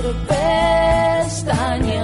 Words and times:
entre 0.00 0.14
pestañas. 0.26 1.99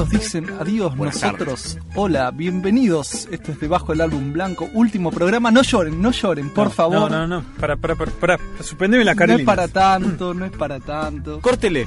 Algunos 0.00 0.22
dicen 0.22 0.46
adiós, 0.58 0.96
Buenas 0.96 1.22
nosotros. 1.22 1.78
Hola, 1.94 2.30
bienvenidos. 2.30 3.28
Esto 3.30 3.52
es 3.52 3.60
debajo 3.60 3.92
del 3.92 4.00
álbum 4.00 4.32
blanco. 4.32 4.66
Último 4.72 5.10
programa. 5.10 5.50
No 5.50 5.60
lloren, 5.60 6.00
no 6.00 6.10
lloren, 6.10 6.48
por 6.48 6.68
No, 6.68 6.70
favor. 6.70 7.10
No, 7.10 7.26
no, 7.26 7.26
no. 7.26 7.44
Para, 7.60 7.76
para, 7.76 7.94
para. 7.96 8.10
para. 8.12 8.38
Suspendeme 8.62 9.04
la 9.04 9.12
No 9.12 9.18
carolina. 9.18 9.40
es 9.40 9.46
para 9.46 9.68
tanto, 9.68 10.32
no 10.32 10.46
es 10.46 10.52
para 10.52 10.80
tanto. 10.80 11.40
Córtele, 11.42 11.86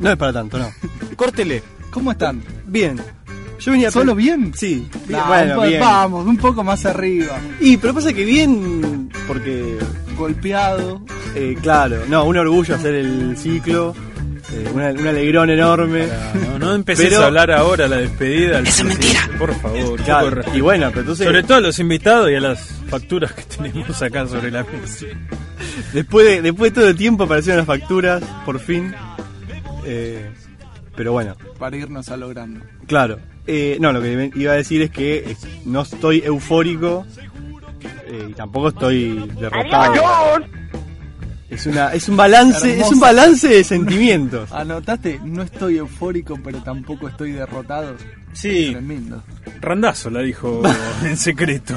No 0.00 0.10
es 0.12 0.16
para 0.16 0.32
tanto, 0.32 0.58
no. 0.58 0.70
córtele. 1.14 1.62
¿Cómo 1.90 2.10
están? 2.10 2.42
Bien. 2.66 2.98
Yo 3.60 3.72
venía 3.72 3.90
¿Solo 3.90 4.14
bien? 4.14 4.52
Sí. 4.56 4.88
Bien, 5.06 5.20
Nah, 5.20 5.26
bueno, 5.28 5.52
un 5.56 5.60
po- 5.60 5.66
bien. 5.68 5.80
Vamos, 5.80 6.26
un 6.26 6.36
poco 6.38 6.64
más 6.64 6.86
arriba. 6.86 7.38
Y 7.60 7.76
pero 7.76 7.92
pasa 7.92 8.14
que 8.14 8.24
bien 8.24 9.10
porque 9.28 9.78
Golpeado. 10.16 11.02
eh, 11.34 11.54
claro, 11.60 11.98
no, 12.08 12.24
un 12.24 12.36
orgullo 12.38 12.74
hacer 12.74 12.94
el 12.94 13.36
ciclo, 13.36 13.94
eh, 14.54 14.70
una- 14.72 14.90
un 14.90 15.06
alegrón 15.06 15.50
enorme. 15.50 16.06
No, 16.48 16.58
no 16.58 16.74
empecés 16.74 17.08
Pero- 17.10 17.22
a 17.22 17.26
hablar 17.26 17.50
ahora 17.50 17.88
la 17.88 17.96
despedida. 17.96 18.60
Eso 18.60 18.82
es 18.82 18.84
mentira. 18.84 19.20
Por 19.38 19.54
favor, 19.54 20.00
Claro, 20.02 20.42
y 20.54 20.60
bueno, 20.60 20.88
pero 20.90 21.00
entonces 21.00 21.26
Sobre 21.26 21.42
todo 21.42 21.58
a 21.58 21.60
los 21.60 21.78
invitados 21.78 22.30
y 22.30 22.34
a 22.34 22.40
las 22.40 22.60
facturas 22.88 23.32
que 23.32 23.42
tenemos 23.56 24.00
acá 24.02 24.26
sobre 24.26 24.50
la 24.50 24.62
mesa. 24.64 25.06
después 25.92 26.26
de, 26.26 26.42
después 26.42 26.72
de 26.72 26.80
todo 26.80 26.88
el 26.88 26.96
tiempo 26.96 27.24
aparecieron 27.24 27.58
las 27.58 27.66
facturas, 27.66 28.22
por 28.44 28.58
fin. 28.60 28.94
Eh, 29.84 30.30
pero 30.96 31.12
bueno, 31.12 31.36
Para 31.58 31.76
irnos 31.76 32.08
a 32.08 32.16
lo 32.16 32.28
grande. 32.28 32.60
claro. 32.86 33.18
Eh, 33.46 33.76
no, 33.78 33.92
lo 33.92 34.00
que 34.00 34.30
iba 34.36 34.52
a 34.52 34.56
decir 34.56 34.80
es 34.80 34.90
que 34.90 35.16
eh, 35.18 35.36
no 35.66 35.82
estoy 35.82 36.22
eufórico 36.24 37.04
eh, 38.06 38.28
y 38.30 38.32
tampoco 38.32 38.68
estoy 38.68 39.30
derrotado. 39.38 39.92
Es 41.54 41.66
una 41.66 41.92
es 41.94 42.08
un 42.08 42.16
balance, 42.16 42.80
es 42.80 42.90
un 42.90 43.00
balance 43.00 43.48
de 43.48 43.64
sentimientos. 43.64 44.50
Anotaste, 44.52 45.20
no 45.24 45.42
estoy 45.42 45.78
eufórico, 45.78 46.38
pero 46.42 46.62
tampoco 46.62 47.08
estoy 47.08 47.32
derrotado. 47.32 47.94
Sí, 48.32 48.70
Tremendo. 48.72 49.22
Randazo 49.60 50.10
la 50.10 50.20
dijo 50.20 50.62
en 51.04 51.16
secreto. 51.16 51.74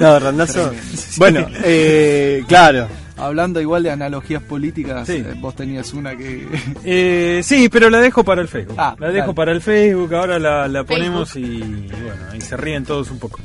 No, 0.00 0.18
Randazo. 0.18 0.72
Bueno, 1.16 1.46
eh, 1.64 2.44
claro. 2.46 2.86
Hablando 3.16 3.60
igual 3.60 3.82
de 3.82 3.90
analogías 3.90 4.42
políticas, 4.42 5.06
Sí. 5.06 5.14
eh, 5.16 5.34
vos 5.38 5.54
tenías 5.54 5.92
una 5.92 6.16
que... 6.16 6.46
Eh, 6.84 7.40
sí, 7.44 7.68
pero 7.68 7.90
la 7.90 7.98
dejo 8.00 8.24
para 8.24 8.40
el 8.42 8.48
Facebook. 8.48 8.76
Ah, 8.78 8.96
la 8.98 9.08
dejo 9.08 9.26
dale. 9.26 9.34
para 9.34 9.52
el 9.52 9.60
Facebook, 9.60 10.14
ahora 10.14 10.38
la, 10.38 10.66
la 10.68 10.84
ponemos 10.84 11.36
y 11.36 11.58
bueno, 11.60 12.22
ahí 12.32 12.40
se 12.40 12.56
ríen 12.56 12.84
todos 12.84 13.10
un 13.10 13.18
poco. 13.18 13.38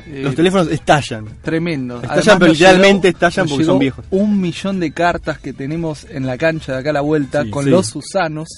eh, 0.07 0.23
los 0.23 0.35
teléfonos 0.35 0.69
estallan. 0.69 1.27
Tremendo. 1.43 1.97
Estallan, 2.03 2.19
Además, 2.19 2.39
pero 2.39 2.53
llegó- 2.55 3.05
estallan 3.09 3.49
porque 3.49 3.65
son 3.65 3.79
viejos. 3.79 4.05
Un 4.11 4.41
millón 4.41 4.81
de 4.81 4.93
cartas 4.93 5.39
que 5.39 5.53
tenemos 5.53 6.07
en 6.09 6.27
la 6.27 6.39
cancha 6.39 6.73
de 6.73 6.79
acá 6.79 6.91
a 6.91 6.95
la 6.95 7.01
vuelta 7.03 7.43
Sí, 7.45 7.51
con 7.51 7.65
sí. 7.65 7.71
los 7.71 7.87
Susanos. 7.89 8.49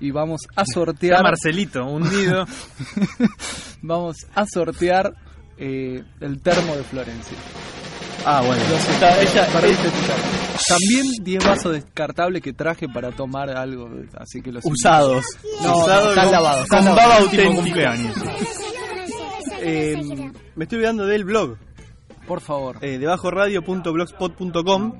Y 0.00 0.10
vamos 0.10 0.42
a 0.56 0.62
Está 0.62 0.74
sortear. 0.74 1.22
Marcelito, 1.22 1.84
hundido. 1.86 2.46
vamos 3.82 4.16
a 4.34 4.46
sortear 4.46 5.12
eh, 5.58 6.02
el 6.20 6.40
termo 6.40 6.74
de 6.76 6.82
Florencia. 6.84 7.36
Ah, 8.24 8.40
bueno. 8.46 8.62
Lo 8.70 8.78
sé, 8.78 8.92
perdiste 9.52 9.88
tu 9.88 10.00
termo. 10.06 10.22
También 10.68 11.06
10 11.22 11.44
vasos 11.44 11.72
descartables 11.72 12.40
que 12.42 12.52
traje 12.52 12.88
para 12.88 13.10
tomar 13.10 13.50
algo. 13.50 13.88
Así 14.16 14.40
que 14.42 14.52
los 14.52 14.64
Usados. 14.64 15.24
No, 15.62 15.78
Usados 15.78 16.08
están 16.10 16.24
con- 16.26 16.32
lavados, 16.32 16.68
Con 16.68 16.84
baba 16.84 17.16
auténtica. 17.18 17.94
Eh, 19.60 19.96
me 20.56 20.64
estoy 20.64 20.76
olvidando 20.78 21.06
del 21.06 21.24
blog. 21.24 21.56
Por 22.26 22.40
favor. 22.40 22.76
eh, 22.80 22.98
debajoradio.blogspot.com. 22.98 24.92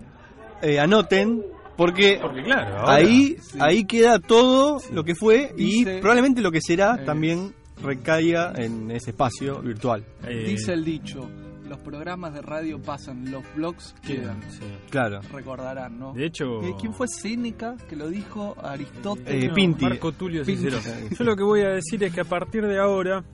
Eh, 0.62 0.78
anoten, 0.80 1.42
porque 1.76 2.18
Porque 2.20 2.42
claro, 2.42 2.78
ahora- 2.80 2.94
ahí, 2.94 3.36
ahí 3.58 3.84
queda 3.84 4.18
todo 4.20 4.80
lo 4.92 5.02
que 5.04 5.14
fue 5.14 5.52
y 5.56 5.84
Dice- 5.84 5.98
probablemente 6.00 6.40
lo 6.40 6.50
que 6.52 6.60
será 6.60 6.96
Eh. 7.00 7.04
también 7.04 7.54
recaiga 7.82 8.52
en 8.56 8.90
ese 8.92 9.10
espacio 9.10 9.60
virtual. 9.60 10.04
eh, 10.24 10.44
Dice 10.46 10.72
el 10.74 10.84
dicho, 10.84 11.28
los 11.72 11.80
programas 11.80 12.34
de 12.34 12.42
radio 12.42 12.80
pasan, 12.80 13.30
los 13.30 13.42
blogs 13.56 13.94
quedan. 14.02 14.40
sí. 14.50 14.60
Claro. 14.90 15.20
Recordarán, 15.32 15.98
¿no? 15.98 16.12
De 16.12 16.26
hecho, 16.26 16.62
Eh, 16.62 16.74
¿Quién 16.78 16.92
fue 16.92 17.08
Séneca 17.08 17.76
que 17.88 17.96
lo 17.96 18.08
dijo? 18.08 18.54
Aristóteles. 18.62 19.44
Eh, 19.44 19.50
Pinti. 19.54 19.84
Marco 19.84 20.12
Tulio 20.12 20.44
Pinti. 20.44 20.70
Cicerón. 20.70 21.08
Yo 21.10 21.24
lo 21.24 21.34
que 21.36 21.42
voy 21.42 21.60
a 21.62 21.70
decir 21.70 22.02
es 22.04 22.12
que 22.14 22.20
a 22.20 22.24
partir 22.24 22.66
de 22.66 22.78
ahora 22.78 23.24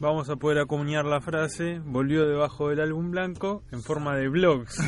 vamos 0.00 0.28
a 0.30 0.36
poder 0.36 0.58
acuñar 0.58 1.04
la 1.04 1.20
frase 1.20 1.78
volvió 1.84 2.26
debajo 2.26 2.68
del 2.70 2.80
álbum 2.80 3.10
blanco 3.10 3.62
en 3.70 3.82
forma 3.82 4.16
de 4.16 4.28
blogs. 4.28 4.78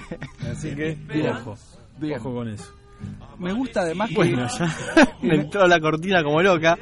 Así 0.50 0.74
que, 0.74 0.96
ojo, 1.30 1.56
Bien. 1.98 2.18
ojo 2.18 2.34
con 2.34 2.48
eso. 2.48 2.72
Me 3.38 3.52
gusta 3.52 3.82
además 3.82 4.08
que 4.08 4.14
Bueno, 4.16 4.46
ya 4.48 4.74
me 5.22 5.34
entró 5.36 5.66
la 5.68 5.78
cortina 5.78 6.22
como 6.24 6.40
loca. 6.42 6.76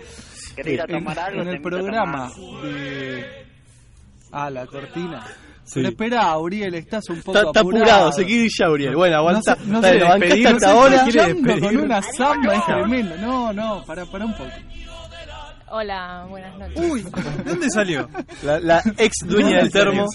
¿Querés 0.54 0.74
ir 0.74 0.80
a 0.80 0.84
en, 0.84 0.90
tomar 0.98 1.18
algo? 1.18 1.42
en 1.42 1.48
el 1.48 1.60
programa 1.60 2.30
de... 2.62 3.24
Ah, 4.30 4.50
la 4.50 4.66
cortina. 4.66 5.24
Sí. 5.64 5.72
Pero 5.76 5.88
espera, 5.88 6.22
Auriel, 6.24 6.74
estás 6.74 7.08
un 7.08 7.22
poco 7.22 7.38
Está, 7.38 7.48
está 7.48 7.60
apurado, 7.60 8.12
se 8.12 8.24
quiere 8.26 8.44
ir 8.44 8.50
ya, 8.58 8.68
Uriel. 8.70 8.94
Bueno, 8.96 9.16
aguanta. 9.16 9.56
No, 9.56 9.62
sé- 9.64 9.68
no 9.70 9.80
Dale, 9.80 10.30
sé 10.42 10.46
hasta 10.48 10.70
ahora. 10.70 11.04
con 11.60 11.76
una 11.78 12.02
samba 12.02 12.54
es 12.54 12.64
tremendo. 12.66 13.16
No, 13.16 13.52
no, 13.52 13.84
para, 13.86 14.04
para 14.06 14.26
un 14.26 14.32
poco. 14.34 14.50
Hola, 15.70 16.26
buenas 16.28 16.56
noches. 16.56 16.78
Uy, 16.88 17.02
¿de 17.02 17.50
dónde 17.50 17.68
salió? 17.70 18.08
La, 18.44 18.60
la 18.60 18.82
ex 18.98 19.14
dueña 19.26 19.56
del 19.58 19.72
termo. 19.72 20.06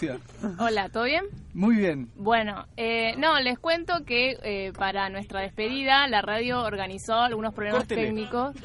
Hola, 0.58 0.88
¿todo 0.90 1.04
bien? 1.04 1.26
Muy 1.60 1.76
bien. 1.76 2.10
Bueno, 2.16 2.68
eh, 2.78 3.16
no, 3.18 3.38
les 3.42 3.60
cuento 3.60 4.06
que 4.06 4.38
eh, 4.44 4.72
para 4.72 5.10
nuestra 5.10 5.42
despedida 5.42 6.08
la 6.08 6.22
radio 6.22 6.62
organizó 6.64 7.16
algunos 7.16 7.54
problemas 7.54 7.82
Córtele. 7.82 8.04
técnicos 8.04 8.56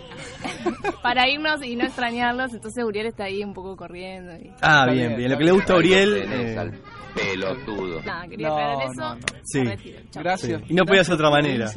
para 1.02 1.28
irnos 1.28 1.60
y 1.64 1.74
no 1.74 1.86
extrañarlos, 1.86 2.54
entonces 2.54 2.84
Uriel 2.84 3.06
está 3.06 3.24
ahí 3.24 3.42
un 3.42 3.52
poco 3.52 3.76
corriendo. 3.76 4.34
Y... 4.36 4.52
Ah, 4.62 4.84
bien, 4.86 5.08
bien, 5.08 5.16
bien. 5.16 5.30
Lo 5.32 5.38
que 5.38 5.44
le 5.44 5.50
gusta 5.50 5.72
a 5.72 5.78
Uriel. 5.78 6.72
Pelotudo. 7.14 8.00
Quería 8.28 8.48
No, 8.48 8.54
aclarar 8.56 8.82
eso. 8.90 9.00
no, 9.00 9.14
no. 9.14 9.20
Sí. 9.44 9.58
me 9.60 9.76
retiro. 9.76 10.00
Chao. 10.10 10.22
Gracias. 10.22 10.60
Sí. 10.62 10.66
Y 10.70 10.74
no 10.74 10.84
podía 10.84 11.04
ser 11.04 11.14
otra 11.14 11.30
manera. 11.30 11.70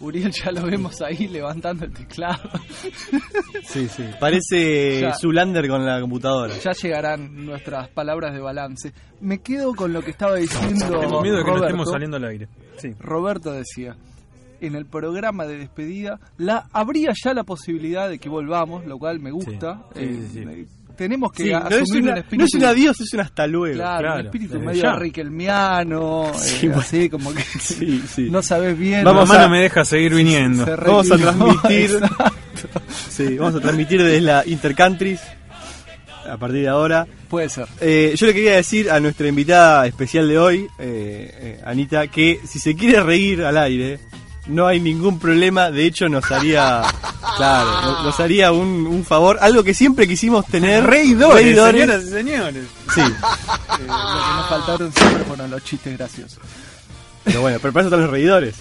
Uriel 0.00 0.32
ya 0.32 0.52
lo 0.52 0.62
vemos 0.62 1.00
ahí 1.02 1.28
levantando 1.28 1.84
el 1.84 1.92
teclado. 1.92 2.50
sí, 3.64 3.88
sí. 3.88 4.04
Parece 4.20 5.00
Ya. 5.00 5.14
Zulander 5.14 5.68
con 5.68 5.84
la 5.84 6.00
computadora. 6.00 6.54
Ya 6.56 6.72
llegarán 6.72 7.44
nuestras 7.46 7.88
palabras 7.88 8.32
de 8.34 8.40
balance. 8.40 8.92
Me 9.20 9.38
quedo 9.40 9.74
con 9.74 9.92
lo 9.92 10.02
que 10.02 10.10
estaba 10.10 10.36
diciendo 10.36 11.00
Tengo 11.00 11.22
miedo 11.22 11.36
de 11.38 11.42
que 11.44 11.50
no 11.50 11.56
Roberto. 11.56 11.66
estemos 11.66 11.90
saliendo 11.90 12.16
al 12.16 12.24
aire. 12.24 12.48
Sí. 12.76 12.90
Roberto 13.00 13.52
decía, 13.52 13.96
en 14.60 14.74
el 14.74 14.86
programa 14.86 15.46
de 15.46 15.58
despedida, 15.58 16.18
la 16.36 16.66
habría 16.72 17.10
ya 17.24 17.34
la 17.34 17.44
posibilidad 17.44 18.08
de 18.08 18.18
que 18.18 18.28
volvamos, 18.28 18.86
lo 18.86 18.98
cual 18.98 19.20
me 19.20 19.30
gusta. 19.32 19.84
Sí, 19.94 20.00
sí, 20.06 20.14
sí, 20.14 20.28
sí. 20.32 20.38
Eh, 20.48 20.66
tenemos 20.98 21.32
que 21.32 21.44
Sí, 21.44 21.50
no, 21.50 21.56
asumir 21.58 21.80
es 21.82 21.90
una- 21.90 22.12
espíritu. 22.18 22.36
no 22.36 22.44
es 22.44 22.54
un 22.54 22.64
adiós, 22.64 23.00
es 23.00 23.12
un 23.14 23.20
hasta 23.20 23.46
luego. 23.46 23.74
Claro, 23.76 24.00
Claro, 24.02 24.20
un 24.20 24.26
espíritu 24.26 24.60
medio 24.60 24.82
ya. 24.82 24.96
riquelmiano, 24.96 26.30
eh, 26.34 26.38
Sí, 26.38 26.66
bueno. 26.66 26.82
así 26.82 27.08
como 27.08 27.32
que 27.32 27.42
Sí, 27.60 28.02
sí. 28.14 28.28
no 28.30 28.42
sabes 28.42 28.76
bien. 28.78 29.04
Vamos 29.04 29.26
Mamá 29.28 29.40
a- 29.40 29.46
no 29.46 29.50
me 29.52 29.60
deja 29.62 29.84
seguir 29.84 30.14
viniendo. 30.14 30.64
se 30.66 30.76
Vamos 30.76 31.10
a 31.10 31.16
transmitir. 31.16 31.90
Sí, 33.08 33.36
vamos 33.38 33.54
a 33.54 33.60
transmitir 33.60 34.02
desde 34.02 34.20
la 34.20 34.42
Intercountries 34.44 35.20
a 36.28 36.36
partir 36.36 36.62
de 36.62 36.68
ahora. 36.68 37.06
Puede 37.28 37.48
ser. 37.48 37.66
Eh, 37.80 38.14
yo 38.16 38.26
le 38.26 38.34
quería 38.34 38.56
decir 38.56 38.90
a 38.90 38.98
nuestra 39.00 39.28
invitada 39.28 39.86
especial 39.86 40.28
de 40.28 40.38
hoy, 40.38 40.66
eh, 40.78 41.30
eh, 41.40 41.60
Anita, 41.64 42.06
que 42.08 42.40
si 42.46 42.58
se 42.58 42.74
quiere 42.74 43.00
reír 43.02 43.42
al 43.44 43.56
aire, 43.58 43.98
no 44.48 44.66
hay 44.66 44.80
ningún 44.80 45.18
problema. 45.18 45.70
De 45.70 45.86
hecho, 45.86 46.08
nos 46.08 46.30
haría, 46.30 46.82
claro, 47.36 48.02
nos, 48.02 48.18
haría 48.20 48.50
un, 48.52 48.86
un 48.86 49.04
favor, 49.04 49.38
algo 49.40 49.62
que 49.62 49.74
siempre 49.74 50.08
quisimos 50.08 50.44
tener. 50.46 50.84
Reidores, 50.84 51.44
Reidores. 51.44 51.80
señoras 51.82 52.04
y 52.04 52.08
señores. 52.10 52.64
Sí, 52.94 53.00
Eh, 53.00 53.80
lo 53.80 53.86
que 53.86 53.86
nos 54.36 54.48
faltaron 54.48 54.92
siempre 54.92 55.24
fueron 55.24 55.50
los 55.50 55.62
chistes 55.64 55.96
graciosos. 55.96 56.38
pero 57.24 57.40
bueno, 57.42 57.58
pero 57.62 57.72
para 57.72 57.86
eso 57.86 57.88
están 57.94 58.00
los 58.02 58.10
reidores. 58.10 58.56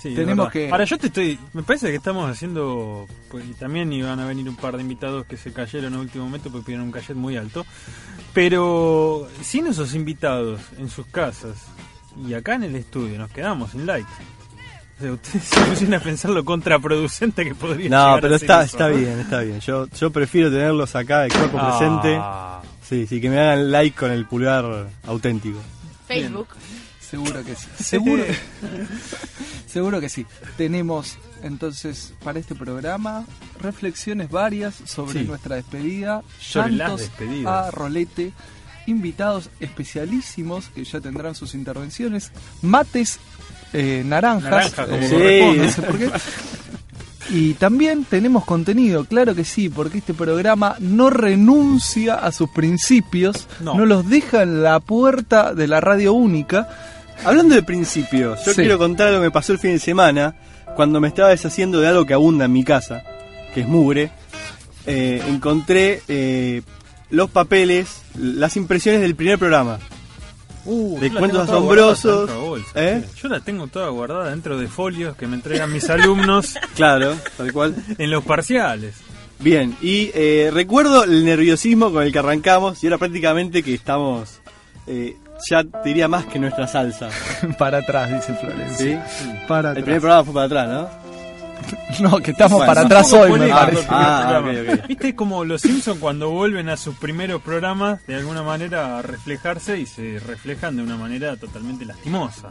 Sí, 0.00 0.14
Tenemos 0.14 0.50
que- 0.50 0.70
Ahora 0.70 0.84
yo 0.84 0.98
te 0.98 1.06
estoy. 1.06 1.38
Me 1.54 1.62
parece 1.62 1.88
que 1.88 1.96
estamos 1.96 2.30
haciendo. 2.30 3.06
Pues 3.30 3.44
y 3.48 3.54
también 3.54 3.90
iban 3.90 4.20
a 4.20 4.26
venir 4.26 4.46
un 4.48 4.54
par 4.56 4.76
de 4.76 4.82
invitados 4.82 5.24
que 5.24 5.38
se 5.38 5.50
cayeron 5.50 5.86
en 5.86 5.94
el 5.94 6.00
último 6.00 6.24
momento 6.24 6.50
porque 6.50 6.66
pidieron 6.66 6.86
un 6.86 6.92
cachet 6.92 7.16
muy 7.16 7.38
alto. 7.38 7.64
Pero 8.34 9.26
sin 9.42 9.66
esos 9.66 9.94
invitados 9.94 10.60
en 10.78 10.90
sus 10.90 11.06
casas 11.06 11.54
y 12.28 12.34
acá 12.34 12.54
en 12.56 12.64
el 12.64 12.76
estudio 12.76 13.18
nos 13.18 13.30
quedamos 13.30 13.70
sin 13.70 13.86
likes. 13.86 14.10
Ustedes 15.00 15.44
se 15.44 15.60
pusieron 15.62 15.94
a 15.94 16.00
pensar 16.00 16.30
lo 16.30 16.44
contraproducente 16.44 17.44
que 17.44 17.54
podría 17.54 17.88
No, 17.90 18.04
llegar 18.06 18.20
pero 18.20 18.34
a 18.34 18.36
está, 18.36 18.62
eso, 18.62 18.76
está 18.76 18.88
¿no? 18.88 18.96
bien, 18.96 19.18
está 19.20 19.40
bien. 19.40 19.60
Yo, 19.60 19.86
yo 19.88 20.10
prefiero 20.10 20.50
tenerlos 20.50 20.94
acá 20.94 21.20
de 21.22 21.30
cuerpo 21.30 21.58
presente. 21.58 22.16
Ah, 22.20 22.60
Sí, 22.88 23.06
sí, 23.06 23.18
que 23.20 23.30
me 23.30 23.40
hagan 23.40 23.72
like 23.72 23.96
con 23.98 24.10
el 24.12 24.26
pulgar 24.26 24.88
auténtico. 25.06 25.58
Facebook. 26.06 26.48
Seguro 27.00 27.42
que 27.42 27.54
sí. 27.54 27.66
Seguro, 27.82 28.24
seguro 29.66 30.00
que 30.00 30.08
sí. 30.08 30.26
Tenemos 30.56 31.16
entonces 31.42 32.12
para 32.22 32.38
este 32.38 32.54
programa 32.54 33.24
reflexiones 33.60 34.30
varias 34.30 34.74
sobre 34.84 35.20
Sí. 35.20 35.26
nuestra 35.26 35.56
despedida, 35.56 36.22
Sobre 36.40 36.72
las 36.72 36.78
llantos 36.88 37.00
despedidas. 37.00 37.66
a 37.66 37.70
rolete, 37.70 38.32
invitados 38.86 39.48
especialísimos 39.60 40.68
que 40.74 40.84
ya 40.84 41.00
tendrán 41.00 41.34
sus 41.34 41.54
intervenciones, 41.54 42.32
mates 42.62 43.18
eh, 43.74 44.02
naranjas, 44.06 44.50
Naranja, 44.50 44.86
como 44.86 44.96
eh, 44.96 45.10
corresponde. 45.10 45.64
no 45.66 45.70
sé 45.70 45.82
por 45.82 45.98
qué. 45.98 46.10
Y 47.30 47.54
también 47.54 48.04
tenemos 48.04 48.44
contenido, 48.44 49.04
claro 49.06 49.34
que 49.34 49.44
sí, 49.44 49.68
porque 49.70 49.98
este 49.98 50.12
programa 50.12 50.76
no 50.78 51.08
renuncia 51.08 52.14
a 52.16 52.30
sus 52.32 52.50
principios, 52.50 53.46
No. 53.60 53.74
no 53.74 53.86
los 53.86 54.08
deja 54.08 54.42
en 54.42 54.62
la 54.62 54.78
puerta 54.80 55.54
de 55.54 55.66
la 55.66 55.80
radio 55.80 56.12
única. 56.12 56.68
Hablando 57.24 57.54
de 57.54 57.62
principios, 57.62 58.40
yo 58.44 58.52
Sí. 58.52 58.60
quiero 58.60 58.76
contar 58.78 59.08
algo 59.08 59.20
que 59.20 59.26
me 59.26 59.30
pasó 59.30 59.52
el 59.52 59.58
fin 59.58 59.72
de 59.72 59.78
semana 59.78 60.34
cuando 60.76 61.00
me 61.00 61.08
estaba 61.08 61.30
deshaciendo 61.30 61.80
de 61.80 61.88
algo 61.88 62.04
que 62.04 62.12
abunda 62.12 62.44
en 62.44 62.52
mi 62.52 62.62
casa, 62.62 63.02
que 63.54 63.62
es 63.62 63.68
mugre. 63.68 64.10
Eh, 64.86 65.22
encontré 65.28 66.02
eh, 66.08 66.60
los 67.08 67.30
papeles, 67.30 68.02
las 68.18 68.56
impresiones 68.58 69.00
del 69.00 69.14
primer 69.14 69.38
programa. 69.38 69.78
Uh, 70.66 70.98
De 70.98 71.10
cuentos 71.12 71.42
asombrosos, 71.48 72.34
bolsa, 72.34 72.70
¿eh? 72.74 73.04
Yo 73.20 73.28
la 73.28 73.40
tengo 73.40 73.66
toda 73.66 73.88
guardada 73.90 74.30
dentro 74.30 74.58
de 74.58 74.66
folios 74.68 75.16
que 75.16 75.26
me 75.26 75.34
entregan 75.36 75.72
mis 75.72 75.88
alumnos 75.90 76.54
Claro, 76.74 77.14
tal 77.36 77.52
cual. 77.52 77.74
en 77.98 78.10
los 78.10 78.24
parciales. 78.24 78.94
Bien, 79.40 79.76
y 79.82 80.10
eh, 80.14 80.50
recuerdo 80.52 81.04
el 81.04 81.24
nerviosismo 81.24 81.92
con 81.92 82.02
el 82.02 82.12
que 82.12 82.18
arrancamos 82.18 82.82
y 82.82 82.86
ahora 82.86 82.98
prácticamente 82.98 83.62
que 83.62 83.74
estamos, 83.74 84.40
eh, 84.86 85.16
ya 85.50 85.64
te 85.64 85.88
diría 85.88 86.08
más 86.08 86.24
que 86.26 86.38
nuestra 86.38 86.66
salsa. 86.66 87.10
para 87.58 87.78
atrás, 87.78 88.10
dice 88.10 88.32
Florencia. 88.40 89.06
¿sí? 89.06 89.26
Para 89.46 89.70
El 89.72 89.78
atrás. 89.78 89.84
primer 89.84 90.00
programa 90.00 90.24
fue 90.24 90.34
para 90.34 90.46
atrás, 90.46 90.68
¿no? 90.68 91.03
No, 92.00 92.18
que 92.18 92.32
estamos 92.32 92.58
Bueno, 92.58 92.66
para 92.74 92.80
atrás 92.86 93.12
hoy, 93.12 93.38
me 93.38 93.48
parece. 93.48 93.86
Ah. 93.88 94.42
Viste 94.88 95.14
como 95.14 95.44
los 95.44 95.60
Simpsons 95.62 95.98
cuando 96.00 96.30
vuelven 96.30 96.68
a 96.68 96.76
sus 96.76 96.96
primeros 96.96 97.40
programas 97.42 98.04
de 98.06 98.16
alguna 98.16 98.42
manera 98.42 98.98
a 98.98 99.02
reflejarse 99.02 99.78
y 99.78 99.86
se 99.86 100.18
reflejan 100.18 100.76
de 100.76 100.82
una 100.82 100.96
manera 100.96 101.36
totalmente 101.36 101.84
lastimosa. 101.84 102.50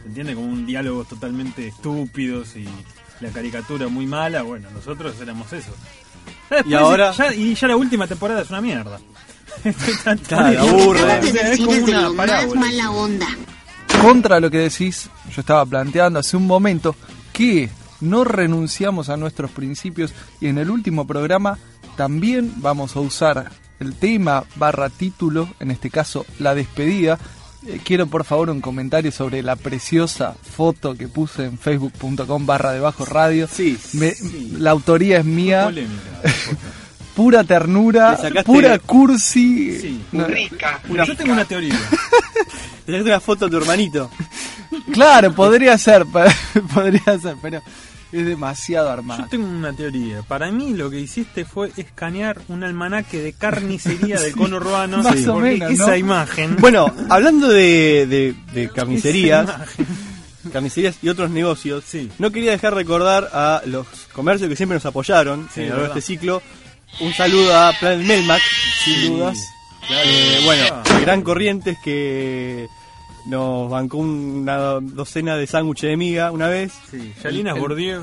¿Se 0.00 0.06
entiende? 0.08 0.34
Como 0.34 0.46
un 0.46 0.64
diálogo 0.66 1.04
totalmente 1.04 1.66
estúpidos 1.68 2.54
y 2.56 2.68
la 3.20 3.30
caricatura 3.30 3.88
muy 3.88 4.06
mala. 4.06 4.42
Bueno, 4.42 4.68
nosotros 4.72 5.14
éramos 5.20 5.52
eso. 5.52 5.70
Ya 6.50 6.56
después, 6.56 6.66
Y 6.72 6.74
ahora- 6.74 7.10
ya, 7.12 7.34
y 7.34 7.54
ya 7.54 7.68
la 7.68 7.76
última 7.76 8.06
temporada 8.06 8.42
es 8.42 8.50
una 8.50 8.60
mierda. 8.60 8.98
Claro, 10.28 10.60
aburre. 10.60 11.18
Es 11.52 11.58
como 11.58 11.70
una 11.72 12.00
lo 12.02 12.14
más 12.14 12.26
parábola. 12.28 12.60
mala 12.60 12.90
onda. 12.90 13.26
Contra 14.02 14.38
lo 14.40 14.50
que 14.50 14.58
decís, 14.58 15.08
yo 15.34 15.40
estaba 15.40 15.64
planteando 15.66 16.18
hace 16.18 16.36
un 16.36 16.46
momento 16.46 16.94
que 17.32 17.70
no 18.04 18.24
renunciamos 18.24 19.08
a 19.08 19.16
nuestros 19.16 19.50
principios 19.50 20.12
y 20.40 20.46
en 20.48 20.58
el 20.58 20.70
último 20.70 21.06
programa 21.06 21.58
también 21.96 22.52
vamos 22.56 22.94
a 22.96 23.00
usar 23.00 23.50
el 23.80 23.94
tema 23.94 24.44
barra 24.56 24.88
título, 24.90 25.48
en 25.60 25.70
este 25.70 25.90
caso 25.90 26.24
la 26.38 26.54
despedida. 26.54 27.18
Eh, 27.66 27.80
quiero 27.82 28.06
por 28.06 28.24
favor 28.24 28.50
un 28.50 28.60
comentario 28.60 29.10
sobre 29.10 29.42
la 29.42 29.56
preciosa 29.56 30.34
foto 30.56 30.94
que 30.96 31.08
puse 31.08 31.44
en 31.44 31.58
facebook.com 31.58 32.44
barra 32.46 32.72
debajo 32.72 33.04
radio. 33.04 33.48
Sí, 33.50 33.78
Me- 33.94 34.14
sí. 34.14 34.54
La 34.58 34.70
autoría 34.70 35.18
es 35.18 35.24
mía, 35.24 35.64
Polémica. 35.64 36.02
pura 37.16 37.42
ternura, 37.44 38.18
Le 38.30 38.44
pura 38.44 38.78
cursi. 38.78 39.80
Sí. 39.80 40.00
No, 40.12 40.26
Mira, 40.88 41.04
yo 41.06 41.16
tengo 41.16 41.32
una 41.32 41.44
teoría. 41.44 41.74
Te 42.84 42.92
sacaste 42.92 43.02
una 43.10 43.20
foto 43.20 43.46
a 43.46 43.50
tu 43.50 43.56
hermanito. 43.56 44.10
Claro, 44.92 45.32
podría 45.34 45.78
ser, 45.78 46.04
podría 46.74 47.18
ser, 47.18 47.36
pero 47.40 47.62
es 48.20 48.26
demasiado 48.26 48.90
armado. 48.90 49.22
Yo 49.22 49.28
tengo 49.28 49.46
una 49.46 49.72
teoría. 49.72 50.22
Para 50.22 50.50
mí 50.52 50.72
lo 50.74 50.88
que 50.90 51.00
hiciste 51.00 51.44
fue 51.44 51.70
escanear 51.76 52.40
un 52.48 52.62
almanaque 52.64 53.18
de 53.20 53.32
carnicería 53.32 54.20
del 54.20 54.32
cono 54.36 54.56
urbano. 54.56 54.98
más 54.98 55.06
porque 55.06 55.28
o 55.30 55.36
menos, 55.38 55.68
¿no? 55.70 55.84
esa 55.84 55.96
imagen. 55.96 56.56
Bueno, 56.60 56.92
hablando 57.10 57.48
de, 57.48 58.06
de, 58.06 58.34
de 58.52 58.68
carnicerías, 58.70 59.48
carnicerías 60.52 60.96
y 61.02 61.08
otros 61.08 61.30
negocios, 61.30 61.84
Sí. 61.86 62.10
no 62.18 62.30
quería 62.30 62.50
dejar 62.52 62.74
recordar 62.74 63.30
a 63.32 63.62
los 63.66 63.86
comercios 64.12 64.48
que 64.48 64.56
siempre 64.56 64.76
nos 64.76 64.86
apoyaron 64.86 65.48
Sí, 65.54 65.62
en 65.62 65.72
este 65.84 66.00
ciclo. 66.00 66.42
Un 67.00 67.12
saludo 67.12 67.52
a 67.56 67.72
Planet 67.80 68.06
Melmac, 68.06 68.42
sin 68.84 68.94
Sí. 68.94 69.08
dudas. 69.08 69.38
Claro. 69.86 70.08
Eh, 70.08 70.40
bueno, 70.44 70.64
Ah. 70.70 70.82
Gran 71.00 71.22
Corrientes 71.22 71.76
que 71.84 72.68
nos 73.26 73.70
bancó 73.70 73.98
una 73.98 74.56
docena 74.80 75.36
de 75.36 75.46
sándwiches 75.46 75.90
de 75.90 75.96
miga 75.96 76.30
una 76.30 76.48
vez. 76.48 76.72
Sí, 76.90 77.12
Yalinas. 77.22 77.54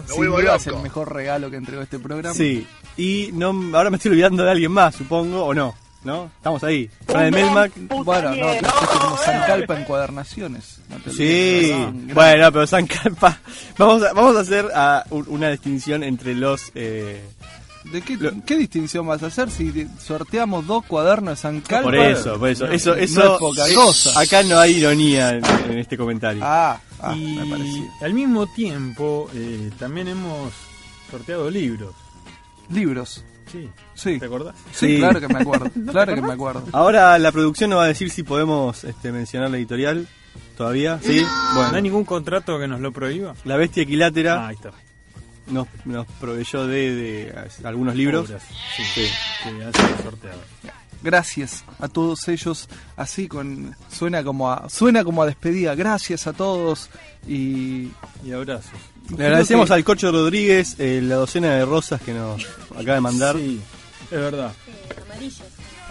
Sin 0.07 0.25
duda 0.25 0.55
es 0.55 0.67
el 0.67 0.77
mejor 0.77 1.13
regalo 1.13 1.49
que 1.49 1.57
entregó 1.57 1.81
este 1.81 1.99
programa. 1.99 2.33
Sí, 2.35 2.65
y 2.97 3.29
no, 3.33 3.49
ahora 3.77 3.89
me 3.89 3.97
estoy 3.97 4.11
olvidando 4.11 4.43
de 4.43 4.51
alguien 4.51 4.71
más, 4.71 4.95
supongo, 4.95 5.45
o 5.45 5.53
no. 5.53 5.75
¿No? 6.03 6.31
Estamos 6.35 6.63
ahí. 6.63 6.89
Planet 7.05 7.31
Melmac. 7.31 7.71
Bueno, 8.03 8.31
no, 8.35 8.47
como 8.99 9.17
San 9.17 9.39
Calpa 9.45 9.79
encuadernaciones. 9.79 10.79
no 10.89 10.97
Sí, 11.11 11.69
olvides, 11.71 11.93
¿no? 12.07 12.13
bueno, 12.15 12.51
pero 12.51 12.65
San 12.65 12.87
Calpa. 12.87 13.39
Vamos 13.77 14.01
a, 14.01 14.11
vamos 14.13 14.35
a 14.35 14.39
hacer 14.39 14.65
ah, 14.73 15.03
un- 15.11 15.27
una 15.29 15.51
distinción 15.51 16.03
entre 16.03 16.33
los. 16.33 16.71
Eh, 16.73 17.23
¿De 17.85 18.01
qué, 18.01 18.17
qué 18.45 18.57
distinción 18.57 19.07
vas 19.07 19.23
a 19.23 19.27
hacer 19.27 19.49
si 19.49 19.87
sorteamos 19.99 20.67
dos 20.67 20.85
cuadernos 20.85 21.31
de 21.33 21.35
San 21.41 21.61
Calpa? 21.61 21.85
por 21.89 21.95
eso, 21.95 22.37
por 22.39 22.49
eso. 22.49 22.67
Eso, 22.67 22.91
No 22.95 23.01
eso 23.01 23.33
es 23.33 23.39
poca 23.39 23.63
cosa. 23.73 24.19
Acá 24.19 24.43
no 24.43 24.59
hay 24.59 24.77
ironía 24.77 25.31
en, 25.31 25.43
en 25.69 25.77
este 25.79 25.97
comentario. 25.97 26.41
Ah, 26.45 26.79
ah, 27.01 27.15
y 27.15 27.35
me 27.37 27.89
al 28.05 28.13
mismo 28.13 28.45
tiempo 28.47 29.29
eh, 29.33 29.71
también 29.79 30.07
hemos 30.09 30.53
sorteado 31.09 31.49
libros. 31.49 31.93
Libros. 32.69 33.23
Sí. 33.51 33.69
Sí. 33.95 34.17
¿Te 34.19 34.25
acordás? 34.27 34.55
Sí, 34.71 34.87
Sí. 34.95 34.97
claro 34.99 35.19
que 35.19 35.27
me 35.27 35.39
acuerdo. 35.39 35.69
Claro 35.91 36.15
que 36.15 36.21
me 36.21 36.31
acuerdo. 36.33 36.63
Ahora 36.71 37.17
la 37.19 37.31
producción 37.31 37.71
nos 37.71 37.79
va 37.79 37.83
a 37.85 37.87
decir 37.87 38.09
si 38.09 38.23
podemos 38.23 38.83
este, 38.83 39.11
mencionar 39.11 39.49
la 39.49 39.57
editorial. 39.57 40.07
¿Todavía? 40.55 40.99
Sí. 41.03 41.19
¿No 41.21 41.27
hay 41.27 41.55
Bueno, 41.69 41.81
ningún 41.81 42.05
contrato 42.05 42.57
que 42.59 42.67
nos 42.67 42.79
lo 42.79 42.91
prohíba? 42.93 43.33
La 43.43 43.57
Bestia 43.57 43.83
Equilátera 43.83 44.45
Ah, 44.45 44.47
ahí 44.49 44.55
está. 44.55 44.71
Nos, 45.51 45.67
nos 45.85 46.07
proveyó 46.19 46.65
de, 46.67 46.95
de, 46.95 47.21
eh, 47.27 47.33
algunos 47.63 47.95
libros. 47.95 48.29
Obras, 48.29 48.43
Sí, 48.75 48.83
Sí. 48.93 49.07
que 49.43 49.49
han 49.63 49.73
sido 49.73 50.03
sorteados. 50.03 50.39
Gracias 51.03 51.63
a 51.79 51.87
todos 51.87 52.27
ellos. 52.27 52.69
Así 52.95 53.27
con 53.27 53.75
suena 53.91 54.23
como 54.23 54.51
a 54.51 54.69
suena 54.69 55.03
como 55.03 55.23
a 55.23 55.25
despedida. 55.25 55.73
Gracias 55.75 56.27
a 56.27 56.33
todos 56.33 56.89
y 57.27 57.89
Y 58.23 58.31
abrazos. 58.33 58.71
Le 59.17 59.25
agradecemos 59.25 59.67
que- 59.67 59.73
al 59.73 59.83
Cocho 59.83 60.11
Rodríguez 60.11 60.75
eh, 60.79 61.01
la 61.03 61.15
docena 61.15 61.55
de 61.55 61.65
rosas 61.65 62.01
que 62.01 62.13
nos 62.13 62.45
acaba 62.71 62.93
de 62.95 63.01
mandar. 63.01 63.35
Sí, 63.35 63.59
es 64.05 64.09
verdad. 64.11 64.53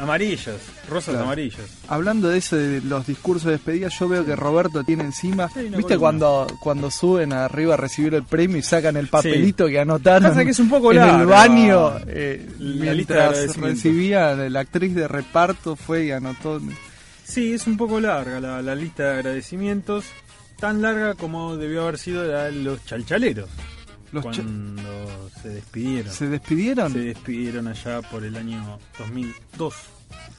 Amarillos. 0.00 0.48
Amarillas, 0.48 0.56
rosas 0.88 1.12
Claro. 1.14 1.24
amarillas. 1.26 1.60
hablando 1.88 2.28
de 2.28 2.38
eso 2.38 2.56
de 2.56 2.80
los 2.80 3.06
discursos 3.06 3.44
de 3.44 3.52
despedida, 3.52 3.88
yo 3.88 4.08
veo 4.08 4.24
que 4.24 4.34
Roberto 4.36 4.82
tiene 4.84 5.04
encima, 5.04 5.48
Sí, 5.48 5.60
¿viste 5.60 5.74
columna. 5.82 5.98
cuando 5.98 6.46
cuando 6.60 6.90
suben 6.90 7.32
arriba 7.32 7.74
a 7.74 7.76
recibir 7.76 8.14
el 8.14 8.24
premio 8.24 8.56
y 8.56 8.62
sacan 8.62 8.96
el 8.96 9.08
papelito 9.08 9.66
que 9.66 9.78
anotaron 9.80 10.28
Pasa 10.30 10.44
que 10.44 10.50
es 10.50 10.58
un 10.58 10.68
poco 10.68 10.92
en 10.92 10.98
el 11.02 11.26
baño 11.26 11.92
eh, 12.06 12.46
la 12.58 12.92
mientras 12.92 13.56
recibía 13.56 14.34
la 14.34 14.60
actriz 14.60 14.94
de 14.94 15.06
reparto 15.08 15.76
fue 15.76 16.06
y 16.06 16.10
anotó 16.12 16.60
Sí, 17.24 17.52
es 17.52 17.66
un 17.68 17.76
poco 17.76 18.00
larga 18.00 18.40
la, 18.40 18.60
la 18.62 18.74
lista 18.74 19.04
de 19.04 19.10
agradecimientos. 19.18 20.04
Tan 20.58 20.82
larga 20.82 21.14
como 21.14 21.56
debió 21.56 21.82
haber 21.82 21.96
sido 21.96 22.24
la 22.24 22.44
de 22.44 22.52
los 22.52 22.84
chalchaleros. 22.84 23.48
Los 24.12 24.22
cuando 24.22 24.82
se 25.42 25.48
despidieron. 25.48 26.12
se 26.12 26.28
despidieron 26.28 26.92
Se 26.92 26.98
despidieron 27.00 27.68
allá 27.68 28.02
por 28.02 28.24
el 28.24 28.36
año 28.36 28.78
2002. 28.98 29.74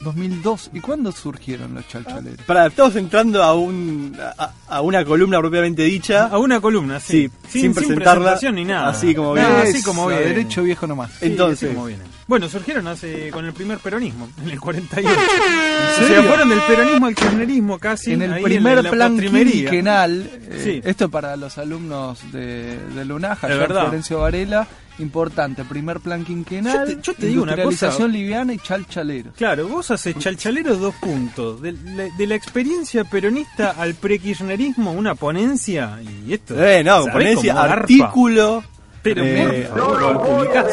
2002 0.01 0.71
y 0.73 0.79
cuándo 0.79 1.11
surgieron 1.11 1.75
los 1.75 1.87
chalchaleros 1.87 2.41
Para, 2.45 2.67
estamos 2.67 2.95
entrando 2.95 3.41
a, 3.43 3.53
un, 3.53 4.17
a, 4.37 4.51
a 4.67 4.81
una 4.81 5.05
columna 5.05 5.39
propiamente 5.39 5.83
dicha. 5.83 6.25
A 6.25 6.37
una 6.39 6.59
columna, 6.59 6.99
sí. 6.99 7.29
Sí, 7.47 7.61
sin 7.61 7.73
presentarla, 7.73 8.13
presentación 8.35 8.55
ni 8.55 8.65
nada. 8.65 8.89
así 8.89 9.13
como 9.15 9.33
viene. 9.33 9.49
así 9.49 9.81
como 9.83 10.07
viene. 10.07 10.23
derecho 10.25 10.63
viejo 10.63 10.87
nomás 10.87 11.11
Sí, 11.11 11.25
Entonces- 11.27 11.63
así 11.69 11.75
como 11.75 11.85
viene. 11.87 12.03
Bueno, 12.31 12.47
surgieron 12.47 12.87
hace 12.87 13.29
con 13.29 13.43
el 13.43 13.51
primer 13.51 13.79
peronismo, 13.79 14.29
en 14.41 14.51
el 14.51 14.57
48. 14.57 15.09
¿En 15.99 16.07
serio? 16.07 16.23
fueron 16.23 16.47
del 16.47 16.61
peronismo 16.61 17.05
al 17.07 17.13
kirchnerismo 17.15 17.77
casi. 17.77 18.13
en 18.13 18.21
el 18.21 18.41
primer 18.41 18.81
la 18.81 18.89
plan 18.89 19.19
quinquenal, 19.19 20.29
eh, 20.49 20.61
Sí. 20.63 20.81
esto 20.85 21.09
para 21.09 21.35
los 21.35 21.57
alumnos 21.57 22.31
de, 22.31 22.79
de 22.95 23.03
Lunaja, 23.03 23.51
en 23.51 23.59
verdad. 23.59 23.81
Florencio 23.81 24.19
Varela, 24.21 24.65
importante, 24.99 25.65
primer 25.65 25.99
plan 25.99 26.23
quinquenal, 26.23 26.87
Yo 26.87 26.95
te- 26.95 27.01
yo 27.01 27.13
te 27.15 27.25
digo 27.27 27.43
una 27.43 27.61
cosa. 27.61 28.07
liviana 28.07 28.53
y 28.53 28.59
chalchaleros. 28.59 29.35
Claro, 29.35 29.67
vos 29.67 29.91
haces 29.91 30.17
chalchaleros 30.17 30.79
dos 30.79 30.95
puntos. 31.01 31.61
De, 31.61 31.73
la- 31.73 32.15
de 32.17 32.27
la 32.27 32.35
experiencia 32.35 33.03
peronista 33.03 33.71
al 33.77 33.93
pre-kirchnerismo, 33.95 34.93
una 34.93 35.15
ponencia. 35.15 35.99
Y 36.25 36.31
esto. 36.33 36.55
Eh, 36.63 36.81
no, 36.81 36.99
¿sabés 37.03 37.11
ponencia, 37.13 37.61
artículo. 37.61 38.63
Pero 39.03 39.21
Eh, 39.25 39.67
favor, 39.67 39.99
lo 40.01 40.23
publicás 40.23 40.65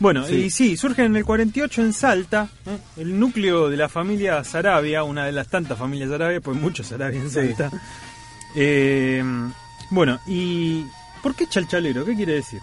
Bueno, 0.00 0.28
y 0.28 0.50
sí, 0.50 0.76
surge 0.76 1.04
en 1.04 1.16
el 1.16 1.24
48 1.24 1.82
en 1.82 1.92
Salta, 1.92 2.48
¿eh? 2.66 2.78
el 2.98 3.18
núcleo 3.18 3.68
de 3.68 3.76
la 3.76 3.88
familia 3.88 4.44
Sarabia, 4.44 5.02
una 5.02 5.24
de 5.26 5.32
las 5.32 5.48
tantas 5.48 5.76
familias 5.78 6.08
Sarabia, 6.10 6.40
pues 6.40 6.56
muchos 6.56 6.86
Sarabia 6.86 7.20
en 7.20 7.30
Salta. 7.30 7.70
Eh, 8.54 9.24
bueno, 9.90 10.20
y 10.26 10.84
¿por 11.22 11.34
qué 11.34 11.46
chalchalero? 11.48 12.04
¿Qué 12.04 12.14
quiere 12.14 12.34
decir? 12.34 12.60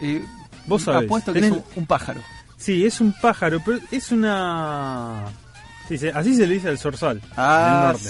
Eh, 0.00 0.24
Vos 0.66 0.82
sabés, 0.82 1.04
Apuesto 1.04 1.32
que 1.32 1.38
es 1.38 1.44
tenés- 1.46 1.52
un, 1.56 1.64
un 1.76 1.86
pájaro. 1.86 2.20
Sí, 2.56 2.84
es 2.84 3.00
un 3.00 3.14
pájaro, 3.22 3.62
pero 3.64 3.78
es 3.92 4.10
una... 4.10 5.26
sí, 5.88 5.96
así 6.12 6.34
se 6.34 6.46
le 6.46 6.54
dice 6.54 6.68
al 6.68 6.78
zorzal, 6.78 7.22
Ah, 7.36 7.68
en 7.68 7.74
el 7.76 7.92
norte. 7.92 8.08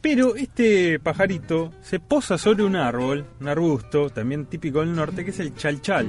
Pero 0.00 0.36
este 0.36 1.00
pajarito 1.00 1.72
se 1.82 1.98
posa 1.98 2.38
sobre 2.38 2.62
un 2.62 2.76
árbol, 2.76 3.24
un 3.40 3.48
arbusto, 3.48 4.10
también 4.10 4.46
típico 4.46 4.80
del 4.80 4.94
norte, 4.94 5.24
que 5.24 5.30
es 5.30 5.40
el 5.40 5.54
chalchal. 5.56 6.06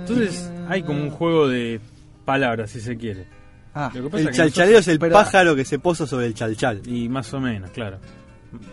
Entonces 0.00 0.50
hay 0.68 0.82
como 0.82 1.02
un 1.02 1.10
juego 1.10 1.48
de 1.48 1.80
palabras, 2.24 2.70
si 2.70 2.80
se 2.80 2.96
quiere. 2.96 3.26
Ah, 3.74 3.90
Lo 3.94 4.04
que 4.04 4.08
pasa 4.10 4.22
El 4.22 4.28
es 4.28 4.30
que 4.30 4.36
chalchalero 4.36 4.78
es 4.78 4.88
el 4.88 4.98
pájaro 4.98 5.54
que 5.56 5.64
se 5.64 5.78
posa 5.78 6.06
sobre 6.06 6.26
el 6.26 6.34
chalchal. 6.34 6.80
Y 6.86 7.08
más 7.08 7.32
o 7.34 7.40
menos, 7.40 7.70
claro. 7.70 7.98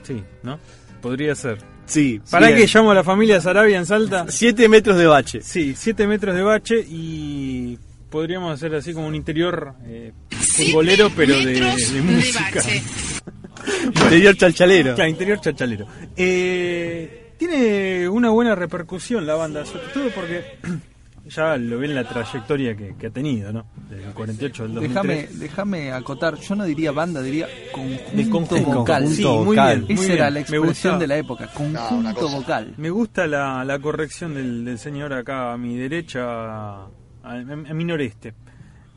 Sí, 0.04 0.24
¿no? 0.44 0.60
Podría 1.02 1.36
ser. 1.36 1.58
Sí. 1.86 2.22
¿Para 2.32 2.48
bien. 2.48 2.60
qué 2.60 2.68
llamo 2.74 2.92
a 2.92 2.94
la 2.94 3.04
familia 3.04 3.42
Sarabia 3.42 3.78
en 3.78 3.86
Salta? 3.86 4.26
Siete 4.30 4.70
metros 4.70 4.98
de 4.98 5.06
bache. 5.08 5.42
Sí, 5.42 5.74
7 5.76 6.08
metros 6.08 6.34
de 6.36 6.42
bache 6.42 6.80
y 6.80 7.78
podríamos 8.14 8.54
hacer 8.54 8.76
así 8.76 8.94
como 8.94 9.08
un 9.08 9.16
interior 9.16 9.74
eh, 9.88 10.14
futbolero, 10.30 11.10
pero 11.16 11.36
de, 11.36 11.56
de 11.56 12.02
música. 12.04 12.62
Interior 13.86 14.38
chalchalero. 14.38 14.94
Claro, 14.94 15.10
interior 15.10 15.40
chachalero. 15.42 15.88
Eh, 16.16 17.34
tiene 17.40 18.08
una 18.08 18.30
buena 18.30 18.54
repercusión 18.54 19.26
la 19.26 19.34
banda, 19.34 19.66
sobre 19.66 19.88
todo 19.88 20.10
porque 20.14 20.60
ya 21.26 21.58
lo 21.58 21.80
ven 21.80 21.96
la 21.96 22.08
trayectoria 22.08 22.76
que, 22.78 22.96
que 23.00 23.08
ha 23.08 23.10
tenido, 23.10 23.52
¿no? 23.52 23.66
Desde 23.90 24.06
el 24.06 24.14
48 24.14 24.64
al 24.64 24.74
2003. 24.76 24.94
déjame, 24.94 25.28
déjame 25.46 25.92
acotar, 25.92 26.38
yo 26.38 26.54
no 26.56 26.66
diría 26.66 26.92
banda, 26.92 27.20
diría 27.20 27.48
conjunto, 27.72 28.12
De 28.14 28.30
conjunto 28.30 28.74
vocal. 28.76 29.08
Sí, 29.08 29.24
muy 29.26 29.44
vocal. 29.58 29.82
bien. 29.86 29.98
muy 29.98 30.06
Esa 30.06 30.14
era 30.14 30.30
la 30.30 30.40
expresión 30.42 31.00
de 31.00 31.08
la 31.08 31.18
época, 31.18 31.48
conjunto 31.52 32.30
vocal. 32.30 32.76
Me 32.78 32.92
gusta 32.92 33.26
la, 33.26 33.66
la 33.66 33.80
corrección 33.80 34.36
del, 34.36 34.66
del 34.66 34.78
señor 34.78 35.14
acá 35.14 35.54
a 35.54 35.58
mi 35.58 35.76
derecha, 35.78 36.86
a, 37.24 37.36
mi 37.74 37.84
noreste. 37.86 38.34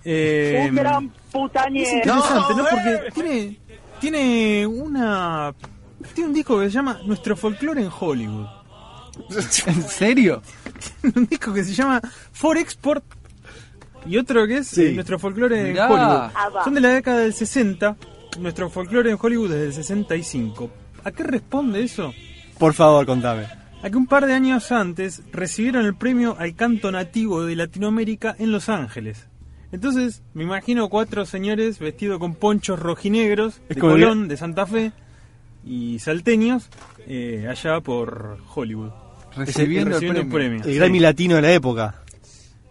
Eh, 0.05 0.59
Es 0.63 0.67
interesante, 0.69 2.55
¿no? 2.57 2.65
Porque 2.71 3.11
tiene, 3.15 3.59
tiene 4.01 4.67
una. 4.67 5.55
Tiene 6.15 6.29
un 6.29 6.35
disco 6.35 6.59
que 6.61 6.67
se 6.67 6.71
llama 6.73 7.01
Nuestro 7.07 7.37
folclore 7.37 7.83
en 7.83 7.91
Hollywood. 7.99 8.47
¿En 9.67 9.83
serio? 9.83 10.43
un 11.17 11.27
disco 11.27 11.53
que 11.53 11.65
se 11.65 11.73
llama 11.73 12.01
For 12.33 12.57
Export 12.59 13.05
y 14.05 14.19
otro 14.19 14.47
que 14.47 14.59
es 14.59 14.69
Sí. 14.69 14.87
eh, 14.87 14.93
Nuestro 14.93 15.19
folclore 15.19 15.65
Mirá. 15.73 15.87
en 15.87 15.93
Hollywood. 15.93 16.63
Son 16.65 16.75
de 16.75 16.81
la 16.81 16.91
década 16.91 17.19
del 17.21 17.33
60. 17.35 17.97
Nuestro 18.39 18.69
folclore 18.71 19.11
en 19.11 19.19
Hollywood 19.21 19.51
desde 19.51 19.67
el 19.67 19.73
65. 19.73 20.71
¿A 21.03 21.11
qué 21.11 21.23
responde 21.23 21.83
eso? 21.83 22.13
Por 22.59 22.75
favor, 22.75 23.07
contame. 23.07 23.47
A 23.87 23.91
que 23.91 23.97
un 23.97 24.09
par 24.09 24.27
de 24.27 24.33
años 24.35 24.73
antes 24.73 25.23
recibieron 25.33 25.87
el 25.87 25.95
premio 25.95 26.35
al 26.41 26.57
canto 26.57 26.91
nativo 26.91 27.45
de 27.45 27.55
Latinoamérica 27.55 28.35
en 28.37 28.51
Los 28.51 28.69
Ángeles. 28.69 29.29
Entonces, 29.71 30.25
me 30.35 30.43
imagino 30.43 30.89
cuatro 30.89 31.25
señores 31.25 31.79
vestidos 31.79 32.19
con 32.19 32.35
ponchos 32.35 32.81
rojinegros 32.81 33.61
de 33.69 33.77
Colón, 33.77 34.27
de 34.27 34.37
Santa 34.37 34.67
Fe 34.67 34.91
y 35.65 36.01
salteños 36.01 36.69
eh, 37.07 37.47
allá 37.49 37.81
por 37.81 38.39
Hollywood. 38.53 38.91
Recibiendo, 39.37 39.91
Recibiendo 39.91 40.21
el 40.23 40.29
premio. 40.31 40.59
El 40.65 40.73
Sí. 40.73 40.75
Grammy 40.75 40.99
latino 40.99 41.37
de 41.37 41.43
la 41.43 41.53
época. 41.53 42.03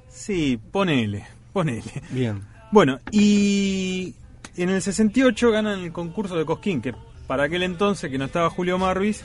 Sí, 0.09 0.59
ponele, 0.69 1.23
ponele. 1.53 1.93
Bien. 2.09 2.41
Bueno, 2.73 2.99
y 3.11 4.15
en 4.57 4.69
el 4.69 4.81
68 4.81 5.49
ganan 5.49 5.79
el 5.79 5.93
concurso 5.93 6.35
de 6.35 6.43
Cosquín, 6.43 6.81
que 6.81 6.93
para 7.25 7.43
aquel 7.43 7.63
entonces 7.63 8.11
que 8.11 8.17
no 8.17 8.25
estaba 8.25 8.49
Julio 8.49 8.77
Marvis, 8.77 9.23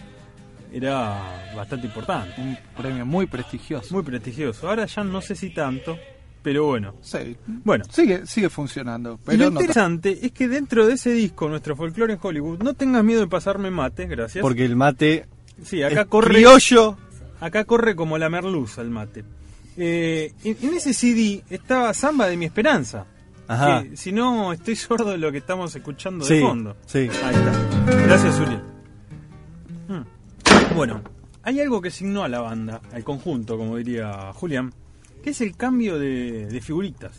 era 0.73 1.53
bastante 1.57 1.87
importante, 1.87 2.41
Un 2.41 2.57
premio 2.77 3.05
muy 3.07 3.27
prestigioso. 3.27 3.95
muy 3.95 4.03
prestigioso. 4.03 4.69
Ahora 4.69 4.87
ya 4.87 5.03
no 5.05 5.21
sé 5.21 5.35
si 5.35 5.51
tanto, 5.51 5.97
pero 6.43 6.67
bueno. 6.67 6.95
Sí. 7.01 7.37
Bueno, 7.47 7.85
Sigue, 7.91 8.27
sigue 8.27 8.49
funcionando, 8.49 9.15
y 9.23 9.27
pero 9.27 9.45
lo 9.45 9.51
no 9.51 9.61
interesante 9.61 10.19
es 10.23 10.33
que 10.33 10.49
dentro 10.49 10.87
de 10.87 10.95
ese 10.95 11.11
disco, 11.13 11.49
nuestro 11.49 11.77
folclore 11.77 12.15
en 12.15 12.19
Hollywood, 12.23 12.63
no 12.63 12.75
tengas 12.75 13.05
miedo 13.05 13.21
de 13.21 13.27
pasarme 13.27 13.71
mate, 13.71 14.07
gracias. 14.07 14.43
Porque 14.43 14.65
el 14.65 14.77
mate 14.77 15.27
sí, 15.63 15.83
acá 15.83 16.03
es 16.03 16.07
corre, 16.07 16.35
criollo. 16.37 16.97
acá 17.41 17.65
corre 17.65 17.95
como 17.97 18.17
la 18.19 18.29
merluza 18.31 18.81
el 18.83 18.91
mate. 18.91 19.25
Eh, 19.77 20.33
en, 20.45 20.57
en 20.63 20.75
ese 20.75 20.93
CD 20.95 21.43
estaba 21.51 21.93
Samba 21.95 22.27
de 22.27 22.37
mi 22.37 22.45
esperanza. 22.47 23.07
Ajá. 23.49 23.83
que 23.83 23.97
si 23.97 24.13
no 24.13 24.53
estoy 24.53 24.77
sordo 24.77 25.11
de 25.11 25.19
lo 25.19 25.33
que 25.33 25.39
estamos 25.39 25.75
escuchando 25.75 26.25
de 26.25 26.37
Sí, 26.37 26.41
fondo. 26.41 26.77
sí. 26.87 26.99
Ahí 27.25 27.35
está. 27.35 28.03
Gracias, 28.07 28.39
Uriel. 28.39 28.61
Bueno, 30.75 31.03
hay 31.43 31.61
algo 31.61 31.81
que 31.81 31.91
signó 31.91 32.23
a 32.25 32.29
la 32.29 32.41
banda, 32.41 32.81
al 32.93 33.05
conjunto, 33.05 33.57
como 33.59 33.77
diría 33.77 34.33
Julián, 34.35 34.73
que 35.23 35.31
es 35.31 35.41
el 35.41 35.57
cambio 35.57 35.99
de, 35.99 36.47
de 36.47 36.61
figuritas. 36.61 37.13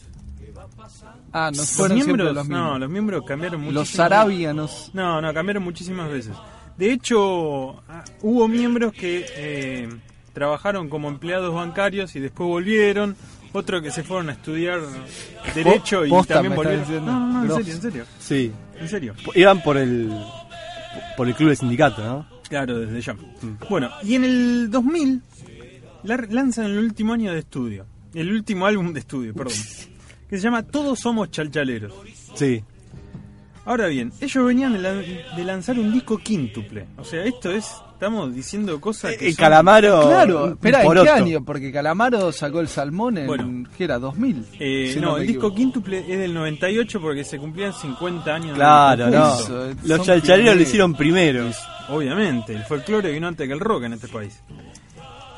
Ah, 1.33 1.49
no 1.51 1.57
Los 1.57 1.71
fueron 1.71 1.97
siempre 1.97 2.23
miembros, 2.23 2.35
los 2.35 2.47
mismos. 2.47 2.69
no, 2.71 2.79
los 2.79 2.89
miembros 2.89 3.23
cambiaron 3.25 3.61
muchísimo. 3.61 3.79
los 3.79 3.89
sarabianos. 3.89 4.91
No, 4.93 5.21
no, 5.21 5.33
cambiaron 5.33 5.63
muchísimas 5.63 6.09
veces. 6.09 6.35
De 6.77 6.91
hecho, 6.91 7.81
ah, 7.89 8.03
hubo 8.21 8.47
miembros 8.47 8.93
que 8.93 9.25
eh, 9.35 9.89
trabajaron 10.33 10.89
como 10.89 11.09
empleados 11.09 11.53
bancarios 11.53 12.15
y 12.15 12.19
después 12.19 12.47
volvieron. 12.47 13.15
Otros 13.53 13.81
que 13.81 13.91
se 13.91 14.03
fueron 14.03 14.29
a 14.29 14.33
estudiar 14.33 14.79
Derecho 15.53 16.05
y 16.05 16.09
posta 16.09 16.35
también 16.35 16.55
volvieron. 16.55 17.05
No, 17.05 17.19
no, 17.27 17.43
no, 17.43 17.57
en 17.57 17.63
serio, 17.63 17.73
en 17.75 17.81
serio. 17.81 18.05
Sí. 18.19 18.51
En 18.79 18.87
serio. 18.87 19.13
Iban 19.35 19.61
por 19.61 19.77
el 19.77 20.09
por 21.17 21.27
el 21.27 21.35
club 21.35 21.49
de 21.49 21.55
sindicato, 21.57 22.01
¿no? 22.03 22.25
Claro, 22.51 22.79
desde 22.79 22.99
ya. 23.01 23.15
Bueno, 23.69 23.89
y 24.03 24.15
en 24.15 24.25
el 24.25 24.69
2000 24.69 25.21
la- 26.03 26.17
lanzan 26.29 26.65
el 26.65 26.77
último 26.79 27.13
año 27.13 27.31
de 27.31 27.39
estudio, 27.39 27.85
el 28.13 28.29
último 28.29 28.65
álbum 28.65 28.91
de 28.91 28.99
estudio, 28.99 29.33
perdón, 29.33 29.53
que 30.29 30.35
se 30.35 30.43
llama 30.43 30.61
Todos 30.63 30.99
somos 30.99 31.31
chalchaleros. 31.31 31.93
Sí. 32.35 32.61
Ahora 33.63 33.87
bien, 33.87 34.11
ellos 34.19 34.45
venían 34.45 34.73
de, 34.73 34.79
la- 34.79 34.93
de 34.93 35.43
lanzar 35.45 35.79
un 35.79 35.93
disco 35.93 36.17
quíntuple. 36.17 36.87
O 36.97 37.05
sea, 37.05 37.23
esto 37.23 37.51
es, 37.51 37.71
estamos 38.01 38.33
diciendo 38.33 38.81
cosas 38.81 39.15
que 39.15 39.27
El 39.27 39.35
son- 39.35 39.43
Calamaro. 39.43 40.01
Claro, 40.07 40.47
espera, 40.53 40.83
¿en 40.83 40.91
qué 41.03 41.09
año? 41.11 41.45
Porque 41.45 41.71
Calamaro 41.71 42.31
sacó 42.31 42.59
el 42.59 42.67
salmón 42.67 43.19
en, 43.19 43.27
Bueno. 43.27 43.69
¿qué 43.77 43.83
era? 43.83 43.99
¿2000? 43.99 44.43
Eh, 44.59 44.89
Si 44.91 44.99
no, 44.99 45.17
el 45.17 45.27
disco 45.27 45.53
quíntuple 45.53 45.99
es 45.99 46.17
del 46.19 46.33
98 46.33 46.99
porque 46.99 47.23
se 47.23 47.37
cumplían 47.37 47.73
50 47.73 48.33
años. 48.33 48.55
Claro, 48.55 49.05
del 49.05 49.13
no. 49.13 49.35
Eso, 49.39 49.67
Los 49.83 49.97
son 49.97 50.05
chalchaleros 50.07 50.55
lo 50.55 50.61
hicieron 50.63 50.95
primero. 50.95 51.47
Obviamente, 51.89 52.53
el 52.55 52.63
folclore 52.63 53.11
vino 53.11 53.27
antes 53.27 53.45
que 53.47 53.53
el 53.53 53.59
rock 53.59 53.83
en 53.83 53.93
este 53.93 54.07
país. 54.07 54.41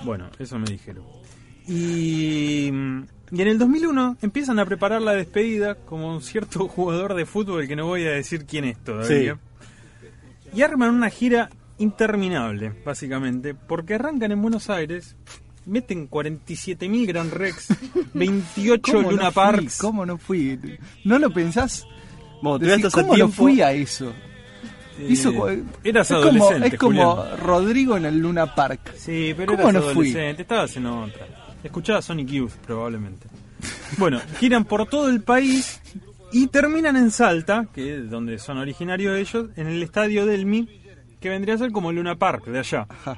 Bueno, 0.05 0.29
eso 0.39 0.58
me 0.58 0.65
dijeron. 0.72 1.03
Y, 1.67 2.67
y 2.67 3.41
en 3.41 3.48
el 3.48 3.60
2001 3.60 4.15
empiezan 4.22 4.58
a 4.60 4.65
preparar 4.65 5.01
la 5.01 5.12
despedida 5.13 5.75
como 5.75 6.13
un 6.15 6.22
cierto 6.22 6.67
jugador 6.70 7.13
de 7.13 7.25
fútbol 7.25 7.67
que 7.67 7.75
no 7.75 7.88
voy 7.88 8.05
a 8.05 8.12
decir 8.12 8.46
quién 8.46 8.63
es 8.63 8.77
todavía. 8.82 9.38
Y 10.55 10.62
arman 10.62 10.91
una 10.91 11.10
gira 11.10 11.50
interminable, 11.77 12.74
básicamente, 12.86 13.53
porque 13.56 13.96
arrancan 13.96 14.32
en 14.32 14.42
Buenos 14.42 14.70
Aires, 14.70 15.15
meten 15.65 16.10
47.000 16.10 17.08
Grand 17.08 17.32
Rex, 17.34 17.68
28 18.13 18.92
¿Cómo 18.92 19.12
Luna 19.12 19.24
no 19.24 19.32
fui? 19.32 19.44
Parks. 19.44 19.77
¿Cómo 19.80 20.06
no 20.06 20.18
fui? 20.18 20.60
¿No 21.06 21.20
lo 21.20 21.30
pensás? 21.32 21.86
Bueno, 22.42 22.60
te 22.60 22.65
Decís, 22.65 22.92
¿Cómo 22.94 23.15
no 23.15 23.30
fui 23.30 23.62
a 23.62 23.72
eso? 23.72 24.13
Eh, 25.00 25.08
Hizo 25.10 25.32
eras 25.84 26.12
es 26.12 26.18
como, 26.18 26.30
adolescente, 26.30 26.68
es 26.68 26.77
como 26.77 27.15
Julián. 27.15 27.39
Rodrigo 27.39 27.98
en 27.98 28.06
el 28.06 28.20
Luna 28.20 28.53
Park. 28.53 28.94
Sí, 28.96 29.34
pero 29.36 29.56
¿Cómo 29.56 29.70
eras 29.70 29.74
no 29.74 29.82
fui? 29.94 30.10
adolescente, 30.10 30.42
estabas 30.44 30.75
en 30.77 30.86
otra. 30.86 31.27
Escuchaba 31.63 32.01
Sonic 32.01 32.27
Youth, 32.27 32.51
probablemente. 32.68 33.27
Bueno, 33.98 34.20
giran 34.39 34.65
por 34.65 34.88
todo 34.89 35.08
el 35.10 35.22
país 35.22 35.82
y 36.34 36.48
terminan 36.48 36.98
en 36.98 37.10
Salta, 37.12 37.68
que 37.74 37.96
es 38.00 38.10
donde 38.10 38.38
son 38.38 38.58
originarios 38.58 39.18
ellos, 39.18 39.50
en 39.56 39.68
el 39.68 39.82
estadio 39.82 40.25
Delmi, 40.25 40.68
que 41.24 41.30
vendría 41.30 41.56
a 41.56 41.58
ser 41.58 41.72
como 41.72 41.89
Luna 41.94 42.18
Park 42.18 42.48
de 42.48 42.60
allá. 42.60 42.86
Ajá. 42.89 43.18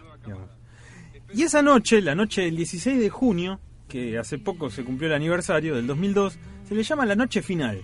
Y 1.33 1.41
esa 1.41 1.63
noche, 1.63 2.03
la 2.03 2.13
noche 2.13 2.43
del 2.43 2.55
16 2.55 2.99
de 2.99 3.09
junio, 3.09 3.59
que 3.87 4.19
hace 4.19 4.37
poco 4.37 4.69
se 4.69 4.83
cumplió 4.83 5.09
el 5.09 5.15
aniversario 5.15 5.75
del 5.75 5.87
2002, 5.87 6.37
se 6.69 6.75
le 6.75 6.83
llama 6.83 7.07
la 7.07 7.15
noche 7.15 7.41
final. 7.41 7.81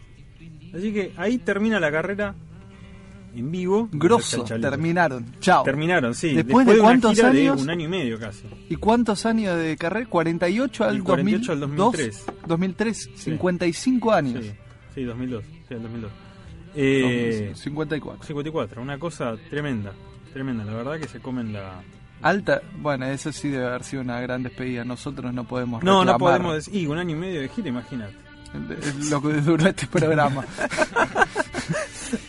Así 0.75 0.94
que 0.94 1.12
ahí 1.18 1.40
termina 1.40 1.80
la 1.80 1.92
carrera 1.92 2.36
en 3.36 3.50
vivo. 3.50 3.90
Grosso, 3.92 4.44
terminaron. 4.44 5.25
Chao. 5.40 5.63
Terminaron, 5.63 6.13
sí. 6.13 6.36
¿Después 6.36 6.68
Después, 6.68 6.78
de 6.78 6.84
cuántos 6.84 7.16
gira 7.16 7.30
años? 7.30 7.58
De 7.58 7.63
un 7.63 7.70
año 7.72 7.86
y 7.86 7.90
medio 7.90 8.20
casi. 8.20 8.44
¿Y 8.70 8.75
cuántos 8.75 9.25
años 9.25 9.58
de 9.58 9.75
carrera? 9.75 10.08
48 10.08 10.84
al 10.84 10.98
Y 10.98 11.01
48 11.01 11.51
al 11.51 11.60
2002, 11.62 11.98
2003. 11.98 12.25
2003, 12.46 13.10
55 13.16 14.12
años. 14.12 14.46
Sí, 14.46 14.51
sí, 14.94 15.04
2002. 15.04 15.44
Sí, 15.68 15.74
el 15.74 15.82
2002. 15.82 16.12
Eh, 16.75 17.54
54. 17.56 18.24
54, 18.24 18.82
una 18.84 19.00
cosa 19.00 19.36
tremenda. 19.50 19.94
Tremenda, 20.34 20.64
la 20.64 20.74
verdad 20.74 21.00
que 21.00 21.08
se 21.08 21.20
comen 21.20 21.54
la... 21.54 21.82
Alta, 22.22 22.62
bueno, 22.78 23.06
eso 23.08 23.32
sí 23.32 23.50
debe 23.50 23.66
haber 23.66 23.84
sido 23.84 24.04
una 24.04 24.22
gran 24.22 24.44
despedida. 24.44 24.84
Nosotros 24.86 25.34
no 25.34 25.44
podemos 25.46 25.84
No, 25.84 26.06
no 26.06 26.14
reclamar 26.14 26.20
podemos 26.20 26.54
decir... 26.56 26.76
Y 26.76 26.86
un 26.88 26.98
año 27.00 27.16
y 27.16 27.20
medio 27.20 27.42
de 27.42 27.50
gira, 27.50 27.70
imagínate. 27.70 28.16
Es 28.80 29.10
lo 29.10 29.22
que 29.22 29.34
duró 29.42 29.68
este 29.68 29.88
programa. 29.88 30.46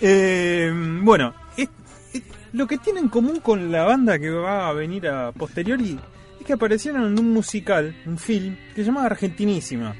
Eh, 0.00 0.72
bueno, 1.02 1.34
es- 1.56 1.68
es- 2.12 2.22
lo 2.52 2.66
que 2.66 2.78
tiene 2.78 3.00
en 3.00 3.08
común 3.08 3.40
con 3.40 3.72
la 3.72 3.82
banda 3.84 4.18
que 4.18 4.30
va 4.30 4.68
a 4.68 4.72
venir 4.72 5.08
a 5.08 5.32
posteriori 5.32 5.98
es 6.38 6.46
que 6.46 6.52
aparecieron 6.52 7.04
en 7.04 7.18
un 7.18 7.32
musical, 7.32 7.94
un 8.06 8.18
film, 8.18 8.56
que 8.74 8.82
se 8.82 8.84
llama 8.84 9.04
Argentinísima, 9.04 9.94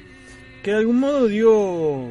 que 0.63 0.71
de 0.71 0.77
algún 0.77 0.99
modo 0.99 1.27
dio, 1.27 2.07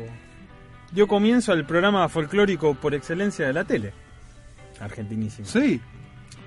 dio 0.91 1.07
comienzo 1.07 1.53
al 1.53 1.65
programa 1.67 2.09
folclórico 2.09 2.75
por 2.75 2.95
excelencia 2.95 3.47
de 3.47 3.53
la 3.55 3.65
tele. 3.65 3.93
Argentinísima. 4.83 5.47
Sí, 5.49 5.81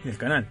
Del 0.03 0.17
canal. 0.17 0.47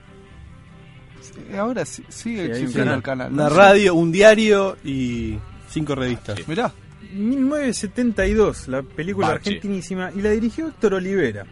sí, 1.21 1.57
ahora 1.57 1.85
sí- 1.85 2.05
sigue 2.09 2.47
Sí, 2.47 2.51
existiendo 2.51 2.79
canal. 2.85 2.97
el 2.97 3.03
canal. 3.03 3.33
Una 3.33 3.49
¿no? 3.49 3.55
radio, 3.55 3.95
un 3.95 4.11
diario 4.13 4.77
y 4.85 5.39
cinco 5.69 5.95
revistas. 5.95 6.47
Mirá, 6.49 6.73
1972, 7.13 8.69
la 8.69 8.83
película 8.83 9.29
Bache. 9.29 9.51
argentinísima, 9.51 10.11
y 10.15 10.21
la 10.23 10.31
dirigió 10.31 10.69
Héctor 10.69 10.95
Olivera, 10.95 11.45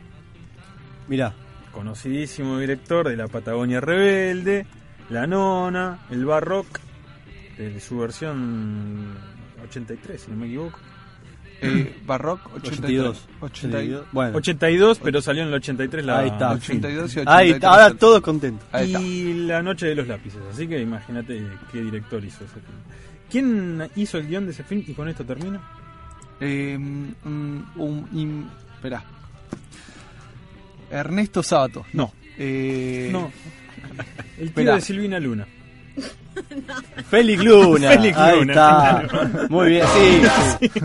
Mirá, 1.09 1.35
conocidísimo 1.73 2.59
director 2.59 3.09
de 3.09 3.17
La 3.17 3.29
Patagonia 3.29 3.81
Rebelde, 3.81 4.67
La 5.11 5.27
Nona, 5.27 6.07
El 6.11 6.25
Barrock, 6.25 6.81
de 7.59 7.79
su 7.81 7.99
versión 7.99 9.15
83, 9.63 10.21
si 10.23 10.31
no 10.31 10.37
me 10.39 10.47
equivoco. 10.47 10.79
Eh, 11.63 11.97
Barroc 12.05 12.41
82. 12.57 13.29
82. 13.41 13.41
82. 13.41 14.07
Bueno, 14.13 14.37
82, 14.39 14.99
pero 15.03 15.23
salió 15.23 15.43
en 15.43 15.49
el 15.49 15.55
83 15.55 16.05
la 16.05 16.19
ahí 16.19 16.29
está. 16.29 16.53
el 16.53 16.61
film. 16.61 16.79
82 16.79 16.99
y 17.17 17.19
83. 17.21 17.27
Ahí 17.29 17.51
está, 17.51 17.71
ahora 17.71 17.95
todos 17.95 18.21
contentos. 18.21 18.67
Ahí 18.73 18.87
está. 18.93 19.01
Y 19.03 19.35
La 19.47 19.63
Noche 19.63 19.87
de 19.87 19.95
los 19.95 20.07
Lápices, 20.09 20.41
así 20.53 20.67
que 20.67 20.81
imagínate 20.81 21.43
qué 21.71 21.83
director 21.83 22.25
hizo 22.25 22.45
ese 22.45 22.55
film. 22.55 22.79
¿Quién 23.31 23.89
hizo 23.97 24.19
el 24.19 24.27
guion 24.29 24.45
de 24.47 24.53
ese 24.53 24.63
film? 24.65 24.85
Y 24.87 24.93
con 24.93 25.09
esto 25.09 25.25
termino. 25.25 25.61
Eh, 26.41 26.79
esperá. 28.77 29.05
Ernesto 30.91 31.43
Sabato. 31.43 31.87
No, 31.93 32.13
Eh, 32.39 33.09
no. 33.13 33.31
El 34.37 34.37
tío 34.37 34.47
Esperá. 34.47 34.75
de 34.75 34.81
Silvina 34.81 35.19
Luna. 35.21 35.47
Félix 37.11 37.43
Luna. 37.45 37.91
Félix 37.91 38.17
ahí 38.19 38.39
Luna, 38.41 38.53
está. 38.53 39.47
Muy 39.49 39.71
bien, 39.71 39.85
sí. 39.95 40.23
sí. 40.73 40.81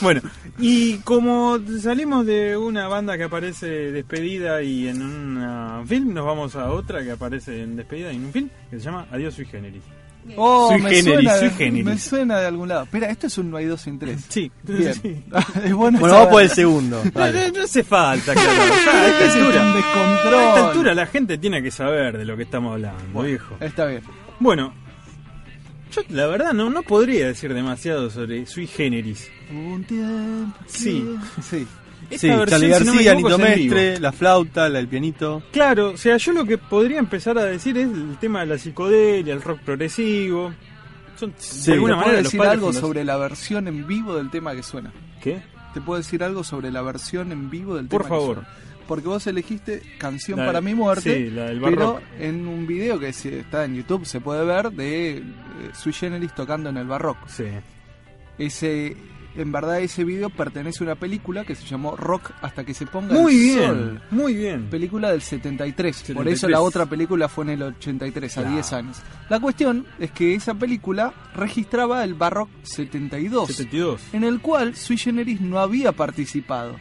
Bueno, 0.00 0.20
y 0.58 0.96
como 0.98 1.58
salimos 1.80 2.26
de 2.26 2.56
una 2.56 2.88
banda 2.88 3.16
que 3.16 3.24
aparece 3.24 3.66
despedida 3.92 4.62
y 4.62 4.88
en 4.88 5.02
un 5.02 5.86
film, 5.86 6.12
nos 6.14 6.26
vamos 6.26 6.56
a 6.56 6.70
otra 6.70 7.02
que 7.02 7.12
aparece 7.12 7.62
en 7.62 7.76
despedida 7.76 8.12
y 8.12 8.16
en 8.16 8.24
un 8.26 8.32
film, 8.32 8.48
que 8.70 8.78
se 8.78 8.84
llama 8.84 9.06
Adiós 9.10 9.34
Sui 9.34 9.44
Generis. 9.46 9.82
Oh, 10.36 10.68
Sui 10.70 10.82
me, 10.82 10.90
generis, 10.90 11.30
suena, 11.30 11.38
sui 11.38 11.50
generis. 11.50 11.84
me 11.86 11.98
suena 11.98 12.38
de 12.40 12.46
algún 12.46 12.68
lado. 12.68 12.82
Espera, 12.84 13.08
esto 13.10 13.26
es 13.26 13.38
un 13.38 13.50
no 13.50 13.56
hay 13.56 13.64
dos 13.64 13.80
sin 13.80 13.98
tres. 13.98 14.22
Sí, 14.28 14.52
Bien. 14.64 14.94
sí. 14.94 15.24
es 15.64 15.72
bueno 15.72 15.98
Bueno, 15.98 16.14
vamos 16.14 16.28
por 16.28 16.42
el 16.42 16.50
segundo. 16.50 17.02
No, 17.02 17.10
Dale. 17.10 17.48
no- 17.50 17.58
no 17.58 17.64
hace 17.64 17.82
falta, 17.82 18.34
claro. 18.34 18.50
Ya, 18.84 18.92
a 18.92 19.06
esta 19.08 19.32
altura, 19.32 19.74
a 19.74 20.48
esta 20.48 20.66
altura 20.68 20.94
la 20.94 21.06
gente 21.06 21.38
tiene 21.38 21.62
que 21.62 21.70
saber 21.70 22.18
de 22.18 22.26
lo 22.26 22.36
que 22.36 22.42
estamos 22.42 22.74
hablando, 22.74 23.22
viejo. 23.22 23.56
Está 23.60 23.86
bien. 23.86 24.02
Bueno, 24.40 24.72
yo 25.94 26.02
la 26.08 26.26
verdad 26.26 26.52
no, 26.52 26.68
no 26.70 26.82
podría 26.82 27.26
decir 27.28 27.52
demasiado 27.54 28.10
sobre 28.10 28.46
Sui 28.46 28.66
Generis. 28.66 29.30
Un 29.52 29.84
tiempo. 29.84 30.58
Sí. 30.66 31.04
Sí. 31.42 31.66
Esta 32.10 32.18
Sí, 32.26 32.28
versión, 32.28 32.48
Charlie 32.48 32.74
si 32.74 32.84
no 32.84 32.94
me 32.94 33.44
García. 33.44 33.56
Mestre, 33.56 34.00
la 34.00 34.10
flauta, 34.10 34.68
la, 34.68 34.80
el 34.80 34.88
pianito. 34.88 35.42
Claro, 35.52 35.90
o 35.90 35.96
sea, 35.96 36.16
yo 36.16 36.32
lo 36.32 36.44
que 36.44 36.58
podría 36.58 36.98
empezar 36.98 37.38
a 37.38 37.44
decir 37.44 37.76
es 37.78 37.84
el 37.86 38.16
tema 38.18 38.40
de 38.40 38.46
la 38.46 38.58
psicodelia, 38.58 39.32
el 39.32 39.42
rock 39.42 39.60
progresivo. 39.60 40.52
Son, 41.16 41.32
Sí, 41.38 41.66
de 41.66 41.72
alguna 41.74 41.92
¿Te 41.92 41.96
puedo 41.98 42.06
manera, 42.06 42.22
los 42.22 42.32
decir 42.32 42.40
algo 42.48 42.72
sobre 42.72 43.04
la 43.04 43.16
versión 43.16 43.68
en 43.68 43.86
vivo 43.86 44.16
del 44.16 44.28
tema 44.30 44.54
que 44.56 44.62
suena? 44.64 44.90
¿Qué? 45.22 45.40
¿Te 45.72 45.80
puedo 45.80 45.98
decir 45.98 46.24
algo 46.24 46.42
sobre 46.42 46.72
la 46.72 46.82
versión 46.82 47.30
en 47.30 47.48
vivo 47.48 47.76
del 47.76 47.86
Por 47.86 48.02
tema 48.02 48.16
que 48.16 48.20
favor. 48.20 48.34
suena? 48.36 48.50
Porque 48.90 49.06
vos 49.06 49.24
elegiste 49.28 49.82
Canción 49.98 50.40
La- 50.40 50.46
para 50.46 50.60
mi 50.60 50.74
muerte, 50.74 51.14
sí, 51.28 51.30
la 51.30 51.44
del 51.44 51.60
pero 51.60 52.00
en 52.18 52.48
un 52.48 52.66
video 52.66 52.98
que 52.98 53.10
está 53.10 53.64
en 53.64 53.76
YouTube 53.76 54.04
se 54.04 54.20
puede 54.20 54.44
ver 54.44 54.72
de 54.72 55.18
eh, 55.18 55.22
Sui 55.74 55.92
Generis 55.92 56.34
tocando 56.34 56.70
en 56.70 56.76
el 56.76 56.88
barroco. 56.88 57.20
Sí. 57.28 57.44
Ese, 58.36 58.96
en 59.36 59.52
verdad 59.52 59.80
ese 59.80 60.02
video 60.02 60.28
pertenece 60.28 60.82
a 60.82 60.86
una 60.88 60.94
película 60.96 61.44
que 61.44 61.54
se 61.54 61.64
llamó 61.66 61.94
Rock 61.94 62.32
hasta 62.42 62.64
que 62.64 62.74
se 62.74 62.84
ponga 62.86 63.14
Muy 63.14 63.32
el 63.34 63.38
bien, 63.44 63.66
sol. 63.68 64.02
muy 64.10 64.34
bien. 64.34 64.70
Película 64.70 65.12
del 65.12 65.22
73. 65.22 65.96
Por 65.96 66.06
73. 66.06 66.36
eso 66.38 66.48
la 66.48 66.60
otra 66.60 66.86
película 66.86 67.28
fue 67.28 67.44
en 67.44 67.50
el 67.50 67.62
83, 67.62 68.38
a 68.38 68.40
Claro. 68.40 68.54
10 68.56 68.72
años. 68.72 68.96
La 69.28 69.38
cuestión 69.38 69.86
es 70.00 70.10
que 70.10 70.34
esa 70.34 70.54
película 70.54 71.14
registraba 71.36 72.02
el 72.02 72.14
Barrock 72.14 72.48
72, 72.64 73.46
72. 73.48 74.00
en 74.14 74.24
el 74.24 74.40
cual 74.40 74.74
Sui 74.74 74.96
Generis 74.96 75.40
no 75.40 75.60
había 75.60 75.92
participado. 75.92 76.76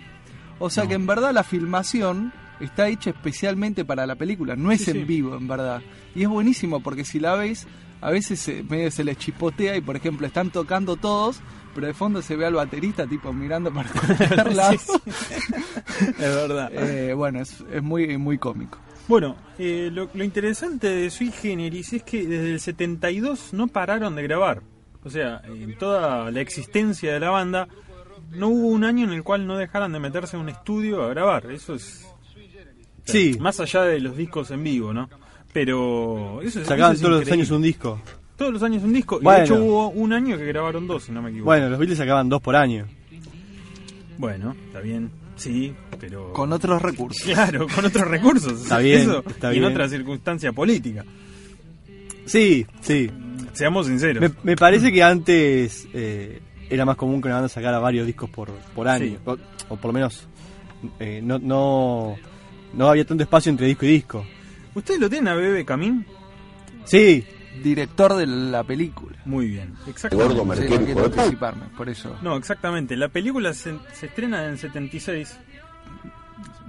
O 0.59 0.69
sea 0.69 0.83
No. 0.83 0.89
que 0.89 0.95
en 0.95 1.07
verdad 1.07 1.33
la 1.33 1.43
filmación 1.43 2.31
está 2.59 2.87
hecha 2.89 3.11
especialmente 3.11 3.85
para 3.85 4.05
la 4.05 4.15
película, 4.15 4.55
no 4.55 4.71
es 4.71 4.81
Sí, 4.83 4.91
en 4.91 4.97
sí. 4.97 5.03
vivo 5.03 5.35
en 5.37 5.47
verdad. 5.47 5.81
Y 6.15 6.23
es 6.23 6.27
buenísimo 6.29 6.81
porque 6.81 7.05
si 7.05 7.19
la 7.19 7.35
ves, 7.35 7.67
a 8.01 8.11
veces 8.11 8.39
se, 8.39 8.63
medio 8.63 8.91
se 8.91 9.03
les 9.03 9.17
chipotea 9.17 9.75
y 9.77 9.81
por 9.81 9.95
ejemplo 9.95 10.27
están 10.27 10.49
tocando 10.51 10.95
todos, 10.97 11.39
pero 11.73 11.87
de 11.87 11.93
fondo 11.93 12.21
se 12.21 12.35
ve 12.35 12.45
al 12.45 12.55
baterista 12.55 13.07
tipo 13.07 13.31
mirando 13.31 13.71
para 13.73 13.89
lado. 14.53 14.73
Es 14.73 16.17
verdad. 16.17 16.71
Eh, 16.73 17.13
bueno, 17.13 17.41
es, 17.41 17.63
es 17.71 17.81
muy, 17.81 18.17
muy 18.17 18.37
cómico. 18.37 18.77
Bueno, 19.07 19.35
eh, 19.57 19.89
lo, 19.91 20.09
lo 20.13 20.23
interesante 20.23 20.87
de 20.87 21.09
Sui 21.09 21.31
Generis 21.31 21.93
es 21.93 22.03
que 22.03 22.25
desde 22.27 22.51
el 22.53 22.59
72 22.59 23.53
no 23.53 23.67
pararon 23.67 24.15
de 24.15 24.23
grabar. 24.23 24.61
O 25.03 25.09
sea, 25.09 25.41
en 25.45 25.77
toda 25.77 26.29
la 26.29 26.41
existencia 26.41 27.13
de 27.13 27.19
la 27.21 27.29
banda, 27.29 27.67
no 28.31 28.47
hubo 28.49 28.67
un 28.67 28.83
año 28.83 29.05
en 29.05 29.13
el 29.13 29.23
cual 29.23 29.45
no 29.47 29.57
dejaran 29.57 29.91
de 29.93 29.99
meterse 29.99 30.35
en 30.37 30.43
un 30.43 30.49
estudio 30.49 31.03
a 31.03 31.09
grabar. 31.09 31.49
Eso 31.51 31.75
es 31.75 32.05
Sí. 33.05 33.37
más 33.39 33.59
allá 33.59 33.83
de 33.83 33.99
los 33.99 34.15
discos 34.15 34.51
en 34.51 34.63
vivo, 34.63 34.93
¿no? 34.93 35.09
Pero 35.51 36.41
eso, 36.41 36.59
eso 36.59 36.69
Sacaban 36.69 36.93
es 36.95 37.01
todos 37.01 37.21
los 37.21 37.31
años 37.31 37.49
un 37.51 37.61
disco. 37.63 37.99
Todos 38.37 38.53
los 38.53 38.63
años 38.63 38.83
un 38.83 38.93
disco. 38.93 39.19
Y 39.21 39.25
de 39.25 39.43
hecho 39.43 39.55
hubo 39.55 39.89
un 39.89 40.13
año 40.13 40.37
que 40.37 40.45
grabaron 40.45 40.85
dos, 40.87 41.03
si 41.03 41.11
no 41.11 41.21
me 41.21 41.29
equivoco. 41.29 41.45
Bueno, 41.45 41.69
los 41.69 41.79
Beatles 41.79 41.97
sacaban 41.97 42.29
dos 42.29 42.41
por 42.41 42.55
año. 42.55 42.85
Bueno, 44.17 44.55
está 44.67 44.79
bien. 44.81 45.09
Sí, 45.35 45.73
pero... 45.99 46.33
Con 46.33 46.51
otros 46.53 46.81
recursos. 46.81 47.23
Claro, 47.23 47.65
con 47.73 47.85
otros 47.85 48.07
recursos. 48.07 48.61
Está 48.61 48.79
bien, 48.79 48.99
Eso, 48.99 49.23
está 49.27 49.53
y 49.53 49.57
en 49.57 49.63
otra 49.63 49.87
circunstancia 49.89 50.51
política. 50.51 51.03
Sí, 52.25 52.65
sí. 52.81 53.09
Seamos 53.53 53.87
sinceros. 53.87 54.21
Me, 54.21 54.31
me 54.43 54.55
parece 54.55 54.91
que 54.91 55.01
antes 55.01 55.87
eh, 55.93 56.41
era 56.69 56.85
más 56.85 56.95
común 56.95 57.21
que 57.21 57.27
una 57.27 57.35
banda 57.35 57.49
sacara 57.49 57.79
varios 57.79 58.05
discos 58.05 58.29
por, 58.29 58.49
por 58.75 58.87
año. 58.87 59.05
Sí. 59.05 59.17
O, 59.25 59.37
o 59.69 59.75
por 59.75 59.85
lo 59.87 59.93
menos 59.93 60.27
eh, 60.99 61.21
no, 61.23 61.39
no, 61.39 62.15
no 62.73 62.87
había 62.89 63.05
tanto 63.05 63.23
espacio 63.23 63.49
entre 63.49 63.67
disco 63.67 63.85
y 63.85 63.89
disco. 63.89 64.25
¿Ustedes 64.75 64.99
lo 64.99 65.09
tienen 65.09 65.27
a 65.29 65.35
Bebe 65.35 65.65
Camín? 65.65 66.05
Sí, 66.85 67.25
Director 67.63 68.15
de 68.15 68.27
la 68.27 68.63
película. 68.63 69.17
Muy 69.25 69.47
bien, 69.47 69.73
exactamente. 69.87 70.67
Sí, 70.67 70.69
no 70.69 70.85
quiero 70.85 71.05
anticiparme, 71.05 71.65
por 71.75 71.89
eso. 71.89 72.15
No, 72.21 72.37
exactamente. 72.37 72.95
La 72.95 73.09
película 73.09 73.53
se, 73.53 73.75
se 73.93 74.05
estrena 74.05 74.45
en 74.45 74.51
el 74.51 74.57
76, 74.59 75.37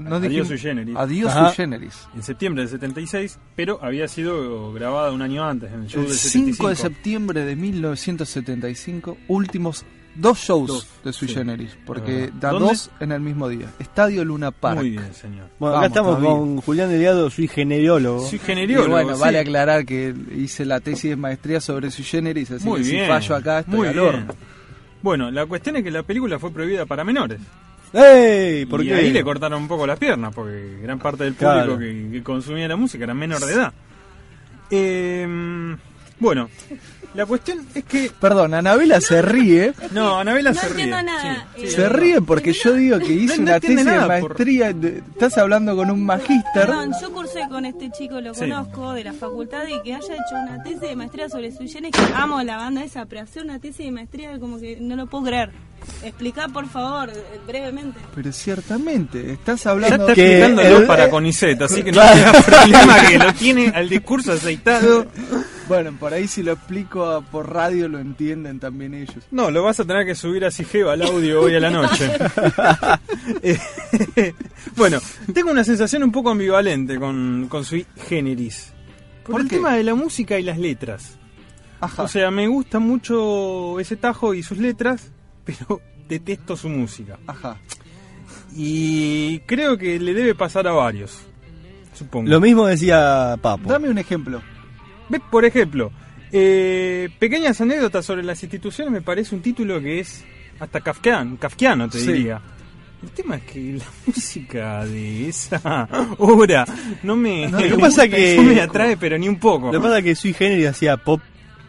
No 0.08 0.16
Adiós 0.16 0.22
dijimos- 0.30 0.48
sui 0.48 0.58
generis. 0.58 0.96
Adiós 0.96 1.30
Ajá. 1.32 1.48
sui 1.48 1.56
generis. 1.56 2.08
en 2.14 2.22
septiembre 2.22 2.62
del 2.62 2.70
76, 2.70 3.38
pero 3.54 3.78
había 3.82 4.08
sido 4.08 4.72
grabada 4.72 5.12
un 5.12 5.22
año 5.22 5.44
antes, 5.44 5.72
en 5.72 5.82
el 5.82 5.86
show 5.88 6.00
El 6.02 6.08
del 6.08 6.16
5 6.16 6.68
de 6.68 6.74
75. 6.76 6.94
septiembre 6.94 7.44
de 7.44 7.56
1975, 7.56 9.16
últimos 9.28 9.84
dos 10.14 10.38
shows 10.38 10.66
Dos, 10.66 10.88
de 11.04 11.12
Sui 11.12 11.28
sí. 11.28 11.34
Generis, 11.34 11.76
porque 11.86 12.30
Ah. 12.32 12.36
da 12.40 12.50
¿Dónde? 12.50 12.68
dos 12.68 12.90
en 12.98 13.12
el 13.12 13.20
mismo 13.20 13.48
día. 13.48 13.66
Estadio 13.78 14.24
Luna 14.24 14.50
Park. 14.50 14.78
Muy 14.78 14.90
bien, 14.90 15.14
señor. 15.14 15.46
bueno, 15.58 15.76
acá 15.76 15.86
estamos 15.86 16.18
con 16.18 16.56
Julián 16.62 16.88
Delgado, 16.90 17.30
soy 17.30 17.46
generiólogo. 17.46 18.26
Soy 18.26 18.36
Y 18.36 18.38
generiólogo. 18.40 18.90
bueno, 18.90 19.14
sí. 19.14 19.20
vale 19.20 19.38
aclarar 19.38 19.84
que 19.86 20.14
hice 20.36 20.64
la 20.64 20.80
tesis 20.80 21.10
de 21.10 21.16
maestría 21.16 21.60
sobre 21.60 21.90
Sui 21.90 22.04
Generis, 22.04 22.50
así 22.50 22.64
Muy 22.66 22.82
que 22.82 22.88
bien. 22.90 23.04
si 23.04 23.08
fallo 23.08 23.36
acá 23.36 23.58
estoy 23.60 23.74
muy 23.76 23.88
al 23.88 23.98
horno. 23.98 24.34
Bueno, 25.02 25.30
la 25.30 25.46
cuestión 25.46 25.76
es 25.76 25.84
que 25.84 25.90
la 25.90 26.02
película 26.02 26.38
fue 26.38 26.50
prohibida 26.52 26.84
para 26.86 27.04
menores. 27.04 27.40
¡Ey! 27.92 28.66
¿Por 28.66 28.82
y 28.84 28.88
qué? 28.88 28.94
ahí 28.94 29.10
le 29.10 29.24
cortaron 29.24 29.62
un 29.62 29.68
poco 29.68 29.86
las 29.86 29.98
piernas, 29.98 30.32
porque 30.34 30.78
gran 30.82 30.98
parte 30.98 31.24
del 31.24 31.34
público 31.34 31.52
Claro. 31.54 31.78
que, 31.78 32.08
que 32.12 32.22
consumía 32.22 32.68
la 32.68 32.76
música 32.76 33.04
era 33.04 33.14
menor 33.14 33.44
de 33.44 33.52
edad. 33.52 33.72
Eh, 34.70 35.76
bueno, 36.20 36.48
la 37.14 37.26
cuestión 37.26 37.66
es 37.74 37.84
que... 37.84 38.10
Perdón, 38.20 38.54
Anabela 38.54 39.00
se 39.00 39.22
ríe. 39.22 39.72
No, 39.92 40.18
Anabela 40.18 40.52
No 40.52 40.60
se 40.60 40.68
ríe. 40.68 40.84
entiendo 40.84 41.02
nada. 41.02 41.48
Sí, 41.56 41.62
sí, 41.62 41.70
Se 41.72 41.88
ríe 41.88 42.20
porque 42.20 42.52
yo 42.52 42.74
digo 42.74 42.98
que 42.98 43.12
hice 43.12 43.38
No, 43.38 43.44
no 43.46 43.50
una 43.52 43.60
tesis 43.60 43.84
de 43.84 43.92
por- 43.98 44.06
maestría. 44.08 44.72
de- 44.72 44.98
estás 44.98 45.38
hablando 45.38 45.74
con 45.74 45.90
un 45.90 46.04
magíster. 46.04 46.44
Perdón, 46.66 46.92
yo 47.00 47.10
cursé 47.12 47.48
con 47.48 47.64
este 47.64 47.90
chico, 47.90 48.20
lo 48.20 48.34
Sí. 48.34 48.40
conozco 48.40 48.92
de 48.92 49.04
la 49.04 49.12
facultad 49.14 49.64
y 49.66 49.82
que 49.82 49.94
haya 49.94 50.14
hecho 50.14 50.36
una 50.40 50.62
tesis 50.62 50.80
de 50.82 50.94
maestría 50.96 51.28
sobre 51.28 51.50
Sui 51.52 51.68
Generis, 51.68 51.96
que 51.96 52.12
amo 52.14 52.42
la 52.42 52.56
banda 52.58 52.84
esa, 52.84 53.06
pero 53.06 53.22
hacer 53.22 53.42
una 53.44 53.58
tesis 53.58 53.86
de 53.86 53.90
maestría 53.92 54.38
como 54.38 54.60
que 54.60 54.76
no 54.80 54.94
lo 54.94 55.06
puedo 55.06 55.24
creer. 55.24 55.50
Explica 56.02 56.48
por 56.48 56.66
favor, 56.68 57.10
brevemente. 57.46 57.98
Pero 58.14 58.32
ciertamente, 58.32 59.32
estás 59.32 59.64
Ya 59.64 59.70
hablando 59.70 59.96
está 60.08 60.14
Que 60.14 60.38
explicándolo 60.38 60.78
el- 60.78 60.86
para 60.86 61.10
Conicet, 61.10 61.60
así 61.62 61.82
que 61.82 61.92
no 61.92 62.00
tenga 62.00 62.32
problema 62.32 63.06
que 63.06 63.18
lo 63.18 63.32
tiene 63.34 63.68
al 63.74 63.88
discurso 63.90 64.32
aceitado. 64.32 65.06
Bueno, 65.68 65.92
por 66.00 66.12
ahí 66.14 66.26
si 66.26 66.42
lo 66.42 66.52
explico 66.52 67.04
a- 67.04 67.20
por 67.20 67.52
radio 67.52 67.86
lo 67.88 67.98
entienden 67.98 68.58
también 68.58 68.94
ellos. 68.94 69.24
No, 69.30 69.50
lo 69.50 69.62
vas 69.62 69.78
a 69.80 69.84
tener 69.84 70.06
que 70.06 70.14
subir 70.14 70.44
a 70.44 70.50
Sigeva 70.50 70.94
al 70.94 71.02
audio 71.02 71.42
hoy 71.42 71.54
a 71.54 71.60
la 71.60 71.70
noche. 71.70 72.10
Bueno, 74.76 74.98
tengo 75.34 75.50
una 75.50 75.64
sensación 75.64 76.02
un 76.02 76.12
poco 76.12 76.30
ambivalente 76.30 76.98
con, 76.98 77.46
con 77.48 77.64
Sui 77.64 77.84
Generis. 78.08 78.72
Por, 79.24 79.32
¿Por 79.32 79.40
el 79.42 79.48
qué? 79.48 79.56
tema 79.56 79.74
de 79.74 79.84
la 79.84 79.94
música 79.94 80.38
y 80.38 80.42
las 80.42 80.58
letras. 80.58 81.16
Ajá. 81.80 82.02
O 82.04 82.08
sea, 82.08 82.30
me 82.30 82.46
gusta 82.46 82.78
mucho 82.78 83.78
ese 83.80 83.96
tajo 83.96 84.34
y 84.34 84.42
sus 84.42 84.58
letras, 84.58 85.10
pero 85.58 85.80
detesto 86.08 86.56
su 86.56 86.68
música. 86.68 87.18
Ajá. 87.26 87.58
Y 88.54 89.38
creo 89.40 89.76
que 89.78 89.98
le 89.98 90.14
debe 90.14 90.34
pasar 90.34 90.66
a 90.66 90.72
varios. 90.72 91.18
Supongo. 91.94 92.28
Lo 92.30 92.40
mismo 92.40 92.66
decía 92.66 93.36
Papo. 93.40 93.68
Dame 93.70 93.88
un 93.88 93.98
ejemplo. 93.98 94.42
Ve, 95.08 95.20
Por 95.30 95.44
ejemplo, 95.44 95.90
eh, 96.32 97.08
pequeñas 97.18 97.60
anécdotas 97.60 98.04
sobre 98.04 98.22
las 98.22 98.42
instituciones 98.42 98.92
me 98.92 99.02
parece 99.02 99.34
un 99.34 99.42
título 99.42 99.80
que 99.80 100.00
es 100.00 100.24
hasta 100.58 100.80
kafkiano, 100.80 101.36
kafkiano 101.38 101.88
te 101.88 101.98
Sí. 101.98 102.12
diría. 102.12 102.40
El 103.02 103.10
tema 103.10 103.36
es 103.36 103.42
que 103.44 103.72
la 103.78 103.84
música 104.06 104.84
de 104.84 105.28
esa 105.28 105.88
obra 106.18 106.64
no 107.02 107.16
me, 107.16 107.48
No, 107.48 107.60
lo 107.60 107.76
que 107.76 107.78
pasa 107.80 108.08
que- 108.08 108.36
no 108.36 108.42
me 108.42 108.60
atrae, 108.60 108.96
pero 108.96 109.16
ni 109.18 109.28
un 109.28 109.38
poco. 109.38 109.66
Lo 109.72 109.80
que 109.80 109.84
pasa 109.84 109.98
es 109.98 110.04
que 110.04 110.14
Sui 110.14 110.32
Generis 110.32 110.68
hacía 110.68 110.96
pop 110.96 111.20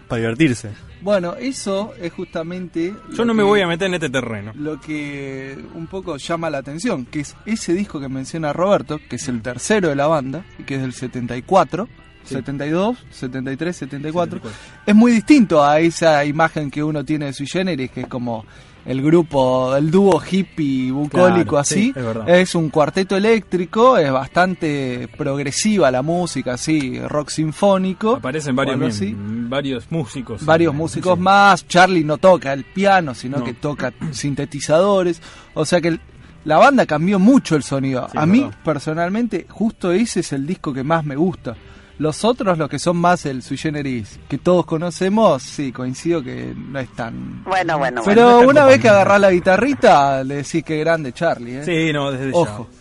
para 0.08 0.22
divertirse. 0.22 0.70
Bueno, 1.02 1.36
eso 1.36 1.94
es 2.00 2.14
justamente. 2.14 2.94
Yo 3.14 3.26
no 3.26 3.34
me 3.34 3.44
voy 3.44 3.62
a 3.62 3.68
meter 3.68 3.88
en 3.88 3.96
este 3.96 4.10
terreno. 4.10 4.52
Lo 4.56 4.80
que 4.80 5.58
un 5.74 5.88
poco 5.88 6.18
llama 6.18 6.50
la 6.50 6.60
atención, 6.60 7.06
que 7.06 7.22
es 7.22 7.36
ese 7.46 7.74
disco 7.74 8.00
que 8.00 8.08
menciona 8.08 8.54
Roberto, 8.54 9.00
que 9.10 9.16
es 9.16 9.28
el 9.28 9.42
tercero 9.42 9.90
de 9.90 9.96
la 9.96 10.08
banda, 10.08 10.46
que 10.66 10.76
es 10.76 10.82
del 10.82 10.94
74, 10.94 11.88
72, 12.24 12.98
73, 13.10 13.76
74. 13.76 14.40
74. 14.40 14.82
Es 14.86 14.96
muy 14.96 15.12
distinto 15.12 15.64
a 15.64 15.80
esa 15.80 16.24
imagen 16.24 16.70
que 16.70 16.84
uno 16.84 17.04
tiene 17.04 17.26
de 17.26 17.34
Sui 17.34 17.48
Generis, 17.48 17.90
que 17.90 18.02
es 18.02 18.08
como 18.08 18.46
el 18.86 19.02
grupo, 19.02 19.76
el 19.76 19.92
dúo 19.92 20.22
hippie 20.22 20.92
bucólico 20.92 21.44
Claro, 21.52 21.58
así. 21.60 21.94
sí, 21.94 22.02
es 22.28 22.56
un 22.56 22.70
cuarteto 22.70 23.16
eléctrico, 23.16 23.98
es 23.98 24.12
bastante 24.12 25.08
progresiva 25.18 25.92
la 25.92 26.02
música, 26.02 26.54
así, 26.56 27.00
rock 27.00 27.30
sinfónico. 27.30 28.16
Aparecen 28.16 28.56
varios, 28.56 28.82
así. 28.96 29.16
varios 29.18 29.92
músicos. 29.92 30.44
Varios 30.46 30.74
músicos 30.74 31.16
sí. 31.16 31.22
más. 31.22 31.68
Charlie 31.68 32.04
no 32.04 32.18
toca 32.18 32.54
el 32.54 32.64
piano, 32.64 33.14
sino 33.14 33.38
No. 33.40 33.44
que 33.44 33.54
toca 33.54 33.94
sintetizadores. 34.12 35.22
O 35.54 35.66
sea 35.66 35.80
que 35.82 35.90
el- 35.90 36.00
la 36.46 36.58
banda 36.58 36.86
cambió 36.88 37.20
mucho 37.20 37.56
el 37.56 37.62
sonido. 37.64 38.08
Sí, 38.12 38.18
a 38.18 38.26
mí, 38.26 38.40
verdad. 38.42 38.58
personalmente, 38.66 39.46
justo 39.48 39.92
ese 39.92 40.22
es 40.22 40.34
el 40.34 40.48
disco 40.48 40.74
que 40.74 40.84
más 40.84 41.06
me 41.06 41.16
gusta. 41.16 41.56
Los 41.98 42.24
otros, 42.26 42.58
los 42.58 42.70
que 42.70 42.80
son 42.80 42.98
más 42.98 43.26
el 43.26 43.44
sui 43.44 43.58
generis, 43.58 44.20
que 44.28 44.38
todos 44.38 44.66
conocemos, 44.66 45.44
sí, 45.44 45.72
coincido 45.72 46.24
que 46.24 46.54
no 46.56 46.80
es 46.80 46.90
tan... 46.96 47.44
Bueno, 47.44 47.78
bueno, 47.78 48.02
Pero 48.04 48.22
no 48.24 48.40
está 48.40 48.52
una 48.52 48.66
vez 48.66 48.82
que 48.82 48.90
agarrás 48.90 49.22
la 49.22 49.32
guitarrita, 49.32 50.24
le 50.24 50.38
decís 50.38 50.64
que 50.64 50.80
grande 50.80 51.14
Charlie, 51.14 51.58
¿eh? 51.58 51.66
Sí, 51.66 51.94
no, 51.94 52.12
desde 52.12 52.32
Ojo. 52.34 52.68
ya. 52.72 52.78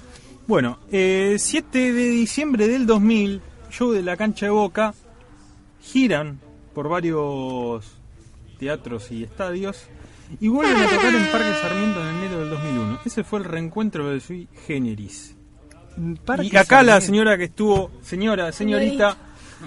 Bueno, 0.47 0.79
eh, 0.91 1.37
7 1.39 1.93
de 1.93 2.09
diciembre 2.09 2.67
del 2.67 2.87
2000, 2.87 3.41
show 3.71 3.93
de 3.93 4.03
la 4.03 4.17
cancha 4.17 4.47
de 4.47 4.51
Boca, 4.51 4.95
giran 5.81 6.41
por 6.75 6.89
varios 6.89 7.85
teatros 8.59 9.11
y 9.13 9.25
estadios 9.25 9.85
y 10.41 10.49
vuelven 10.49 10.77
a 10.77 10.89
tocar 10.89 11.15
en 11.15 11.27
Parque 11.33 11.55
Sarmiento 11.61 12.01
en 12.01 12.17
enero 12.17 12.41
del 12.41 12.51
2001. 12.51 12.99
Ese 13.05 13.25
fue 13.25 13.41
el 13.41 13.45
reencuentro 13.47 14.09
de 14.11 14.21
Sui 14.21 14.49
Generis. 14.67 15.37
Y 16.43 16.57
acá 16.57 16.83
la 16.83 17.01
señora 17.01 17.37
que 17.37 17.45
estuvo, 17.45 17.91
señora, 18.03 18.53
señorita, 18.53 19.17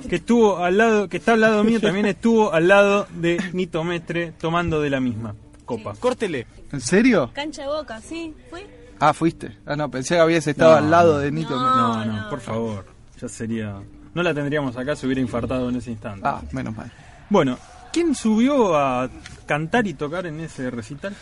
que 0.09 0.15
estuvo 0.17 0.57
al 0.57 0.77
lado, 0.77 1.07
que 1.09 1.17
está 1.17 1.33
al 1.33 1.41
lado 1.41 1.63
mío, 1.63 1.79
también 1.81 2.05
estuvo 2.05 2.51
al 2.53 2.67
lado 2.67 3.07
de 3.15 3.41
Nito 3.53 3.83
Mestre 3.83 4.33
tomando 4.39 4.81
de 4.81 4.89
la 4.89 4.99
misma 4.99 5.35
copa. 5.65 5.93
Córtele. 5.99 6.47
¿En 6.71 6.81
serio? 6.81 7.31
Cancha 7.33 7.63
de 7.63 7.67
boca, 7.67 8.01
¿sí? 8.01 8.33
¿Fue? 8.49 8.65
Ah, 8.99 9.13
fuiste. 9.13 9.57
Ah, 9.65 9.75
no, 9.75 9.89
pensé 9.91 10.15
que 10.15 10.21
habías 10.21 10.45
estado 10.47 10.71
No, 10.71 10.77
al 10.77 10.91
lado 10.91 11.13
no. 11.13 11.19
de 11.19 11.31
Nito. 11.31 11.49
No. 11.55 12.05
No, 12.05 12.05
no, 12.05 12.29
por 12.29 12.39
favor. 12.39 12.85
Ya 13.21 13.27
sería. 13.27 13.75
No 14.13 14.23
la 14.23 14.33
tendríamos 14.33 14.77
acá, 14.77 14.95
se 14.95 15.05
hubiera 15.05 15.21
infartado 15.21 15.69
en 15.69 15.75
ese 15.77 15.91
instante. 15.91 16.21
Ah, 16.23 16.41
menos 16.51 16.75
mal. 16.75 16.91
Bueno, 17.29 17.57
¿quién 17.91 18.13
subió 18.15 18.75
a 18.77 19.09
cantar 19.45 19.87
y 19.87 19.93
tocar 19.93 20.25
en 20.27 20.39
ese 20.39 20.69
recital? 20.69 21.15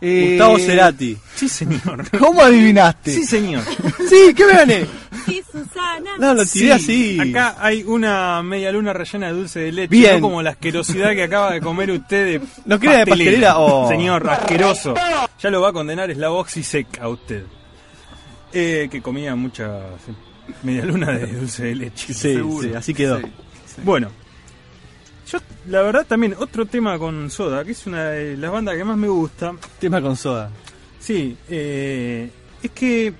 Eh, 0.00 0.28
Gustavo 0.30 0.58
Cerati. 0.58 1.16
Sí, 1.34 1.48
señor. 1.48 2.10
¿Cómo 2.18 2.40
adivinaste? 2.42 3.12
Sí, 3.12 3.24
señor. 3.24 3.62
Sí, 4.08 4.34
¿qué 4.34 4.44
me 4.46 4.52
gané? 4.54 4.86
Sí, 5.26 5.40
Susana. 5.52 6.10
No, 6.18 6.34
lo 6.34 6.44
tiré 6.44 6.66
Sí, 6.66 6.70
así. 6.70 7.20
Acá 7.20 7.54
hay 7.60 7.84
una 7.84 8.42
media 8.42 8.72
luna 8.72 8.92
rellena 8.92 9.28
de 9.28 9.32
dulce 9.34 9.60
de 9.60 9.70
leche, 9.72 9.88
Bien. 9.88 10.14
no 10.16 10.20
como 10.22 10.42
la 10.42 10.50
asquerosidad 10.50 11.10
que 11.12 11.22
acaba 11.24 11.52
de 11.52 11.60
comer 11.60 11.90
usted 11.92 12.24
de 12.40 12.46
¿No 12.64 12.80
quiere 12.80 12.96
de 12.98 13.06
pastelera? 13.06 13.58
Oh. 13.58 13.88
Señor, 13.88 14.28
asqueroso. 14.28 14.94
Ya 15.40 15.50
lo 15.50 15.60
va 15.60 15.68
a 15.68 15.72
condenar, 15.72 16.10
es 16.10 16.16
la 16.16 16.32
Oxysec 16.32 16.98
a 17.00 17.08
usted. 17.08 17.44
Eh, 18.52 18.88
que 18.90 19.00
comía 19.00 19.36
mucha 19.36 19.78
media 20.64 20.84
luna 20.84 21.12
de 21.12 21.26
dulce 21.26 21.64
de 21.66 21.74
leche. 21.76 22.06
Sí, 22.08 22.14
Seguro. 22.34 22.68
sí, 22.68 22.74
así 22.74 22.92
quedó. 22.94 23.18
Sí. 23.20 23.26
Bueno, 23.84 24.10
yo 25.30 25.38
la 25.68 25.82
verdad 25.82 26.06
también 26.06 26.34
otro 26.38 26.66
tema 26.66 26.98
con 26.98 27.30
Soda, 27.30 27.64
que 27.64 27.72
es 27.72 27.86
una 27.86 28.10
de 28.10 28.36
las 28.36 28.50
bandas 28.50 28.76
que 28.76 28.84
más 28.84 28.96
me 28.96 29.08
gusta. 29.08 29.54
Tema 29.78 30.00
con 30.00 30.16
soda. 30.16 30.50
Sí, 30.98 31.36
eh, 31.48 32.30
es 32.62 32.70
que 32.72 33.12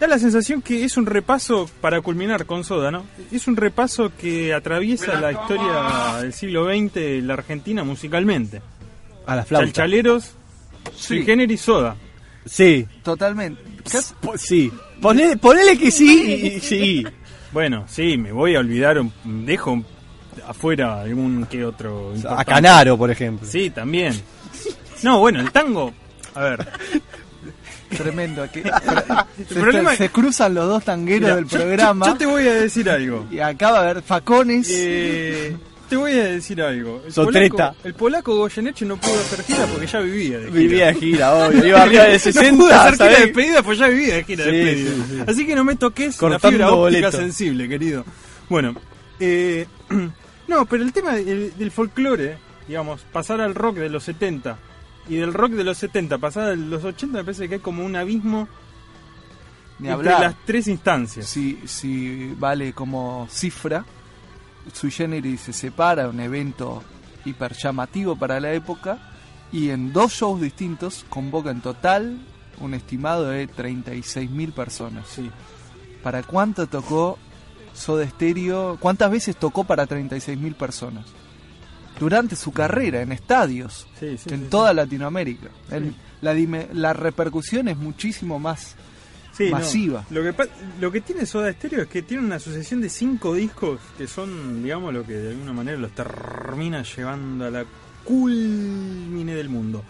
da 0.00 0.06
la 0.06 0.18
sensación 0.18 0.62
que 0.62 0.84
es 0.84 0.96
un 0.96 1.06
repaso 1.06 1.68
para 1.80 2.00
culminar 2.00 2.46
con 2.46 2.62
Soda, 2.64 2.90
¿no? 2.90 3.04
Es 3.32 3.48
un 3.48 3.56
repaso 3.56 4.12
que 4.16 4.52
atraviesa 4.54 5.18
la 5.20 5.32
historia 5.32 6.18
del 6.20 6.32
siglo 6.32 6.66
XX 6.66 6.94
de 6.94 7.22
la 7.22 7.34
Argentina 7.34 7.84
musicalmente. 7.84 8.60
A 9.26 9.34
la 9.36 9.44
flauta. 9.44 9.66
Chalchaleros, 9.66 10.32
Sui 10.94 11.18
Sí. 11.20 11.24
Generis, 11.24 11.60
Soda. 11.60 11.96
Sí. 12.46 12.86
Totalmente. 13.02 13.60
Sí. 14.36 14.70
Ponele, 15.00 15.36
ponele 15.36 15.76
que 15.78 15.90
sí 15.90 16.22
y, 16.42 16.46
y 16.56 16.60
sí. 16.60 17.06
Bueno, 17.52 17.84
sí, 17.88 18.16
me 18.18 18.32
voy 18.32 18.54
a 18.56 18.60
olvidar, 18.60 18.98
un- 18.98 19.12
dejo 19.46 19.72
un- 19.72 19.86
afuera 20.46 21.00
algún 21.02 21.46
que 21.46 21.64
otro. 21.64 22.12
A. 22.28 22.44
Canaro, 22.44 22.96
por 22.96 23.10
ejemplo. 23.10 23.46
Sí, 23.48 23.70
también. 23.70 24.14
No, 25.02 25.18
bueno, 25.20 25.40
el 25.40 25.50
tango. 25.52 25.92
A 26.34 26.40
ver, 26.42 26.68
Tremendo. 27.96 28.46
que- 28.52 28.62
se, 29.48 29.54
problema 29.54 29.96
se 29.96 30.06
es- 30.06 30.10
cruzan 30.10 30.54
los 30.54 30.66
dos 30.68 30.84
tangueros 30.84 31.22
mira, 31.22 31.36
del 31.36 31.46
yo- 31.48 31.58
programa. 31.58 32.06
Yo, 32.06 32.14
te 32.16 32.26
voy 32.26 32.46
a 32.46 32.54
decir 32.54 32.88
algo. 32.90 33.26
Y 33.32 33.40
acá 33.40 33.70
va 33.72 33.78
a 33.78 33.90
haber 33.90 34.02
facones. 34.02 34.68
Eh, 34.70 35.56
te 35.88 35.96
voy 35.96 36.12
a 36.12 36.24
decir 36.24 36.60
algo. 36.60 37.02
El 37.06 37.12
Sotreta. 37.12 37.48
polaco, 37.72 37.76
el 37.84 37.94
polaco 37.94 38.36
Goyeneche 38.36 38.84
no 38.84 38.98
pudo 38.98 39.14
hacer 39.14 39.42
gira 39.42 39.64
porque 39.66 39.86
ya 39.86 40.00
vivía 40.00 40.38
de 40.38 40.44
gira. 40.48 40.58
Vivía 40.60 40.86
de 40.88 40.94
gira, 40.94 41.34
obvio. 41.34 41.66
Iba 41.66 41.82
arriba 41.82 42.02
de 42.04 42.12
No 42.12 42.18
60, 42.18 42.56
pude 42.62 42.72
hacer 42.74 42.92
gira 43.08 43.20
despedida, 43.20 43.62
pues 43.62 43.78
ya 43.78 43.86
vivía 43.88 44.14
de 44.16 44.24
gira 44.24 44.44
de 44.44 44.52
despedida. 44.52 44.90
sí, 44.90 45.02
sí. 45.16 45.22
Así 45.26 45.46
que 45.46 45.54
no 45.54 45.64
me 45.64 45.76
toques 45.76 46.14
la 46.14 46.18
Cortando 46.20 46.50
fibra 46.50 46.66
óptica 46.72 47.06
boleto. 47.06 47.16
sensible, 47.16 47.68
querido. 47.70 48.04
Bueno, 48.50 48.74
eh, 49.18 49.66
no, 50.48 50.66
pero 50.66 50.82
el 50.82 50.92
tema 50.92 51.12
del, 51.12 51.56
del 51.56 51.70
folclore, 51.70 52.38
digamos, 52.66 53.02
pasar 53.12 53.40
al 53.40 53.54
rock 53.54 53.76
de 53.76 53.88
los 53.88 54.02
70 54.04 54.58
y 55.08 55.16
del 55.16 55.32
rock 55.32 55.52
de 55.52 55.64
los 55.64 55.78
70 55.78 56.18
pasar 56.18 56.50
a 56.50 56.56
los 56.56 56.84
80 56.84 57.18
me 57.18 57.24
parece 57.24 57.48
que 57.48 57.56
hay 57.56 57.60
como 57.60 57.84
un 57.84 57.96
abismo 57.96 58.46
Ni 59.78 59.88
entre 59.88 60.10
las 60.10 60.34
tres 60.44 60.68
instancias. 60.68 61.26
Si, 61.26 61.60
si 61.66 62.34
vale 62.38 62.72
como 62.72 63.26
cifra, 63.30 63.84
Sui 64.72 64.90
Generis 64.90 65.40
se 65.40 65.52
separa, 65.52 66.08
un 66.08 66.20
evento 66.20 66.82
hiper 67.24 67.54
llamativo 67.54 68.16
para 68.16 68.38
la 68.40 68.52
época, 68.52 68.98
y 69.50 69.70
en 69.70 69.92
dos 69.92 70.12
shows 70.12 70.40
distintos 70.40 71.06
convoca 71.08 71.50
en 71.50 71.62
total 71.62 72.18
un 72.60 72.74
estimado 72.74 73.28
de 73.30 73.48
36.000 73.48 74.52
personas. 74.52 75.06
Sí. 75.08 75.30
¿Para 76.02 76.22
cuánto 76.22 76.66
tocó 76.66 77.18
Soda 77.78 78.06
Stereo? 78.08 78.76
¿Cuántas 78.80 79.10
veces 79.10 79.36
tocó 79.36 79.64
para 79.64 79.86
36.000 79.86 80.54
personas? 80.54 81.06
Durante 81.98 82.36
su 82.36 82.52
carrera, 82.52 83.02
en 83.02 83.10
estadios, 83.12 83.86
Sí, 83.98 84.16
sí, 84.18 84.32
en 84.32 84.42
sí, 84.44 84.46
toda 84.50 84.72
Latinoamérica. 84.72 85.48
El- 85.70 85.94
la, 86.20 86.34
la 86.72 86.92
repercusión 86.92 87.68
es 87.68 87.76
muchísimo 87.76 88.38
más 88.38 88.74
Sí, 89.32 89.46
no. 89.50 89.58
masiva. 89.58 90.04
Lo 90.10 90.22
que, 90.22 90.48
lo 90.80 90.90
que 90.92 91.00
tiene 91.00 91.24
Soda 91.26 91.52
Stereo 91.52 91.82
es 91.82 91.88
que 91.88 92.02
tiene 92.02 92.24
una 92.24 92.38
sucesión 92.40 92.80
de 92.80 92.88
cinco 92.88 93.34
discos 93.34 93.80
que 93.96 94.06
son, 94.08 94.62
digamos, 94.62 94.92
lo 94.92 95.04
que 95.04 95.12
de 95.14 95.30
alguna 95.30 95.52
manera 95.52 95.78
los 95.78 95.92
termina 95.92 96.82
llevando 96.82 97.46
a 97.46 97.50
la 97.50 97.64
culmine 98.04 99.34
del 99.34 99.48
mundo. 99.48 99.84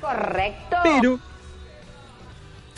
Correcto. 0.00 0.76
Pero 0.82 1.20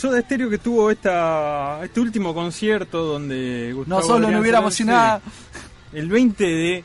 Soda 0.04 0.20
Stereo 0.20 0.50
que 0.50 0.58
tuvo 0.58 0.90
esta 0.90 1.80
este 1.82 1.98
último 1.98 2.34
concierto 2.34 3.02
donde 3.04 3.72
Gustavo 3.72 4.00
No 4.02 4.06
solo 4.06 4.30
no 4.30 4.40
hubiéramos 4.40 4.74
sin 4.74 4.88
nada. 4.88 5.22
sí, 5.24 5.98
el 5.98 6.08
20 6.10 6.44
de 6.44 6.84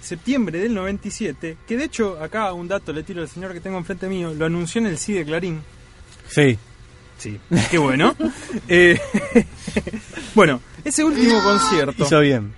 septiembre 0.00 0.60
del 0.60 0.72
97, 0.72 1.56
que 1.66 1.76
de 1.76 1.82
hecho 1.84 2.16
acá 2.22 2.52
un 2.52 2.68
dato 2.68 2.92
le 2.92 3.02
tiro 3.02 3.22
al 3.22 3.28
señor 3.28 3.52
que 3.54 3.58
tengo 3.60 3.76
enfrente 3.76 4.06
mío, 4.06 4.32
lo 4.34 4.46
anunció 4.46 4.80
en 4.80 4.86
el 4.86 4.98
CIDE 4.98 5.18
de 5.20 5.24
Clarín. 5.24 5.62
Sí. 6.28 6.56
Sí, 7.18 7.40
qué 7.72 7.78
bueno. 7.78 8.14
Eh, 8.68 9.00
bueno, 10.36 10.60
ese 10.84 11.02
último 11.02 11.42
concierto, 11.42 12.04
Hizo 12.04 12.20
bien. 12.20 12.52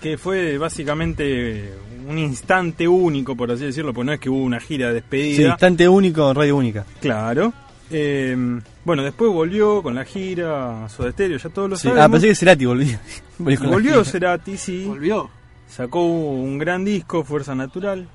que 0.00 0.16
fue 0.16 0.56
básicamente 0.56 1.74
un 2.08 2.18
instante 2.18 2.88
único, 2.88 3.36
por 3.36 3.50
así 3.50 3.64
decirlo, 3.66 3.92
pues 3.92 4.06
no 4.06 4.14
es 4.14 4.18
que 4.20 4.30
hubo 4.30 4.42
una 4.42 4.60
gira 4.60 4.88
de 4.88 4.94
Sí, 4.94 5.00
despedida. 5.02 5.48
instante 5.50 5.86
único, 5.90 6.32
radio 6.32 6.56
única. 6.56 6.86
Claro. 7.02 7.52
Eh, 7.90 8.36
bueno, 8.84 9.02
después 9.02 9.32
volvió 9.32 9.82
con 9.82 9.94
la 9.94 10.04
gira 10.04 10.88
Soda 10.88 11.10
Stereo, 11.12 11.38
ya 11.38 11.48
todos 11.50 11.70
lo 11.70 11.76
Sí. 11.76 11.84
sabemos. 11.88 12.04
Ah, 12.04 12.08
pensé 12.08 12.28
que 12.28 12.34
Cerati 12.34 12.64
volvió. 12.66 12.98
Volvió 13.38 13.58
con 13.58 13.66
la 13.68 13.72
volvió 13.72 13.90
gira. 13.92 14.04
Cerati, 14.04 14.56
sí. 14.56 14.84
Volvió. 14.86 15.30
Sacó 15.68 16.04
un 16.04 16.58
gran 16.58 16.84
disco, 16.84 17.24
Fuerza 17.24 17.54
Natural, 17.54 18.06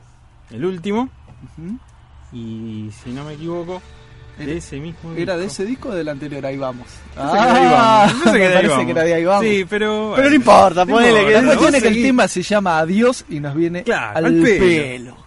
el 0.52 0.66
último. 0.66 1.10
Y 2.34 2.90
si 3.04 3.12
no 3.12 3.24
me 3.24 3.34
equivoco, 3.34 3.82
de 4.38 4.58
ese 4.58 4.78
mismo 4.80 5.14
¿Era 5.16 5.38
de 5.38 5.44
disco. 5.44 5.54
ese 5.64 5.66
disco 5.66 5.90
o 5.90 5.96
del 5.96 6.10
anterior? 6.10 6.46
Ahí 6.46 6.58
vamos. 6.58 6.88
Parece 7.16 7.34
que 7.34 7.48
ahí 7.48 7.70
vamos. 7.72 8.16
Me 8.26 8.32
parece 8.32 8.68
vamos. 8.68 8.86
que 8.86 8.92
era 8.92 9.04
de 9.04 9.14
ahí 9.14 9.26
vamos. 9.26 9.46
Sí, 9.46 9.66
pero. 9.70 10.14
Pero 10.16 10.30
no 10.30 10.36
importa, 10.36 10.86
ponele 10.86 11.26
que- 11.26 11.32
La 11.32 11.42
no, 11.42 11.48
cuestión 11.48 11.76
es 11.76 11.82
que 11.84 11.88
el 11.90 12.02
tema 12.04 12.28
se 12.28 12.42
llama 12.42 12.80
Adiós 12.80 13.26
y 13.30 13.40
nos 13.40 13.56
viene 13.56 13.84
Claro, 13.84 14.18
al, 14.18 14.26
al 14.26 14.34
pelo. 14.42 14.60
pelo. 14.66 15.25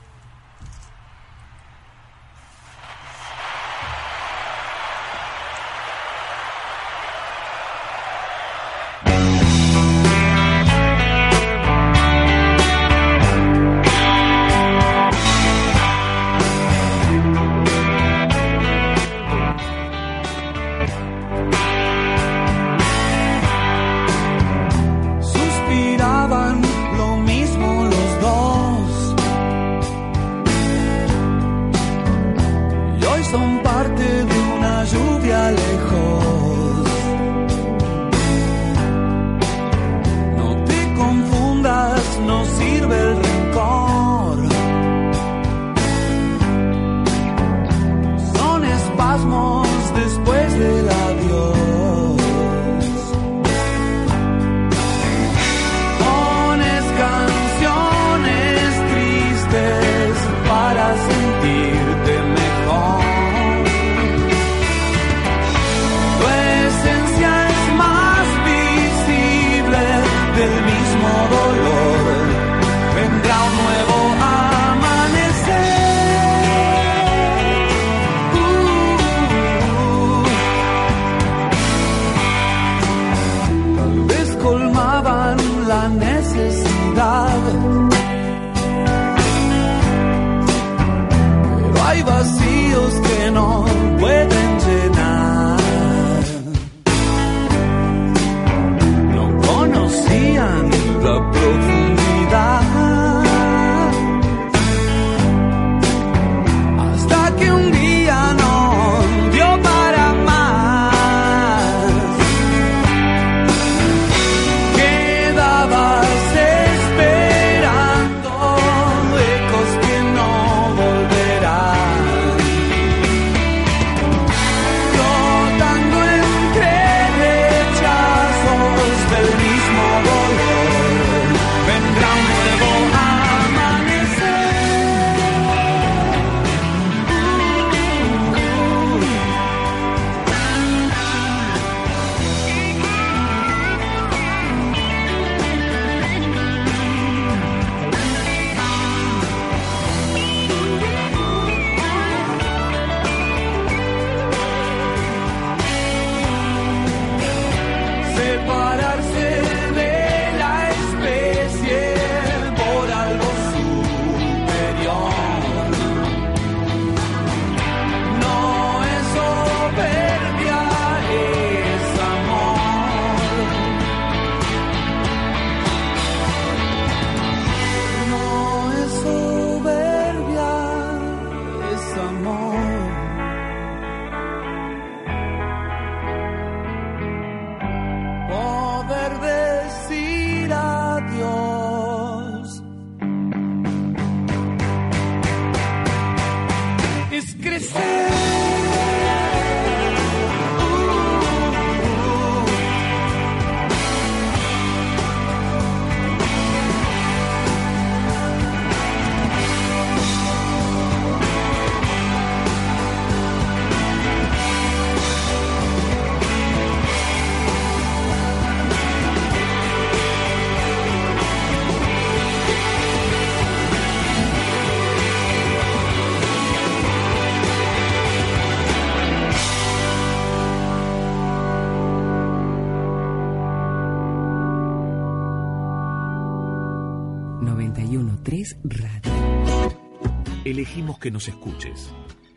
Elegimos 240.68 240.98
que 240.98 241.10
nos 241.10 241.26
escuches. 241.26 241.90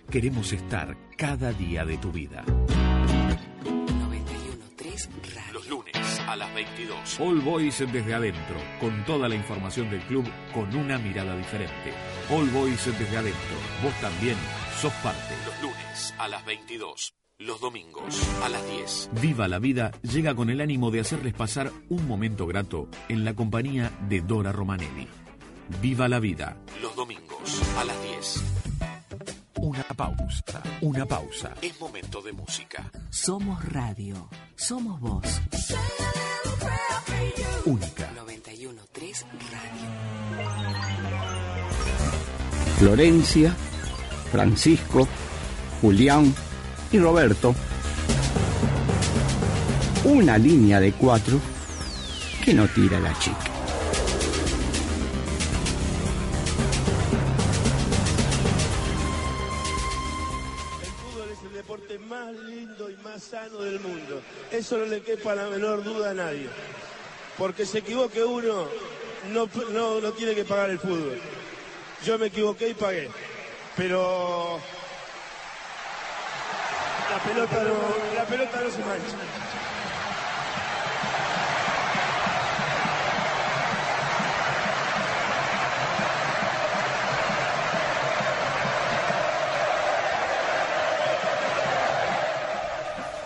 Queremos 0.10 0.54
estar 0.54 0.96
cada 1.18 1.52
día 1.52 1.84
de 1.84 1.98
tu 1.98 2.14
vida. 2.14 2.46
913 2.46 5.10
Radio. 5.36 5.54
Los 5.54 5.68
lunes 5.68 6.22
a 6.26 6.38
las 6.38 6.56
22. 6.56 7.20
All 7.20 7.42
Boys 7.42 7.84
desde 7.92 8.14
adentro, 8.14 8.56
con 8.80 9.04
toda 9.04 9.28
la 9.28 9.36
información 9.36 9.90
del 9.90 10.00
club 10.04 10.26
con 10.54 10.74
una 10.74 10.98
mirada 10.98 11.36
diferente. 11.36 11.92
All 12.30 12.50
Boys 12.52 12.86
desde 12.98 13.18
adentro. 13.18 13.58
Vos 13.84 13.94
también 14.00 14.38
sos 14.80 14.94
parte. 15.04 15.36
Los 15.46 15.62
lunes 15.62 16.14
a 16.18 16.30
las 16.30 16.46
22. 16.46 17.14
Los 17.38 17.60
domingos 17.60 18.18
a 18.42 18.48
las 18.48 18.66
10. 18.66 19.10
Viva 19.22 19.50
la 19.50 19.60
vida 19.60 19.92
llega 20.04 20.36
con 20.36 20.50
el 20.50 20.62
ánimo 20.62 20.90
de 20.90 21.02
hacerles 21.02 21.34
pasar 21.34 21.70
un 21.90 22.08
momento 22.08 22.48
grato 22.48 22.88
en 23.10 23.26
la 23.26 23.34
compañía 23.34 23.92
de 24.08 24.22
Dora 24.22 24.54
Romanelli. 24.54 25.10
Viva 25.80 26.08
la 26.08 26.20
vida. 26.20 26.58
Los 26.82 26.96
domingos 26.96 27.62
a 27.78 27.86
las 27.86 28.02
10. 28.04 28.44
Una 29.62 29.84
pausa, 29.84 30.64
una 30.82 31.06
pausa. 31.06 31.54
Es 31.62 31.80
momento 31.80 32.22
de 32.22 32.34
música. 32.34 32.92
Somos 33.10 33.64
radio. 33.66 34.28
Somos 34.56 35.00
vos. 35.00 35.24
Única. 37.66 38.12
913 38.16 39.26
Radio. 39.52 40.92
Florencia, 42.80 43.56
Francisco, 44.32 45.08
Julián 45.82 46.34
y 46.92 47.00
Roberto. 47.00 47.54
Una 50.04 50.38
línea 50.38 50.80
de 50.80 50.94
cuatro 50.94 51.40
que 52.44 52.54
no 52.56 52.68
tira 52.68 53.00
la 53.00 53.18
chica. 53.20 53.51
Sano 63.32 63.60
del 63.60 63.80
mundo. 63.80 64.22
Eso 64.52 64.78
no 64.78 64.86
le 64.86 65.02
quepa 65.02 65.34
la 65.34 65.48
menor 65.48 65.82
duda 65.86 66.12
a 66.12 66.14
nadie. 66.14 66.50
Porque 67.38 67.66
se 67.66 67.78
equivoque 67.78 68.22
uno, 68.22 68.68
no, 69.30 69.50
no, 69.72 70.02
no 70.02 70.12
tiene 70.12 70.36
que 70.36 70.44
pagar 70.44 70.70
el 70.70 70.80
fútbol. 70.80 71.18
Yo 72.04 72.20
me 72.20 72.26
equivoqué 72.26 72.68
y 72.68 72.74
pagué. 72.74 73.10
Pero 73.78 74.60
la 77.10 77.24
pelota 77.24 77.64
la 78.18 78.26
pelota 78.26 78.62
no 78.62 78.70
se 78.70 78.80
mancha. 78.80 79.41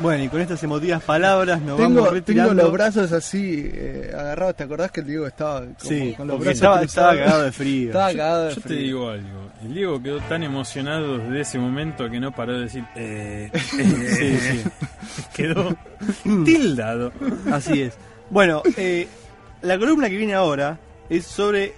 Bueno, 0.05 0.23
y 0.23 0.29
con 0.29 0.39
estas 0.41 0.61
emotivas 0.63 1.01
palabras 1.03 1.59
nos 1.61 1.77
Tengo, 1.77 1.89
vamos 1.89 2.03
tengo 2.03 2.11
retirando. 2.13 2.53
los 2.53 2.71
brazos 2.71 3.11
así 3.11 3.69
eh, 3.73 4.11
agarrados. 4.13 4.55
¿Te 4.55 4.63
acordás 4.63 4.91
que 4.91 5.01
el 5.01 5.07
Diego 5.07 5.25
estaba 5.27 5.61
como 5.61 5.73
Sí, 5.81 6.13
con 6.15 6.27
los 6.27 6.37
porque 6.37 6.49
brazos 6.49 6.55
estaba- 6.55 6.81
estaba 6.83 7.15
cagado 7.15 7.43
de 7.43 7.51
frío. 7.51 7.87
Estaba 7.87 8.11
Yo- 8.11 8.17
cagado 8.17 8.43
de 8.45 8.55
yo 8.55 8.61
te 8.61 8.73
digo 8.75 9.09
algo. 9.09 9.51
El 9.63 9.73
Diego 9.73 10.03
quedó 10.03 10.19
tan 10.21 10.43
emocionado 10.43 11.17
desde 11.17 11.41
ese 11.41 11.57
momento 11.59 12.09
que 12.09 12.19
no 12.19 12.31
paró 12.35 12.53
de 12.53 12.59
decir. 12.61 12.83
Eh, 12.95 13.49
eh, 13.79 14.39
Sí, 14.39 14.61
sí. 14.61 15.23
Quedó 15.35 15.75
tildado. 16.45 17.11
Así 17.51 17.81
es. 17.81 17.97
Bueno, 18.29 18.61
eh, 18.77 19.07
la 19.61 19.77
columna 19.77 20.09
que 20.09 20.17
viene 20.17 20.33
ahora 20.35 20.77
es 21.09 21.25
sobre 21.25 21.73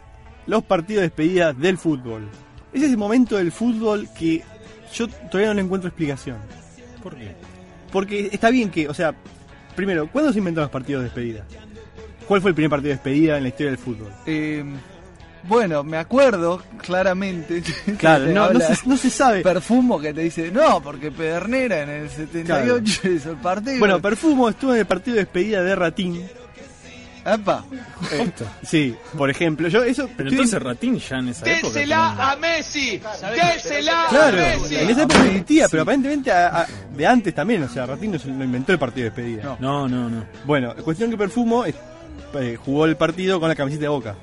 los 0.47 0.63
partidos 0.63 1.01
de 1.01 1.07
despedida 1.07 1.53
del 1.53 1.77
fútbol. 1.77 2.27
Es 2.73 2.83
ese 2.83 2.97
momento 2.97 3.37
del 3.37 3.51
fútbol 3.51 4.07
que 4.17 4.43
yo 4.93 5.07
todavía 5.07 5.47
no 5.49 5.53
le 5.55 5.61
encuentro 5.61 5.87
explicación. 5.87 6.37
¿Por 7.01 7.15
qué? 7.15 7.35
Porque 7.91 8.29
está 8.31 8.49
bien 8.49 8.69
que, 8.69 8.87
o 8.87 8.93
sea, 8.93 9.15
primero, 9.75 10.09
¿cuándo 10.11 10.31
se 10.31 10.39
inventan 10.39 10.63
los 10.63 10.71
partidos 10.71 11.01
de 11.01 11.05
despedida? 11.05 11.45
¿Cuál 12.27 12.41
fue 12.41 12.49
el 12.49 12.55
primer 12.55 12.69
partido 12.69 12.89
de 12.89 12.95
despedida 12.95 13.37
en 13.37 13.43
la 13.43 13.49
historia 13.49 13.71
del 13.71 13.77
fútbol? 13.77 14.09
Eh, 14.25 14.63
bueno, 15.43 15.83
me 15.83 15.97
acuerdo 15.97 16.61
claramente. 16.81 17.63
Claro, 17.97 18.25
no, 18.27 18.59
se, 18.59 18.87
no 18.87 18.97
se 18.97 19.09
sabe. 19.09 19.41
Perfumo 19.41 19.99
que 19.99 20.13
te 20.13 20.21
dice, 20.21 20.51
no, 20.51 20.81
porque 20.81 21.09
Pedernera 21.09 21.83
en 21.83 21.89
el 21.89 22.09
78 22.09 23.09
hizo 23.09 23.31
el 23.31 23.37
partido. 23.37 23.79
Bueno, 23.79 24.01
Perfumo 24.01 24.49
estuvo 24.49 24.73
en 24.73 24.79
el 24.79 24.85
partido 24.85 25.15
de 25.15 25.21
despedida 25.21 25.63
de 25.63 25.75
Ratín. 25.75 26.27
Epa. 27.33 27.65
Eh, 28.11 28.31
sí, 28.63 28.95
por 29.17 29.29
ejemplo, 29.29 29.67
yo 29.67 29.83
eso. 29.83 30.09
Pero 30.15 30.29
entonces 30.29 30.61
Ratín 30.61 30.97
ya 30.97 31.17
en 31.17 31.27
esa 31.29 31.45
época. 31.45 31.73
Désela 31.73 32.31
a 32.31 32.35
Messi. 32.37 33.01
Désela 33.35 34.05
Claro, 34.09 34.37
a 34.37 34.39
Messi. 34.41 34.75
en 34.77 34.89
esa 34.89 35.03
época 35.03 35.25
existía, 35.25 35.67
pero 35.69 35.83
aparentemente 35.83 36.31
a- 36.31 36.61
a- 36.61 36.67
de 36.95 37.05
antes 37.05 37.35
también, 37.35 37.63
o 37.63 37.67
sea, 37.69 37.85
Ratín 37.85 38.11
no, 38.11 38.43
inventó 38.43 38.71
el 38.71 38.79
partido 38.79 39.03
de 39.05 39.09
despedida. 39.09 39.57
No, 39.59 39.87
no, 39.89 40.09
no. 40.09 40.23
Bueno, 40.45 40.73
cuestión 40.83 41.09
que 41.11 41.17
Perfumo 41.17 41.65
eh, 41.65 41.75
eh, 42.35 42.57
jugó 42.63 42.85
el 42.85 42.95
partido 42.95 43.39
con 43.39 43.49
la 43.49 43.55
camiseta 43.55 43.81
de 43.83 43.89
Boca. 43.89 44.15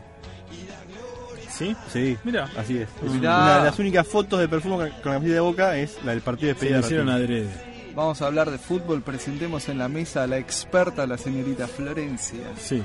¿Sí? 1.51 1.77
Sí, 1.93 2.17
Mira. 2.25 2.49
así 2.57 2.79
es. 2.79 2.89
Es 3.05 3.13
Mirá. 3.13 3.37
Una 3.43 3.59
de 3.59 3.65
las 3.67 3.79
únicas 3.79 4.07
fotos 4.09 4.41
de 4.41 4.49
Perfumo 4.49 4.77
con 4.77 4.89
la 4.89 5.01
camiseta 5.03 5.35
de 5.35 5.41
Boca 5.41 5.77
es 5.77 5.97
la 6.05 6.11
del 6.13 6.21
partido 6.21 6.49
de 6.49 6.55
despedida. 6.55 6.77
lo 6.77 6.81
de 6.83 6.87
hicieron 6.87 7.07
Ratín. 7.09 7.23
adrede. 7.23 7.75
Vamos 7.95 8.21
a 8.23 8.27
hablar 8.27 8.51
de 8.51 8.59
fútbol. 8.59 9.03
Presentemos 9.03 9.69
en 9.69 9.79
la 9.79 9.89
mesa 9.89 10.25
a 10.25 10.27
la 10.27 10.39
experta, 10.39 11.07
la 11.07 11.17
señorita 11.17 11.69
Florencia. 11.69 12.41
Sí. 12.61 12.83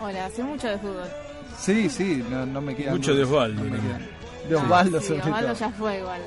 Hola, 0.00 0.26
hace 0.26 0.42
mucho 0.42 0.68
de 0.68 0.78
fútbol. 0.78 1.08
Sí, 1.58 1.88
sí, 1.90 2.24
no, 2.30 2.46
no 2.46 2.60
me 2.60 2.74
queda. 2.76 2.92
Mucho 2.92 3.14
de 3.14 3.24
Osvaldo, 3.24 3.64
me 3.64 3.70
¿no? 3.70 3.76
De 4.48 4.54
Osvaldo, 4.56 4.98
Ah, 4.98 5.00
sí, 5.00 5.08
sobre 5.08 5.20
Osvaldo 5.22 5.48
todo. 5.48 5.58
ya 5.58 5.70
fue 5.70 5.98
igual. 5.98 6.20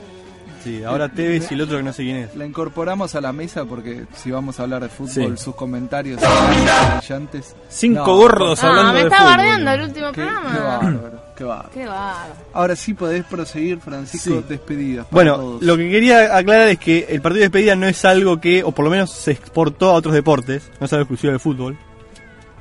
Sí, 0.63 0.83
ahora 0.83 1.09
Tevez 1.09 1.49
y 1.49 1.55
el 1.55 1.61
otro 1.61 1.77
que 1.77 1.83
no 1.83 1.91
sé 1.91 2.03
quién 2.03 2.17
es. 2.17 2.35
La 2.35 2.45
incorporamos 2.45 3.15
a 3.15 3.21
la 3.21 3.33
mesa 3.33 3.65
porque 3.65 4.05
si 4.15 4.29
vamos 4.29 4.59
a 4.59 4.63
hablar 4.63 4.83
de 4.83 4.89
fútbol, 4.89 5.35
Sí. 5.35 5.43
sus 5.43 5.55
comentarios 5.55 6.19
serán 6.21 6.97
brillantes. 6.99 7.55
Cinco 7.67 8.05
No, 8.05 8.15
gordos 8.15 8.63
Ah, 8.63 8.67
hablando 8.67 8.93
me 8.93 8.99
de 8.99 9.03
está 9.05 9.17
fútbol. 9.17 9.31
bardeando 9.37 9.71
el 9.71 9.81
último 9.81 10.07
Qué, 10.11 10.21
qué 10.21 10.27
programa. 10.27 10.77
bárbaro, 10.77 11.23
qué 11.35 11.43
bárbaro. 11.45 11.69
Qué 11.73 11.85
bárbaro. 11.87 12.33
Ahora 12.53 12.75
sí 12.75 12.93
podés 12.93 13.23
proseguir, 13.25 13.79
Francisco, 13.79 14.35
Sí. 14.35 14.45
despedidas. 14.49 15.07
Bueno, 15.09 15.35
todos. 15.37 15.63
lo 15.63 15.77
que 15.77 15.89
quería 15.89 16.35
aclarar 16.37 16.67
es 16.67 16.77
que 16.77 17.07
el 17.09 17.21
partido 17.23 17.39
de 17.39 17.45
despedida 17.49 17.75
no 17.75 17.87
es 17.87 18.05
algo 18.05 18.39
que, 18.39 18.63
o 18.63 18.71
por 18.71 18.85
lo 18.85 18.91
menos 18.91 19.09
se 19.09 19.31
exportó 19.31 19.89
a 19.89 19.93
otros 19.93 20.13
deportes, 20.13 20.69
no 20.79 20.85
es 20.85 20.93
algo 20.93 21.03
exclusivo 21.03 21.31
del 21.31 21.39
fútbol. 21.39 21.75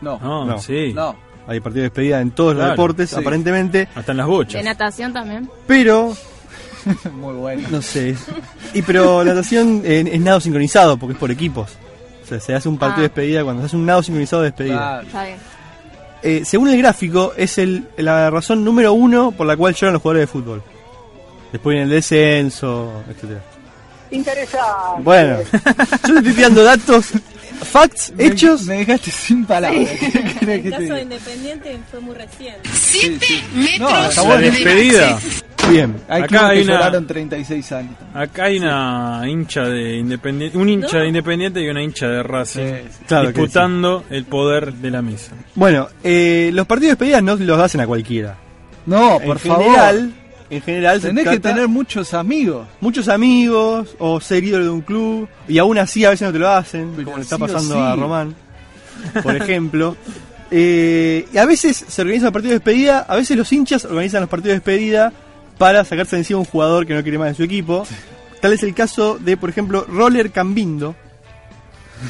No, 0.01 0.18
No, 0.18 0.44
No. 0.44 0.59
sí. 0.61 0.92
no. 0.94 1.14
Hay 1.46 1.59
partido 1.61 1.82
de 1.82 1.88
despedida 1.88 2.20
en 2.20 2.30
todos 2.30 2.55
Claro, 2.55 2.68
los 2.68 2.76
deportes, 2.76 3.11
sí. 3.11 3.16
aparentemente, 3.16 3.88
Hasta 3.94 4.12
en 4.12 4.18
las 4.18 4.26
De 4.26 4.32
bochas. 4.32 4.64
natación 4.64 5.12
también. 5.12 5.51
pero 5.66 6.14
Muy 7.12 7.34
bueno. 7.34 7.68
No 7.70 7.82
sé. 7.82 8.16
Y 8.72 8.82
pero 8.82 9.22
la 9.24 9.34
natación 9.34 9.82
eh, 9.84 10.05
es 10.12 10.20
nado 10.20 10.40
sincronizado 10.40 10.96
porque 10.96 11.12
es 11.14 11.18
por 11.18 11.30
equipos. 11.30 11.70
O 12.22 12.26
sea, 12.26 12.40
se 12.40 12.55
hace 12.55 12.68
un 12.68 12.78
partido 12.78 12.98
Ah. 12.98 13.03
de 13.03 13.09
despedida 13.09 13.42
cuando 13.44 13.62
se 13.62 13.66
hace 13.66 13.76
un 13.76 13.86
nado 13.86 14.03
sincronizado 14.03 14.42
de 14.42 14.48
despedida. 14.48 14.76
Claro. 14.76 15.07
Está 15.07 15.24
bien. 15.24 15.36
Eh, 16.22 16.42
según 16.44 16.68
el 16.68 16.78
gráfico, 16.78 17.32
es 17.36 17.59
el, 17.59 17.88
la 17.96 18.30
razón 18.30 18.62
número 18.64 18.92
uno 18.92 19.32
por 19.32 19.46
la 19.46 19.57
cual 19.57 19.74
lloran 19.74 19.94
los 19.94 20.03
jugadores 20.03 20.22
de 20.22 20.26
fútbol. 20.32 20.62
Después 21.51 21.74
viene 21.74 21.84
el 21.84 21.90
descenso, 21.90 23.03
etcétera. 23.11 23.40
Interesante. 24.11 25.03
Bueno, 25.03 25.38
yo 26.07 26.12
le 26.14 26.18
estoy 26.20 26.32
tirando 26.34 26.62
datos, 26.64 27.12
facts, 27.64 28.12
Me- 28.16 28.26
hechos. 28.26 28.62
Me 28.66 28.78
dejaste 28.78 29.11
sin 29.11 29.44
palabras. 29.44 29.88
¿Qué 30.00 30.11
querés 30.40 30.62
que 30.62 30.68
El 30.68 30.70
caso 30.70 30.94
de 30.94 31.02
Independiente 31.02 31.78
fue 31.90 32.00
muy 32.00 32.14
reciente. 32.14 32.68
Sí, 32.72 33.18
sí. 33.20 33.42
No, 33.78 33.88
está 34.08 34.26
La 34.28 34.36
despedida. 34.38 35.18
Bien. 35.70 35.94
Hay 36.08 36.22
Acá 36.22 36.48
hay 36.48 36.58
que 36.58 36.64
una- 36.64 36.72
lloraron 36.78 37.06
36 37.06 37.72
años. 37.72 37.94
Acá 38.14 38.44
hay 38.44 38.58
una 38.58 39.22
hincha 39.26 39.62
de 39.62 39.96
Independiente, 39.98 40.56
un 40.58 40.68
hincha 40.68 40.96
No. 40.96 41.02
de 41.02 41.08
Independiente 41.08 41.61
y 41.62 41.68
una 41.68 41.82
hincha 41.82 42.08
de 42.08 42.22
Racing. 42.22 42.72
Claro 43.06 43.28
disputando 43.28 44.04
el 44.11 44.24
poder 44.24 44.72
de 44.72 44.90
la 44.90 45.02
mesa. 45.02 45.32
Bueno, 45.54 45.88
eh, 46.02 46.50
los 46.52 46.66
partidos 46.66 46.98
de 46.98 47.04
despedida 47.06 47.20
no 47.20 47.36
los 47.36 47.61
hacen 47.61 47.80
a 47.82 47.86
cualquiera. 47.86 48.36
No, 48.86 49.20
en 49.20 49.26
por 49.26 49.38
general, 49.38 50.12
en 50.51 50.61
general 50.62 51.01
se 51.01 51.09
Tenés 51.09 51.24
que 51.24 51.38
trata- 51.38 51.55
tener 51.55 51.68
muchos 51.68 52.12
amigos. 52.14 52.66
muchos 52.80 53.09
amigos 53.09 53.94
o 53.98 54.20
ser 54.20 54.42
ídolo 54.44 54.64
de 54.64 54.70
un 54.70 54.80
club 54.82 55.28
y 55.48 55.59
aún 55.59 55.78
así 55.78 56.05
a 56.05 56.11
veces 56.11 56.26
no 56.26 56.32
te 56.32 56.38
lo 56.40 56.48
hacen, 56.51 56.92
como 57.05 57.16
le 57.16 57.22
está 57.22 57.36
sí 57.36 57.40
pasando 57.42 57.74
sí. 57.74 57.80
a 57.80 57.94
Román, 57.96 58.34
por 59.22 59.36
ejemplo. 59.36 59.96
Eh, 60.53 61.26
y 61.32 61.38
a 61.38 61.46
veces 61.46 61.84
se 61.86 62.03
organizan 62.03 62.24
los 62.24 62.32
partidos 62.32 62.51
de 62.51 62.59
despedida, 62.59 63.07
a 63.09 63.14
veces 63.14 63.36
los 63.36 63.53
hinchas 63.53 63.84
organizan 63.84 64.22
los 64.22 64.28
partidos 64.28 64.48
de 64.55 64.55
despedida 64.55 65.12
para 65.59 65.84
sacarse 65.84 66.16
de 66.16 66.22
encima 66.22 66.40
un 66.40 66.44
jugador 66.44 66.88
que 66.88 66.92
no 66.94 67.03
quiere 67.05 67.18
más 67.18 67.28
en 67.28 67.34
su 67.36 67.44
equipo. 67.44 67.86
Tal 68.40 68.53
es 68.53 68.64
el 68.64 68.74
caso 68.74 69.16
de, 69.20 69.36
por 69.36 69.48
ejemplo, 69.48 69.86
Roller 69.88 70.32
Cambindo, 70.32 70.96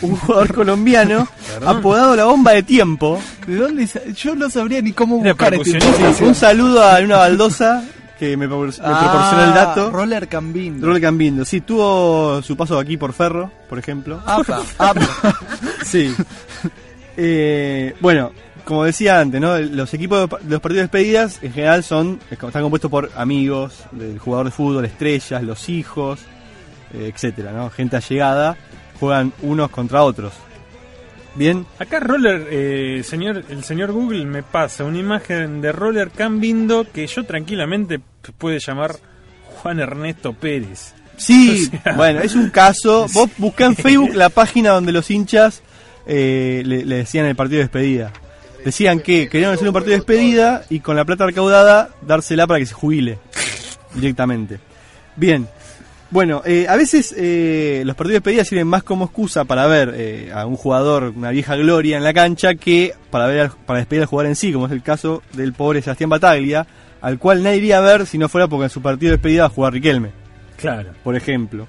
un 0.00 0.16
jugador 0.16 0.54
colombiano 0.54 1.28
Perdón. 1.58 1.76
apodado 1.78 2.16
la 2.16 2.24
bomba 2.24 2.52
de 2.52 2.62
tiempo. 2.62 3.20
¿De 3.46 3.56
dónde? 3.56 3.86
Yo 4.16 4.34
no 4.34 4.48
sabría 4.48 4.80
ni 4.80 4.92
cómo 4.92 5.18
buscar 5.18 5.52
este. 5.52 5.78
Un 6.24 6.34
saludo 6.34 6.82
a 6.82 6.98
una 7.00 7.18
baldosa 7.18 7.84
que 8.20 8.36
me, 8.36 8.44
Ah, 8.44 8.48
proporcionó 8.48 9.44
el 9.44 9.54
dato. 9.54 9.90
Roller 9.90 10.28
Cambindo. 10.28 10.86
Roller 10.86 11.00
Cambindo, 11.00 11.42
sí, 11.46 11.62
tuvo 11.62 12.42
su 12.42 12.54
paso 12.54 12.78
aquí 12.78 12.98
por 12.98 13.14
Ferro, 13.14 13.50
por 13.66 13.78
ejemplo. 13.78 14.20
Apa, 14.26 14.62
apa. 14.76 15.00
Sí. 15.82 16.14
Eh, 17.16 17.94
bueno, 18.00 18.32
como 18.66 18.84
decía 18.84 19.20
antes, 19.20 19.40
¿no? 19.40 19.58
Los 19.58 19.94
equipos 19.94 20.28
de 20.28 20.50
los 20.50 20.60
partidos 20.60 20.74
de 20.74 20.82
despedidas 20.82 21.38
en 21.42 21.54
general 21.54 21.82
son 21.82 22.20
están 22.30 22.60
compuestos 22.60 22.90
por 22.90 23.10
amigos 23.16 23.84
del 23.90 24.18
jugador 24.18 24.46
de 24.46 24.52
fútbol, 24.52 24.84
estrellas, 24.84 25.42
los 25.42 25.70
hijos, 25.70 26.20
eh, 26.92 27.10
etcétera, 27.14 27.52
¿no? 27.52 27.70
Gente 27.70 27.96
allegada, 27.96 28.54
juegan 29.00 29.32
unos 29.40 29.70
contra 29.70 30.02
otros. 30.02 30.34
Bien, 31.34 31.64
Acá 31.78 32.00
Roller, 32.00 32.48
eh, 32.50 33.02
señor, 33.04 33.44
el 33.48 33.62
señor 33.62 33.92
Google 33.92 34.24
me 34.26 34.42
pasa 34.42 34.84
una 34.84 34.98
imagen 34.98 35.60
de 35.60 35.70
Roller 35.70 36.10
Cambindo 36.10 36.86
que 36.92 37.06
yo 37.06 37.24
tranquilamente 37.24 38.00
puede 38.36 38.58
llamar 38.58 38.96
Juan 39.62 39.78
Ernesto 39.78 40.32
Pérez. 40.32 40.94
Sí, 41.16 41.70
O 41.78 41.82
sea, 41.82 41.92
bueno, 41.94 42.20
es 42.20 42.34
un 42.34 42.50
caso. 42.50 43.06
Vos 43.12 43.30
buscá 43.38 43.66
en 43.66 43.76
Facebook 43.76 44.14
la 44.14 44.28
página 44.28 44.70
donde 44.70 44.92
los 44.92 45.10
hinchas 45.10 45.62
eh, 46.06 46.62
le, 46.64 46.84
le 46.84 46.96
decían 46.96 47.26
el 47.26 47.36
partido 47.36 47.58
de 47.58 47.64
despedida. 47.64 48.12
Decían 48.64 49.00
que 49.00 49.28
querían 49.28 49.52
hacer 49.52 49.68
un 49.68 49.72
partido 49.72 49.92
de 49.92 49.98
despedida 49.98 50.64
y 50.68 50.80
con 50.80 50.96
la 50.96 51.04
plata 51.04 51.26
recaudada 51.26 51.90
dársela 52.02 52.46
para 52.46 52.58
que 52.58 52.66
se 52.66 52.74
jubile 52.74 53.18
directamente. 53.94 54.58
Bien, 55.16 55.48
bueno, 56.10 56.42
eh, 56.44 56.66
a 56.68 56.76
veces 56.76 57.14
eh, 57.16 57.82
los 57.86 57.94
partidos 57.94 58.14
de 58.14 58.18
despedida 58.20 58.44
sirven 58.44 58.66
más 58.66 58.82
como 58.82 59.04
excusa 59.04 59.44
para 59.44 59.66
ver 59.66 59.92
eh, 59.96 60.30
a 60.34 60.44
un 60.46 60.56
jugador, 60.56 61.12
una 61.16 61.30
vieja 61.30 61.54
gloria 61.56 61.96
en 61.96 62.02
la 62.04 62.12
cancha, 62.12 62.54
que 62.54 62.94
para 63.10 63.26
ver 63.26 63.40
al- 63.40 63.52
para 63.66 63.78
despedir 63.78 64.02
al 64.02 64.08
jugador 64.08 64.28
en 64.30 64.36
sí, 64.36 64.52
como 64.52 64.66
es 64.66 64.72
el 64.72 64.82
caso 64.82 65.22
del 65.34 65.52
pobre 65.52 65.82
Sebastián 65.82 66.10
Bataglia, 66.10 66.66
al 67.00 67.18
cual 67.18 67.42
nadie 67.42 67.58
iría 67.58 67.78
a 67.78 67.80
ver 67.80 68.06
si 68.06 68.18
no 68.18 68.28
fuera 68.28 68.48
porque 68.48 68.64
en 68.64 68.70
su 68.70 68.82
partido 68.82 69.10
de 69.10 69.16
despedida 69.18 69.42
va 69.42 69.46
a 69.46 69.50
jugar 69.50 69.72
Riquelme 69.72 70.10
Claro. 70.56 70.90
por 71.04 71.14
ejemplo. 71.16 71.66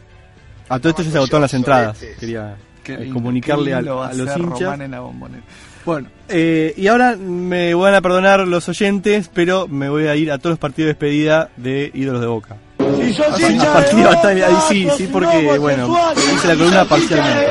A 0.69 0.79
todo 0.79 0.89
esto 0.89 1.03
ya 1.03 1.11
se 1.11 1.17
agotaron 1.17 1.41
las 1.43 1.53
entradas. 1.53 1.97
Quería 2.19 2.55
eh, 2.85 2.97
lindo, 2.97 3.13
comunicarle 3.13 3.73
a, 3.73 3.81
va 3.81 4.07
a 4.09 4.13
los 4.13 4.35
hinchas. 4.37 4.59
Román 4.61 4.81
en 4.81 4.91
la 4.91 4.99
bombonera. 5.01 5.43
Bueno, 5.85 6.07
Eh, 6.29 6.73
y 6.77 6.87
ahora 6.87 7.15
me 7.17 7.73
van 7.73 7.93
a 7.95 8.01
perdonar 8.01 8.47
los 8.47 8.69
oyentes, 8.69 9.29
pero 9.33 9.67
me 9.67 9.89
voy 9.89 10.07
a 10.07 10.15
ir 10.15 10.31
a 10.31 10.37
todos 10.37 10.51
los 10.53 10.59
partidos 10.59 10.87
de 10.87 10.93
despedida 10.93 11.49
de 11.57 11.91
ídolos 11.93 12.21
de 12.21 12.27
Boca. 12.27 12.55
De 12.97 13.65
partir 13.65 13.95
de 13.95 14.03
Boca, 14.03 14.15
batalla, 14.15 14.47
ahí 14.47 14.55
sí, 14.69 14.87
sí, 14.97 15.09
porque, 15.11 15.57
bueno, 15.57 15.97
hice 16.15 16.47
la 16.47 16.55
columna 16.55 16.85
parcialmente. 16.85 17.47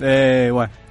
Eh, 0.00 0.50
bueno. 0.52 0.81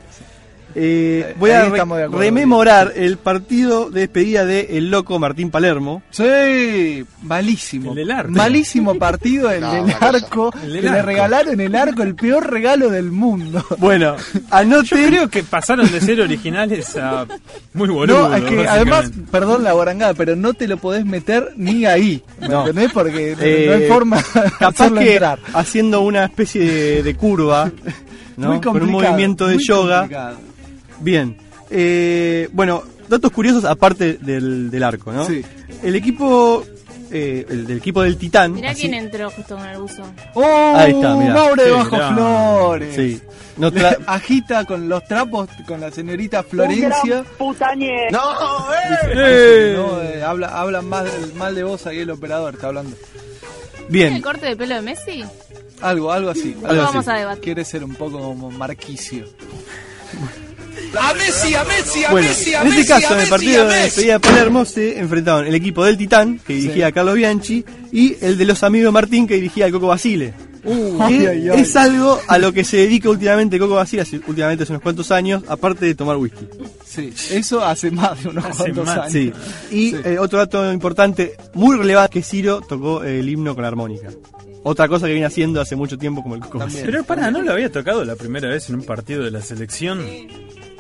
Eh, 0.75 1.35
voy 1.37 1.51
ahí 1.51 1.67
a 1.67 1.69
re- 1.69 1.79
acuerdo. 1.81 2.17
rememorar 2.17 2.93
el 2.95 3.17
partido 3.17 3.89
de 3.89 4.01
despedida 4.01 4.45
de 4.45 4.77
El 4.77 4.89
Loco 4.91 5.17
Martín 5.19 5.49
Palermo. 5.51 6.01
sí, 6.09 7.03
malísimo. 7.23 7.91
El 7.91 7.95
del 7.97 8.11
arco. 8.11 8.31
Malísimo 8.31 8.95
partido, 8.95 9.49
el 9.51 9.61
No, 9.61 9.71
del 9.73 9.95
arco. 9.99 10.51
El 10.55 10.61
que 10.61 10.67
del 10.73 10.81
le 10.83 10.89
arco. 10.89 11.05
regalaron 11.05 11.59
el 11.61 11.75
arco, 11.75 12.03
el 12.03 12.15
peor 12.15 12.49
regalo 12.49 12.89
del 12.89 13.11
mundo. 13.11 13.63
Bueno, 13.77 14.15
Yo 14.83 14.97
creo 14.97 15.29
que 15.29 15.43
pasaron 15.43 15.91
de 15.91 15.99
ser 16.01 16.21
originales 16.21 16.95
a 16.97 17.25
muy 17.73 17.89
boludo. 17.89 18.29
No, 18.29 18.35
es 18.35 18.43
que 18.43 18.67
además, 18.67 19.11
perdón 19.31 19.63
la 19.63 19.73
borangada, 19.73 20.13
pero 20.13 20.35
no 20.35 20.53
te 20.53 20.67
lo 20.67 20.77
podés 20.77 21.05
meter 21.05 21.53
ni 21.57 21.85
ahí. 21.85 22.21
¿Me 22.39 22.47
No. 22.49 22.61
entendés? 22.61 22.91
Porque 22.91 23.35
no- 23.37 23.43
Eh, 23.43 23.65
no 23.67 23.73
hay 23.75 23.87
forma 23.87 24.17
de 24.17 24.51
capaz 24.59 24.91
que 24.91 25.11
entrar. 25.13 25.39
haciendo 25.53 26.01
una 26.01 26.25
especie 26.25 26.61
de, 26.61 27.03
de 27.03 27.15
curva, 27.15 27.71
¿no? 28.37 28.49
Muy 28.49 28.61
con 28.61 28.81
un 28.81 28.89
movimiento 28.91 29.47
de 29.47 29.55
muy 29.55 29.63
yoga. 29.65 29.99
complicado. 29.99 30.37
Bien. 31.01 31.37
Eh, 31.69 32.49
bueno, 32.53 32.83
datos 33.07 33.31
curiosos 33.31 33.65
aparte 33.65 34.13
del, 34.15 34.69
del 34.71 34.83
arco, 34.83 35.11
¿no? 35.11 35.25
Sí. 35.25 35.43
El 35.83 35.95
equipo, 35.95 36.65
eh, 37.11 37.45
el 37.49 37.65
del 37.67 37.77
equipo 37.77 38.01
del 38.03 38.17
Titán. 38.17 38.53
Mirá 38.53 38.71
así- 38.71 38.81
quién 38.81 38.93
entró 38.93 39.29
justo 39.31 39.55
con 39.57 39.65
el 39.67 39.77
buzo. 39.79 40.03
¡Oh! 40.33 40.73
Ahí 40.75 40.91
está, 40.91 41.15
mirá. 41.15 41.33
Mauro 41.33 41.63
de 41.63 41.69
Qué 41.69 41.75
Bajo. 41.75 42.13
Flores. 42.13 42.95
Sí. 42.95 43.21
Agita 44.07 44.65
con 44.65 44.87
los 44.89 45.03
trapos 45.05 45.49
con 45.67 45.79
la 45.81 45.91
señorita 45.91 46.39
Un 46.39 46.45
Florencia. 46.45 46.91
gran 47.05 47.25
putañe. 47.37 48.09
No, 48.11 48.73
eh. 48.73 49.07
Dice, 49.09 49.73
no, 49.77 50.01
eh, 50.01 50.23
habla, 50.23 50.47
hablan 50.47 50.87
más 50.87 51.03
del- 51.05 51.33
mal 51.35 51.53
de 51.53 51.63
vos 51.63 51.85
ahí 51.85 51.99
el 51.99 52.09
operador, 52.11 52.55
está 52.55 52.67
hablando. 52.67 52.95
¿Tiene 52.95 53.89
Bien. 53.89 54.13
el 54.13 54.21
corte 54.21 54.45
de 54.47 54.55
pelo 54.55 54.75
de 54.75 54.81
Messi? 54.81 55.23
Algo, 55.81 56.11
algo 56.11 56.29
así. 56.29 56.55
Algo 56.63 56.83
vamos 56.83 57.07
así. 57.07 57.11
a 57.11 57.19
debatir. 57.19 57.43
Quiere 57.43 57.65
ser 57.65 57.83
un 57.83 57.93
poco 57.95 58.19
como 58.19 58.49
Marquicio. 58.51 59.25
A 60.99 61.13
Messi, 61.13 61.55
a 61.55 61.63
Messi, 61.63 62.03
a 62.03 62.11
Bueno, 62.11 62.27
Messi, 62.27 62.53
a 62.53 62.61
en 62.61 62.67
este 62.67 62.79
Messi, 62.79 62.87
caso, 63.01 63.13
en 63.15 63.21
el 63.21 63.29
partido 63.29 63.67
de 63.67 63.75
despedida 63.77 64.13
de 64.13 64.19
Palermo 64.19 64.65
se 64.65 64.99
enfrentaron 64.99 65.47
el 65.47 65.55
equipo 65.55 65.85
del 65.85 65.97
Titán, 65.97 66.39
que 66.45 66.53
dirigía 66.53 66.91
Carlos 66.91 67.15
Bianchi, 67.15 67.63
y 67.91 68.15
el 68.21 68.37
de 68.37 68.45
los 68.45 68.61
amigos 68.63 68.91
Martín, 68.93 69.25
que 69.27 69.35
dirigía 69.35 69.65
el 69.67 69.71
Coco 69.71 69.87
Basile. 69.87 70.33
Uh, 70.63 70.97
Ay, 71.01 71.17
Que 71.19 71.27
ay, 71.27 71.49
ay. 71.49 71.61
Es 71.61 71.75
algo 71.75 72.19
a 72.27 72.37
lo 72.37 72.53
que 72.53 72.63
se 72.63 72.77
dedica 72.77 73.09
últimamente 73.09 73.57
Coco 73.57 73.75
Basile, 73.75 74.03
hace- 74.03 74.21
últimamente 74.27 74.63
hace 74.63 74.73
unos 74.73 74.83
cuantos 74.83 75.11
años, 75.11 75.43
aparte 75.47 75.85
de 75.85 75.95
tomar 75.95 76.17
whisky. 76.17 76.47
Sí, 76.85 77.11
eso 77.31 77.63
hace 77.65 77.89
más 77.89 78.21
de 78.21 78.29
unos 78.29 78.45
Hace 78.45 78.57
cuantos 78.63 78.85
más, 78.85 78.97
años. 78.99 79.11
Sí. 79.11 79.33
Y 79.71 79.89
Sí. 79.91 79.95
eh, 80.03 80.17
otro 80.19 80.39
dato 80.39 80.71
importante, 80.71 81.35
muy 81.53 81.77
relevante, 81.77 82.13
que 82.19 82.23
Ciro 82.23 82.61
tocó 82.61 83.03
el 83.03 83.27
himno 83.27 83.55
con 83.55 83.61
la 83.63 83.69
armónica. 83.69 84.09
Otra 84.63 84.87
cosa 84.87 85.07
que 85.07 85.13
viene 85.13 85.25
haciendo 85.25 85.59
hace 85.61 85.75
mucho 85.75 85.97
tiempo 85.97 86.21
como 86.21 86.35
el 86.35 86.41
Coco. 86.41 86.59
Basile. 86.59 86.83
Pero 86.85 87.03
para, 87.05 87.31
¿no 87.31 87.41
lo 87.41 87.53
había 87.53 87.71
tocado 87.71 88.05
la 88.05 88.15
primera 88.15 88.47
vez 88.49 88.69
en 88.69 88.75
un 88.75 88.83
partido 88.83 89.23
de 89.23 89.31
la 89.31 89.41
selección? 89.41 90.05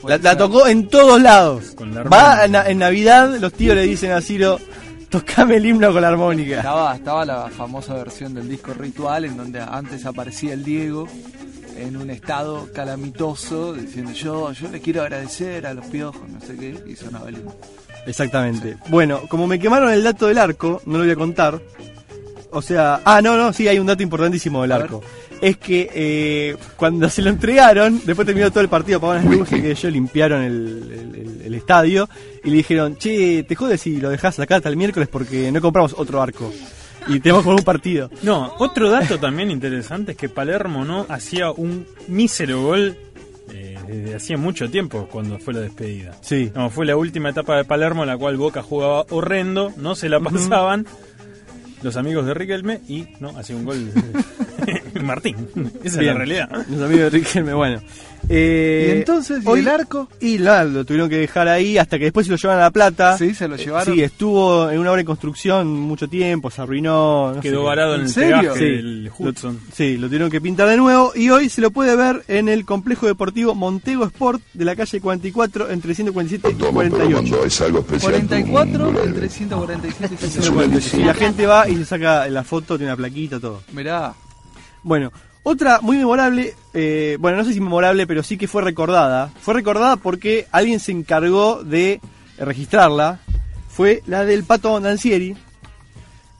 La, 0.07 0.17
la 0.17 0.37
tocó 0.37 0.67
en 0.67 0.87
todos 0.87 1.21
lados. 1.21 1.71
Con 1.75 1.93
la 1.93 2.03
Va 2.03 2.45
en, 2.45 2.55
en 2.55 2.77
Navidad, 2.79 3.37
los 3.39 3.53
tíos 3.53 3.75
le 3.75 3.83
dicen 3.83 4.11
a 4.11 4.21
Ciro, 4.21 4.59
tocame 5.09 5.57
el 5.57 5.65
himno 5.65 5.91
con 5.91 6.01
la 6.01 6.07
armónica. 6.07 6.57
Estaba, 6.57 6.95
estaba 6.95 7.25
la 7.25 7.49
famosa 7.49 7.93
versión 7.95 8.33
del 8.33 8.49
disco 8.49 8.73
Ritual 8.73 9.25
en 9.25 9.37
donde 9.37 9.61
antes 9.61 10.05
aparecía 10.05 10.53
el 10.53 10.63
Diego 10.63 11.07
en 11.77 11.97
un 11.97 12.09
estado 12.09 12.69
calamitoso 12.73 13.73
diciendo 13.73 14.11
yo, 14.11 14.51
yo 14.51 14.69
le 14.69 14.79
quiero 14.81 15.01
agradecer 15.01 15.65
a 15.65 15.73
los 15.73 15.85
piojos, 15.87 16.29
no 16.29 16.39
sé 16.41 16.55
qué, 16.55 16.77
y 16.85 16.95
sonaba 16.95 17.29
el 17.29 17.37
himno. 17.37 17.55
Exactamente. 18.05 18.77
Bueno, 18.89 19.21
como 19.27 19.47
me 19.47 19.59
quemaron 19.59 19.91
el 19.91 20.03
dato 20.03 20.27
del 20.27 20.37
arco, 20.37 20.81
no 20.85 20.97
lo 20.97 21.03
voy 21.03 21.11
a 21.11 21.15
contar. 21.15 21.61
O 22.51 22.61
sea, 22.61 23.01
ah, 23.05 23.21
no, 23.21 23.37
no, 23.37 23.53
sí, 23.53 23.67
hay 23.67 23.79
un 23.79 23.87
dato 23.87 24.03
importantísimo 24.03 24.61
del 24.61 24.71
A 24.73 24.77
ver. 24.79 24.89
Es 25.41 25.57
que 25.57 25.89
eh, 25.93 26.55
cuando 26.77 27.09
se 27.09 27.21
lo 27.23 27.29
entregaron, 27.31 27.99
después 28.05 28.25
terminó 28.27 28.49
todo 28.51 28.61
el 28.61 28.69
partido, 28.69 28.99
apagaron 28.99 29.25
las 29.25 29.35
luces, 29.39 29.59
que 29.61 29.71
ellos 29.71 29.91
limpiaron 29.91 30.43
el, 30.43 31.41
el- 31.45 31.53
estadio 31.55 32.07
y 32.43 32.49
le 32.49 32.55
dijeron, 32.57 32.95
che, 32.97 33.43
te 33.43 33.55
jodes 33.55 33.81
si 33.81 33.99
lo 33.99 34.09
dejás 34.09 34.39
acá 34.39 34.55
hasta 34.55 34.69
el 34.69 34.77
miércoles 34.77 35.09
porque 35.11 35.51
no 35.51 35.59
compramos 35.61 35.93
otro 35.97 36.21
arco. 36.21 36.51
Y 37.07 37.19
tenemos 37.19 37.43
como 37.43 37.57
un 37.57 37.63
partido. 37.63 38.09
No, 38.23 38.53
otro 38.59 38.89
dato 38.89 39.19
también 39.19 39.51
interesante 39.51 40.11
es 40.13 40.17
que 40.17 40.29
Palermo 40.29 40.85
no 40.85 41.05
hacía 41.09 41.51
un 41.51 41.85
mísero 42.07 42.61
gol 42.63 42.95
eh, 43.51 43.77
desde 43.87 44.15
hacía 44.15 44.37
mucho 44.37 44.69
tiempo 44.71 45.07
cuando 45.11 45.37
fue 45.39 45.53
la 45.55 45.59
despedida. 45.61 46.15
Sí. 46.21 46.51
No, 46.55 46.69
fue 46.69 46.85
la 46.85 46.95
última 46.95 47.29
etapa 47.29 47.57
de 47.57 47.65
Palermo 47.65 48.03
en 48.03 48.07
la 48.09 48.17
cual 48.17 48.37
Boca 48.37 48.61
jugaba 48.63 49.05
horrendo, 49.09 49.73
no 49.77 49.95
se 49.95 50.07
la 50.09 50.19
pasaban 50.21 50.85
los 51.83 51.97
amigos 51.97 52.25
de 52.27 52.33
Riquelme 52.33 52.79
y 52.87 53.07
no 53.19 53.37
hacía 53.37 53.55
un 53.55 53.65
gol 53.65 53.91
Martín. 55.03 55.35
Esa 55.83 55.99
es 56.01 56.07
la 56.07 56.13
realidad. 56.13 56.49
Los 56.69 56.81
amigos 56.81 57.03
de 57.03 57.09
Riquelme, 57.11 57.53
bueno. 57.53 57.81
Eh, 58.29 58.91
¿Y 58.93 58.97
entonces, 58.99 59.43
y 59.43 59.47
hoy- 59.47 59.61
el 59.61 59.67
arco? 59.67 60.07
Y 60.21 60.37
nada, 60.37 60.63
lo 60.63 60.85
tuvieron 60.85 61.09
que 61.09 61.17
dejar 61.17 61.47
ahí 61.47 61.79
hasta 61.79 61.97
que 61.97 62.05
después 62.05 62.27
se 62.27 62.31
lo 62.31 62.37
llevan 62.37 62.59
a 62.59 62.61
La 62.61 62.71
Plata. 62.71 63.17
Sí, 63.17 63.33
se 63.33 63.47
lo 63.47 63.55
llevaron. 63.55 63.93
Sí, 63.95 64.01
estuvo 64.03 64.69
en 64.69 64.77
una 64.79 64.91
obra 64.91 65.01
en 65.01 65.07
construcción 65.07 65.67
mucho 65.67 66.07
tiempo, 66.07 66.51
se 66.51 66.61
arruinó. 66.61 67.33
no 67.33 67.41
Quedó 67.41 67.63
varado 67.63 67.95
en 67.95 68.01
¿En 68.01 68.05
el 68.07 68.11
serio? 68.13 68.53
Sí. 68.53 68.59
del 68.63 69.03
Lo- 69.05 69.11
Hudson. 69.17 69.59
sí, 69.73 69.97
lo 69.97 70.05
tuvieron 70.07 70.29
que 70.29 70.39
pintar 70.39 70.69
de 70.69 70.77
nuevo 70.77 71.13
y 71.15 71.29
hoy 71.31 71.49
se 71.49 71.61
lo 71.61 71.71
puede 71.71 71.95
ver 71.95 72.23
en 72.27 72.47
el 72.47 72.63
complejo 72.63 73.07
deportivo 73.07 73.55
Montego 73.55 74.05
Sport 74.05 74.41
de 74.53 74.65
la 74.65 74.75
calle 74.75 75.01
44 75.01 75.71
entre 75.71 75.95
147 75.95 76.55
y 76.57 76.71
48. 76.71 77.43
es 77.45 77.61
algo 77.61 77.79
especial. 77.79 78.11
44 78.13 79.03
entre 79.03 79.29
147 79.29 80.13
y 80.13 80.17
147. 80.41 80.97
Y 81.01 81.05
la 81.05 81.13
gente 81.15 81.45
va 81.47 81.67
y 81.67 81.75
se 81.77 81.85
saca 81.85 82.29
la 82.29 82.43
foto, 82.43 82.77
tiene 82.77 82.91
una 82.93 82.97
plaquita, 82.97 83.39
todo. 83.39 83.63
Mirá, 83.73 84.13
Bueno, 84.83 85.11
otra 85.43 85.81
muy 85.81 85.97
memorable, 85.97 86.53
eh, 86.73 87.17
bueno, 87.19 87.37
no 87.37 87.43
sé 87.43 87.53
si 87.53 87.59
memorable, 87.59 88.05
pero 88.05 88.21
sí 88.21 88.37
que 88.37 88.47
fue 88.47 88.61
recordada. 88.61 89.31
Fue 89.41 89.53
recordada 89.53 89.97
porque 89.97 90.47
alguien 90.51 90.79
se 90.79 90.91
encargó 90.91 91.63
de 91.63 91.99
registrarla. 92.37 93.19
fue 93.69 94.03
la 94.05 94.25
del 94.25 94.43
Pato 94.43 94.69
Bondancieri, 94.69 95.35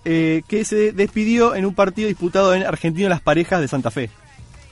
eh, 0.05 0.43
que 0.47 0.65
se 0.65 0.91
despidió 0.91 1.55
en 1.55 1.65
un 1.65 1.73
partido 1.73 2.07
disputado 2.07 2.53
en 2.53 2.63
Argentino 2.63 3.09
Las 3.09 3.21
Parejas 3.21 3.61
de 3.61 3.67
Santa 3.67 3.89
Fe. 3.89 4.09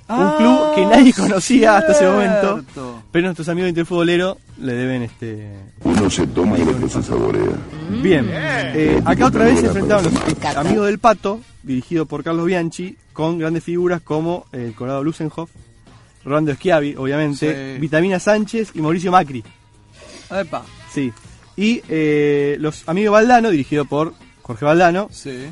un 0.10 0.38
club 0.38 0.76
que 0.76 0.86
nadie 0.86 1.14
conocía 1.14 1.78
hasta 1.78 1.94
ese 1.94 2.06
momento, 2.06 2.64
pero 3.12 3.26
nuestros 3.26 3.48
amigos 3.50 3.66
de 3.66 3.70
Interfutbolero 3.70 4.38
le 4.60 4.74
deben 4.74 5.04
este... 5.04 5.54
Uno 5.84 6.10
se 6.10 6.28
toma 6.28 6.58
lo 6.58 6.80
que 6.80 6.90
se 6.90 7.02
saborea. 7.02 7.56
Bien, 8.02 8.28
eh, 8.30 9.02
acá 9.06 9.28
otra 9.28 9.46
vez 9.46 9.60
se 9.60 9.68
enfrentaron 9.68 10.06
los 10.06 10.56
amigos 10.56 10.88
del 10.88 11.00
Pato, 11.00 11.40
dirigido 11.64 12.06
por 12.06 12.24
Carlos 12.24 12.46
Bianchi, 12.46 12.98
con 13.20 13.38
grandes 13.38 13.66
figuras 13.66 14.02
como 14.02 14.46
el 14.54 14.74
Colorado 14.74 15.04
Lusenhoff, 15.04 15.50
Rolando 16.24 16.56
Schiavi, 16.56 16.96
obviamente, 16.96 17.76
Sí. 17.76 17.82
Vitamina 17.82 18.18
Sánchez 18.18 18.72
y 18.76 18.82
Mauricio 18.82 19.12
Macri. 19.12 19.44
Epa. 20.32 20.64
Sí. 20.94 21.12
Y 21.58 21.82
eh, 21.90 22.56
los 22.62 22.88
amigos 22.88 23.12
Valdano, 23.12 23.50
dirigido 23.50 23.84
por 23.84 24.14
Jorge 24.42 24.64
Valdano, 24.64 25.10
Sí. 25.12 25.48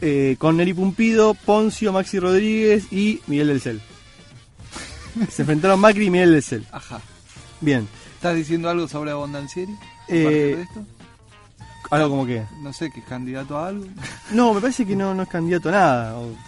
eh, 0.00 0.36
con 0.38 0.56
Neri 0.58 0.74
Pumpido, 0.74 1.34
Poncio, 1.34 1.92
Maxi 1.92 2.20
Rodríguez 2.20 2.84
y 2.92 3.20
Miguel 3.26 3.48
del 3.48 3.60
Cel. 3.62 3.80
Se 5.28 5.42
enfrentaron 5.42 5.80
Macri 5.80 6.06
y 6.06 6.10
Miguel 6.10 6.30
del 6.30 6.42
Cel. 6.44 6.64
Ajá. 6.70 7.00
Bien. 7.60 7.88
¿Estás 8.14 8.36
diciendo 8.36 8.70
algo 8.70 8.86
sobre 8.86 9.10
Abondancieri? 9.10 9.72
Eh, 10.06 10.54
de 10.56 10.62
esto? 10.62 10.84
Algo 11.90 12.10
como 12.10 12.26
que. 12.26 12.44
No 12.62 12.72
sé, 12.72 12.92
que 12.92 13.00
es 13.00 13.06
candidato 13.06 13.58
a 13.58 13.66
algo. 13.68 13.86
No, 14.30 14.54
me 14.54 14.60
parece 14.60 14.86
que 14.86 14.94
no, 14.94 15.14
no 15.14 15.24
es 15.24 15.28
candidato 15.28 15.68
a 15.70 15.72
nada. 15.72 16.16
o- 16.16 16.47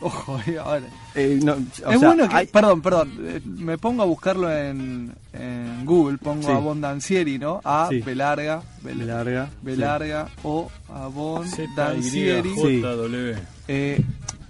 Ojo, 0.06 0.40
ahora. 0.64 0.82
eh, 1.14 1.38
no, 1.42 1.52
o 1.52 1.58
es 1.92 1.98
sea, 2.00 2.08
bueno 2.08 2.28
que. 2.28 2.34
hay- 2.34 2.46
Perdón, 2.46 2.80
perdón. 2.82 3.12
eh, 3.22 3.40
Me 3.44 3.76
pongo 3.78 4.02
a 4.02 4.06
buscarlo 4.06 4.50
en, 4.50 5.12
en 5.32 5.84
Google. 5.84 6.18
Pongo 6.18 6.42
Sí. 6.48 6.52
Abondancieri, 6.52 7.38
¿no? 7.38 7.60
A 7.64 7.88
Sí. 7.90 8.00
B 8.00 8.14
larga. 8.14 8.62
B 8.82 8.94
B 8.94 9.04
larga, 9.04 9.48
B 9.62 9.74
sí. 9.74 9.80
larga. 9.80 10.28
O 10.42 10.70
Abondancieri. 10.88 12.50
Z-Y-J-W. 12.54 13.36
eh, 13.68 14.00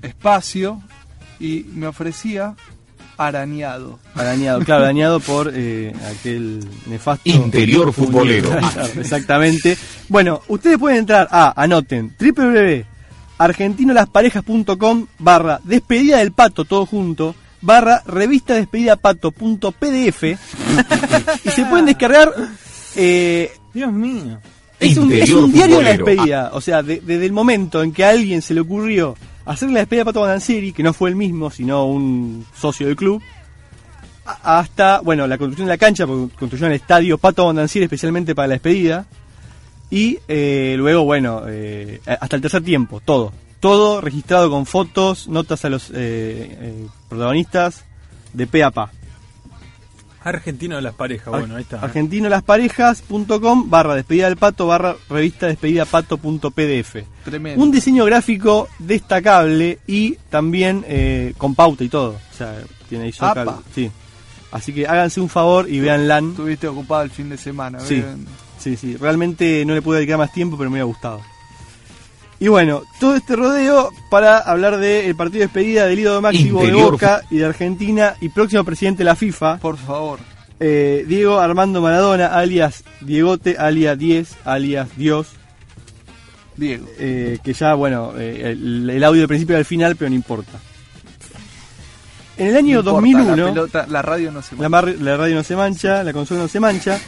espacio. 0.03 0.81
Y 1.39 1.65
me 1.75 1.87
ofrecía 1.87 2.55
arañado. 3.17 3.99
Arañado, 4.15 4.61
claro, 4.61 4.85
arañado 4.85 5.21
por 5.21 5.51
eh, 5.55 5.93
aquel 6.11 6.61
nefasto 6.87 7.29
Interior 7.29 7.93
futbolero. 7.93 8.51
Exactamente. 8.97 9.77
Bueno, 10.09 10.43
ustedes 10.49 10.79
pueden 10.79 10.99
entrar 10.99 11.29
a, 11.31 11.61
anoten, 11.63 12.15
www.argentinolaasparejas.com 13.41 15.07
barra 15.19 15.61
despedida 15.65 16.19
del 16.19 16.33
pato, 16.33 16.65
todo 16.65 16.87
junto, 16.87 17.35
barra 17.63 18.03
revista 18.07 18.55
despedida 18.55 18.97
pato 18.97 19.31
punto 19.33 19.73
pdf 19.73 20.23
y 21.45 21.51
se 21.51 21.65
pueden 21.67 21.87
descargar 21.87 22.33
eh, 22.97 23.53
Dios 23.73 23.93
mío. 23.93 24.39
es 24.79 24.97
un, 24.97 25.13
es 25.13 25.19
Interior 25.21 25.45
un 25.45 25.53
diario 25.53 25.79
de 25.79 25.83
la 25.85 25.91
despedida. 25.91 26.51
O 26.55 26.61
sea, 26.61 26.83
de- 26.83 27.01
desde 27.01 27.27
el 27.27 27.33
momento 27.33 27.83
en 27.83 27.93
que 27.93 28.05
a 28.05 28.11
alguien 28.11 28.43
se 28.43 28.55
le 28.55 28.61
ocurrió 28.61 29.17
hacer 29.45 29.71
la 29.71 29.81
despedida 29.81 30.03
de 30.03 30.07
Pato 30.07 30.21
Bonancieri, 30.21 30.73
que 30.73 30.83
no 30.83 30.93
fue 30.93 31.11
el 31.11 31.17
mismo, 31.17 31.51
sino 31.51 31.87
un 31.87 32.45
socio 32.57 32.87
del 32.87 32.97
club, 32.97 33.23
hasta, 34.43 35.01
bueno, 35.01 35.27
la 35.27 35.39
construcción 35.39 35.67
de 35.67 35.75
la 35.75 35.79
cancha, 35.79 36.07
porque 36.07 36.35
construyeron 36.37 36.73
el 36.73 36.81
estadio 36.81 37.19
Pato 37.19 37.45
Bonancieri 37.45 37.85
especialmente 37.85 38.35
para 38.35 38.49
la 38.49 38.55
despedida. 38.55 39.07
Y 39.91 40.19
eh, 40.29 40.77
luego, 40.79 41.05
bueno, 41.05 41.43
eh, 41.49 42.01
hasta 42.07 42.37
el 42.37 42.43
tercer 42.43 42.63
tiempo, 42.63 43.01
todo. 43.05 43.33
Todo 43.59 44.01
registrado 44.01 44.51
con 44.51 44.65
fotos, 44.67 45.29
notas 45.29 45.65
a 45.65 45.69
los 45.69 45.91
eh, 45.91 45.95
eh, 45.97 46.87
protagonistas 47.09 47.85
de 48.33 48.47
pe 48.47 48.63
a 48.63 48.71
pa. 48.71 48.91
Argentino 50.23 50.77
de 50.77 50.83
las 50.83 50.95
parejas, 50.95 51.29
bueno, 51.29 51.57
ahí 51.57 51.63
está. 51.63 51.77
¿eh? 51.77 51.81
argentinolaasparejas.com 51.83 53.71
barra 53.71 53.95
despedida 53.95 54.27
del 54.27 54.37
pato 54.37 54.67
barra 54.67 54.95
revista 55.09 55.47
despedida 55.47 55.87
pato 55.87 56.19
punto 56.19 56.51
pdf. 56.51 56.97
Tremendo. 57.25 57.63
Un 57.63 57.71
diseño 57.71 58.05
gráfico 58.05 58.69
destacable 58.79 59.79
y 59.87 60.17
también 60.29 60.85
eh, 60.87 61.33
con 61.39 61.55
pauta 61.55 61.85
y 61.85 61.89
todo. 61.89 62.11
O 62.33 62.37
sea, 62.37 62.55
tiene 62.89 63.05
ahí. 63.07 63.15
Sí. 63.75 63.91
Así 64.53 64.75
que 64.75 64.87
háganse 64.87 65.21
un 65.21 65.31
favor 65.31 65.71
y 65.71 65.81
vean 65.81 66.07
LAN. 66.07 66.31
Estuviste 66.31 66.69
ocupado 66.69 67.03
el 67.03 67.11
fin 67.11 67.31
de 67.31 67.39
semana. 67.39 67.81
Sí. 67.81 68.05
Sí, 68.61 68.77
sí. 68.77 68.97
Realmente 68.97 69.65
no 69.67 69.75
le 69.75 69.83
pude 69.83 69.99
dedicar 69.99 70.19
más 70.19 70.33
tiempo, 70.33 70.57
pero 70.57 70.71
me 70.71 70.75
hubiera 70.75 70.85
gustado. 70.87 71.21
Y 72.39 72.49
bueno, 72.49 72.83
todo 72.99 73.15
este 73.17 73.37
rodeo 73.37 73.91
para 74.11 74.39
hablar 74.39 74.79
del 74.79 75.15
partido 75.15 75.41
de 75.41 75.47
despedida 75.47 75.87
del 75.87 75.99
ídolo 75.99 76.23
máximo 76.23 76.63
de. 76.63 76.73
Boca 76.73 77.23
y 77.31 77.37
de 77.39 77.45
Argentina 77.47 78.15
y 78.21 78.31
próximo 78.31 78.65
presidente 78.65 78.99
de 78.99 79.05
la 79.05 79.17
FIFA. 79.17 79.59
Por 79.59 79.77
favor. 79.77 80.21
Eh, 80.59 81.05
Diego 81.07 81.39
Armando 81.39 81.81
Maradona, 81.83 82.27
alias 82.29 82.85
Diegote, 83.03 83.57
alias 83.59 83.99
10, 83.99 84.37
alias 84.45 84.89
Dios. 84.97 85.27
Diego. 86.57 86.87
eh, 86.99 87.39
que 87.43 87.53
ya, 87.55 87.75
bueno, 87.75 88.13
eh, 88.19 88.51
el, 88.53 88.89
el 88.89 89.05
audio 89.05 89.21
del 89.23 89.29
principio 89.29 89.57
y 89.57 89.59
al 89.59 89.65
final, 89.65 89.97
pero 89.97 90.09
no 90.11 90.17
importa. 90.17 90.59
En 92.37 92.47
el 92.49 92.57
año 92.57 92.83
No 92.83 93.01
importa, 93.01 93.01
2001, 93.01 93.37
La, 93.37 93.53
pelota, 93.53 93.87
la 93.89 94.03
radio 94.03 94.33
no 94.33 94.41
se 94.43 94.57
la, 94.57 94.69
mar- 94.71 94.95
la 94.99 95.17
radio 95.17 95.35
no 95.37 95.43
se 95.43 95.57
mancha, 95.57 96.03
la 96.03 96.13
consola 96.15 96.41
no 96.41 96.49
se 96.49 96.61
mancha. 96.61 96.99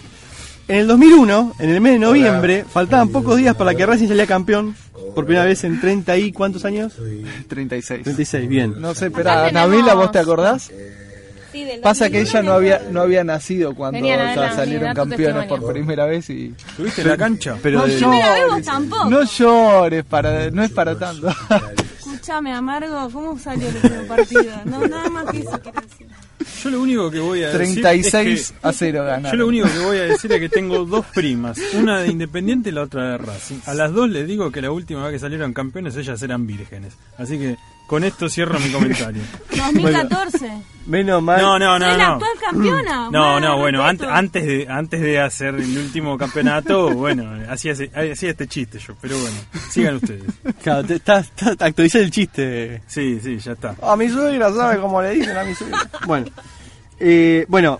En 0.69 0.77
el 0.79 0.87
2001, 0.87 1.55
en 1.59 1.71
el 1.71 1.81
mes 1.81 1.93
de 1.95 1.99
noviembre, 1.99 2.65
faltaban 2.65 3.09
pocos 3.11 3.37
días 3.37 3.55
para 3.57 3.75
que 3.75 3.85
Racing 3.85 4.09
salía 4.09 4.27
campeón. 4.27 4.75
Por 5.15 5.27
primera 5.27 5.45
vez 5.45 5.63
en 5.65 5.81
30 5.81 6.17
y 6.19 6.33
¿cuántos 6.33 6.65
años? 6.65 6.95
36. 7.49 8.03
36, 8.05 8.49
bien. 8.49 8.75
No 8.81 8.95
sé, 8.95 9.07
espera, 9.07 9.51
Nabila, 9.53 9.95
¿vos 9.95 10.11
te 10.13 10.19
acordás? 10.19 10.71
Sí, 11.53 11.65
del 11.65 11.81
Pasa 11.81 12.09
que 12.09 12.21
2001 12.21 12.31
ella 12.41 12.43
no 12.49 12.55
había 12.55 12.83
no 12.91 13.01
había 13.03 13.25
nacido 13.25 13.75
cuando 13.75 14.01
la- 14.01 14.55
salieron 14.55 14.95
campeones 14.95 15.45
por 15.47 15.71
primera 15.71 16.07
vez 16.07 16.31
y 16.31 16.55
¿Tuviste 16.79 17.05
la 17.05 17.19
cancha? 17.19 17.59
Pero 17.63 17.81
no 17.81 17.87
de- 17.87 17.99
llores, 18.01 18.65
tampoco. 18.65 19.11
no 19.11 19.23
llores 19.23 20.03
para 20.05 20.51
no 20.51 20.63
es 20.63 20.71
para 20.71 20.99
tanto. 20.99 21.29
Escuchame, 21.99 22.55
Amargo, 22.55 23.11
¿cómo 23.13 23.39
salió 23.39 23.69
el 23.69 23.75
último 23.77 24.03
partido? 24.09 24.45
No, 24.65 24.87
nada 24.87 25.11
más 25.11 25.27
que 25.31 25.41
eso 25.41 25.61
quiero 25.63 25.81
decir. 25.83 26.07
Yo 26.63 26.71
lo 26.71 26.81
único 26.81 27.11
que 27.11 27.19
voy 27.21 27.43
a 27.43 27.47
decir 27.57 27.83
36 27.83 28.41
es 28.41 28.53
que- 28.53 28.59
a 28.69 28.73
0 28.73 29.05
ganaron. 29.05 29.31
Yo 29.33 29.37
lo 29.39 29.47
único 29.49 29.67
que 29.69 29.79
voy 29.79 29.97
a 29.99 30.03
decir 30.03 30.33
es 30.33 30.41
que 30.41 30.49
tengo 30.49 30.85
dos 30.85 31.05
primas, 31.15 31.59
una 31.75 32.01
de 32.01 32.09
Independiente 32.09 32.69
y 32.71 32.73
la 32.73 32.83
otra 32.83 33.13
de 33.13 33.19
Racing. 33.19 33.57
A 33.67 33.75
las 33.75 33.93
dos 33.93 34.09
les 34.11 34.27
digo 34.27 34.51
que 34.51 34.61
la 34.63 34.71
última 34.71 35.05
vez 35.05 35.13
que 35.15 35.19
salieron 35.19 35.53
campeones 35.53 35.97
ellas 35.97 36.23
eran 36.23 36.47
vírgenes. 36.47 36.95
Así 37.19 37.39
que 37.39 37.57
con 37.93 38.05
esto 38.05 38.27
cierro 38.31 38.59
mi 38.59 38.71
comentario. 38.71 39.21
2014. 39.55 40.51
menos 40.87 41.23
mal. 41.23 41.43
No, 41.43 41.59
no, 41.59 41.73
Soy 41.73 41.81
no, 41.81 41.87
la 41.89 41.97
no. 41.99 42.13
actual 42.15 42.31
campeona. 42.41 43.11
No, 43.11 43.39
no, 43.39 43.59
bueno, 43.59 43.83
respeto. 43.87 44.11
antes 44.11 44.47
de 44.47 44.67
antes 44.67 44.99
de 45.03 45.21
hacer 45.21 45.55
el 45.57 45.77
último 45.77 46.17
campeonato, 46.17 46.89
bueno, 46.95 47.29
hacía 47.51 47.73
este 47.73 48.47
chiste 48.49 48.79
yo, 48.79 48.95
pero 48.99 49.19
bueno, 49.19 49.37
sigan 49.69 49.97
ustedes. 49.97 50.25
Claro, 50.63 50.85
te- 50.85 50.95
está, 50.95 51.19
está 51.19 51.67
el 51.67 52.11
chiste. 52.11 52.81
Sí, 52.87 53.21
sí, 53.23 53.37
ya 53.37 53.53
está. 53.53 53.77
A 53.83 53.95
mi 53.95 54.09
suegra, 54.09 54.51
¿sabe 54.55 54.81
cómo 54.81 55.03
le 55.03 55.11
dicen 55.11 55.37
a 55.37 55.45
mi 55.45 55.55
suegra? 55.55 55.87
Bueno, 56.07 56.29
eh, 56.99 57.45
bueno, 57.47 57.79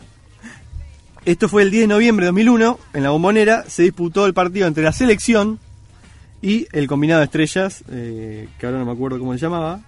esto 1.25 1.49
fue 1.49 1.63
el 1.63 1.71
10 1.71 1.85
de 1.85 1.87
noviembre 1.89 2.27
de 2.27 2.33
2001, 2.33 2.79
en 2.93 3.03
la 3.03 3.09
bombonera, 3.09 3.65
se 3.67 3.85
disputó 3.85 4.27
el 4.27 4.35
partido 4.35 4.67
entre 4.67 4.85
la 4.85 4.93
selección 4.93 5.59
y 6.43 6.67
el 6.73 6.87
combinado 6.87 7.21
de 7.21 7.25
estrellas, 7.25 7.83
eh, 7.91 8.47
que 8.59 8.67
ahora 8.67 8.79
no 8.79 8.85
me 8.85 8.93
acuerdo 8.93 9.19
cómo 9.19 9.33
se 9.33 9.39
llamaba. 9.39 9.81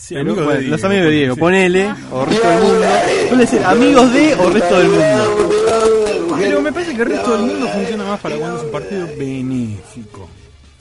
Sí, 0.00 0.14
Pero, 0.14 0.20
amigos 0.32 0.38
de 0.38 0.44
bueno, 0.44 0.60
Diego, 0.60 0.76
los 0.76 0.84
amigos 0.84 1.04
de 1.04 1.10
Diego, 1.10 1.36
ponele, 1.36 1.94
o 2.10 2.24
resto 2.24 2.48
del 2.48 2.60
mundo. 2.62 2.86
Suele 3.28 3.46
ser 3.46 3.64
amigos 3.64 4.12
de 4.14 4.34
o 4.34 4.50
resto 4.50 4.78
del 4.78 4.88
mundo. 4.88 6.36
Pero 6.38 6.62
me 6.62 6.72
parece 6.72 6.96
que 6.96 7.02
el 7.02 7.08
resto 7.10 7.32
del 7.36 7.40
mundo 7.42 7.68
funciona 7.68 8.04
más 8.04 8.20
para 8.20 8.36
cuando 8.36 8.58
es 8.58 8.64
un 8.64 8.70
partido 8.72 9.06
benéfico. 9.18 10.28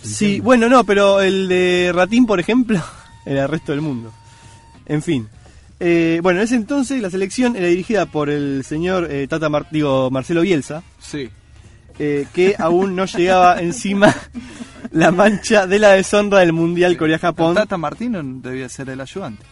Sí, 0.01 0.39
bueno, 0.39 0.69
no, 0.69 0.85
pero 0.85 1.19
el 1.21 1.49
de 1.49 1.91
Ratín, 1.93 2.25
por 2.25 2.39
ejemplo, 2.39 2.81
era 3.25 3.43
el 3.43 3.49
resto 3.49 3.73
del 3.73 3.81
mundo. 3.81 4.13
En 4.85 5.01
fin. 5.03 5.27
Eh, 5.81 6.19
bueno, 6.23 6.39
en 6.39 6.45
ese 6.45 6.55
entonces 6.55 7.01
la 7.01 7.09
selección 7.09 7.55
era 7.55 7.67
dirigida 7.67 8.05
por 8.05 8.29
el 8.29 8.63
señor 8.65 9.07
eh, 9.11 9.27
Tata 9.27 9.49
Mar- 9.49 9.67
digo, 9.71 10.09
Marcelo 10.11 10.41
Bielsa, 10.41 10.81
Sí. 10.99 11.29
Eh, 11.99 12.25
que 12.33 12.55
aún 12.57 12.95
no 12.95 13.05
llegaba 13.05 13.59
encima 13.61 14.15
la 14.91 15.11
mancha 15.11 15.67
de 15.67 15.77
la 15.79 15.89
deshonra 15.91 16.39
del 16.39 16.53
Mundial 16.53 16.97
Corea-Japón. 16.97 17.55
Tata 17.55 17.77
Martino 17.77 18.21
debía 18.23 18.67
ser 18.69 18.89
el 18.89 19.01
ayudante. 19.01 19.45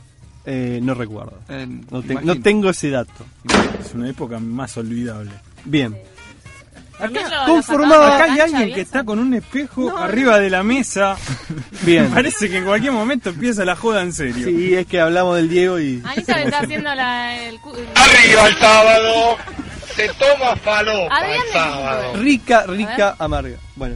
Eh, 0.45 0.80
no 0.82 0.93
recuerdo. 0.93 1.39
El- 1.50 1.82
No, 1.91 2.02
te- 2.02 2.14
imagino. 2.14 2.36
no 2.36 2.41
tengo 2.41 2.70
ese 2.70 2.89
dato. 2.89 3.26
Es 3.86 3.93
una 3.93 4.10
época 4.10 4.39
más 4.39 4.78
olvidable. 4.78 5.32
Bien. 5.66 5.95
Acá, 7.00 7.45
conformada- 7.45 8.16
Acá 8.16 8.34
hay 8.34 8.39
alguien 8.39 8.74
que 8.74 8.82
está 8.82 9.04
con 9.04 9.20
un 9.20 9.32
espejo 9.36 9.95
arriba 9.95 10.39
de 10.39 10.50
la 10.50 10.64
mesa. 10.64 11.16
Bien. 11.84 12.10
Parece 12.14 12.50
que 12.50 12.58
en 12.58 12.64
cualquier 12.66 12.91
momento 12.93 13.30
empieza 13.30 13.64
la 13.66 13.76
joda 13.76 14.02
en 14.02 14.14
serio. 14.14 14.48
Sí, 14.48 14.74
es 14.74 14.88
que 14.88 15.00
hablamos 15.00 15.36
del 15.36 15.48
Diego 15.50 15.80
y... 15.80 16.02
Anita 16.04 16.38
le 16.38 16.45
está 16.45 16.60
haciendo 16.62 16.95
la, 16.95 17.38
el- 17.50 17.60
Arriba 17.93 18.48
el 18.48 18.56
sábado, 18.56 19.38
se 19.98 20.08
toma 20.14 20.56
falopa 20.56 21.20
el 21.36 21.41
sábado. 21.52 22.14
Rica, 22.16 22.64
rica, 22.68 23.16
amarga. 23.20 23.58
Bueno. 23.76 23.95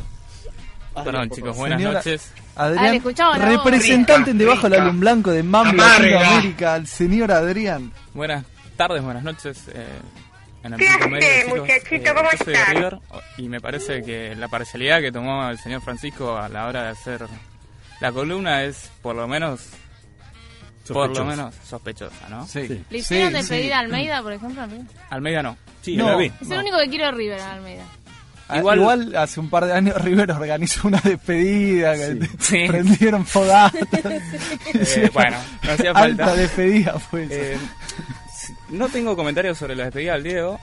Perdón, 0.93 1.30
chicos, 1.30 1.56
buenas 1.56 1.80
Señora- 1.80 1.99
noches. 1.99 2.32
Adrián, 2.54 3.02
voz. 3.02 3.38
representante 3.39 4.32
Rica, 4.34 4.43
debajo 4.43 4.70
del 4.70 4.82
álbum 4.82 4.99
blanco 4.99 5.32
de 5.32 5.39
Amarga. 5.39 5.72
Latinoamérica, 5.72 6.76
el 6.76 6.86
señor 6.88 7.32
Adrián. 7.32 7.93
Buenas 8.14 8.43
tardes, 8.76 9.02
buenas 9.02 9.24
noches. 9.24 9.70
eh, 9.74 9.88
en 10.64 10.74
el 10.74 10.80
¿Qué 10.80 10.88
punto 10.91 11.10
medio 11.10 11.28
hace, 11.28 11.38
de 11.38 11.43
chicos, 11.45 11.60
muchachito? 11.60 12.14
¿Cómo 12.14 12.30
yo 12.32 12.38
soy 12.38 12.45
de 12.47 12.54
estás? 12.60 12.70
River 12.76 12.97
y 13.38 13.47
me 13.49 13.62
parece 13.62 14.04
que 14.04 14.36
la 14.36 14.47
parcialidad 14.49 14.99
que 14.99 15.12
tomó 15.14 15.49
el 15.49 15.58
señor 15.58 15.82
Francisco 15.82 16.38
a 16.38 16.49
la 16.49 16.68
hora 16.68 16.84
de 16.84 16.89
hacer 16.89 17.26
la 18.02 18.12
columna 18.12 18.64
es 18.64 18.91
por 19.02 19.16
lo 19.16 19.28
menos 19.30 19.62
por 20.88 21.15
lo 21.17 21.25
menos 21.25 21.53
sospechosa, 21.67 22.29
¿no? 22.29 22.45
Sí. 22.47 22.84
¿Le 22.89 22.97
hicieron 22.97 23.34
despedida 23.34 23.77
a 23.77 23.79
Almeida, 23.79 24.21
por 24.21 24.34
ejemplo? 24.34 24.61
Almeida? 24.61 24.86
Almeida 25.09 25.43
no. 25.43 25.57
Sí, 25.82 25.95
No. 25.97 26.09
la 26.09 26.15
vi. 26.17 26.32
Es 26.41 26.49
el 26.51 26.59
único 26.59 26.77
que 26.79 26.89
quiero 26.89 27.05
de 27.07 27.11
River, 27.13 27.39
Almeida. 27.41 27.84
Ah, 28.47 28.57
Igual- 28.59 28.79
Igual, 28.79 29.15
hace 29.15 29.39
un 29.39 29.49
par 29.49 29.65
de 29.65 29.71
años 29.73 29.95
River 30.01 30.29
organizó 30.32 30.88
una 30.89 30.99
despedida 30.99 31.95
que 31.95 32.27
Sí. 32.39 32.63
prendieron 32.67 33.25
fogatas. 33.25 33.82
Eh, 34.73 35.09
bueno, 35.13 35.38
no 35.63 35.71
hacía 35.71 35.91
Alta 35.91 36.25
falta. 36.25 36.36
despedida 36.36 36.99
fue. 36.99 37.27
Eh, 37.29 37.57
no 38.69 38.89
tengo 38.89 39.15
comentarios 39.15 39.57
sobre 39.57 39.75
la 39.75 39.86
despedida 39.86 40.13
del 40.13 40.23
Diego, 40.23 40.59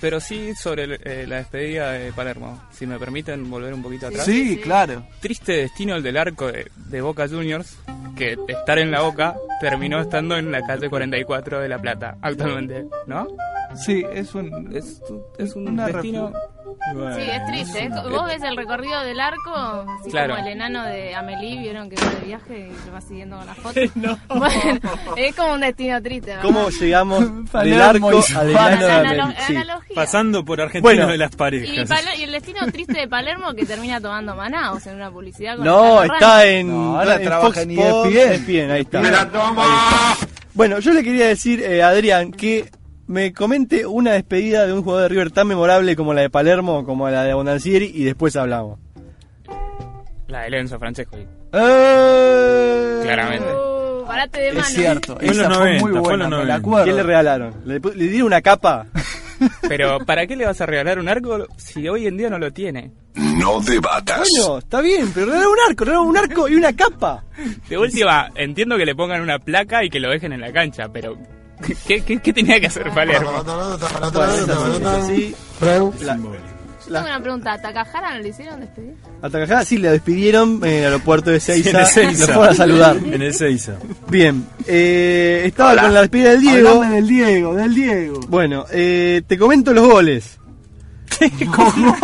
pero 0.00 0.20
sí 0.20 0.54
sobre 0.54 0.84
el- 0.84 1.00
eh, 1.04 1.26
la 1.26 1.36
despedida 1.36 1.92
de 1.92 2.12
Palermo. 2.12 2.60
Si 2.72 2.86
me 2.86 2.98
permiten 2.98 3.48
volver 3.50 3.72
un 3.74 3.82
poquito 3.82 4.06
atrás. 4.08 4.24
Sí, 4.24 4.58
claro. 4.62 5.04
Triste 5.20 5.52
destino 5.52 5.94
el 5.96 6.02
del 6.02 6.16
arco 6.16 6.50
de, 6.50 6.70
de 6.76 7.00
Boca 7.00 7.28
Juniors, 7.28 7.76
que 8.16 8.36
de 8.36 8.52
estar 8.52 8.78
en 8.78 8.90
la 8.90 9.02
Boca 9.02 9.34
terminó 9.60 10.00
estando 10.00 10.36
en 10.36 10.50
la 10.50 10.62
calle 10.62 10.88
44 10.88 11.60
de 11.60 11.68
La 11.68 11.78
Plata 11.78 12.16
actualmente, 12.22 12.86
¿no? 13.06 13.26
Sí, 13.76 14.04
es 14.12 14.34
un, 14.34 14.74
es, 14.74 15.00
es 15.38 15.54
un 15.54 15.68
una 15.68 15.86
destino... 15.86 16.32
Sí, 17.14 17.22
es 17.22 17.46
triste. 17.46 17.84
¿eh? 17.84 17.90
Vos 18.10 18.24
ves 18.26 18.42
el 18.42 18.56
recorrido 18.56 19.00
del 19.04 19.20
arco, 19.20 19.52
así 19.54 20.10
Claro. 20.10 20.34
como 20.34 20.46
el 20.46 20.52
enano 20.54 20.82
de 20.84 21.14
Amelie, 21.14 21.58
vieron 21.60 21.90
que 21.90 21.96
va 21.96 22.10
de 22.10 22.26
viaje 22.26 22.70
y 22.72 22.84
se 22.84 22.90
va 22.90 23.00
siguiendo 23.02 23.36
con 23.36 23.46
las 23.46 23.58
fotos. 23.58 23.82
Bueno, 24.28 24.80
es 25.16 25.36
como 25.36 25.52
un 25.54 25.60
destino 25.60 26.00
triste. 26.00 26.30
¿verdad? 26.30 26.42
¿Cómo 26.42 26.68
llegamos 26.70 27.20
del 27.52 27.78
arco 27.80 28.08
al 28.34 28.56
enano 28.56 28.86
de 28.86 28.92
Amelie? 28.92 29.36
Sí. 29.46 29.54
Pasando 29.94 30.44
por 30.44 30.60
argentinos 30.60 30.82
Bueno. 30.96 31.10
de 31.10 31.18
las 31.18 31.34
parejas. 31.34 31.68
Y 32.18 32.22
el 32.22 32.32
destino 32.32 32.60
triste 32.70 32.92
de 33.00 33.08
Palermo 33.08 33.52
que 33.54 33.66
termina 33.66 34.00
tomando 34.00 34.34
Manaus 34.34 34.86
en 34.86 34.94
una 34.96 35.10
publicidad 35.10 35.56
con 35.56 35.64
No, 35.64 36.02
está 36.02 36.46
en, 36.46 36.68
No, 36.68 36.98
ahora 36.98 37.16
en 37.16 37.22
trabaja 37.22 37.46
Fox 37.48 37.58
en 37.58 37.70
Sports, 37.72 38.14
ESPN. 38.14 38.32
ESPN, 38.32 38.70
ahí 38.70 38.80
está. 38.82 38.98
Ahí 39.00 39.06
está. 39.06 40.16
Bueno, 40.54 40.78
yo 40.78 40.92
le 40.92 41.02
quería 41.02 41.26
decir, 41.28 41.62
eh, 41.62 41.82
Adrián, 41.82 42.32
que 42.32 42.70
me 43.06 43.32
comente 43.32 43.86
una 43.86 44.12
despedida 44.12 44.66
de 44.66 44.72
un 44.72 44.82
jugador 44.82 45.02
de 45.04 45.08
River 45.08 45.30
tan 45.32 45.46
memorable 45.48 45.96
como 45.96 46.14
la 46.14 46.20
de 46.22 46.30
Palermo 46.30 46.84
como 46.84 47.08
la 47.10 47.24
de 47.24 47.34
Bondancieri 47.34 47.90
y 47.92 48.04
después 48.04 48.36
hablamos. 48.36 48.78
La 50.28 50.42
de 50.42 50.50
Lenzo 50.50 50.78
Francesco. 50.78 51.16
¡Eh! 51.52 53.00
Claramente. 53.02 53.46
Uh, 53.52 54.06
parate 54.06 54.40
de 54.40 54.48
mano. 54.52 54.60
Es 54.66 54.68
cierto, 54.74 55.16
Fue 55.16 55.24
en 55.24 55.30
esa 55.32 55.48
los 55.48 55.56
fue 55.58 55.66
90, 55.66 55.82
muy 55.82 55.90
fue 55.90 55.98
en 55.98 56.02
buena, 56.04 56.24
me 56.24 56.30
la 56.30 56.36
90. 56.36 56.54
acuerdo. 56.54 56.84
¿Qué 56.84 56.92
le 56.92 57.02
regalaron? 57.02 57.54
¿Le, 57.64 57.80
le 57.80 58.04
dieron 58.08 58.26
una 58.28 58.40
capa? 58.42 58.86
Pero 59.68 59.98
¿para 60.04 60.26
qué 60.26 60.36
le 60.36 60.46
vas 60.46 60.60
a 60.60 60.66
regalar 60.66 60.98
un 60.98 61.08
arco 61.08 61.46
si 61.56 61.88
hoy 61.88 62.06
en 62.06 62.16
día 62.16 62.30
no 62.30 62.38
lo 62.38 62.52
tiene? 62.52 62.90
No 63.14 63.60
debatas. 63.60 64.28
Bueno, 64.38 64.58
está 64.58 64.80
bien, 64.80 65.10
pero 65.12 65.26
regalaron 65.26 65.52
un 65.52 65.58
arco, 65.68 65.84
regalaron 65.84 66.08
un 66.08 66.16
arco 66.16 66.48
y 66.48 66.54
una 66.54 66.72
capa. 66.74 67.24
De 67.68 67.78
última, 67.78 68.28
entiendo 68.34 68.76
que 68.76 68.84
le 68.86 68.94
pongan 68.94 69.20
una 69.22 69.38
placa 69.38 69.84
y 69.84 69.90
que 69.90 70.00
lo 70.00 70.10
dejen 70.10 70.32
en 70.32 70.40
la 70.40 70.52
cancha, 70.52 70.88
pero 70.92 71.16
¿qué, 71.86 72.00
qué, 72.02 72.18
qué 72.20 72.32
tenía 72.32 72.60
que 72.60 72.66
hacer 72.66 72.90
Palermo? 72.90 73.30
Bueno, 74.12 74.34
esa 74.34 74.54
sí, 75.06 75.16
sí. 75.16 75.36
La- 76.04 76.16
Tengo 76.98 77.06
una 77.06 77.20
pregunta. 77.22 77.52
¿A 77.52 77.60
Takahara 77.62 78.14
no 78.14 78.18
le 78.20 78.28
hicieron 78.28 78.60
despedir? 78.60 78.94
a 79.22 79.30
Takahara 79.30 79.64
sí 79.64 79.78
le 79.78 79.90
despidieron 79.90 80.60
en 80.64 80.70
el 80.72 80.84
aeropuerto 80.84 81.30
de 81.30 81.40
Sí, 81.40 81.52
Seiza. 81.62 81.70
en 81.70 81.76
el 81.76 81.86
Seiza. 81.86 82.26
Lo 82.26 82.32
fueron 82.34 82.48
a 82.48 82.54
saludar. 82.56 82.96
En 83.04 83.22
el 83.22 83.34
Seiza. 83.34 83.72
Bien, 84.08 84.44
eh, 84.66 85.42
estaba 85.46 85.80
con 85.82 85.94
la 85.94 86.00
despedida 86.02 86.30
del 86.30 86.40
Diego. 86.40 86.68
Hablame 86.70 86.94
del 86.96 87.06
Diego, 87.08 87.54
del 87.54 87.74
Diego. 87.74 88.20
Bueno, 88.28 88.64
eh, 88.72 89.22
te 89.26 89.38
comento 89.38 89.72
los 89.72 89.88
goles. 89.88 90.36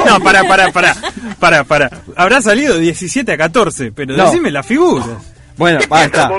No, 0.06 0.20
pará, 0.22 0.44
pará, 0.46 0.70
pará. 0.72 0.94
Pará, 1.38 1.64
pará. 1.64 1.90
Habrá 2.16 2.42
salido 2.42 2.78
17 2.78 3.32
a 3.32 3.36
14, 3.36 3.92
pero 3.92 4.16
No. 4.16 4.24
decime 4.26 4.50
las 4.50 4.66
figuras. 4.66 5.06
Bueno, 5.56 5.78
ahí 5.90 6.04
está. 6.06 6.30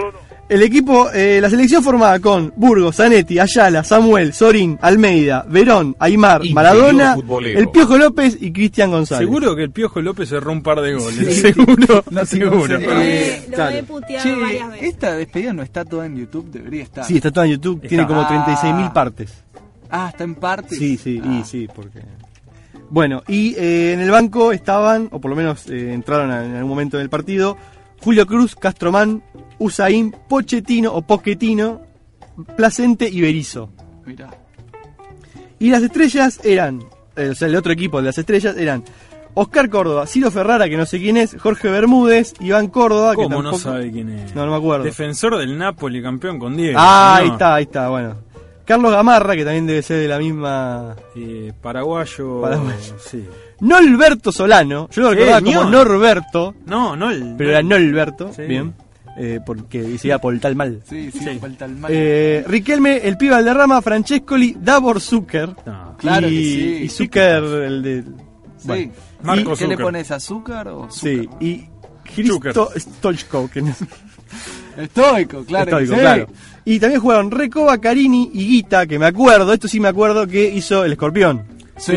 El 0.49 0.63
equipo, 0.63 1.11
eh, 1.11 1.39
la 1.41 1.49
selección 1.49 1.83
formada 1.83 2.19
con 2.21 2.53
Burgos, 2.55 2.95
Zanetti, 2.95 3.37
Ayala, 3.37 3.83
Samuel, 3.83 4.31
Sorín, 4.33 4.79
Almeida, 4.81 5.45
Verón, 5.49 5.93
Aymar, 5.99 6.37
Interior 6.45 6.55
Maradona, 6.55 7.15
futbolero. 7.15 7.59
el 7.59 7.69
Piojo 7.69 7.97
López 7.97 8.37
y 8.39 8.53
Cristian 8.53 8.89
González. 8.91 9.27
Seguro 9.27 9.55
que 9.57 9.63
el 9.63 9.71
Piojo 9.71 9.99
López 9.99 10.29
cerró 10.29 10.53
un 10.53 10.63
par 10.63 10.79
de 10.79 10.93
goles. 10.93 11.35
Sí. 11.35 11.41
Seguro, 11.53 12.01
No 12.11 12.21
se 12.25 12.37
seguro. 12.37 12.77
Eh, 12.79 13.43
lo 13.49 13.55
claro. 13.55 13.75
he 13.75 13.83
puteado 13.83 14.23
Che, 14.23 14.35
varias 14.41 14.71
veces. 14.71 14.87
esta 14.87 15.15
despedida 15.17 15.51
no 15.51 15.63
está 15.63 15.83
toda 15.83 16.05
en 16.05 16.15
YouTube, 16.15 16.49
debería 16.49 16.83
estar. 16.83 17.03
Sí, 17.03 17.17
está 17.17 17.29
todo 17.29 17.43
en 17.43 17.51
YouTube, 17.51 17.75
Está. 17.77 17.87
tiene 17.89 18.07
como 18.07 18.21
Ah. 18.21 18.29
36.000 18.29 18.93
partes. 18.93 19.33
Ah, 19.89 20.07
está 20.11 20.23
en 20.23 20.35
parte. 20.35 20.75
Sí, 20.77 20.95
sí, 20.95 21.21
Ah. 21.25 21.39
y 21.41 21.43
sí, 21.43 21.67
porque... 21.75 21.99
Bueno, 22.89 23.21
y 23.27 23.53
eh, 23.57 23.91
en 23.91 23.99
el 23.99 24.11
banco 24.11 24.53
estaban, 24.53 25.09
o 25.11 25.19
por 25.19 25.29
lo 25.29 25.35
menos 25.35 25.69
eh, 25.69 25.91
entraron 25.93 26.31
en 26.31 26.55
algún 26.55 26.69
momento 26.69 26.97
del 26.97 27.09
partido, 27.09 27.57
Julio 28.01 28.25
Cruz, 28.25 28.55
Castromán, 28.55 29.21
Usain, 29.59 30.13
Pochettino 30.29 30.93
o 30.93 31.01
Pochettino, 31.01 31.81
Placente 32.55 33.09
y 33.09 33.21
Berizo. 33.21 33.69
Mirá. 34.05 34.29
Y 35.59 35.69
las 35.71 35.81
estrellas 35.83 36.39
eran, 36.43 36.83
eh, 37.15 37.29
o 37.29 37.35
sea, 37.35 37.47
el 37.47 37.55
otro 37.55 37.71
equipo 37.73 37.97
de 37.97 38.03
las 38.03 38.17
estrellas 38.17 38.55
eran 38.57 38.83
Oscar 39.33 39.69
Córdoba, 39.69 40.05
Ciro 40.07 40.29
Ferrara, 40.31 40.69
que 40.69 40.77
no 40.77 40.85
sé 40.85 40.99
quién 40.99 41.17
es, 41.17 41.35
Jorge 41.39 41.69
Bermúdez, 41.69 42.33
Iván 42.39 42.67
Córdoba, 42.67 43.11
que 43.11 43.15
¿Cómo 43.23 43.29
tampoco... 43.29 43.51
no 43.51 43.57
sabe 43.57 43.91
quién 43.91 44.09
es? 44.09 44.35
No, 44.35 44.45
no 44.45 44.51
me 44.51 44.57
acuerdo. 44.57 44.83
Defensor 44.85 45.37
del 45.37 45.57
Napoli, 45.57 46.01
campeón 46.01 46.37
con 46.39 46.55
Diego. 46.55 46.77
Ah, 46.79 47.15
No. 47.19 47.23
ahí 47.23 47.29
está, 47.31 47.55
ahí 47.55 47.63
está, 47.63 47.89
bueno. 47.89 48.15
Carlos 48.65 48.91
Gamarra, 48.91 49.35
que 49.35 49.45
también 49.45 49.65
debe 49.65 49.81
ser 49.81 49.99
de 50.01 50.07
la 50.09 50.19
misma... 50.19 50.93
Eh, 51.15 51.53
paraguayo. 51.61 52.41
Paraguayo. 52.41 52.95
Sí. 52.99 53.25
Nolberto 53.61 54.31
Solano, 54.31 54.89
yo 54.91 55.01
lo 55.03 55.11
Eh, 55.11 55.15
recordaba 55.15 55.39
como 55.39 55.51
Niol. 55.51 55.71
Norberto, 55.71 56.55
No, 56.65 56.95
no 56.95 57.09
el. 57.09 57.35
pero 57.37 57.51
era 57.51 57.63
Nolberto, 57.63 58.31
Sí. 58.33 58.41
bien, 58.43 58.73
eh, 59.17 59.39
porque 59.45 59.81
decía 59.81 60.19
por 60.19 60.37
tal 60.39 60.55
mal. 60.55 60.81
Sí, 60.87 61.09
sí, 61.11 61.19
Sí. 61.19 61.39
falta 61.39 61.65
el 61.65 61.75
mal. 61.75 61.91
Eh, 61.93 62.43
Riquelme, 62.47 62.97
el 62.97 63.17
pibe 63.17 63.31
Valderrama, 63.31 63.81
Francescoli, 63.81 64.55
Davor 64.59 65.01
Zucker. 65.01 65.55
No. 65.65 65.95
Claro 65.97 66.27
y, 66.27 66.31
que 66.31 66.37
sí. 66.37 66.79
y 66.83 66.89
Zucker, 66.89 67.43
el 67.43 67.81
de. 67.83 68.03
sí. 68.03 68.67
bueno. 68.67 68.91
Marco 69.23 69.55
¿Qué 69.55 69.65
le 69.67 69.73
Zucker. 69.73 69.85
pones 69.85 70.11
azúcar 70.11 70.67
o 70.67 70.89
Sí, 70.91 71.19
azúcar? 71.21 71.43
y 71.43 71.65
Hristo 72.15 72.69
Stoichkov, 72.77 73.49
que 73.49 73.61
no- 73.63 73.75
Estoico, 74.77 75.43
claro. 75.45 75.71
Estoico, 75.79 75.91
que 75.91 75.95
sí. 75.97 76.01
claro. 76.01 76.27
Y 76.65 76.79
también 76.79 77.01
jugaron 77.01 77.31
Recoba, 77.31 77.77
Carini 77.79 78.29
y 78.33 78.45
Guita, 78.47 78.85
que 78.85 78.99
me 78.99 79.05
acuerdo, 79.07 79.51
esto 79.53 79.67
sí 79.67 79.79
me 79.79 79.87
acuerdo, 79.87 80.27
que 80.27 80.49
hizo 80.49 80.83
el 80.85 80.91
escorpión. 80.93 81.43
Sí. 81.77 81.93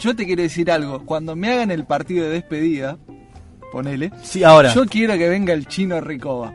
yo 0.00 0.16
te 0.16 0.24
quiero 0.26 0.42
decir 0.42 0.70
algo. 0.70 1.04
Cuando 1.04 1.36
me 1.36 1.52
hagan 1.52 1.70
el 1.70 1.84
partido 1.84 2.24
de 2.24 2.30
despedida, 2.30 2.98
ponele. 3.70 4.10
Sí, 4.22 4.42
ahora. 4.44 4.72
Yo 4.74 4.84
quiero 4.86 5.16
que 5.16 5.28
venga 5.28 5.52
el 5.52 5.66
chino 5.66 6.00
Ricoba. 6.00 6.52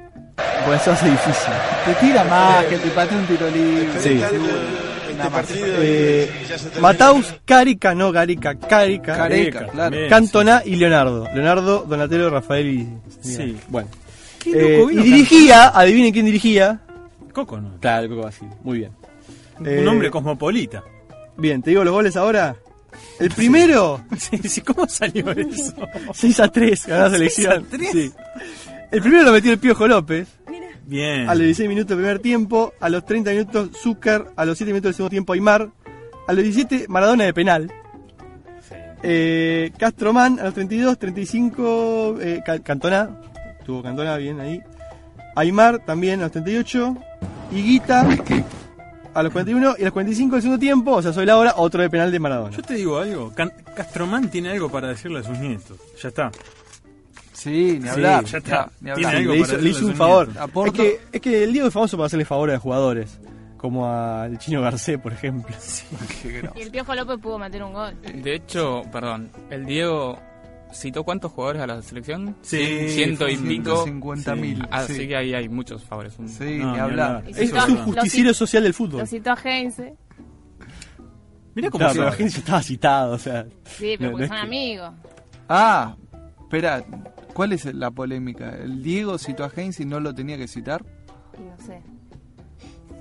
Pues 0.66 0.82
eso 0.82 0.91
hace 0.91 1.09
difícil. 1.09 1.53
Te 1.86 1.93
tira 2.05 2.24
más, 2.26 2.66
que 2.66 2.78
te 2.78 2.89
patee 2.89 3.18
un 3.18 3.26
tiro 3.28 3.49
libre. 3.49 3.88
Sí. 3.99 4.22
Este. 4.22 6.24
Eh, 6.24 6.30
Mataus, 6.82 7.36
Carica, 7.45 7.95
no 7.95 8.11
Carica, 8.11 8.55
Carica. 8.55 9.16
Careca, 9.16 9.68
claro. 9.68 9.95
Bien, 9.95 10.09
Cantona 10.09 10.61
y 10.66 10.76
Leonardo. 10.76 11.28
Leonardo, 11.34 11.86
Donatello, 11.88 12.30
Rafael 12.30 12.68
y. 12.68 12.89
Sí. 13.22 13.57
Bueno. 13.70 13.88
Qué 14.43 14.51
Eh, 14.51 14.78
loco, 14.80 14.91
y 14.91 14.97
dirigía, 14.97 15.70
adivinen 15.70 16.11
quién 16.11 16.26
dirigía. 16.26 16.80
Coco, 17.34 17.59
¿no? 17.59 17.78
Claro, 17.80 18.09
Coco 18.09 18.22
Basile. 18.24 18.51
Muy 18.63 18.80
bien. 18.80 18.91
Un 19.59 19.68
Eh, 19.68 19.88
hombre 19.88 20.11
cosmopolita. 20.11 20.84
Bien, 21.38 21.61
te 21.61 21.70
digo 21.72 21.84
los 21.84 21.93
goles 21.93 22.16
ahora. 22.18 22.55
El 23.20 23.30
primero, 23.32 24.02
Sí, 24.18 24.38
sí, 24.48 24.62
¿Cómo 24.62 24.88
salió 24.88 25.30
eso? 25.32 25.74
6 26.14 26.39
a 26.39 26.48
3, 26.50 26.88
ganó 26.88 27.04
la 27.06 27.10
selección. 27.12 27.66
6 27.70 27.74
a 27.74 27.78
3. 27.78 27.91
Sí. 27.91 28.12
El 28.91 29.02
primero 29.02 29.24
lo 29.24 29.32
metió 29.32 29.52
el 29.52 29.58
Piojo 29.60 29.88
López. 29.88 30.28
Bien. 30.88 31.28
A 31.30 31.34
los 31.34 31.43
16 31.46 31.68
minutos 31.70 31.89
del 31.89 31.98
primer 31.98 32.20
tiempo. 32.20 32.74
A 32.80 32.89
los 32.89 33.06
30 33.06 33.32
minutos, 33.32 33.70
Zúcar. 33.82 34.28
A 34.36 34.46
los 34.46 34.58
7 34.58 34.72
minutos 34.72 34.89
del 34.89 34.96
segundo 34.96 35.10
tiempo, 35.10 35.34
Aymar. 35.34 35.70
A 36.28 36.34
los 36.34 36.43
17, 36.43 36.86
Maradona 36.89 37.24
de 37.26 37.34
penal. 37.34 37.72
Eh, 39.04 39.72
Castromán 39.78 40.39
a 40.39 40.46
los 40.46 40.54
32, 40.54 40.98
35, 40.98 42.18
eh, 42.22 42.41
Ca- 42.46 42.60
Cantona. 42.60 43.10
Tuvo 43.66 43.84
Cantona 43.84 44.18
bien 44.18 44.39
ahí. 44.39 44.62
Aymar 45.36 45.80
también 45.86 46.20
a 46.22 46.24
los 46.24 46.32
38. 46.32 46.96
Y 47.52 47.62
Guita 47.62 48.08
a 49.16 49.24
los 49.24 49.32
41. 49.34 49.76
Y 49.78 49.82
a 49.82 49.86
los 49.86 49.93
45 49.93 50.36
del 50.36 50.41
segundo 50.43 50.59
tiempo, 50.59 50.91
o 50.91 51.01
sea, 51.01 51.11
soy 51.13 51.26
la 51.26 51.38
hora, 51.38 51.53
otro 51.57 51.82
de 51.82 51.89
penal 51.89 52.11
de 52.11 52.20
Maradona. 52.20 52.55
Yo 52.55 52.61
te 52.61 52.76
digo 52.76 52.99
algo. 52.99 53.34
Can- 53.34 53.53
Castromán 53.76 54.30
tiene 54.30 54.51
algo 54.51 54.70
para 54.70 54.89
decirle 54.89 55.20
a 55.20 55.24
sus 55.24 55.38
nietos. 55.39 55.78
Ya 56.01 56.09
está. 56.09 56.32
Sí, 57.34 57.80
ni 57.82 57.89
hablar. 57.89 58.26
Sí, 58.26 58.32
ya 58.32 58.38
está. 58.39 58.70
Ni 58.82 58.93
Tiene 58.93 59.11
algo 59.18 59.34
le 59.34 59.41
para 59.41 59.53
hizo, 59.53 59.61
le 59.61 59.70
hizo 59.70 59.86
un 59.86 59.95
favor. 59.95 60.30
Es 60.68 60.72
que, 60.74 60.99
es 61.11 61.22
que 61.22 61.43
el 61.43 61.51
Diego 61.53 61.68
es 61.68 61.74
famoso 61.74 61.97
por 61.97 62.05
hacerle 62.05 62.26
favores 62.26 62.55
a 62.55 62.59
jugadores. 62.59 63.20
Como 63.57 63.89
al 63.91 64.38
chino 64.38 64.61
Garcés, 64.61 64.99
por 64.99 65.11
ejemplo. 65.13 65.55
Y 66.55 66.61
el 66.61 66.70
Piojo 66.72 66.93
López 66.93 67.18
pudo 67.20 67.39
meter 67.39 67.63
un 67.63 67.74
gol. 67.74 67.95
De 68.01 68.36
hecho, 68.36 68.84
perdón, 68.91 69.32
el 69.49 69.66
Diego 69.66 70.20
citó 70.76 71.04
cuántos 71.04 71.32
jugadores 71.32 71.62
a 71.62 71.68
la 71.68 71.82
selección? 71.82 72.36
Sí, 72.42 72.90
ciento 72.90 73.28
y 73.30 73.38
pico. 73.38 73.84
150 73.84 74.36
mil. 74.36 74.68
Así 74.72 74.94
sí. 74.96 75.08
que 75.08 75.16
ahí 75.16 75.34
hay 75.34 75.50
muchos 75.50 75.84
favores. 75.84 76.14
Un- 76.20 76.30
Sí, 76.30 76.58
No, 76.60 76.70
Ah, 76.70 76.74
ni 76.74 76.80
hablar. 76.80 77.24
Es, 77.28 77.52
un 77.52 77.78
justiciero 77.86 78.34
social 78.34 78.64
del 78.64 78.74
fútbol. 78.74 79.00
Lo 79.02 79.06
citó 79.06 79.32
a 79.32 79.38
Heinze. 79.44 79.96
Mirá 81.54 81.70
cómo 81.70 81.90
Claro, 81.90 82.12
se 82.14 82.24
estaba 82.26 82.62
citado, 82.62 83.14
o 83.14 83.18
sea. 83.20 83.46
Sí, 83.64 83.96
pero 83.98 84.12
no- 84.12 84.18
porque 84.18 84.28
no 84.28 84.28
son 84.28 84.38
que- 84.38 84.42
amigos. 84.48 84.92
Ah, 85.48 85.96
espera, 86.42 86.84
¿cuál 87.34 87.54
es 87.54 87.66
la 87.74 87.92
polémica? 87.92 88.50
¿El 88.58 88.84
Diego 88.84 89.18
citó 89.18 89.44
a 89.46 89.52
Heinz 89.56 89.80
y 89.80 89.86
no 89.86 90.00
lo 90.00 90.14
tenía 90.14 90.38
que 90.38 90.48
citar? 90.48 90.84
No 91.40 91.66
sé. 91.66 91.82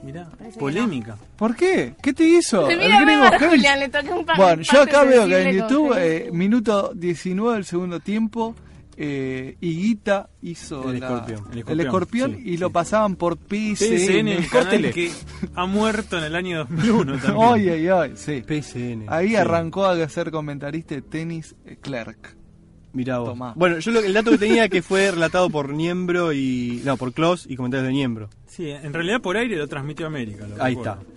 Mirá, 0.05 0.28
polémica. 0.59 1.16
¿Por 1.36 1.57
qué? 1.57 1.94
¿Qué 2.02 2.12
te 2.12 2.24
hizo? 2.24 2.66
Mira, 2.66 2.98
el 2.98 3.05
griego? 3.05 3.24
Julián, 3.50 3.80
le 3.80 3.88
toqué 3.88 4.12
un 4.12 4.24
pa- 4.24 4.34
Bueno, 4.36 4.62
yo 4.62 4.82
acá 4.82 5.02
veo 5.05 5.26
que 5.26 5.42
en 5.42 5.57
YouTube, 5.57 5.94
eh, 5.96 6.28
minuto 6.32 6.92
19 6.94 7.55
del 7.55 7.64
segundo 7.64 8.00
tiempo, 8.00 8.55
eh, 8.96 9.57
Higuita 9.61 10.28
hizo 10.42 10.88
El 10.90 11.00
la- 11.00 11.07
escorpión. 11.07 11.38
el 11.52 11.59
El 11.68 11.80
escorpión, 11.80 12.30
escorpión, 12.30 12.38
y 12.44 12.57
lo 12.59 12.70
pasaban 12.70 13.16
por 13.16 13.38
el 13.50 13.76
canal 13.78 14.48
Córtele. 14.50 14.90
que 14.92 15.11
ha 15.55 15.66
muerto 15.66 16.18
en 16.18 16.24
el 16.24 16.36
año 16.36 16.59
2001 16.66 17.18
también. 17.22 17.48
Ay, 17.52 17.68
ay, 17.70 17.88
ay, 17.88 18.12
sí. 18.14 18.42
PSN. 18.46 19.07
Ahí 19.09 19.30
Sí. 19.30 19.36
arrancó 19.36 19.86
a 19.86 20.09
ser 20.09 20.30
comentarista 20.30 20.94
de 20.94 21.02
tenis 21.02 21.55
eh, 21.66 21.76
Clerk. 21.80 22.36
Mirá 22.95 23.18
vos. 23.18 23.30
Tomá. 23.30 23.53
Bueno, 23.57 23.78
yo 23.80 23.90
lo- 23.92 24.01
el 24.01 24.12
dato 24.14 24.30
que 24.30 24.38
tenía 24.38 24.68
que 24.68 24.80
fue 24.80 25.11
relatado 25.11 25.51
por 25.51 25.70
Niembro 25.74 26.32
y. 26.32 26.80
No, 26.84 26.97
por 26.97 27.12
Klaus 27.12 27.45
y 27.49 27.57
comentarios 27.57 27.86
de 27.88 27.92
Niembro. 27.92 28.30
Sí, 28.47 28.70
en 28.70 28.92
realidad 28.92 29.20
por 29.20 29.36
aire 29.36 29.57
lo 29.57 29.66
transmitió 29.68 30.07
América. 30.07 30.47
lo 30.47 30.62
Ahí 30.62 30.74
recuerdo. 30.76 31.01
está. 31.03 31.14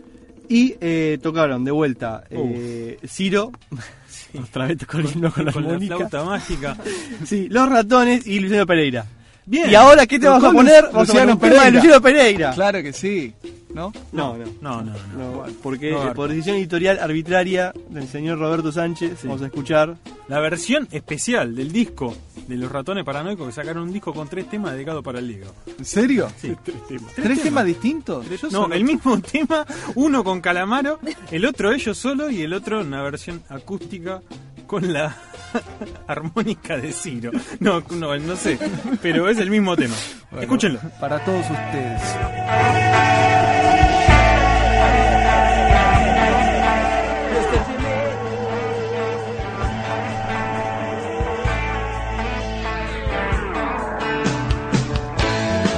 Y 0.50 0.76
eh, 0.82 1.20
tocaron 1.22 1.64
de 1.66 1.72
vuelta 1.72 2.24
eh, 2.30 2.98
Ciro. 3.08 3.52
Otra 4.44 4.66
vez 4.68 4.78
tocó 4.78 4.98
el 4.98 5.06
himno 5.12 5.32
con, 5.32 5.46
la 5.46 5.52
Con 5.54 5.64
la 5.64 5.70
armónica. 5.70 5.96
flauta 5.98 6.24
mágica. 6.24 6.78
Sí, 7.26 7.48
Los 7.50 7.70
Ratones 7.70 8.26
y 8.28 8.40
Luciano 8.40 8.66
Pereira. 8.66 9.06
Bien. 9.46 9.70
¿Y 9.70 9.76
ahora 9.76 10.06
qué 10.06 10.20
te 10.20 10.28
vas 10.28 10.44
a 10.44 10.52
poner? 10.52 10.86
Luciano 10.94 11.40
Pereira. 11.40 11.70
Luciano 11.70 12.02
Pereira. 12.02 12.52
Claro 12.54 12.82
que 12.84 12.92
sí, 12.92 13.34
¿no? 13.78 13.94
No, 14.12 14.36
no. 14.38 14.46
No, 14.60 14.82
no, 14.82 14.92
no. 15.16 15.46
no, 15.46 15.46
porque 15.64 15.92
No, 15.92 16.10
eh, 16.10 16.14
por 16.14 16.30
decisión 16.30 16.58
editorial 16.58 17.00
arbitraria 17.00 17.72
del 17.90 18.08
señor 18.08 18.40
Roberto 18.40 18.72
Sánchez, 18.74 19.24
vamos 19.24 19.42
a 19.42 19.46
escuchar. 19.46 19.96
La 20.28 20.42
versión 20.42 20.90
especial 20.92 21.56
del 21.56 21.72
disco 21.72 22.14
de 22.50 22.58
los 22.58 22.70
ratones 22.70 23.06
paranoicos 23.06 23.46
que 23.48 23.54
sacaron 23.54 23.84
un 23.84 23.94
disco 23.94 24.14
con 24.14 24.28
tres 24.28 24.50
temas 24.50 24.74
dedicados 24.74 25.02
para 25.04 25.20
el 25.20 25.28
Diego. 25.30 25.54
¿En 25.80 25.86
serio? 25.86 26.28
Sí, 26.42 26.54
tres 26.66 26.86
temas. 26.88 27.14
¿Tres 27.14 27.42
temas 27.44 27.66
distintos? 27.66 28.26
No, 28.44 28.50
solo- 28.50 28.74
el 28.76 28.84
mismo 28.84 29.22
tema, 29.32 29.66
uno 29.96 30.24
con 30.26 30.42
Calamaro, 30.42 31.00
el 31.32 31.46
otro 31.46 31.72
ellos 31.72 31.98
solo 31.98 32.30
y 32.30 32.42
el 32.42 32.52
otro 32.54 32.82
una 32.82 33.02
versión 33.04 33.42
acústica 33.48 34.22
con 34.68 34.94
la 34.94 35.16
armónica 36.08 36.78
de 36.78 36.92
Ciro. 36.92 37.32
No, 37.60 37.82
no, 37.90 38.16
no 38.18 38.36
sé, 38.36 38.60
pero 39.02 39.30
es 39.30 39.38
el 39.40 39.50
mismo 39.50 39.76
tema. 39.76 39.96
Bueno, 40.30 40.44
Escúchenlo. 40.44 40.80
Para 41.00 41.24
todos 41.24 41.46
ustedes. 41.50 42.02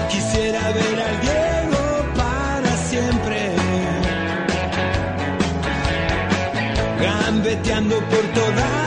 Quisiera 0.10 0.72
ver 0.72 1.00
al 1.08 1.22
Diego 1.22 2.14
para 2.16 2.78
siempre, 2.90 3.52
gambeteando 7.02 7.96
por 8.10 8.24
toda 8.34 8.79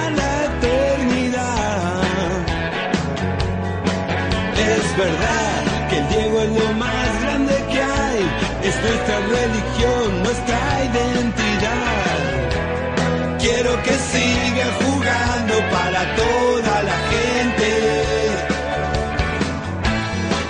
nuestra 8.83 9.19
religión, 9.39 10.23
nuestra 10.23 10.59
identidad. 10.91 12.17
Quiero 13.39 13.73
que 13.83 13.95
siga 14.13 14.67
jugando 14.83 15.55
para 15.77 16.01
toda 16.23 16.83
la 16.83 16.99
gente 17.13 17.69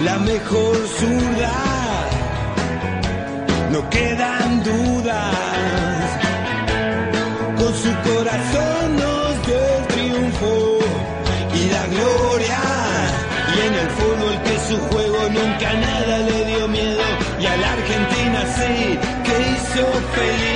la 0.05 0.19
mejor 0.19 0.77
zurda. 0.99 1.55
No 3.71 3.89
quedan 3.91 4.63
dudas. 4.65 5.42
Que 19.75 19.81
hizo 19.81 19.93
feliz. 19.93 20.52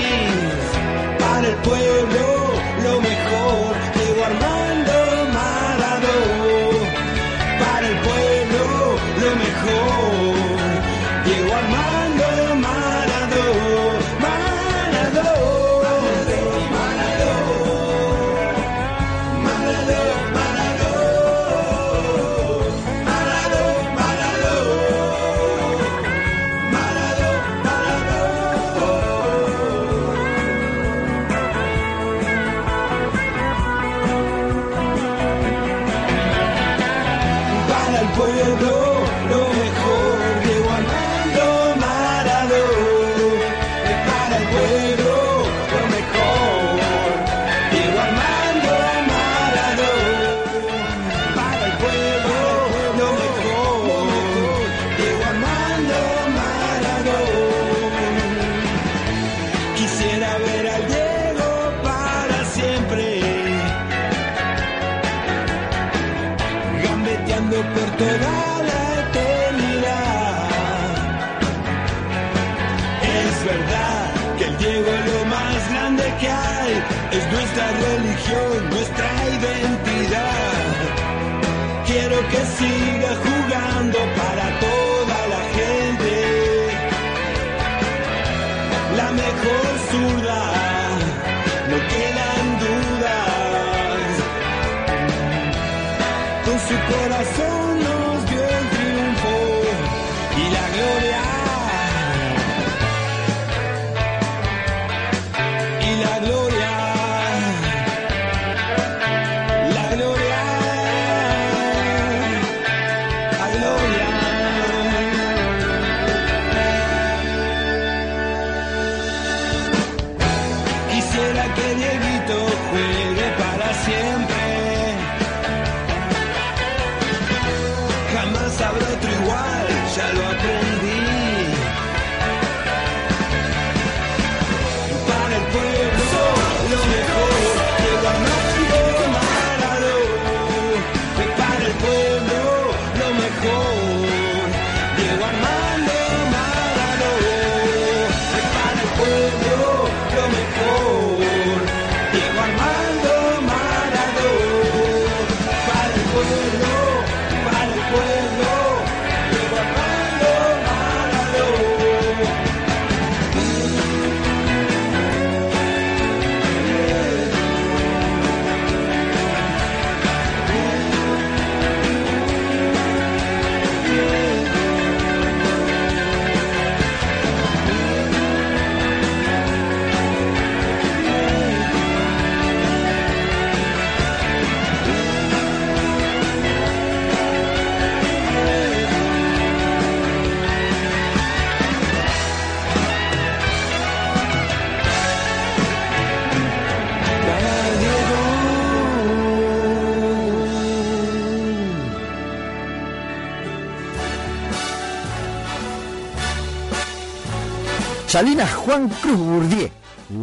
Salinas 208.17 208.55
Juan 208.55 208.89
Cruz 208.89 209.19
Bourdieu. 209.19 209.69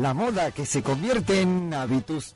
La 0.02 0.16
moda 0.16 0.50
que 0.50 0.66
se 0.66 0.82
convierte 0.82 1.42
en 1.42 1.72
habitus. 1.76 2.34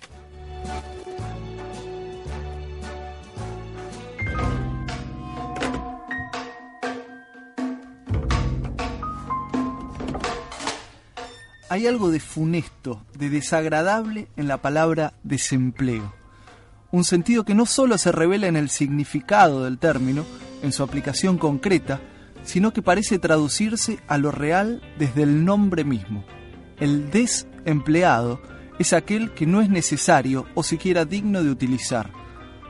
Hay 11.70 11.88
algo 11.88 12.12
de 12.12 12.20
funesto, 12.20 13.02
de 13.16 13.32
desagradable 13.32 14.28
en 14.38 14.48
la 14.48 14.58
palabra 14.58 15.14
desempleo. 15.24 16.14
Un 16.92 17.04
sentido 17.04 17.46
que 17.46 17.56
no 17.56 17.66
solo 17.66 17.98
se 17.98 18.12
revela 18.12 18.46
en 18.46 18.58
el 18.58 18.70
significado 18.70 19.64
del 19.64 19.80
término, 19.80 20.24
en 20.62 20.72
su 20.72 20.84
aplicación 20.84 21.40
concreta, 21.40 22.00
sino 22.48 22.72
que 22.72 22.82
parece 22.82 23.20
traducirse 23.20 24.00
a 24.08 24.18
lo 24.18 24.32
real 24.32 24.82
desde 24.98 25.24
el 25.24 25.44
nombre 25.44 25.84
mismo. 25.84 26.24
El 26.80 27.12
desempleado 27.12 28.42
es 28.80 28.94
aquel 28.94 29.34
que 29.34 29.46
no 29.46 29.60
es 29.60 29.70
necesario 29.70 30.46
o 30.56 30.64
siquiera 30.64 31.04
digno 31.04 31.44
de 31.44 31.52
utilizar, 31.52 32.10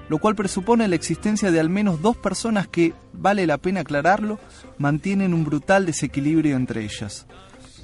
lo 0.10 0.18
cual 0.18 0.34
presupone 0.34 0.88
la 0.88 0.96
existencia 0.96 1.52
de 1.52 1.60
al 1.60 1.70
menos 1.70 2.02
dos 2.02 2.18
personas 2.18 2.68
que, 2.68 2.96
vale 3.14 3.46
la 3.46 3.60
pena 3.60 3.82
aclararlo, 3.82 4.40
mantienen 4.80 5.36
un 5.36 5.46
brutal 5.46 5.86
desequilibrio 5.86 6.56
entre 6.56 6.84
ellas. 6.84 7.28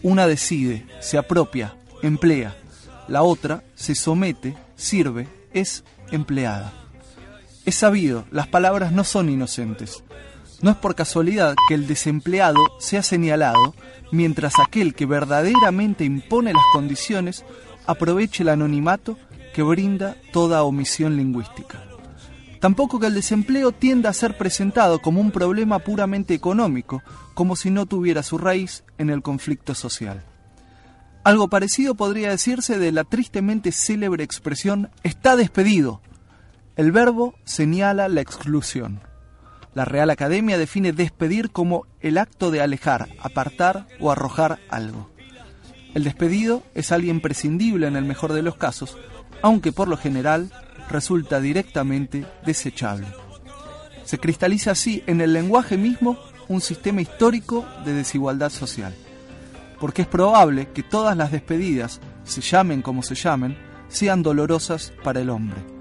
Una 0.01 0.25
decide, 0.25 0.87
se 0.99 1.19
apropia, 1.19 1.75
emplea, 2.01 2.55
la 3.07 3.21
otra 3.21 3.63
se 3.75 3.93
somete, 3.93 4.57
sirve, 4.75 5.27
es 5.53 5.83
empleada. 6.11 6.73
Es 7.65 7.75
sabido, 7.75 8.25
las 8.31 8.47
palabras 8.47 8.91
no 8.91 9.03
son 9.03 9.29
inocentes. 9.29 10.03
No 10.63 10.71
es 10.71 10.77
por 10.77 10.95
casualidad 10.95 11.55
que 11.67 11.73
el 11.73 11.87
desempleado 11.87 12.57
sea 12.79 13.03
señalado, 13.03 13.75
mientras 14.13 14.53
aquel 14.59 14.95
que 14.95 15.05
verdaderamente 15.05 16.05
impone 16.05 16.53
las 16.53 16.63
condiciones 16.71 17.43
aproveche 17.85 18.43
el 18.43 18.49
anonimato 18.49 19.17
que 19.53 19.61
brinda 19.61 20.15
toda 20.31 20.63
omisión 20.63 21.17
lingüística. 21.17 21.83
Tampoco 22.61 22.97
que 22.97 23.07
el 23.07 23.13
desempleo 23.13 23.73
tienda 23.73 24.09
a 24.09 24.13
ser 24.13 24.37
presentado 24.37 25.01
como 25.01 25.19
un 25.19 25.31
problema 25.31 25.79
puramente 25.79 26.33
económico, 26.33 27.03
como 27.33 27.57
si 27.57 27.69
no 27.69 27.85
tuviera 27.85 28.23
su 28.23 28.37
raíz 28.37 28.85
en 28.97 29.09
el 29.09 29.21
conflicto 29.21 29.75
social. 29.75 30.23
Algo 31.25 31.49
parecido 31.49 31.95
podría 31.95 32.29
decirse 32.29 32.79
de 32.79 32.93
la 32.93 33.03
tristemente 33.03 33.73
célebre 33.73 34.23
expresión 34.23 34.91
está 35.03 35.35
despedido. 35.35 35.99
El 36.77 36.93
verbo 36.93 37.35
señala 37.43 38.07
la 38.07 38.21
exclusión. 38.21 39.01
La 39.73 39.85
Real 39.85 40.11
Academia 40.11 40.57
define 40.57 40.93
despedir 40.93 41.49
como 41.51 41.87
el 41.99 42.19
acto 42.19 42.51
de 42.51 42.61
alejar, 42.61 43.09
apartar 43.19 43.87
o 43.99 44.11
arrojar 44.11 44.59
algo. 44.69 45.09
El 45.95 46.03
despedido 46.03 46.63
es 46.75 46.91
alguien 46.91 47.21
prescindible 47.21 47.87
en 47.87 47.95
el 47.95 48.05
mejor 48.05 48.33
de 48.33 48.43
los 48.43 48.55
casos, 48.55 48.97
aunque 49.41 49.71
por 49.71 49.87
lo 49.87 49.97
general 49.97 50.51
resulta 50.89 51.39
directamente 51.39 52.25
desechable. 52.45 53.07
Se 54.05 54.19
cristaliza 54.19 54.71
así 54.71 55.03
en 55.07 55.21
el 55.21 55.33
lenguaje 55.33 55.77
mismo 55.77 56.19
un 56.47 56.61
sistema 56.61 57.01
histórico 57.01 57.65
de 57.83 57.93
desigualdad 57.93 58.49
social, 58.49 58.93
porque 59.79 60.03
es 60.03 60.07
probable 60.07 60.69
que 60.71 60.83
todas 60.83 61.17
las 61.17 61.31
despedidas, 61.31 61.99
se 62.25 62.41
llamen 62.41 62.83
como 62.83 63.01
se 63.01 63.15
llamen, 63.15 63.57
sean 63.87 64.21
dolorosas 64.21 64.93
para 65.03 65.21
el 65.21 65.29
hombre 65.29 65.72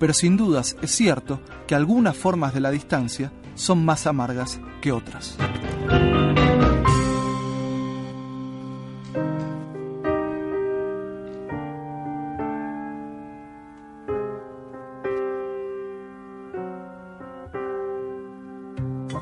pero 0.00 0.14
sin 0.14 0.38
dudas 0.38 0.76
es 0.80 0.90
cierto 0.92 1.40
que 1.68 1.74
algunas 1.74 2.16
formas 2.16 2.54
de 2.54 2.60
la 2.60 2.70
distancia 2.70 3.30
son 3.54 3.84
más 3.84 4.06
amargas 4.06 4.58
que 4.80 4.92
otras. 4.92 5.36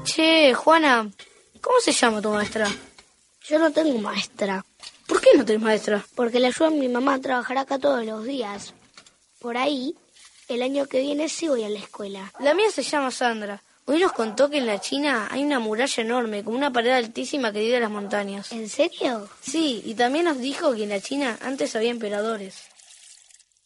Che, 0.05 0.55
Juana, 0.55 1.11
¿cómo 1.61 1.81
se 1.81 1.93
llama 1.93 2.22
tu 2.22 2.31
maestra? 2.31 2.68
Yo 3.49 3.59
no 3.59 3.72
tengo 3.72 3.99
maestra. 3.99 4.64
¿Por 5.09 5.20
qué 5.20 5.31
no 5.37 5.45
tenés 5.45 5.62
maestra? 5.62 6.07
Porque 6.14 6.39
le 6.39 6.47
ayuda 6.47 6.68
a 6.68 6.70
mi 6.70 6.89
mamá 6.89 7.14
a 7.14 7.20
trabajar 7.20 7.59
acá 7.59 7.79
todos 7.79 8.05
los 8.05 8.24
días. 8.24 8.74
Por 9.41 9.57
ahí 9.57 9.97
el 10.49 10.62
año 10.62 10.86
que 10.86 11.01
viene 11.01 11.28
sí 11.28 11.49
voy 11.49 11.64
a 11.64 11.68
la 11.68 11.78
escuela. 11.78 12.32
La 12.40 12.55
mía 12.55 12.70
se 12.70 12.82
llama 12.82 13.11
Sandra. 13.11 13.62
Hoy 13.84 14.01
nos 14.01 14.12
contó 14.12 14.51
que 14.51 14.59
en 14.59 14.66
la 14.66 14.80
China 14.80 15.28
hay 15.30 15.42
una 15.42 15.59
muralla 15.59 16.03
enorme, 16.03 16.44
como 16.44 16.57
una 16.57 16.72
pared 16.72 16.90
altísima 16.90 17.53
que 17.53 17.61
divide 17.61 17.80
las 17.80 17.90
montañas. 17.90 18.53
¿En 18.53 18.68
serio? 18.68 19.28
Sí, 19.40 19.82
y 19.84 19.94
también 19.94 20.26
nos 20.26 20.38
dijo 20.38 20.74
que 20.74 20.82
en 20.82 20.90
la 20.90 21.01
China 21.01 21.38
antes 21.40 21.74
había 21.74 21.90
emperadores. 21.90 22.64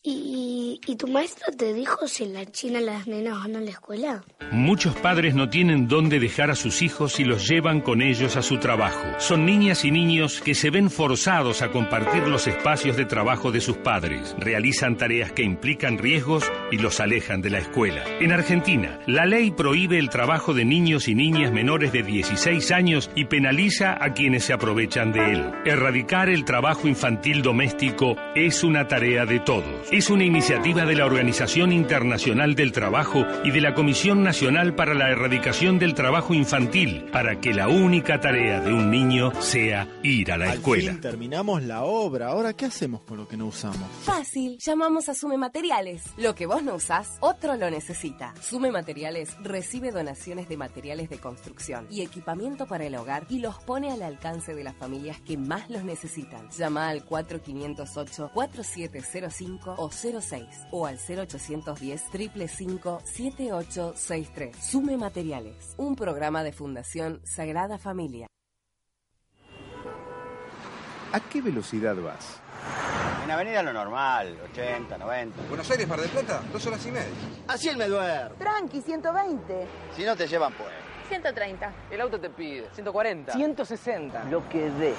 ¿Y, 0.04 0.80
¿Y 0.84 0.96
tu 0.96 1.06
maestra 1.06 1.52
te 1.56 1.72
dijo 1.72 2.08
si 2.08 2.24
en 2.24 2.32
la 2.32 2.44
China 2.44 2.80
las 2.80 3.06
nenas 3.06 3.38
van 3.38 3.54
a 3.54 3.60
la 3.60 3.70
escuela? 3.70 4.24
Muchos 4.50 4.96
padres 4.96 5.36
no 5.36 5.48
tienen 5.48 5.86
dónde 5.86 6.18
dejar 6.18 6.50
a 6.50 6.56
sus 6.56 6.82
hijos 6.82 7.20
y 7.20 7.24
los 7.24 7.48
llevan 7.48 7.80
con 7.80 8.02
ellos 8.02 8.34
a 8.34 8.42
su 8.42 8.58
trabajo. 8.58 9.00
Son 9.18 9.46
niñas 9.46 9.84
y 9.84 9.92
niños 9.92 10.40
que 10.40 10.56
se 10.56 10.70
ven 10.70 10.90
forzados 10.90 11.62
a 11.62 11.70
compartir 11.70 12.26
los 12.26 12.48
espacios 12.48 12.96
de 12.96 13.04
trabajo 13.04 13.52
de 13.52 13.60
sus 13.60 13.76
padres. 13.76 14.34
Realizan 14.40 14.96
tareas 14.96 15.30
que 15.30 15.44
implican 15.44 15.98
riesgos 15.98 16.50
y 16.72 16.78
los 16.78 16.98
alejan 16.98 17.40
de 17.40 17.50
la 17.50 17.58
escuela. 17.58 18.02
En 18.18 18.32
Argentina, 18.32 18.98
la 19.06 19.24
ley 19.24 19.52
prohíbe 19.52 20.00
el 20.00 20.10
trabajo 20.10 20.52
de 20.52 20.64
niños 20.64 21.06
y 21.06 21.14
niñas 21.14 21.52
menores 21.52 21.92
de 21.92 22.02
16 22.02 22.72
años 22.72 23.08
y 23.14 23.26
penaliza 23.26 23.96
a 24.04 24.14
quienes 24.14 24.42
se 24.42 24.52
aprovechan 24.52 25.12
de 25.12 25.32
él. 25.32 25.52
Erradicar 25.64 26.28
el 26.28 26.44
trabajo 26.44 26.88
infantil 26.88 27.42
doméstico 27.42 28.16
es 28.34 28.64
una 28.64 28.88
tarea 28.88 29.26
de 29.26 29.38
todos 29.38 29.91
es 29.92 30.08
una 30.08 30.24
iniciativa 30.24 30.86
de 30.86 30.96
la 30.96 31.04
Organización 31.04 31.70
Internacional 31.70 32.54
del 32.54 32.72
Trabajo 32.72 33.26
y 33.44 33.50
de 33.50 33.60
la 33.60 33.74
Comisión 33.74 34.22
Nacional 34.22 34.74
para 34.74 34.94
la 34.94 35.10
Erradicación 35.10 35.78
del 35.78 35.92
Trabajo 35.92 36.32
Infantil, 36.32 37.04
para 37.12 37.42
que 37.42 37.52
la 37.52 37.68
única 37.68 38.18
tarea 38.18 38.62
de 38.62 38.72
un 38.72 38.90
niño 38.90 39.38
sea 39.42 39.86
ir 40.02 40.32
a 40.32 40.38
la 40.38 40.46
Al 40.46 40.54
escuela. 40.54 40.92
fin 40.92 41.00
terminamos 41.02 41.62
la 41.64 41.84
obra. 41.84 42.28
Ahora, 42.28 42.54
¿qué 42.54 42.64
hacemos 42.64 43.02
con 43.02 43.18
lo 43.18 43.28
que 43.28 43.36
no 43.36 43.44
usamos? 43.44 43.82
Fácil, 44.02 44.56
llamamos 44.58 45.10
a 45.10 45.14
Sume 45.14 45.36
Materiales. 45.36 46.04
Lo 46.16 46.34
que 46.34 46.46
vos 46.46 46.62
no 46.62 46.76
usás, 46.76 47.18
otro 47.20 47.56
lo 47.56 47.70
necesita. 47.70 48.32
Sume 48.40 48.72
Materiales 48.72 49.36
recibe 49.42 49.90
donaciones 49.90 50.48
de 50.48 50.56
materiales 50.56 51.10
de 51.10 51.18
construcción 51.18 51.86
y 51.90 52.00
equipamiento 52.00 52.64
para 52.64 52.86
el 52.86 52.94
hogar 52.94 53.26
y 53.28 53.40
los 53.40 53.58
pone 53.58 53.92
al 53.92 54.00
alcance 54.00 54.54
de 54.54 54.64
las 54.64 54.74
familias 54.74 55.20
que 55.20 55.36
más 55.36 55.68
los 55.68 55.84
necesitan. 55.84 56.48
Llama 56.56 56.88
al 56.88 57.04
4508-4705 57.04 59.81
o 59.82 59.90
06 59.90 60.68
o 60.70 60.86
al 60.86 60.98
0810 60.98 62.02
555 62.10 63.02
7863. 63.04 64.56
Sume 64.56 64.96
Materiales, 64.96 65.74
un 65.76 65.96
programa 65.96 66.44
de 66.44 66.52
Fundación 66.52 67.20
Sagrada 67.24 67.78
Familia. 67.78 68.26
¿A 71.12 71.20
qué 71.20 71.42
velocidad 71.42 71.96
vas? 71.96 72.40
En 73.24 73.30
Avenida 73.30 73.62
lo 73.62 73.72
normal, 73.72 74.38
80, 74.52 74.96
90. 74.98 75.42
Buenos 75.48 75.70
Aires, 75.70 75.86
Mar 75.86 76.00
del 76.00 76.10
Plata, 76.10 76.42
dos 76.52 76.66
horas 76.66 76.84
y 76.86 76.90
media. 76.90 77.10
Así 77.48 77.68
él 77.68 77.76
me 77.76 77.86
duermo. 77.86 78.36
Tranqui, 78.36 78.80
120. 78.80 79.66
Si 79.96 80.04
no 80.04 80.16
te 80.16 80.26
llevan, 80.26 80.52
pues. 80.54 80.70
130. 81.08 81.72
El 81.90 82.00
auto 82.00 82.18
te 82.18 82.30
pide 82.30 82.68
140. 82.72 83.32
160. 83.32 84.24
Lo 84.24 84.48
que 84.48 84.70
dé. 84.70 84.94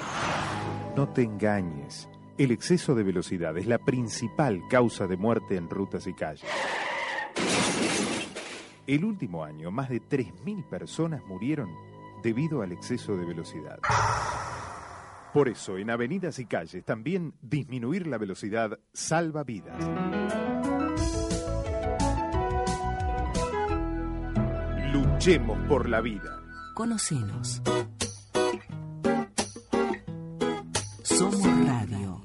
No 0.94 1.08
te 1.08 1.22
engañes. 1.22 2.08
El 2.36 2.50
exceso 2.50 2.96
de 2.96 3.04
velocidad 3.04 3.56
es 3.56 3.66
la 3.66 3.78
principal 3.78 4.60
causa 4.68 5.06
de 5.06 5.16
muerte 5.16 5.56
en 5.56 5.70
rutas 5.70 6.08
y 6.08 6.14
calles. 6.14 6.50
El 8.88 9.04
último 9.04 9.44
año, 9.44 9.70
más 9.70 9.88
de 9.88 10.02
3.000 10.02 10.68
personas 10.68 11.24
murieron 11.26 11.70
debido 12.24 12.62
al 12.62 12.72
exceso 12.72 13.16
de 13.16 13.24
velocidad. 13.24 13.78
Por 15.32 15.48
eso, 15.48 15.78
en 15.78 15.90
avenidas 15.90 16.40
y 16.40 16.46
calles, 16.46 16.84
también 16.84 17.34
disminuir 17.40 18.08
la 18.08 18.18
velocidad 18.18 18.80
salva 18.92 19.44
vidas. 19.44 19.78
Luchemos 24.92 25.58
por 25.68 25.88
la 25.88 26.00
vida. 26.00 26.42
Conocenos. 26.74 27.62
Somos 31.16 31.42
Radio. 31.44 32.20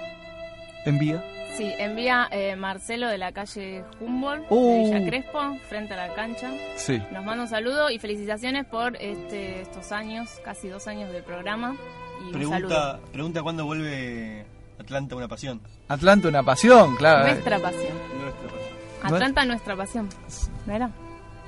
envía. 0.84 1.24
Sí, 1.56 1.70
envía 1.78 2.28
eh, 2.30 2.56
Marcelo 2.56 3.08
de 3.08 3.18
la 3.18 3.32
calle 3.32 3.84
Humboldt, 4.00 4.46
Oh. 4.48 4.56
de 4.72 4.84
Villa 4.84 5.06
Crespo, 5.06 5.56
frente 5.68 5.92
a 5.94 6.06
la 6.08 6.14
cancha. 6.14 6.50
Sí. 6.76 7.00
Nos 7.12 7.24
manda 7.24 7.42
un 7.44 7.48
saludo 7.48 7.90
y 7.90 7.98
felicitaciones 7.98 8.64
por 8.66 8.96
este, 8.96 9.60
estos 9.60 9.92
años, 9.92 10.30
casi 10.44 10.68
dos 10.68 10.86
años 10.88 11.12
del 11.12 11.22
programa. 11.22 11.76
Y 12.22 12.26
un 12.26 12.32
Pregunta, 12.32 12.58
saludo. 12.58 13.00
pregunta 13.12 13.42
cuándo 13.42 13.64
vuelve 13.66 14.46
Atlanta 14.80 15.14
una 15.16 15.28
pasión. 15.28 15.60
Atlanta 15.88 16.28
una 16.28 16.42
pasión, 16.42 16.96
claro. 16.96 17.26
Nuestra 17.26 17.58
pasión. 17.58 17.92
Nuestra 18.20 18.48
pasión. 18.48 18.72
Atlanta, 19.14 19.44
nuestra 19.44 19.76
pasión. 19.76 20.08
¿No 20.66 20.72
era? 20.74 20.90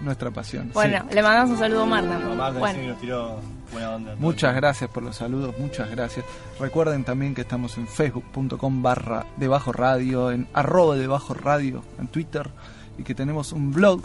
Nuestra 0.01 0.31
pasión. 0.33 0.71
Bueno, 0.75 1.05
sí. 1.09 1.15
le 1.15 1.23
mandamos 1.23 1.51
un 1.53 1.59
saludo 1.59 1.83
a 1.85 1.87
Marta. 1.87 2.19
No, 2.19 2.35
Marta 2.35 2.59
bueno. 2.59 2.79
sí 2.81 2.87
nos 2.89 2.99
tiró 3.01 3.41
buena 3.75 3.95
onda. 3.95 4.17
Muchas 4.19 4.55
gracias 4.57 4.89
por 4.91 5.03
los 5.03 5.17
saludos, 5.17 5.55
muchas 5.59 5.91
gracias. 5.91 6.25
Recuerden 6.59 7.05
también 7.05 7.35
que 7.35 7.43
estamos 7.43 7.77
en 7.77 7.87
facebook.com 7.87 8.83
barra 8.83 9.27
debajo 9.37 9.73
radio, 9.73 10.31
en 10.31 10.49
arroba 10.55 10.97
debajo 10.97 11.35
radio, 11.35 11.83
en 11.99 12.09
Twitter, 12.09 12.49
y 12.97 13.03
que 13.03 13.15
tenemos 13.15 13.53
un 13.53 13.73
blog, 13.73 14.01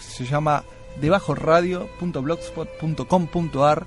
se 0.00 0.24
llama 0.24 0.64
debajoradio.blogspot.com.ar, 1.00 3.86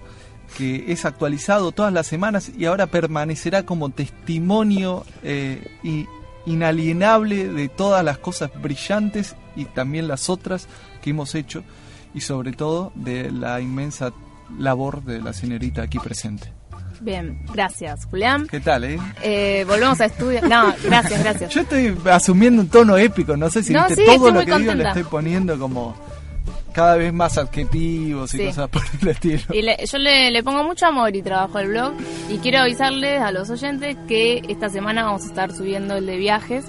que 0.58 0.92
es 0.92 1.06
actualizado 1.06 1.72
todas 1.72 1.94
las 1.94 2.08
semanas 2.08 2.52
y 2.56 2.66
ahora 2.66 2.86
permanecerá 2.88 3.66
como 3.66 3.90
testimonio 3.90 5.04
eh, 5.24 5.66
i- 5.84 6.06
inalienable 6.46 7.48
de 7.48 7.70
todas 7.70 8.04
las 8.04 8.18
cosas 8.20 8.52
brillantes 8.62 9.36
y 9.56 9.66
también 9.66 10.08
las 10.08 10.30
otras 10.30 10.68
que 11.02 11.10
hemos 11.12 11.34
hecho 11.36 11.64
y 12.14 12.22
sobre 12.22 12.52
todo 12.54 12.92
de 12.96 13.32
la 13.32 13.60
inmensa 13.62 14.12
labor 14.60 15.04
de 15.04 15.22
la 15.22 15.34
señorita 15.34 15.84
aquí 15.84 16.00
presente. 16.00 16.52
Bien, 17.02 17.44
gracias, 17.54 18.06
Julián. 18.06 18.48
¿Qué 18.48 18.60
tal, 18.62 18.84
eh? 18.86 18.98
Eh, 19.22 19.66
volvemos 19.68 20.00
a 20.00 20.06
estudiar. 20.06 20.44
No, 20.48 20.74
gracias, 20.86 21.22
gracias. 21.22 21.54
Yo 21.54 21.62
estoy 21.62 21.98
asumiendo 22.10 22.62
un 22.62 22.70
tono 22.70 22.96
épico, 22.98 23.36
no 23.36 23.50
sé 23.50 23.62
si 23.64 23.74
No, 23.74 23.86
viste 23.88 24.06
sí, 24.06 24.06
todo 24.06 24.32
lo 24.32 24.40
que 24.46 24.56
digo 24.58 24.74
le 24.74 24.84
estoy 24.88 25.04
poniendo 25.04 25.60
como 25.60 25.96
cada 26.72 26.96
vez 26.96 27.12
más 27.14 27.38
adjetivos 27.38 28.34
y 28.34 28.38
Sí. 28.38 28.46
cosas 28.46 28.70
por 28.70 28.82
el 29.02 29.08
estilo. 29.10 29.42
Y 29.52 29.62
le- 29.64 29.78
yo 29.86 29.98
le, 29.98 30.32
le 30.32 30.44
pongo 30.44 30.64
mucho 30.64 30.86
amor 30.88 31.14
y 31.16 31.22
trabajo 31.22 31.58
al 31.58 31.68
blog. 31.68 31.94
Y 32.30 32.38
quiero 32.38 32.60
avisarles 32.60 33.22
a 33.22 33.32
los 33.32 33.50
oyentes 33.50 33.98
que 34.08 34.42
esta 34.48 34.70
semana 34.70 35.04
vamos 35.04 35.24
a 35.24 35.28
estar 35.28 35.52
subiendo 35.54 35.96
el 35.98 36.06
de 36.06 36.16
viajes. 36.18 36.66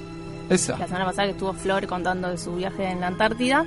Esa. 0.51 0.77
La 0.79 0.87
semana 0.87 1.07
pasada 1.07 1.29
que 1.29 1.33
estuvo 1.33 1.53
Flor 1.55 1.87
contando 1.87 2.29
de 2.29 2.39
su 2.39 2.55
viaje 2.57 2.85
en 2.91 3.01
la 3.01 3.07
Antártida. 3.07 3.65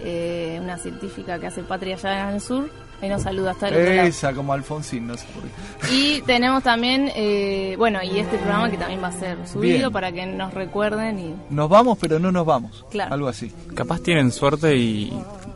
eh, 0.00 0.58
una 0.62 0.78
científica 0.78 1.38
que 1.40 1.48
hace 1.48 1.62
patria 1.64 1.96
allá 1.96 2.28
en 2.28 2.34
el 2.36 2.40
sur. 2.40 2.70
Ahí 3.00 3.08
nos 3.08 3.22
saluda 3.22 3.52
hasta 3.52 3.68
el 3.68 3.74
otro 3.74 3.94
lado. 3.94 4.08
Esa, 4.08 4.32
como 4.32 4.52
Alfonsín, 4.52 5.06
no 5.06 5.16
sé 5.16 5.24
por 5.32 5.44
qué. 5.44 5.94
Y 5.94 6.20
tenemos 6.22 6.64
también, 6.64 7.12
eh, 7.14 7.76
bueno, 7.78 8.02
y 8.02 8.18
este 8.18 8.36
programa 8.38 8.68
que 8.70 8.76
también 8.76 9.00
va 9.02 9.08
a 9.08 9.12
ser 9.12 9.38
subido 9.46 9.78
Bien. 9.78 9.92
para 9.92 10.10
que 10.10 10.26
nos 10.26 10.52
recuerden 10.52 11.18
y 11.20 11.34
Nos 11.50 11.68
vamos, 11.68 11.96
pero 12.00 12.18
no 12.18 12.32
nos 12.32 12.44
vamos. 12.44 12.84
Claro. 12.90 13.14
Algo 13.14 13.28
así. 13.28 13.52
Capaz 13.74 14.00
tienen 14.00 14.32
suerte 14.32 14.76
y 14.76 15.12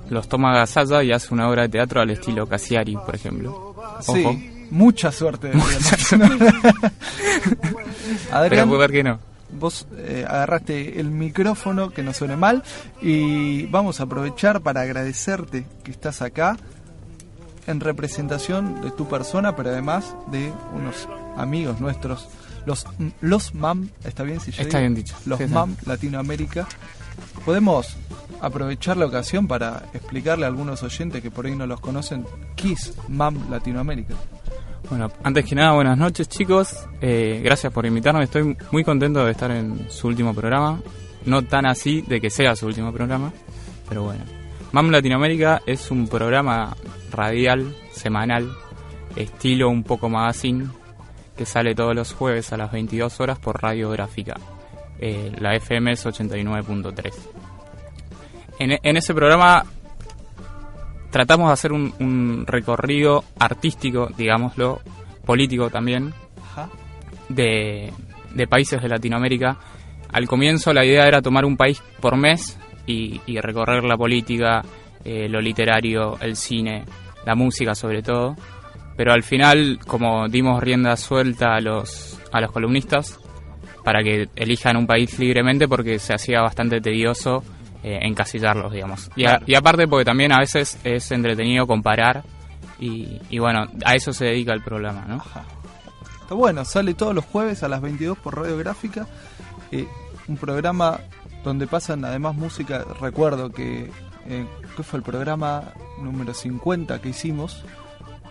los 0.09 0.29
toma 0.29 0.55
Gasalla 0.55 1.03
y 1.03 1.11
hace 1.11 1.35
una 1.35 1.49
obra 1.49 1.63
de 1.63 1.71
teatro 1.71 2.01
al 2.01 2.11
estilo 2.11 2.47
Cassiari, 2.47 2.95
por 2.95 3.15
ejemplo. 3.15 3.75
Ojo. 4.07 4.15
Sí, 4.15 4.67
mucha 4.71 5.11
suerte. 5.11 5.51
diríamos. 5.51 6.13
Adrián, 8.31 8.51
Pero 8.51 8.67
puede 8.69 8.81
ver 8.81 8.91
que 8.93 9.03
no. 9.03 9.19
Vos 9.59 9.87
eh, 9.99 10.25
agarraste 10.27 10.99
el 10.99 11.11
micrófono, 11.11 11.91
que 11.91 12.03
no 12.03 12.15
suene 12.15 12.37
mal, 12.37 12.63
y 13.03 13.67
vamos 13.67 14.01
a 14.01 14.05
aprovechar 14.05 14.63
para 14.63 14.81
agradecerte 14.81 15.67
que 15.85 15.91
estás 15.91 16.23
acá 16.23 16.57
en 17.67 17.81
representación 17.81 18.81
de 18.83 18.91
tu 18.91 19.09
persona, 19.09 19.55
pero 19.57 19.71
además 19.71 20.15
de 20.31 20.53
unos 20.75 21.09
amigos 21.37 21.81
nuestros, 21.81 22.29
los, 22.67 22.87
los 23.21 23.55
MAM, 23.55 23.89
¿está 24.05 24.23
bien 24.23 24.41
si 24.41 24.51
yo 24.53 24.63
Está 24.63 24.79
digo? 24.79 24.91
bien 24.91 24.95
dicho. 24.95 25.15
Los 25.27 25.39
Sí, 25.39 25.47
sí. 25.47 25.53
MAM 25.53 25.77
Latinoamérica. 25.87 26.67
Podemos 27.45 27.97
aprovechar 28.41 28.97
la 28.97 29.07
ocasión 29.07 29.47
para 29.47 29.85
explicarle 29.95 30.45
a 30.45 30.49
algunos 30.49 30.83
oyentes 30.83 31.23
que 31.23 31.31
por 31.31 31.47
ahí 31.47 31.55
no 31.55 31.67
los 31.67 31.81
conocen, 31.81 32.25
¿qué 32.57 32.73
es 32.73 32.95
MAM 33.09 33.51
Latinoamérica? 33.51 34.15
Bueno, 34.91 35.11
antes 35.23 35.45
que 35.45 35.55
nada, 35.55 35.73
buenas 35.73 35.97
noches 35.97 36.29
chicos. 36.29 36.75
Eh, 37.01 37.41
gracias 37.45 37.73
por 37.73 37.87
invitarme. 37.87 38.25
Estoy 38.25 38.57
muy 38.73 38.83
contento 38.85 39.25
de 39.25 39.31
estar 39.33 39.51
en 39.51 39.87
su 39.89 40.09
último 40.09 40.35
programa. 40.35 40.81
No 41.25 41.43
tan 41.43 41.67
así 41.67 42.03
de 42.03 42.21
que 42.21 42.31
sea 42.31 42.57
su 42.57 42.67
último 42.67 42.93
programa, 42.93 43.33
pero 43.89 44.03
bueno. 44.03 44.25
MAM 44.73 44.91
Latinoamérica 44.91 45.61
es 45.67 45.91
un 45.91 46.09
programa 46.09 46.75
radial, 47.11 47.77
semanal, 47.91 48.51
estilo 49.17 49.69
un 49.69 49.85
poco 49.85 50.09
magazine, 50.09 50.67
que 51.37 51.45
sale 51.45 51.75
todos 51.75 51.95
los 51.95 52.15
jueves 52.15 52.55
a 52.55 52.57
las 52.57 52.73
22 52.73 53.21
horas 53.21 53.39
por 53.39 53.61
Radiográfica. 53.63 54.35
Eh, 54.99 55.31
la 55.39 55.55
FM 55.57 55.93
es 55.93 56.07
89.3. 56.07 57.13
En, 58.61 58.79
en 58.83 58.97
ese 58.97 59.13
programa 59.13 59.67
tratamos 61.11 61.49
de 61.49 61.53
hacer 61.53 61.73
un, 61.73 61.93
un 62.01 62.47
recorrido 62.47 63.25
artístico, 63.39 64.09
digámoslo, 64.17 64.81
político 65.27 65.69
también, 65.69 66.15
de 67.29 67.93
países 68.49 68.81
de 68.81 68.89
Latinoamérica. 68.89 69.59
Al 70.11 70.27
comienzo 70.27 70.73
la 70.73 70.85
idea 70.85 71.07
era 71.07 71.21
tomar 71.21 71.45
un 71.45 71.59
país 71.59 71.83
por 72.01 72.17
mes 72.17 72.59
y, 72.87 73.21
y 73.27 73.41
recorrer 73.41 73.85
la 73.85 73.97
política, 73.97 74.63
eh, 75.05 75.29
lo 75.29 75.41
literario, 75.41 76.19
el 76.21 76.37
cine, 76.37 76.85
la 77.27 77.35
música 77.35 77.75
sobre 77.75 78.03
todo. 78.03 78.37
Pero 78.97 79.13
al 79.13 79.23
final, 79.23 79.79
como 79.87 80.29
dimos 80.29 80.63
rienda 80.63 80.97
suelta 80.97 81.55
a 81.55 81.61
los, 81.61 82.21
a 82.33 82.41
los 82.41 82.53
columnistas 82.53 83.19
para 83.85 84.03
que 84.03 84.29
elijan 84.37 84.77
un 84.77 84.87
país 84.87 85.19
libremente 85.19 85.67
porque 85.67 85.99
se 85.99 86.15
hacía 86.15 86.41
bastante 86.43 86.81
tedioso 86.81 87.43
eh, 87.83 87.99
encasillarlos, 88.03 88.73
digamos. 88.73 89.11
Y, 89.17 89.25
a- 89.25 89.31
Claro. 89.31 89.45
y 89.49 89.55
aparte 89.55 89.89
porque 89.89 90.05
también 90.05 90.31
a 90.33 90.39
veces 90.39 90.79
es 90.85 91.11
entretenido 91.11 91.67
comparar 91.67 92.23
y, 92.79 93.19
y 93.31 93.39
bueno, 93.39 93.67
a 93.85 93.95
eso 93.95 94.13
se 94.13 94.27
dedica 94.27 94.53
el 94.53 94.63
programa, 94.63 95.05
¿no? 95.09 95.17
Está 96.21 96.35
bueno, 96.35 96.65
sale 96.65 96.95
todos 96.95 97.15
los 97.15 97.25
jueves 97.25 97.63
a 97.63 97.69
las 97.69 97.81
22 97.81 98.19
por 98.19 98.37
Radiográfica. 98.41 99.07
Eh, 99.73 99.87
un 100.29 100.37
programa 100.37 101.01
donde 101.45 101.67
pasan 101.67 102.05
además 102.05 102.35
música. 102.37 102.85
Recuerdo 103.01 103.51
que, 103.51 103.91
eh, 104.27 104.47
¿qué 104.77 104.83
fue 104.83 104.99
el 104.99 105.03
programa 105.05 105.73
número 106.01 106.35
50 106.35 107.01
que 107.01 107.09
hicimos? 107.11 107.65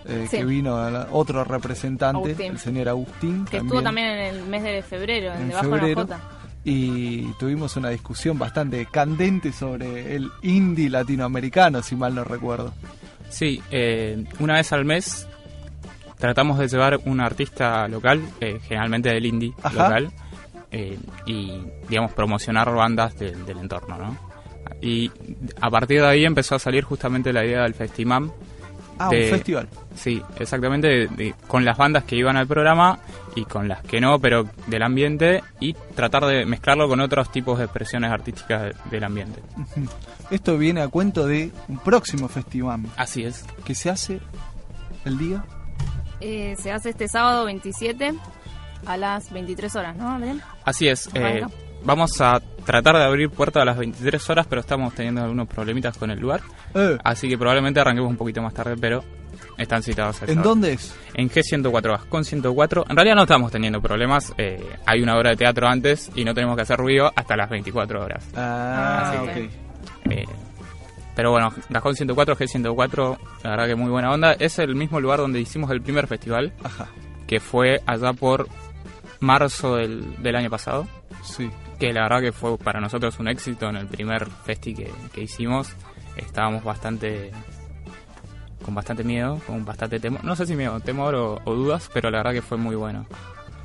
Eh, 0.06 0.28
Sí. 0.30 0.38
Que 0.38 0.46
vino 0.46 0.78
a 0.78 0.90
la- 0.90 1.08
otro 1.12 1.44
representante, 1.44 2.30
Agustín. 2.32 2.52
el 2.54 2.58
señor 2.60 2.90
Agustín. 2.90 3.46
que 3.46 3.58
estuvo 3.58 3.82
también 3.84 4.08
en 4.08 4.36
el 4.36 4.46
mes 4.48 4.64
de 4.64 4.82
febrero, 4.82 5.34
en, 5.34 5.42
en 5.42 5.48
Debajo 5.50 5.70
febrero. 5.70 5.88
de 5.88 5.96
la 5.96 6.02
Jota. 6.18 6.38
Y 6.64 7.24
tuvimos 7.40 7.76
una 7.76 7.90
discusión 7.90 8.38
bastante 8.40 8.86
candente 8.86 9.52
sobre 9.52 10.16
el 10.16 10.30
indie 10.44 10.90
latinoamericano, 10.90 11.82
si 11.82 11.96
mal 11.96 12.14
no 12.16 12.24
recuerdo. 12.24 12.74
Sí, 13.30 13.62
eh, 13.72 14.26
una 14.40 14.56
vez 14.56 14.72
al 14.74 14.86
mes 14.86 15.28
tratamos 16.20 16.60
de 16.60 16.68
llevar 16.68 17.00
un 17.06 17.20
artista 17.20 17.88
local, 17.88 18.22
eh, 18.42 18.60
generalmente 18.64 19.10
del 19.10 19.26
indie 19.26 19.54
Ajá. 19.64 19.84
local, 19.84 20.12
eh, 20.72 20.98
y 21.26 21.62
digamos 21.90 22.12
promocionar 22.14 22.74
bandas 22.74 23.18
de- 23.18 23.32
del 23.36 23.58
entorno, 23.60 23.98
¿no? 23.98 24.18
Y 24.82 25.12
a 25.60 25.70
partir 25.70 26.02
de 26.02 26.08
ahí 26.08 26.26
empezó 26.26 26.56
a 26.56 26.60
salir 26.60 26.84
justamente 26.84 27.32
la 27.34 27.46
idea 27.46 27.64
del 27.64 27.74
Festimam. 27.74 28.32
Ah, 28.98 29.10
un 29.10 29.16
festival. 29.30 29.68
Sí, 29.96 30.22
exactamente, 30.40 30.88
de- 30.88 31.08
de- 31.08 31.36
con 31.48 31.66
las 31.66 31.76
bandas 31.78 32.04
que 32.04 32.16
iban 32.16 32.38
al 32.38 32.46
programa 32.48 33.00
y 33.36 33.46
con 33.46 33.68
las 33.68 33.82
que 33.82 34.00
no, 34.00 34.20
pero 34.20 34.48
del 34.68 34.84
ambiente, 34.84 35.42
y 35.60 35.74
tratar 35.96 36.26
de 36.26 36.46
mezclarlo 36.46 36.88
con 36.88 37.00
otros 37.00 37.32
tipos 37.32 37.58
de 37.58 37.66
expresiones 37.66 38.12
artísticas 38.12 38.62
de- 38.64 38.76
del 38.92 39.04
ambiente. 39.04 39.42
Esto 40.30 40.58
viene 40.58 40.82
a 40.82 40.88
cuento 40.88 41.26
de 41.26 41.52
un 41.68 41.80
próximo 41.80 42.28
festival. 42.28 42.82
Así 42.96 43.24
es. 43.24 43.44
Que 43.66 43.74
se 43.76 43.90
hace 43.90 44.20
el 45.06 45.18
día 45.18 45.44
Eh, 46.24 46.56
se 46.60 46.72
hace 46.72 46.92
este 46.92 47.08
sábado 47.08 47.46
27 47.46 48.14
a 48.86 48.98
las 48.98 49.32
23 49.32 49.76
horas, 49.76 49.96
¿no, 49.96 50.20
Belén? 50.20 50.42
Así 50.66 50.88
es. 50.88 51.10
eh, 51.14 51.44
vamos 51.84 52.20
a 52.22 52.40
tratar 52.66 52.96
de 52.98 53.04
abrir 53.04 53.30
puerta 53.30 53.62
a 53.62 53.66
las 53.66 53.78
23 53.78 54.30
horas, 54.30 54.48
pero 54.48 54.62
estamos 54.62 54.94
teniendo 54.94 55.22
algunos 55.22 55.48
problemitas 55.48 55.98
con 55.98 56.12
el 56.12 56.20
lugar. 56.20 56.42
Eh. 56.76 56.98
Así 57.04 57.28
que 57.30 57.38
probablemente 57.38 57.80
arranquemos 57.80 58.10
un 58.10 58.18
poquito 58.18 58.42
más 58.42 58.54
tarde, 58.54 58.76
pero 58.80 59.04
están 59.58 59.82
citados. 59.84 60.22
a 60.22 60.26
esa 60.26 60.32
¿En 60.34 60.40
hora. 60.40 60.48
dónde 60.50 60.74
es? 60.74 60.96
En 61.14 61.30
G104, 61.30 62.08
con 62.10 62.24
104. 62.24 62.86
En 62.90 62.96
realidad 62.96 63.16
no 63.16 63.24
estamos 63.24 63.52
teniendo 63.52 63.82
problemas. 63.82 64.34
eh, 64.38 64.64
hay 64.86 65.02
una 65.02 65.16
obra 65.18 65.32
de 65.32 65.36
teatro 65.38 65.68
antes 65.68 66.12
y 66.16 66.24
no 66.24 66.34
tenemos 66.34 66.56
que 66.56 66.62
hacer 66.64 66.78
ruido 66.78 67.12
hasta 67.16 67.36
las 67.36 67.50
24 67.50 68.04
horas. 68.04 68.28
Ah, 68.36 69.10
Así 69.10 69.18
ok. 69.18 69.34
que, 69.34 70.22
eh, 70.22 70.26
pero 71.16 71.32
bueno, 71.32 71.52
Gajón 71.70 71.96
104, 71.96 72.36
G104, 72.38 73.18
la 73.44 73.50
verdad 73.52 73.68
que 73.68 73.76
muy 73.76 73.90
buena 73.90 74.12
onda. 74.12 74.34
Es 74.34 74.60
el 74.60 74.76
mismo 74.76 75.00
lugar 75.00 75.20
donde 75.20 75.40
hicimos 75.40 75.70
el 75.72 75.82
primer 75.82 76.08
festival, 76.08 76.54
Ajá. 76.64 76.88
que 77.28 77.40
fue 77.40 77.82
allá 77.86 78.14
por 78.14 78.48
marzo 79.22 79.76
del, 79.78 80.22
del 80.22 80.36
año 80.36 80.50
pasado. 80.50 80.88
Sí. 81.24 81.50
Que 81.80 81.94
la 81.94 82.04
verdad 82.04 82.22
que 82.22 82.32
fue 82.32 82.58
para 82.58 82.80
nosotros 82.82 83.18
un 83.20 83.28
éxito 83.28 83.70
en 83.70 83.78
el 83.78 83.88
primer 83.88 84.28
festi 84.30 84.74
que, 84.76 84.92
que 85.14 85.22
hicimos. 85.24 85.70
Estábamos 86.18 86.64
bastante 86.64 87.32
con 88.64 88.76
bastante 88.76 89.04
miedo, 89.04 89.40
con 89.48 89.66
bastante 89.66 90.00
temor, 90.00 90.24
no 90.24 90.36
sé 90.36 90.46
si 90.46 90.56
miedo, 90.56 90.80
temor 90.82 91.16
o, 91.16 91.40
o 91.46 91.54
dudas, 91.56 91.90
pero 91.94 92.12
la 92.12 92.20
verdad 92.20 92.34
que 92.34 92.42
fue 92.44 92.58
muy 92.58 92.76
bueno. 92.76 93.08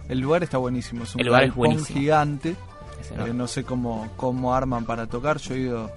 El 0.09 0.21
lugar 0.21 0.43
está 0.43 0.57
buenísimo, 0.57 1.03
es 1.05 1.15
un 1.15 1.21
El 1.21 1.27
lugar 1.27 1.45
es 1.45 1.55
buenísimo. 1.55 1.99
gigante. 1.99 2.57
Es 3.01 3.11
Eh, 3.11 3.35
no 3.35 3.47
sé 3.47 3.65
cómo, 3.65 4.09
cómo 4.17 4.55
arman 4.55 4.87
para 4.87 5.07
tocar. 5.07 5.37
Yo 5.39 5.55
he 5.55 5.59
ido 5.59 5.91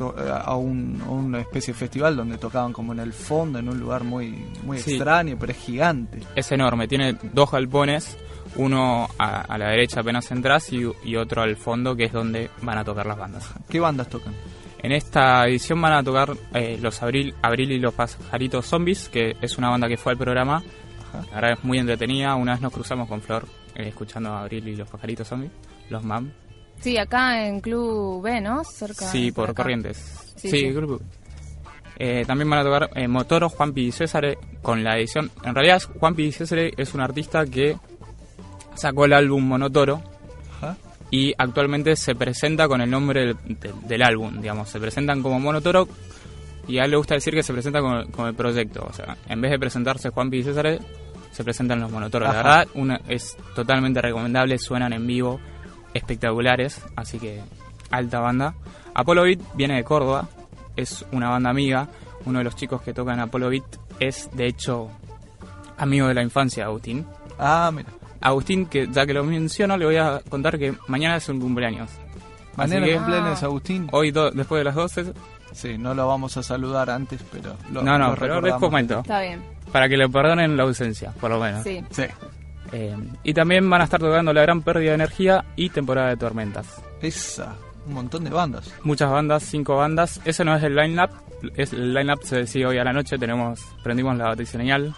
eh, 0.00 0.32
a, 0.44 0.54
un- 0.56 1.00
a 1.06 1.10
una 1.10 1.40
especie 1.40 1.72
de 1.72 1.78
festival 1.78 2.14
donde 2.16 2.36
tocaban 2.36 2.72
como 2.74 2.92
en 2.92 2.98
el 3.00 3.12
fondo, 3.14 3.58
en 3.58 3.68
un 3.70 3.78
lugar 3.80 4.04
muy, 4.04 4.44
muy 4.64 4.78
Sí. 4.80 4.94
extraño, 4.94 5.36
pero 5.40 5.52
es 5.52 5.58
gigante. 5.58 6.20
Es 6.34 6.52
enorme, 6.52 6.88
tiene 6.88 7.16
dos 7.32 7.50
galpones, 7.50 8.18
uno 8.56 9.08
a, 9.18 9.40
a 9.42 9.58
la 9.58 9.68
derecha 9.70 10.00
apenas 10.00 10.30
entras 10.30 10.72
y, 10.72 10.82
y 11.04 11.16
otro 11.16 11.42
al 11.42 11.56
fondo 11.56 11.94
que 11.96 12.04
es 12.04 12.12
donde 12.12 12.50
van 12.62 12.78
a 12.78 12.84
tocar 12.84 13.06
las 13.06 13.16
bandas. 13.18 13.52
¿Qué 13.68 13.80
bandas 13.80 14.08
tocan? 14.08 14.34
En 14.82 14.92
esta 14.92 15.46
edición 15.46 15.80
van 15.80 15.92
a 15.92 16.02
tocar 16.02 16.32
eh, 16.54 16.78
los 16.80 17.02
Abril, 17.02 17.34
Abril 17.42 17.70
y 17.72 17.78
los 17.78 17.92
Pajaritos 17.94 18.66
Zombies, 18.66 19.08
que 19.10 19.36
es 19.40 19.58
una 19.58 19.68
banda 19.68 19.88
que 19.88 19.96
fue 19.98 20.12
al 20.12 20.18
programa. 20.18 20.62
La 21.30 21.34
verdad 21.36 21.52
es 21.58 21.64
muy 21.64 21.78
entretenida. 21.78 22.34
Una 22.34 22.52
vez 22.52 22.60
nos 22.62 22.72
cruzamos 22.72 23.08
con 23.08 23.20
Flor 23.20 23.44
eh, 23.74 23.88
escuchando 23.88 24.30
a 24.30 24.40
Abril 24.42 24.66
y 24.68 24.76
los 24.76 24.88
Pajaritos 24.88 25.28
Zombies, 25.28 25.52
los 25.90 26.02
MAM. 26.02 26.30
Sí, 26.80 26.96
acá 26.96 27.46
en 27.46 27.60
Club 27.60 28.22
B, 28.22 28.40
¿no? 28.40 28.64
Cerca. 28.64 29.04
Sí, 29.06 29.30
por 29.32 29.50
acá. 29.50 29.62
Corrientes. 29.62 29.98
Sí, 30.36 30.48
Sí, 30.48 30.60
sí. 30.60 30.68
grupo. 30.72 30.98
Eh, 31.98 32.24
también 32.26 32.48
van 32.48 32.60
a 32.60 32.64
tocar 32.64 32.90
eh, 32.94 33.06
Motoro, 33.06 33.50
Juanpi 33.50 33.88
y 33.88 33.92
César 33.92 34.24
eh, 34.24 34.38
con 34.62 34.82
la 34.82 34.96
edición. 34.96 35.30
En 35.44 35.54
realidad, 35.54 35.82
Juanpi 35.98 36.22
y 36.24 36.32
César 36.32 36.58
es 36.74 36.94
un 36.94 37.02
artista 37.02 37.44
que 37.44 37.76
sacó 38.74 39.04
el 39.04 39.12
álbum 39.12 39.44
Monotoro 39.46 40.02
Ajá. 40.58 40.76
y 41.10 41.34
actualmente 41.38 41.96
se 41.96 42.14
presenta 42.14 42.68
con 42.68 42.80
el 42.80 42.90
nombre 42.90 43.26
del, 43.26 43.36
del- 43.60 43.80
del 43.88 44.02
álbum, 44.02 44.40
digamos. 44.40 44.68
Se 44.68 44.78
presentan 44.80 45.22
como 45.22 45.38
Monotoro 45.40 45.88
y 46.68 46.78
a 46.78 46.84
él 46.84 46.90
le 46.92 46.96
gusta 46.96 47.14
decir 47.14 47.34
que 47.34 47.42
se 47.42 47.52
presenta 47.52 47.80
con, 47.80 48.10
con 48.10 48.26
el 48.28 48.34
proyecto. 48.34 48.86
O 48.88 48.92
sea, 48.92 49.16
en 49.28 49.40
vez 49.40 49.50
de 49.50 49.58
presentarse 49.58 50.10
Juanpi 50.10 50.38
y 50.38 50.42
César, 50.44 50.78
se 51.32 51.44
presentan 51.44 51.80
los 51.80 51.90
Monotoros. 51.90 52.28
La 52.32 52.40
Ajá. 52.40 52.42
verdad, 52.58 52.68
una, 52.74 53.00
es 53.08 53.36
totalmente 53.54 54.00
recomendable, 54.00 54.58
suenan 54.58 54.92
en 54.92 55.06
vivo, 55.06 55.40
espectaculares, 55.94 56.80
así 56.96 57.18
que 57.18 57.40
alta 57.90 58.20
banda. 58.20 58.54
Apollo 58.94 59.22
Beat 59.22 59.40
viene 59.54 59.76
de 59.76 59.84
Córdoba, 59.84 60.28
es 60.76 61.04
una 61.12 61.28
banda 61.28 61.50
amiga. 61.50 61.88
Uno 62.26 62.38
de 62.38 62.44
los 62.44 62.54
chicos 62.56 62.82
que 62.82 62.92
tocan 62.92 63.18
Apollo 63.18 63.48
Beat 63.48 63.64
es, 63.98 64.28
de 64.34 64.46
hecho, 64.46 64.90
amigo 65.78 66.06
de 66.08 66.14
la 66.14 66.22
infancia, 66.22 66.64
Agustín. 66.66 67.06
Ah, 67.38 67.70
mira. 67.74 67.88
Agustín, 68.20 68.66
que 68.66 68.88
ya 68.90 69.06
que 69.06 69.14
lo 69.14 69.24
menciono, 69.24 69.76
le 69.76 69.86
voy 69.86 69.96
a 69.96 70.20
contar 70.28 70.58
que 70.58 70.74
mañana 70.88 71.16
es 71.16 71.28
un 71.28 71.40
cumpleaños. 71.40 71.90
Mañana 72.56 72.86
que- 72.86 72.96
cumpleaños 72.96 73.42
Agustín. 73.42 73.88
Hoy, 73.92 74.10
do- 74.10 74.30
después 74.30 74.60
de 74.60 74.64
las 74.64 74.74
12. 74.74 75.12
Sí, 75.52 75.78
no 75.78 75.94
lo 75.94 76.06
vamos 76.06 76.36
a 76.36 76.42
saludar 76.42 76.90
antes, 76.90 77.20
pero. 77.32 77.56
Lo, 77.72 77.82
no, 77.82 77.98
no, 77.98 78.10
lo 78.10 78.14
pero 78.16 78.34
recordamos. 78.34 78.60
comento. 78.60 78.98
Está 79.00 79.20
bien. 79.20 79.42
Para 79.72 79.88
que 79.88 79.96
le 79.96 80.08
perdonen 80.08 80.56
la 80.56 80.62
ausencia, 80.64 81.12
por 81.20 81.30
lo 81.30 81.40
menos. 81.40 81.62
Sí. 81.64 81.82
Sí. 81.90 82.04
Eh, 82.72 82.96
y 83.24 83.34
también 83.34 83.68
van 83.68 83.80
a 83.80 83.84
estar 83.84 83.98
tocando 83.98 84.32
La 84.32 84.42
Gran 84.42 84.62
Pérdida 84.62 84.90
de 84.90 84.94
Energía 84.96 85.44
y 85.56 85.70
Temporada 85.70 86.08
de 86.10 86.16
Tormentas. 86.16 86.80
Esa, 87.02 87.54
un 87.86 87.94
montón 87.94 88.22
de 88.24 88.30
bandas. 88.30 88.72
Muchas 88.84 89.10
bandas, 89.10 89.42
cinco 89.44 89.76
bandas. 89.76 90.20
Ese 90.24 90.44
no 90.44 90.54
es 90.54 90.62
el 90.62 90.76
line-up. 90.76 91.10
Es, 91.56 91.72
el 91.72 91.94
line-up 91.94 92.20
se 92.22 92.36
decide 92.36 92.66
hoy 92.66 92.78
a 92.78 92.84
la 92.84 92.92
noche. 92.92 93.18
Tenemos, 93.18 93.60
prendimos 93.82 94.16
la 94.16 94.26
batiseñal. 94.26 94.94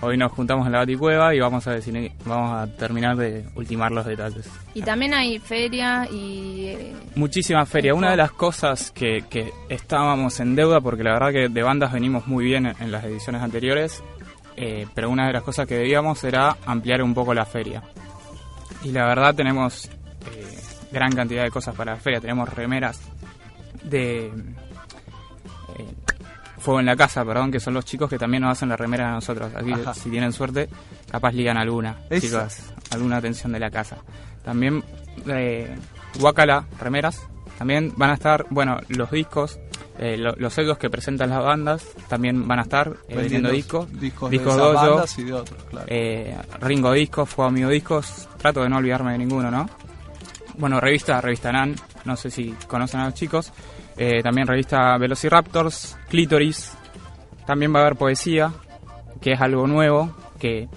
Hoy 0.00 0.16
nos 0.18 0.32
juntamos 0.32 0.66
en 0.66 0.72
la 0.72 0.78
baticueva 0.80 1.34
y 1.34 1.40
vamos 1.40 1.66
a, 1.66 1.72
decir, 1.72 2.12
vamos 2.26 2.52
a 2.52 2.66
terminar 2.76 3.16
de 3.16 3.44
ultimar 3.54 3.90
los 3.92 4.04
detalles. 4.04 4.48
Y 4.74 4.82
también 4.82 5.14
hay 5.14 5.38
feria 5.38 6.06
y. 6.10 6.66
eh, 6.66 6.96
Muchísima 7.14 7.64
feria. 7.64 7.94
Una 7.94 8.10
de 8.10 8.16
las 8.16 8.32
cosas 8.32 8.90
que, 8.90 9.24
que 9.30 9.52
estábamos 9.68 10.40
en 10.40 10.56
deuda, 10.56 10.80
porque 10.80 11.04
la 11.04 11.12
verdad 11.12 11.30
que 11.32 11.48
de 11.48 11.62
bandas 11.62 11.92
venimos 11.92 12.26
muy 12.26 12.44
bien 12.44 12.66
en, 12.66 12.74
en 12.80 12.92
las 12.92 13.04
ediciones 13.04 13.40
anteriores, 13.40 14.02
eh, 14.56 14.86
pero 14.94 15.10
una 15.10 15.26
de 15.26 15.32
las 15.32 15.42
cosas 15.42 15.66
que 15.66 15.76
debíamos 15.76 16.22
era 16.24 16.56
ampliar 16.66 17.02
un 17.02 17.14
poco 17.14 17.32
la 17.32 17.46
feria. 17.46 17.82
Y 18.82 18.90
la 18.92 19.06
verdad 19.06 19.34
tenemos 19.34 19.86
eh, 19.86 20.58
gran 20.92 21.12
cantidad 21.12 21.44
de 21.44 21.50
cosas 21.50 21.74
para 21.74 21.94
la 21.94 21.98
feria. 22.00 22.20
Tenemos 22.20 22.48
remeras 22.52 23.00
de 23.82 24.26
eh, 24.26 24.32
Fuego 26.64 26.80
en 26.80 26.86
la 26.86 26.96
Casa, 26.96 27.24
perdón, 27.24 27.52
que 27.52 27.60
son 27.60 27.74
los 27.74 27.84
chicos 27.84 28.08
que 28.08 28.18
también 28.18 28.42
nos 28.42 28.52
hacen 28.52 28.70
la 28.70 28.76
remera 28.76 29.10
a 29.10 29.12
nosotros. 29.12 29.52
Así 29.54 29.66
que 29.66 29.80
Ajá. 29.82 29.92
si 29.94 30.08
tienen 30.10 30.32
suerte, 30.32 30.68
capaz 31.10 31.32
ligan 31.32 31.58
alguna, 31.58 31.98
Eso. 32.08 32.26
chicos, 32.26 32.58
alguna 32.90 33.18
atención 33.18 33.52
de 33.52 33.60
la 33.60 33.70
casa. 33.70 33.98
También 34.42 34.82
eh, 35.26 35.76
Wakala, 36.20 36.64
remeras. 36.80 37.20
También 37.58 37.92
van 37.96 38.10
a 38.10 38.14
estar, 38.14 38.46
bueno, 38.50 38.78
los 38.88 39.10
discos, 39.12 39.60
eh, 39.98 40.16
lo- 40.16 40.34
los 40.36 40.52
sellos 40.52 40.76
que 40.76 40.90
presentan 40.90 41.30
las 41.30 41.42
bandas, 41.44 41.86
también 42.08 42.48
van 42.48 42.58
a 42.58 42.62
estar 42.62 42.96
eh, 43.08 43.14
vendiendo 43.16 43.50
discos. 43.50 43.86
Discos, 44.00 44.28
Discos 44.30 44.56
de 44.56 44.62
esas 44.62 44.72
Dojo, 44.72 44.90
bandas 44.90 45.18
y 45.18 45.22
de 45.24 45.32
otros, 45.34 45.62
claro. 45.70 45.86
eh, 45.88 46.36
Ringo 46.60 46.92
Discos, 46.92 47.28
Fuego 47.28 47.48
Amigo 47.50 47.68
Discos, 47.70 48.28
trato 48.38 48.62
de 48.62 48.68
no 48.70 48.78
olvidarme 48.78 49.12
de 49.12 49.18
ninguno, 49.18 49.50
¿no? 49.52 49.68
Bueno, 50.56 50.80
revista, 50.80 51.20
revista 51.20 51.52
NAN, 51.52 51.76
no 52.04 52.16
sé 52.16 52.30
si 52.30 52.52
conocen 52.66 53.00
a 53.00 53.04
los 53.06 53.14
chicos. 53.14 53.52
Eh, 53.96 54.22
también 54.22 54.46
revista 54.46 54.96
Velociraptors, 54.98 55.96
Clitoris. 56.08 56.76
También 57.46 57.74
va 57.74 57.80
a 57.80 57.82
haber 57.82 57.96
poesía, 57.96 58.52
que 59.20 59.32
es 59.32 59.40
algo 59.40 59.66
nuevo, 59.66 60.14
que 60.38 60.68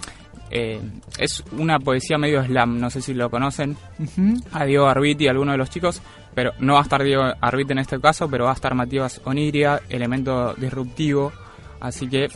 eh, 0.50 0.80
es 1.18 1.44
una 1.52 1.78
poesía 1.78 2.18
medio 2.18 2.42
slam, 2.44 2.78
no 2.78 2.90
sé 2.90 3.00
si 3.00 3.14
lo 3.14 3.30
conocen. 3.30 3.76
Ujú. 3.98 4.40
A 4.52 4.64
Diego 4.64 4.86
Arbit 4.86 5.20
y 5.22 5.28
alguno 5.28 5.52
de 5.52 5.58
los 5.58 5.70
chicos, 5.70 6.02
pero 6.34 6.52
no 6.60 6.74
va 6.74 6.80
a 6.80 6.82
estar 6.82 7.02
Diego 7.02 7.24
Arbit 7.40 7.70
en 7.70 7.78
este 7.78 8.00
caso, 8.00 8.28
pero 8.30 8.44
va 8.44 8.50
a 8.50 8.54
estar 8.54 8.74
Matías 8.74 9.20
Oniria, 9.24 9.80
elemento 9.88 10.54
disruptivo. 10.54 11.32
Así 11.80 12.08
que 12.08 12.28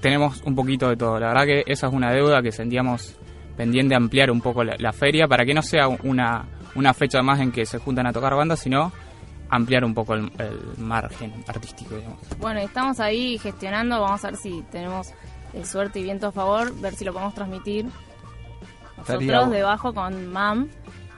tenemos 0.00 0.42
un 0.42 0.54
poquito 0.54 0.88
de 0.88 0.96
todo. 0.96 1.18
La 1.18 1.28
verdad 1.28 1.44
que 1.44 1.64
esa 1.66 1.88
es 1.88 1.92
una 1.92 2.12
deuda 2.12 2.42
que 2.42 2.52
sentíamos 2.52 3.16
pendiente 3.56 3.94
ampliar 3.94 4.30
un 4.30 4.40
poco 4.40 4.64
la, 4.64 4.76
la 4.78 4.92
feria 4.92 5.28
para 5.28 5.44
que 5.44 5.54
no 5.54 5.62
sea 5.62 5.88
una, 5.88 6.44
una 6.74 6.94
fecha 6.94 7.22
más 7.22 7.40
en 7.40 7.52
que 7.52 7.66
se 7.66 7.78
juntan 7.78 8.06
a 8.06 8.12
tocar 8.12 8.34
bandas, 8.34 8.60
sino 8.60 8.92
ampliar 9.52 9.84
un 9.84 9.92
poco 9.94 10.14
el, 10.14 10.32
el 10.38 10.58
margen 10.78 11.32
artístico, 11.46 11.94
digamos. 11.94 12.18
Bueno, 12.38 12.60
estamos 12.60 12.98
ahí 13.00 13.38
gestionando. 13.38 14.00
Vamos 14.00 14.24
a 14.24 14.30
ver 14.30 14.36
si 14.38 14.62
tenemos 14.72 15.10
eh, 15.52 15.64
suerte 15.66 16.00
y 16.00 16.02
viento 16.04 16.28
a 16.28 16.32
favor. 16.32 16.74
Ver 16.80 16.94
si 16.94 17.04
lo 17.04 17.12
podemos 17.12 17.34
transmitir. 17.34 17.86
Nosotros 18.96 19.50
debajo 19.50 19.92
con 19.92 20.26
MAM. 20.32 20.68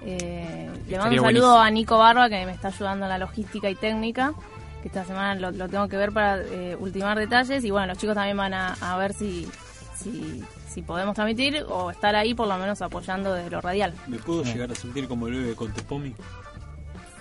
Eh, 0.02 0.68
le 0.88 0.98
mando 0.98 1.14
un 1.14 1.22
saludo 1.22 1.22
buenísimo. 1.22 1.58
a 1.60 1.70
Nico 1.70 1.96
Barba 1.96 2.28
que 2.28 2.44
me 2.44 2.52
está 2.52 2.68
ayudando 2.68 3.06
en 3.06 3.10
la 3.10 3.18
logística 3.18 3.70
y 3.70 3.76
técnica. 3.76 4.34
Que 4.82 4.88
esta 4.88 5.04
semana 5.04 5.36
lo, 5.36 5.52
lo 5.52 5.68
tengo 5.68 5.88
que 5.88 5.96
ver 5.96 6.10
para 6.12 6.38
eh, 6.38 6.76
ultimar 6.78 7.16
detalles. 7.16 7.64
Y 7.64 7.70
bueno, 7.70 7.86
los 7.86 7.98
chicos 7.98 8.16
también 8.16 8.36
van 8.36 8.52
a, 8.52 8.74
a 8.80 8.96
ver 8.98 9.14
si, 9.14 9.48
si, 9.94 10.42
si 10.68 10.82
podemos 10.82 11.14
transmitir 11.14 11.64
o 11.68 11.92
estar 11.92 12.16
ahí 12.16 12.34
por 12.34 12.48
lo 12.48 12.58
menos 12.58 12.82
apoyando 12.82 13.32
desde 13.32 13.50
lo 13.50 13.60
radial. 13.60 13.94
¿Me 14.08 14.18
puedo 14.18 14.42
llegar 14.42 14.72
a 14.72 14.74
sentir 14.74 15.06
como 15.06 15.28
el 15.28 15.34
bebé 15.34 15.54
con 15.54 15.72
Tepomi? 15.72 16.12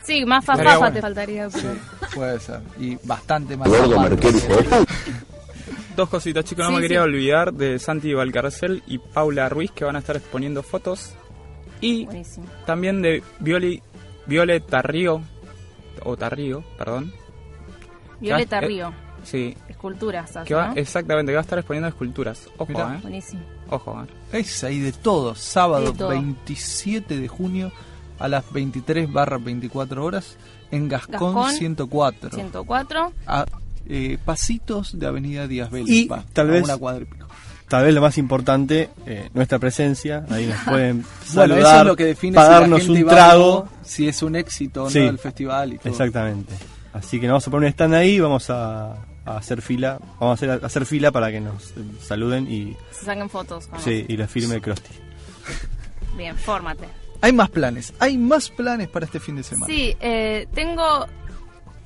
Sí, 0.04 0.26
más 0.26 0.44
fafafa 0.44 0.78
bueno. 0.78 0.94
te 0.94 1.02
faltaría. 1.02 1.50
Pero... 1.50 1.76
Puede 2.14 2.40
ser. 2.40 2.62
Y 2.80 2.98
bastante 3.04 3.56
más. 3.58 3.70
Dos 5.96 6.10
cositas, 6.10 6.44
chicos, 6.44 6.64
no 6.66 6.70
Sí, 6.70 6.76
me 6.76 6.82
sí. 6.82 6.88
quería 6.88 7.04
olvidar 7.04 7.54
de 7.54 7.78
Santi 7.78 8.14
Valcarcel 8.14 8.82
y 8.88 8.98
Paula 8.98 9.48
Ruiz 9.50 9.72
que 9.72 9.86
van 9.86 9.96
a 9.96 10.00
estar 10.00 10.16
exponiendo 10.18 10.64
fotos. 10.64 11.14
Y 11.82 12.06
Buenísimo. 12.06 12.48
también 12.66 13.02
de 13.02 13.22
Violi, 13.40 13.82
Violet 14.26 14.66
Tarrío, 14.66 15.22
o 16.04 16.18
Tarrío, 16.18 16.64
perdón. 16.78 17.14
Violeta 18.20 18.58
eh, 18.60 18.62
Río. 18.62 18.94
Sí, 19.24 19.56
Esculturas, 19.70 20.36
hace, 20.36 20.48
que 20.48 20.56
va, 20.56 20.70
¿no? 20.70 20.76
exactamente, 20.76 21.32
que 21.32 21.36
va 21.36 21.42
a 21.42 21.44
estar 21.44 21.60
exponiendo 21.60 21.88
esculturas. 21.90 22.50
Ojo, 22.58 22.72
Mirá. 22.72 22.96
eh. 22.96 23.00
Buenísimo. 23.02 23.44
Ojo, 23.70 24.02
eh. 24.32 24.40
Es 24.40 24.64
ahí 24.64 24.80
de 24.80 24.94
todo. 24.94 25.36
Sábado 25.36 25.92
De 25.92 25.98
todo. 25.98 26.10
27 26.10 27.18
de 27.20 27.28
junio 27.28 27.72
a 28.24 28.28
las 28.30 28.52
23 28.54 29.12
barra 29.12 29.38
24 29.38 30.04
horas 30.04 30.38
en 30.72 30.88
Gascón, 30.88 31.36
Gascón, 31.36 31.52
104. 31.52 32.30
104. 32.32 33.12
A 33.28 33.46
eh, 33.88 34.18
pasitos 34.24 34.98
de 34.98 35.06
Avenida 35.08 35.46
Díaz 35.46 35.70
Vélez. 35.70 35.90
Y 35.90 36.08
va, 36.08 36.24
tal 36.32 36.48
vez- 36.48 36.64
una 36.64 36.78
tal 37.68 37.84
vez 37.86 37.94
lo 37.94 38.00
más 38.02 38.18
importante, 38.18 38.90
eh, 39.06 39.30
nuestra 39.34 39.60
presencia. 39.60 40.26
Ahí 40.30 40.46
nos 40.48 40.58
pueden 40.66 41.02
Bueno, 41.02 41.08
saludar, 41.56 41.60
eso 41.60 41.80
es 41.82 41.86
lo 41.88 41.96
que 41.98 42.06
define 42.06 42.36
para 42.36 42.64
si 42.66 42.70
la 42.70 43.00
un 43.02 43.08
trago. 43.08 43.68
si 43.84 44.08
es 44.08 44.24
un 44.24 44.36
éxito 44.38 44.84
o 44.86 44.90
Sí, 44.90 45.00
no 45.00 45.10
el 45.10 45.20
festival 45.20 45.74
y 45.74 45.78
todo. 45.80 45.90
Exactamente. 45.90 46.54
Así 46.94 47.20
que 47.20 47.28
nos 47.28 47.34
vamos 47.34 47.48
a 47.48 47.52
poner 47.52 47.68
un 47.68 47.72
stand 47.74 47.94
ahí, 47.96 48.20
vamos 48.22 48.50
a, 48.50 48.94
a 48.94 49.38
hacer 49.38 49.62
fila, 49.62 49.98
vamos 50.20 50.30
a 50.30 50.34
hacer, 50.46 50.50
a 50.64 50.66
hacer 50.66 50.86
fila 50.86 51.12
para 51.12 51.30
que 51.30 51.42
nos 51.42 51.72
eh, 51.72 51.84
saluden 52.08 52.50
y, 52.50 52.78
Se 52.92 53.04
saquen 53.06 53.30
fotos. 53.30 53.68
con 53.68 53.82
sí, 53.82 54.06
y 54.08 54.16
lo 54.16 54.28
firme 54.30 54.62
Krusty. 54.62 54.94
nosotros. 54.94 56.16
Bien, 56.16 56.38
fórmate. 56.38 56.88
Hay 57.24 57.32
más 57.34 57.50
planes, 57.50 57.94
hay 58.00 58.18
más 58.18 58.50
planes 58.50 58.90
para 58.90 59.06
este 59.06 59.20
fin 59.20 59.38
de 59.38 59.44
semana. 59.44 59.66
Sí, 59.74 59.96
eh, 60.02 60.46
tengo 60.54 61.08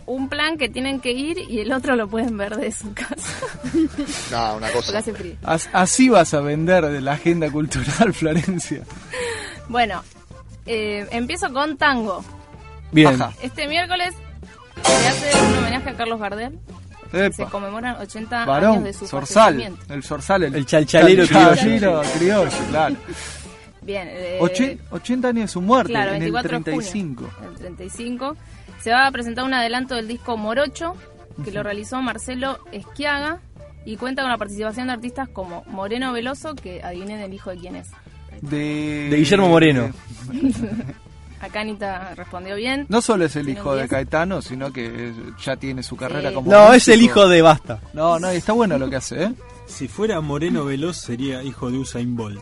un 0.08 0.30
plan 0.30 0.58
que 0.58 0.68
tienen 0.68 1.00
que 1.00 1.12
ir 1.12 1.38
y 1.38 1.60
el 1.60 1.72
otro 1.74 1.96
lo 1.96 2.08
pueden 2.08 2.36
ver 2.38 2.56
de 2.58 2.72
su 2.72 2.92
casa. 2.94 3.16
No, 4.32 4.56
una 4.58 4.70
cosa. 4.72 4.98
hace 4.98 5.14
frío. 5.14 5.36
As- 5.44 5.70
así 5.74 6.10
vas 6.10 6.34
a 6.34 6.42
vender 6.42 6.86
de 6.88 7.02
la 7.02 7.14
agenda 7.14 7.50
cultural, 7.52 8.14
Florencia. 8.14 8.82
Bueno, 9.70 10.04
eh, 10.66 11.08
empiezo 11.12 11.52
con 11.54 11.78
tango. 11.78 12.24
Bien. 12.92 13.18
Este 13.44 13.68
miércoles 13.68 14.16
se 14.84 15.08
hace 15.08 15.40
un 15.46 15.58
homenaje 15.60 15.90
a 15.92 15.96
Carlos 15.96 16.20
Gardel. 16.20 16.58
Epa. 17.14 17.36
Se 17.36 17.46
conmemoran 17.46 17.96
80 18.02 18.44
años 18.44 18.84
de 18.84 18.94
su 18.94 19.08
fallecimiento. 19.08 19.94
el 19.94 20.04
Zorzal, 20.04 20.44
el, 20.44 20.56
El 20.56 20.66
chalchalero 20.66 21.26
chalchalero 21.28 22.02
criollo, 22.18 22.50
claro. 22.70 22.96
Bien, 23.88 24.08
eh, 24.12 24.38
Ochen- 24.42 24.78
80 24.92 25.30
años 25.30 25.44
de 25.44 25.48
su 25.48 25.62
muerte, 25.62 25.94
Claro, 25.94 26.10
en 26.10 26.16
el 26.18 26.32
24 26.32 26.58
de 26.60 26.64
35. 26.66 27.30
junio. 27.36 27.50
El 27.52 27.58
35. 27.58 28.36
Se 28.82 28.92
va 28.92 29.08
a 29.08 29.12
presentar 29.12 29.46
un 29.46 29.54
adelanto 29.54 29.96
del 29.96 30.08
disco 30.10 30.36
Morocho, 30.38 30.94
que 31.44 31.52
lo 31.52 31.64
realizó 31.64 32.02
Marcelo 32.02 32.60
Esquiaga 32.74 33.40
y 33.86 33.96
cuenta 33.96 34.22
con 34.24 34.30
la 34.32 34.38
participación 34.38 34.88
de 34.88 34.94
artistas 34.94 35.30
como 35.30 35.64
Moreno 35.68 36.12
Veloso, 36.12 36.54
que 36.54 36.84
adivinen 36.84 37.22
el 37.22 37.34
hijo 37.34 37.50
de 37.52 37.58
quién 37.58 37.76
es. 37.78 37.88
De, 38.42 39.08
De 39.10 39.18
Guillermo 39.18 39.48
Moreno. 39.48 39.90
Acá 41.40 41.62
Anita 41.62 42.14
respondió 42.16 42.56
bien. 42.56 42.88
No 42.90 43.00
solo 43.02 43.24
es 43.26 43.36
el 43.36 43.48
hijo 43.48 43.72
de 43.74 43.84
10. 43.84 43.90
Caetano, 43.92 44.42
sino 44.42 44.74
que 44.74 45.14
ya 45.44 45.56
tiene 45.56 45.82
su 45.84 45.96
carrera 45.96 46.30
Sí. 46.30 46.36
como 46.36 46.52
No, 46.52 46.74
es 46.74 46.88
el 46.88 47.02
hijo 47.02 47.28
de 47.28 47.42
Basta. 47.42 47.80
No, 47.94 48.20
no, 48.20 48.34
y 48.34 48.38
está 48.38 48.54
bueno 48.54 48.78
lo 48.78 48.90
que 48.90 48.96
hace, 48.98 49.24
¿eh? 49.24 49.32
Si 49.68 49.88
fuera 49.88 50.20
Moreno 50.20 50.66
Veloz 50.66 50.98
sería 50.98 51.44
hijo 51.44 51.70
de 51.72 51.78
Usain 51.78 52.16
Bolt. 52.16 52.42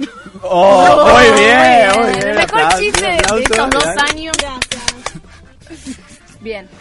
Oh, 0.42 1.06
muy 1.12 1.40
bien, 1.40 1.88
muy 1.96 2.10
bien. 2.12 2.28
El 2.28 2.34
mejor 2.36 2.60
aplauso, 2.60 2.78
chiste 2.78 3.04
de 3.06 3.16
estos 3.16 3.70
dos 3.70 3.84
gracias. 3.84 4.10
años. 4.10 4.36
Bien. 6.40 6.68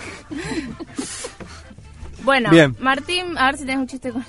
Bueno, 2.24 2.50
Bien. 2.52 2.76
Martín, 2.80 3.38
a 3.38 3.46
ver 3.46 3.58
si 3.58 3.62
tenés 3.62 3.78
un 3.78 3.88
chiste 3.88 4.12
con. 4.12 4.24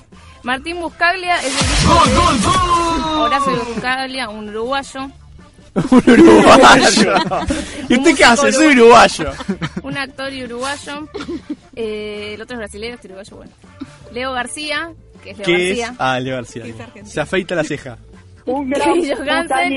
Martín 0.44 0.80
Buscaglia 0.80 1.36
es 1.42 1.46
el 1.46 1.66
hijo 1.66 2.04
de 2.06 3.18
Horacio 3.18 3.64
Buscaglia, 3.64 4.28
un 4.28 4.48
uruguayo. 4.48 5.10
Un 5.74 6.02
uruguayo. 6.10 7.14
¿Y 7.88 7.94
usted 7.98 8.16
qué 8.16 8.24
hace? 8.24 8.52
Soy 8.52 8.74
uruguayo. 8.76 9.32
Un 9.82 9.96
actor 9.98 10.32
y 10.32 10.44
uruguayo. 10.44 11.08
Eh, 11.76 12.32
el 12.34 12.42
otro 12.42 12.54
es 12.54 12.58
brasileño, 12.58 12.94
este 12.94 13.06
uruguayo, 13.08 13.36
bueno. 13.36 13.52
Leo 14.12 14.32
García, 14.32 14.92
que 15.22 15.30
es 15.30 15.38
Leo 15.38 15.46
¿Qué 15.46 15.70
es? 15.72 15.78
García. 15.78 15.96
Ah, 15.98 16.18
Leo 16.20 16.34
García. 16.36 16.62
Que 16.64 17.00
es. 17.00 17.10
Se 17.12 17.20
afeita 17.20 17.54
la 17.54 17.64
ceja. 17.64 17.98
Un 18.46 18.70
Grillo 18.70 19.16
Hansen. 19.28 19.72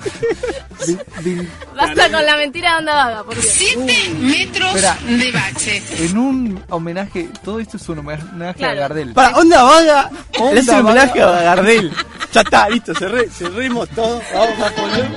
Basta 1.76 2.10
con 2.10 2.24
la 2.24 2.36
mentira 2.36 2.72
de 2.72 2.78
onda 2.78 2.94
vaga, 2.94 3.24
por 3.24 3.34
Dios. 3.34 3.46
Siete 3.46 4.10
metros 4.18 4.74
Espera. 4.74 4.96
de 5.06 5.32
bache. 5.32 5.82
En 5.98 6.18
un 6.18 6.64
homenaje, 6.70 7.28
todo 7.44 7.60
esto 7.60 7.76
es 7.76 7.88
un 7.88 7.98
homenaje 7.98 8.58
Claro. 8.58 8.72
a 8.72 8.80
Gardel. 8.80 9.12
Para, 9.12 9.36
onda 9.36 9.62
vaga. 9.62 10.10
Onda 10.38 10.54
Le 10.54 10.60
hace 10.60 10.70
un 10.72 10.86
homenaje 10.86 11.20
vaga. 11.20 11.38
a 11.38 11.42
Gardel. 11.42 11.92
Ya 12.32 12.40
está, 12.40 12.68
listo, 12.68 12.94
cerré, 12.94 13.28
cerremos 13.28 13.88
todo. 13.90 14.20
Vamos 14.32 14.58
a 14.60 14.70
poner. 14.70 15.08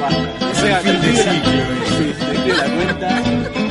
Basta. 0.00 0.46
O 0.50 0.54
sea, 0.54 0.78
Fin 0.80 1.00
de 1.00 1.12
Sí, 1.14 2.14
la 2.52 2.64
cuenta. 2.64 3.63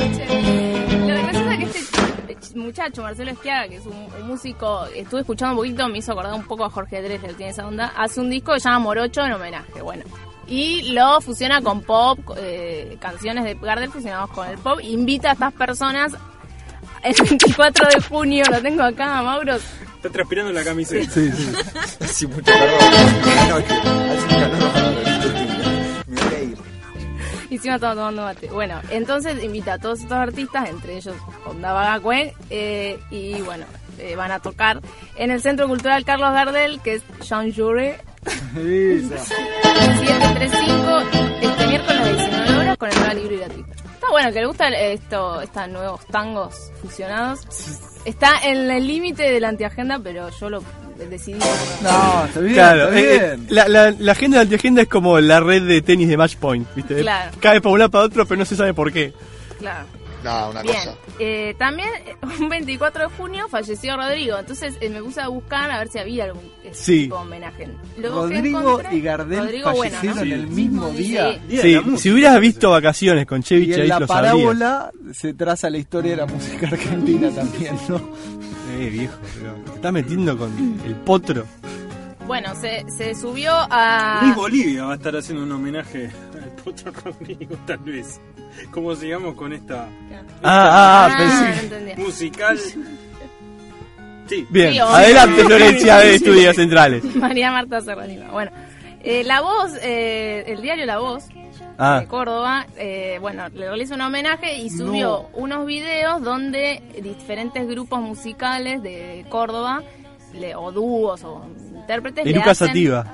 Muchacho, 2.64 3.02
Marcelo 3.02 3.32
Esquiaga, 3.32 3.68
que 3.68 3.76
es 3.76 3.86
un, 3.86 4.08
un 4.20 4.28
músico, 4.28 4.86
estuve 4.96 5.22
escuchando 5.22 5.54
un 5.54 5.58
poquito, 5.58 5.88
me 5.88 6.00
hizo 6.00 6.12
acordar 6.12 6.34
un 6.34 6.46
poco 6.46 6.66
a 6.66 6.70
Jorge 6.70 7.02
Drexler, 7.02 7.36
tiene 7.36 7.52
esa 7.52 7.68
onda, 7.68 7.94
hace 7.96 8.20
un 8.20 8.30
disco 8.30 8.54
que 8.54 8.60
se 8.60 8.70
llama 8.70 8.80
Morocho 8.80 9.22
en 9.26 9.34
homenaje, 9.34 9.82
bueno. 9.82 10.04
Y 10.48 10.94
lo 10.94 11.22
fusiona 11.22 11.62
con 11.62 11.82
pop, 11.82 12.20
eh, 12.38 12.98
canciones 13.00 13.44
de 13.46 13.56
Gardel 13.56 13.92
fusionados 13.92 14.30
con 14.32 14.48
el 14.48 14.58
pop, 14.58 14.80
invita 14.82 15.30
a 15.30 15.34
estas 15.34 15.54
personas 15.54 16.14
el 17.04 17.16
24 17.22 17.88
de 17.90 18.02
junio, 18.02 18.44
lo 18.50 18.62
tengo 18.62 18.84
acá, 18.84 19.22
Mauro, 19.22 19.58
Está 20.04 20.12
transpirando 20.12 20.52
la 20.52 20.66
camiseta. 20.66 21.10
Sí, 21.10 21.32
sí. 21.32 21.52
Hace 22.02 22.28
mucho 22.28 22.52
calor. 22.52 22.70
Buenas 23.24 23.50
noches. 23.50 23.72
Hace 23.72 24.24
un 24.24 24.42
calor 24.42 24.60
bárbaro. 24.60 25.02
Me 26.08 26.22
voy 26.22 26.34
a 26.34 26.44
ir. 26.44 26.58
Y 27.54 27.58
encima 27.58 27.76
estaba 27.76 27.94
tomando 27.94 28.24
mate. 28.24 28.48
Bueno, 28.48 28.82
entonces 28.90 29.44
invita 29.44 29.74
a 29.74 29.78
todos 29.78 30.00
estos 30.00 30.18
artistas, 30.18 30.68
entre 30.70 30.98
ellos 30.98 31.16
Onda 31.46 31.72
Vaga 31.72 32.00
Cue, 32.00 32.34
eh, 32.50 33.00
y 33.12 33.40
bueno, 33.42 33.68
eh, 34.00 34.16
van 34.16 34.32
a 34.32 34.40
tocar 34.40 34.82
en 35.18 35.30
el 35.30 35.40
Centro 35.40 35.68
Cultural 35.68 36.04
Carlos 36.04 36.34
Gardel, 36.34 36.82
que 36.82 36.96
es 36.96 37.04
Jean 37.22 37.54
Jaurès, 37.54 37.98
735 38.26 40.98
este 41.42 41.68
miércoles 41.68 42.02
a 42.02 42.06
19 42.06 42.60
horas 42.60 42.78
con 42.78 42.90
entrada 42.90 43.14
libre 43.14 43.36
y 43.36 43.38
gratuita. 43.38 43.72
Está 43.72 44.10
bueno, 44.10 44.32
que 44.32 44.40
le 44.40 44.48
gusta 44.48 44.70
esto, 44.70 45.42
estos 45.42 45.70
nuevos 45.70 46.04
tangos 46.08 46.72
fusionados. 46.82 47.42
Está 48.06 48.32
en 48.46 48.72
el 48.72 48.88
límite 48.88 49.32
de 49.32 49.40
la 49.40 49.50
antiagenda, 49.50 50.00
pero 50.00 50.30
yo 50.30 50.50
lo 50.50 50.64
decidí. 51.10 51.40
No, 51.82 52.26
está 52.26 52.40
bien, 52.40 52.54
Claro, 52.54 52.84
está 52.94 53.00
eh, 53.00 53.36
bien. 53.36 53.48
la, 53.50 53.68
la, 53.68 53.92
la 53.98 54.12
agenda 54.12 54.38
de 54.38 54.42
antiagenda 54.44 54.82
es 54.82 54.88
como 54.88 55.20
la 55.20 55.40
red 55.40 55.64
de 55.64 55.82
tenis 55.82 56.08
de 56.08 56.18
Match 56.18 56.36
Point, 56.38 56.68
¿viste? 56.76 57.02
Claro. 57.02 57.32
Cae 57.40 57.62
para 57.62 57.74
un 57.74 57.80
lado 57.80 57.92
para 57.92 58.06
otro, 58.06 58.26
pero 58.26 58.40
no 58.40 58.46
se 58.46 58.56
sabe 58.56 58.74
por 58.74 58.92
qué. 58.92 59.14
Claro. 59.60 59.86
No, 60.24 60.50
una 60.52 60.62
Bien, 60.62 60.76
cosa. 60.76 60.96
eh, 61.20 61.54
también 61.58 61.90
eh, 62.06 62.16
un 62.40 62.50
24 62.50 63.10
de 63.10 63.16
junio 63.16 63.48
falleció 63.50 63.98
Rodrigo, 63.98 64.38
entonces 64.38 64.76
eh, 64.80 64.90
me 64.90 65.02
puse 65.04 65.20
a 65.22 65.28
buscar 65.28 65.70
a 65.70 65.80
ver 65.80 65.90
si 65.90 66.00
había 66.00 66.26
algún 66.26 66.44
eh, 66.64 66.70
Sí. 66.74 67.02
tipo 67.04 67.16
de 67.18 67.22
homenaje. 67.22 67.70
Luego 67.98 68.22
Rodrigo 68.24 68.60
encontré- 68.62 68.94
y 68.94 69.02
Gardel 69.02 69.40
Rodrigo, 69.40 69.72
bueno, 69.74 69.94
¿no? 69.96 70.00
fallecieron 70.00 70.32
el 70.32 70.48
mismo 70.48 70.90
día. 70.92 71.40
Sí. 71.50 71.58
Sí, 71.62 71.98
si 71.98 72.12
hubieras 72.12 72.40
visto 72.40 72.70
vacaciones 72.70 73.26
con 73.26 73.44
Chevy 73.44 73.74
en 73.74 73.82
ahí 73.82 73.88
la 73.88 74.00
lo 74.00 74.08
sabrías. 74.08 74.34
parábola 74.34 74.92
se 75.14 75.34
traza 75.34 75.70
la 75.70 75.78
historia 75.78 76.12
de 76.12 76.18
la 76.18 76.26
música 76.26 76.68
argentina 76.68 77.30
también, 77.30 77.78
¿no? 77.90 78.02
Eh, 78.76 78.90
viejo, 78.90 79.14
pero 79.38 79.54
te 79.66 79.72
estás 79.76 79.94
metiendo 79.94 80.36
con 80.36 80.50
el 80.84 80.96
potro. 80.96 81.46
Bueno, 82.28 82.56
se, 82.56 82.86
se 82.90 83.14
subió 83.16 83.52
a... 83.54 84.20
Luis 84.24 84.36
Bolivia 84.36 84.86
va 84.86 84.94
a 84.94 84.96
estar 84.96 85.16
haciendo 85.16 85.44
un 85.44 85.52
homenaje 85.52 86.10
al 86.42 86.50
Potro 86.64 86.92
Rodrigo, 87.04 87.56
tal 87.68 87.80
vez. 87.80 88.20
Como 88.72 88.96
sigamos 88.96 89.36
con 89.36 89.52
esta 89.52 89.88
Ah, 90.42 90.44
ah, 90.44 91.10
Ah, 91.12 91.18
pensé 91.18 91.54
que- 91.70 91.76
entendí. 91.76 92.02
musical. 92.02 92.58
Sí. 94.28 94.48
Bien, 94.50 94.72
Sí, 94.74 94.80
adelante 94.80 95.44
Florencia 95.44 95.98
de 95.98 96.16
Estudios 96.16 96.56
Centrales. 96.56 97.04
María 97.16 97.52
Marta 97.52 97.82
Serranima. 97.82 98.32
Bueno, 98.32 98.52
eh, 99.04 99.24
La 99.26 99.42
Voz, 99.42 99.72
eh, 99.82 100.46
el 100.48 100.62
diario 100.62 100.86
La 100.86 101.00
Voz 101.00 101.26
Ah. 101.78 102.00
de 102.02 102.08
Córdoba, 102.08 102.68
eh, 102.78 103.18
bueno, 103.20 103.50
le 103.50 103.68
realizó 103.68 103.96
un 103.96 104.02
homenaje 104.02 104.58
y 104.60 104.70
subió 104.70 105.28
unos 105.34 105.66
videos 105.66 106.22
donde 106.24 106.82
diferentes 107.02 107.68
grupos 107.68 108.00
musicales 108.00 108.82
de 108.84 109.26
Córdoba, 109.30 109.82
le- 110.34 110.56
o 110.56 110.72
dúos 110.72 111.24
o 111.24 111.46
intérpretes, 111.76 112.26
Y 112.26 112.34
le 112.34 112.40
hacen, 112.42 112.68
Sativa. 112.68 113.06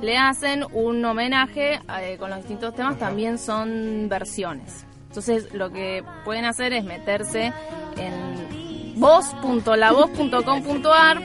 le 0.00 0.16
hacen 0.18 0.64
un 0.72 1.04
homenaje 1.04 1.80
eh, 2.00 2.16
con 2.18 2.30
los 2.30 2.38
distintos 2.38 2.74
temas, 2.74 2.98
también 2.98 3.38
son 3.38 4.08
versiones. 4.08 4.84
Entonces 5.08 5.52
lo 5.52 5.70
que 5.70 6.02
pueden 6.24 6.44
hacer 6.46 6.72
es 6.72 6.82
meterse 6.84 7.52
en 7.98 8.94
voz.lavoz.com.ar 9.00 11.20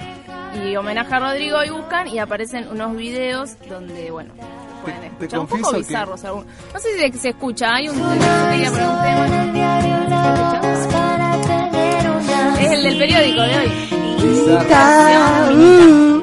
y 0.65 0.76
homenaje 0.76 1.14
a 1.15 1.19
Rodrigo 1.19 1.64
y 1.64 1.69
buscan 1.69 2.07
y 2.07 2.19
aparecen 2.19 2.68
unos 2.69 2.95
videos 2.95 3.56
donde, 3.69 4.10
bueno, 4.11 4.34
pueden 4.84 4.99
te 5.02 5.07
escuchar 5.07 5.39
un 5.39 5.48
poco 5.48 5.72
que- 5.72 5.77
bizarros 5.80 6.23
algunos. 6.26 6.48
No 6.73 6.80
sé 6.80 6.94
si 6.94 6.99
se, 7.11 7.18
se 7.19 7.30
escucha, 7.30 7.76
hay 7.76 7.89
un, 7.89 7.99
un 8.02 8.19
tema. 8.19 8.52
¿Se 8.52 8.64
escucha? 10.26 10.61
Es 12.60 12.72
el 12.72 12.84
del 12.84 12.98
periódico 12.98 13.41
de 13.41 13.57
hoy. 13.57 13.97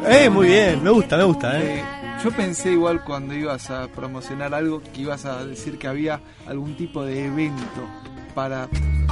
Eh, 0.07 0.29
muy 0.31 0.49
bien, 0.49 0.83
me 0.83 0.91
gusta, 0.91 1.16
me 1.16 1.25
gusta, 1.25 1.61
eh. 1.61 1.79
Eh, 1.79 1.85
yo 2.23 2.31
pensé 2.31 2.73
igual 2.73 3.05
cuando 3.05 3.35
ibas 3.35 3.71
a 3.71 3.89
promocionar 3.89 4.55
algo 4.55 4.83
que 4.93 5.03
ibas 5.03 5.25
a 5.25 5.45
decir 5.45 5.79
que 5.79 5.89
había 5.89 6.21
algún 6.47 6.77
tipo 6.77 7.05
de 7.05 7.27
evento 7.27 7.89
para 8.35 8.69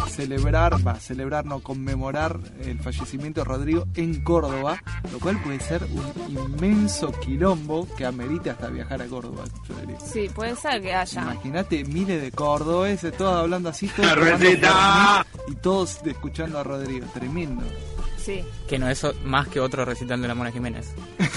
celebrar, 0.08 0.86
va, 0.86 0.96
celebrar, 0.96 1.46
no 1.46 1.60
conmemorar 1.60 2.38
el 2.60 2.78
fallecimiento 2.80 3.40
de 3.40 3.44
Rodrigo 3.44 3.84
en 3.94 4.22
Córdoba, 4.22 4.82
lo 5.12 5.18
cual 5.18 5.40
puede 5.42 5.60
ser 5.60 5.82
un 5.84 6.36
inmenso 6.36 7.12
quilombo 7.12 7.86
que 7.96 8.04
amerite 8.04 8.50
hasta 8.50 8.68
viajar 8.68 9.02
a 9.02 9.06
Córdoba. 9.06 9.44
yo 9.68 9.74
diría. 9.76 10.00
Sí, 10.00 10.28
puede 10.34 10.56
ser 10.56 10.82
que 10.82 10.94
haya. 10.94 11.22
Imagínate 11.22 11.84
miles 11.84 12.20
de 12.20 12.30
cordobeses, 12.32 13.16
todos 13.16 13.34
hablando 13.34 13.68
así, 13.68 13.88
todos 13.88 15.26
y 15.48 15.54
todos 15.56 16.00
escuchando 16.04 16.58
a 16.58 16.64
Rodrigo, 16.64 17.06
tremendo. 17.14 17.64
Sí. 18.24 18.44
Que 18.68 18.78
no 18.78 18.88
es 18.88 19.04
más 19.24 19.48
que 19.48 19.58
otro 19.60 19.84
recital 19.84 20.22
de 20.22 20.28
la 20.28 20.34
Mona 20.34 20.52
Jiménez. 20.52 20.92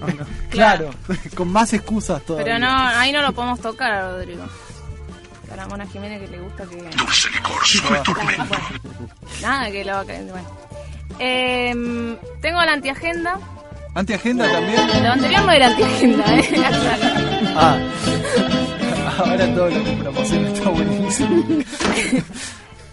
Claro, 0.50 0.90
con 1.34 1.48
más 1.48 1.72
excusas 1.72 2.22
todavía. 2.22 2.44
Pero 2.54 2.58
no, 2.60 2.70
ahí 2.72 3.10
no 3.12 3.22
lo 3.22 3.32
podemos 3.32 3.60
tocar 3.60 3.92
a 3.92 4.10
Rodrigo. 4.12 4.44
A 5.52 5.56
la 5.56 5.66
Mona 5.66 5.86
Jiménez 5.86 6.20
que 6.20 6.28
le 6.28 6.40
gusta 6.40 6.64
que... 6.66 6.76
Claro, 6.78 8.14
bueno. 8.24 8.46
Nada, 9.42 9.70
que 9.70 9.84
lo... 9.84 10.04
bueno. 10.04 10.48
Em, 11.18 12.16
tengo 12.40 12.62
la 12.64 12.72
antiagenda. 12.72 13.38
¿Antiagenda 13.94 14.50
también? 14.50 15.04
Lo 15.04 15.10
anterior 15.12 15.42
no 15.44 15.52
era 15.52 15.66
antiagenda, 15.68 16.24
¿eh? 16.38 16.48
Ah. 17.56 17.78
Ahora 19.18 19.54
todo 19.54 19.70
lo 19.70 19.84
que 19.84 19.92
promociona 19.92 20.48
está 20.50 20.68
buenísimo. 20.70 21.44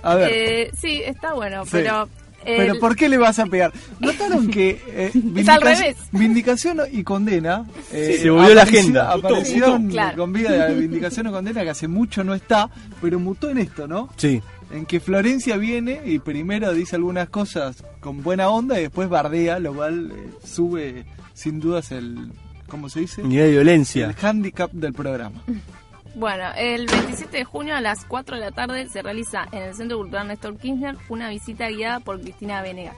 A 0.03 0.15
ver. 0.15 0.31
Eh, 0.31 0.71
sí, 0.79 1.01
está 1.03 1.33
bueno, 1.33 1.63
Sí. 1.65 1.69
pero... 1.73 2.07
Pero 2.45 2.73
el- 2.73 2.79
¿por 2.79 2.95
qué 2.95 3.07
le 3.09 3.17
vas 3.17 3.39
a 3.39 3.45
pegar? 3.45 3.71
¿Notaron 3.99 4.47
que 4.49 4.81
eh, 4.87 5.11
Es 5.35 5.47
al 5.49 5.61
revés. 5.61 5.97
vindicación 6.11 6.79
y 6.91 7.03
condena 7.03 7.65
eh, 7.91 8.13
Sí, 8.15 8.23
se 8.23 8.29
volvió 8.29 8.53
la 8.55 8.63
agenda. 8.63 9.11
Aparecieron. 9.11 9.89
Claro. 9.89 10.17
con 10.17 10.33
vida 10.33 10.67
de 10.67 10.75
vindicación 10.79 11.27
o 11.27 11.31
condena 11.31 11.63
que 11.63 11.69
hace 11.69 11.87
mucho 11.87 12.23
no 12.23 12.33
está, 12.33 12.69
pero 13.01 13.19
mutó 13.19 13.49
en 13.49 13.57
esto, 13.59 13.87
¿no? 13.87 14.09
Sí. 14.17 14.41
En 14.71 14.85
que 14.85 14.99
Florencia 14.99 15.57
viene 15.57 16.01
y 16.05 16.19
primero 16.19 16.73
dice 16.73 16.95
algunas 16.95 17.27
cosas 17.29 17.83
con 17.99 18.23
buena 18.23 18.49
onda 18.49 18.79
y 18.79 18.83
después 18.83 19.09
bardea, 19.09 19.59
lo 19.59 19.73
cual 19.73 20.11
eh, 20.15 20.29
sube 20.45 21.05
sin 21.33 21.59
dudas 21.59 21.91
el 21.91 22.31
¿cómo 22.67 22.87
se 22.87 23.01
dice? 23.01 23.21
Nivel 23.21 23.47
de 23.47 23.51
violencia. 23.51 24.05
El 24.17 24.25
handicap 24.25 24.71
del 24.71 24.93
programa. 24.93 25.41
Bueno, 26.15 26.45
el 26.57 26.87
27 26.87 27.37
de 27.37 27.43
junio 27.45 27.75
a 27.75 27.81
las 27.81 28.05
4 28.05 28.35
de 28.35 28.41
la 28.41 28.51
tarde 28.51 28.87
se 28.89 29.01
realiza 29.01 29.47
en 29.51 29.63
el 29.63 29.73
Centro 29.73 29.97
Cultural 29.97 30.27
Néstor 30.27 30.57
Kirchner 30.57 30.95
una 31.09 31.29
visita 31.29 31.69
guiada 31.69 31.99
por 32.01 32.19
Cristina 32.19 32.61
Venega. 32.61 32.93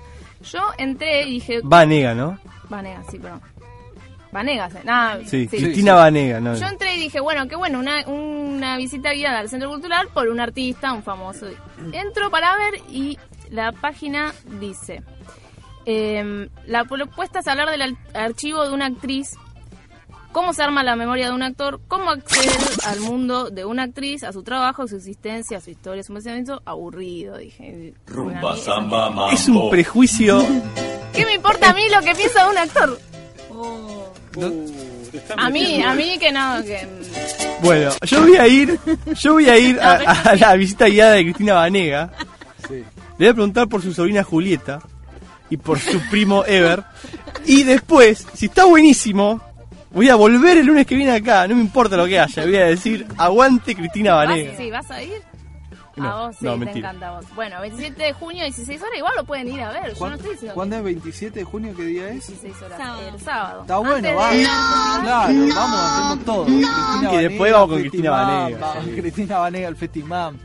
Yo 0.52 0.60
entré 0.77 1.23
y 1.23 1.34
dije... 1.34 1.61
Vanega, 1.64 2.14
¿no? 2.15 2.40
Vanega, 2.69 3.03
sí, 3.10 3.19
perdón. 3.19 3.41
Vanega, 4.31 4.69
sí. 4.69 4.77
Nada, 4.84 5.19
Sí, 5.26 5.48
sí. 5.48 5.57
Cristina 5.57 5.94
Vanega, 5.94 6.40
¿no? 6.40 6.56
Yo 6.56 6.65
entré 6.65 6.95
y 6.95 6.99
dije, 6.99 7.19
bueno, 7.19 7.48
qué 7.48 7.56
bueno, 7.56 7.80
una, 7.80 8.06
una 8.07 8.77
visita 8.77 9.14
guiada 9.14 9.40
al 9.40 9.49
Centro 9.49 9.69
Cultural 9.69 10.07
por 10.11 10.27
un 10.27 10.40
artista, 10.40 10.91
un 10.91 11.03
famoso. 11.03 11.48
Entro 11.91 12.31
para 12.31 12.57
ver 12.57 12.81
y 12.90 13.19
la 13.52 13.72
página 13.72 14.34
dice, 14.60 15.03
em, 15.85 16.49
la 16.65 16.84
propuesta 16.85 17.40
es 17.40 17.48
hablar 17.48 17.69
del 17.69 17.95
archivo 18.15 18.64
de 18.68 18.73
una 18.73 18.88
actriz, 18.88 19.38
cómo 20.34 20.52
se 20.54 20.64
arma 20.64 20.84
la 20.84 20.98
memoria 20.98 21.28
de 21.28 21.34
un 21.34 21.44
actor, 21.44 21.80
cómo 21.88 22.10
acceder 22.10 22.52
al 22.86 23.00
mundo 23.00 23.50
de 23.50 23.64
una 23.64 23.84
actriz, 23.84 24.24
a 24.24 24.34
su 24.34 24.44
trabajo, 24.44 24.82
a 24.82 24.88
su 24.88 24.98
existencia, 24.98 25.60
a 25.60 25.62
su 25.62 25.70
historia, 25.70 26.02
a 26.02 26.04
su 26.04 26.12
pensamiento, 26.12 26.62
aburrido, 26.66 27.38
dije. 27.38 27.94
Rumba, 28.08 28.58
samba, 28.58 29.32
Es 29.32 29.48
un 29.48 29.70
prejuicio. 29.70 30.46
¿Qué 31.14 31.26
me 31.26 31.36
importa 31.36 31.70
a 31.70 31.74
mí 31.74 31.84
lo 31.90 32.02
que 32.02 32.16
piensa 32.16 32.44
de 32.44 32.52
un 32.52 32.58
actor? 32.58 33.00
A 35.38 35.50
mí, 35.50 35.82
a 35.84 35.94
mí 35.94 36.18
que 36.20 36.32
no, 36.32 36.64
que... 36.64 36.88
Bueno, 37.62 37.92
yo 38.02 38.22
voy 38.22 38.36
a 38.36 38.48
ir, 38.48 38.80
yo 39.16 39.34
voy 39.34 39.48
a 39.48 39.58
ir 39.58 39.80
a, 39.80 39.94
a 40.32 40.36
la 40.36 40.56
visita 40.56 40.88
guiada 40.88 41.14
de 41.14 41.24
Cristina 41.24 41.54
Vanega. 41.54 42.12
Le 42.70 42.84
voy 43.20 43.28
a 43.28 43.34
preguntar 43.34 43.68
por 43.70 43.82
su 43.84 43.94
sobrina 43.94 44.24
Julieta 44.24 44.82
y 45.52 45.58
por 45.58 45.80
su 45.80 46.02
primo 46.10 46.44
Ever. 46.46 46.84
Y 47.46 47.64
después, 47.64 48.26
si 48.34 48.48
está 48.48 48.66
buenísimo, 48.66 49.40
voy 49.94 50.10
a 50.10 50.15
volver 50.15 50.57
el 50.57 50.65
lunes 50.65 50.86
que 50.86 50.95
viene 50.95 51.11
acá, 51.14 51.48
no 51.48 51.56
me 51.56 51.61
importa 51.61 51.95
lo 51.95 52.06
que 52.06 52.20
haya, 52.20 52.44
voy 52.44 52.56
a 52.57 52.65
decir, 52.65 53.06
aguante 53.18 53.76
Cristina 53.76 54.15
¿Vas, 54.15 54.28
Vanega. 54.28 54.57
sí, 54.57 54.72
¿vas 54.72 54.91
a 54.91 55.02
ir? 55.03 55.22
No, 55.95 56.10
a 56.10 56.26
vos 56.26 56.36
sí, 56.40 56.45
no, 56.45 56.53
te 56.53 56.57
mentira. 56.57 56.90
encanta 56.90 57.07
a 57.10 57.11
vos. 57.20 57.26
Bueno, 57.36 57.61
27 57.61 58.02
de 58.03 58.14
junio, 58.14 58.44
16 58.45 58.82
horas, 58.82 58.98
igual 58.98 59.14
lo 59.15 59.24
pueden 59.26 59.48
ir 59.48 59.61
a 59.61 59.70
ver. 59.70 59.94
Yo 59.94 60.10
no 60.10 60.15
estoy 60.15 60.32
diciendo 60.32 60.56
¿Cuándo 60.56 60.76
es 60.78 60.84
27 60.84 61.40
de 61.40 61.45
junio? 61.45 61.74
¿Qué 61.78 61.84
día 61.86 62.07
es? 62.10 62.28
16 62.28 62.61
horas. 62.64 62.82
El 63.14 63.20
sábado. 63.20 63.61
Está 63.61 63.78
bueno, 63.78 64.15
va. 64.15 64.32
de- 64.32 64.44
Claro, 64.44 65.34
vamos, 65.56 65.80
hacemos 65.80 66.26
todo. 66.26 66.45
Cristina 66.45 67.14
Y 67.14 67.18
después 67.18 67.40
Vanega, 67.40 67.53
vamos 67.53 67.70
con 67.70 67.80
Cristina 67.80 68.10
Vanega, 68.11 68.57
vamos, 68.60 68.86
sí. 68.86 68.91
Cristina 69.02 69.38
Vanega, 69.38 69.68
el 69.68 69.76
Festimam. 69.76 70.38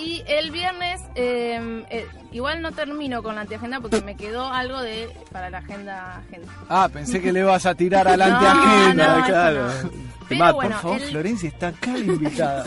Y 0.00 0.22
el 0.26 0.50
viernes, 0.50 1.00
eh, 1.14 1.84
eh, 1.90 2.06
igual 2.32 2.62
no 2.62 2.72
termino 2.72 3.22
con 3.22 3.34
la 3.34 3.42
antiagenda 3.42 3.80
porque 3.80 4.00
me 4.00 4.16
quedó 4.16 4.46
algo 4.48 4.80
de 4.80 5.10
para 5.30 5.50
la 5.50 5.58
agenda. 5.58 6.16
agenda. 6.28 6.52
Ah, 6.68 6.88
pensé 6.90 7.20
que 7.20 7.32
le 7.32 7.42
vas 7.42 7.66
a 7.66 7.74
tirar 7.74 8.06
No, 8.18 8.24
agenda. 8.24 9.06
no, 9.08 9.16
eso 9.18 9.26
claro. 9.26 9.66
no. 9.66 9.90
Te 9.90 10.36
Pero 10.36 10.38
mato, 10.44 10.54
bueno, 10.54 10.70
por 10.76 10.82
favor, 10.82 11.02
el- 11.02 11.10
Florencia 11.10 11.48
está 11.48 11.68
acá 11.68 11.92
la 11.92 11.98
invitada. 11.98 12.64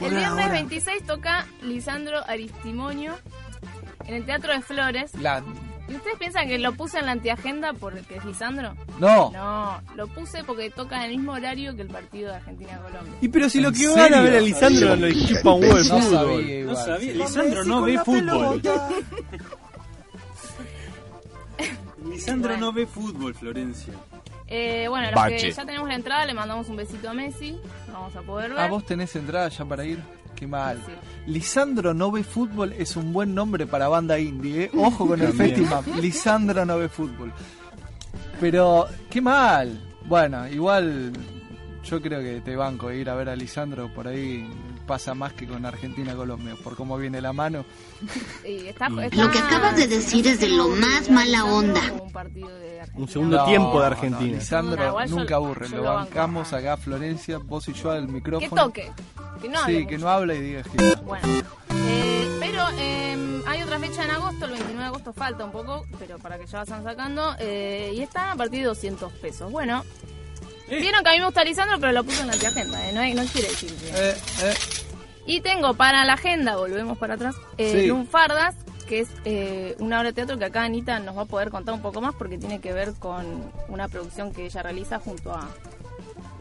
El 0.00 0.10
viernes 0.14 0.50
26 0.50 1.06
toca 1.06 1.46
Lisandro 1.62 2.18
Aristimonio 2.28 3.14
en 4.06 4.14
el 4.14 4.24
Teatro 4.26 4.52
de 4.52 4.60
Flores. 4.60 5.14
La- 5.14 5.38
¿Y 5.38 5.67
ustedes 5.94 6.18
piensan 6.18 6.48
que 6.48 6.58
lo 6.58 6.72
puse 6.74 6.98
en 6.98 7.06
la 7.06 7.12
antiagenda 7.12 7.72
porque 7.72 8.16
es 8.16 8.24
Lisandro? 8.24 8.74
No. 8.98 9.30
No, 9.30 9.80
lo 9.96 10.06
puse 10.08 10.44
porque 10.44 10.70
toca 10.70 10.96
en 10.96 11.02
el 11.10 11.16
mismo 11.16 11.32
horario 11.32 11.74
que 11.76 11.82
el 11.82 11.88
partido 11.88 12.30
de 12.30 12.36
Argentina-Colombia. 12.36 13.14
Y 13.20 13.28
pero 13.28 13.48
si 13.48 13.60
lo 13.60 13.68
¿En 13.68 13.74
que 13.74 13.88
van 13.88 14.14
a 14.14 14.20
ver 14.20 14.36
a? 14.36 14.40
Lisandro 14.40 14.96
lo 14.96 15.08
chupa 15.12 15.52
un 15.52 15.62
huevo 15.62 15.76
de 15.76 15.88
No 15.88 16.02
sabía 16.02 16.60
igual. 16.60 16.66
No 16.66 16.76
sabía, 16.84 17.12
Sí. 17.12 17.18
Lisandro 17.18 17.64
no 17.64 17.82
ve 17.82 17.98
fútbol. 18.04 18.62
Lisandro 22.10 22.56
no 22.56 22.72
ve 22.72 22.86
fútbol, 22.86 23.34
Florencia. 23.34 23.92
Eh, 24.46 24.86
bueno, 24.88 25.06
los 25.06 25.14
Bache. 25.14 25.36
que 25.36 25.50
ya 25.52 25.64
tenemos 25.66 25.88
la 25.88 25.94
entrada, 25.94 26.24
le 26.24 26.32
mandamos 26.34 26.68
un 26.68 26.76
besito 26.76 27.10
a 27.10 27.14
Messi. 27.14 27.58
Vamos 27.92 28.14
a 28.16 28.22
poder 28.22 28.50
ver. 28.50 28.60
Ah, 28.60 28.68
vos 28.68 28.84
tenés 28.86 29.14
entrada 29.16 29.48
ya 29.48 29.64
para 29.64 29.84
ir. 29.84 29.98
Qué 30.38 30.46
mal. 30.46 30.78
Lisandro 31.26 31.92
no 31.92 32.12
ve 32.12 32.22
fútbol 32.22 32.72
es 32.72 32.94
un 32.94 33.12
buen 33.12 33.34
nombre 33.34 33.66
para 33.66 33.88
banda 33.88 34.20
indie, 34.20 34.64
¿eh? 34.64 34.70
Ojo 34.76 35.08
con 35.08 35.20
el 35.20 35.32
festival. 35.32 35.82
Lisandro 36.00 36.64
no 36.64 36.78
ve 36.78 36.88
fútbol. 36.88 37.32
Pero, 38.40 38.86
qué 39.10 39.20
mal. 39.20 39.80
Bueno, 40.06 40.46
igual 40.46 41.12
yo 41.82 42.00
creo 42.00 42.20
que 42.20 42.40
te 42.40 42.54
banco 42.54 42.92
ir 42.92 43.10
a 43.10 43.16
ver 43.16 43.30
a 43.30 43.34
Lisandro 43.34 43.92
por 43.92 44.06
ahí 44.06 44.48
pasa 44.88 45.14
más 45.14 45.32
que 45.34 45.46
con 45.46 45.64
Argentina-Colombia, 45.64 46.56
por 46.64 46.74
cómo 46.74 46.96
viene 46.96 47.20
la 47.20 47.32
mano. 47.32 47.64
Está- 48.42 48.88
Lo 48.88 49.30
que 49.30 49.38
acabas 49.38 49.76
de 49.76 49.86
decir 49.86 50.26
es 50.26 50.40
de 50.40 50.48
lo 50.48 50.68
más 50.68 51.08
mala 51.10 51.44
onda. 51.44 51.80
Un 52.94 53.06
segundo 53.08 53.36
No, 53.36 53.44
tiempo 53.44 53.74
de 53.74 53.78
no, 53.78 53.94
Argentina. 53.94 54.36
Lisandro 54.38 54.76
No, 54.92 55.04
yo- 55.06 55.16
nunca 55.16 55.34
aburre, 55.36 55.68
yo 55.68 55.76
lo 55.76 55.82
lo 55.84 55.94
bancamos 55.94 56.52
acá 56.52 56.76
Florencia, 56.76 57.38
vos 57.38 57.68
y 57.68 57.74
yo 57.74 57.90
al 57.92 58.06
Que 58.06 58.12
micrófono. 58.12 58.64
toque. 58.64 58.90
Que 59.40 59.48
no 59.48 59.58
hable 59.60 59.78
sí, 59.80 59.86
que 59.86 59.98
no 59.98 60.08
habla 60.08 60.34
y 60.34 60.40
diga 60.40 60.62
que 60.64 60.96
Bueno, 61.04 61.28
eh, 61.86 62.36
pero 62.40 62.62
eh, 62.78 63.42
hay 63.46 63.62
otra 63.62 63.78
fecha 63.78 64.04
en 64.04 64.10
agosto, 64.10 64.46
el 64.46 64.50
29 64.52 64.80
de 64.80 64.86
agosto 64.86 65.12
falta 65.12 65.44
un 65.44 65.52
poco, 65.52 65.84
pero 65.98 66.18
para 66.18 66.38
que 66.38 66.46
ya 66.46 66.58
vayan 66.64 66.82
sacando, 66.82 67.36
eh, 67.38 67.92
y 67.94 68.00
está 68.00 68.32
a 68.32 68.36
partir 68.36 68.60
de 68.62 68.66
200 68.68 69.12
pesos. 69.12 69.52
Bueno, 69.52 69.84
vieron 70.68 71.02
que 71.02 71.10
a 71.10 71.12
mí 71.12 71.18
me 71.18 71.24
gusta 71.26 71.44
Lisandro, 71.44 71.78
pero 71.80 71.92
lo 71.92 72.04
puse 72.04 72.20
en 72.20 72.26
la 72.28 72.32
antiagenda, 72.34 72.88
eh, 72.88 72.92
no, 72.92 73.00
hay- 73.00 73.14
no 73.14 73.24
quiere 73.24 73.48
decir 73.48 73.72
que... 73.74 73.88
Eh, 73.90 74.14
eh. 74.42 74.54
Y 75.26 75.40
tengo 75.42 75.74
para 75.74 76.04
la 76.04 76.14
agenda, 76.14 76.56
volvemos 76.56 76.96
para 76.98 77.14
atrás, 77.14 77.34
eh, 77.58 77.82
Sí. 77.82 77.86
Lunfardas, 77.86 78.54
que 78.88 79.00
es 79.00 79.08
eh, 79.26 79.76
una 79.78 79.98
obra 79.98 80.08
de 80.08 80.12
teatro 80.14 80.38
que 80.38 80.46
acá 80.46 80.62
Anita 80.62 80.98
nos 81.00 81.16
va 81.16 81.22
a 81.22 81.26
poder 81.26 81.50
contar 81.50 81.74
un 81.74 81.82
poco 81.82 82.00
más 82.00 82.14
porque 82.14 82.38
tiene 82.38 82.60
que 82.60 82.72
ver 82.72 82.94
con 82.94 83.52
una 83.68 83.88
producción 83.88 84.32
que 84.32 84.46
ella 84.46 84.62
realiza 84.62 84.98
junto 84.98 85.34
a 85.34 85.46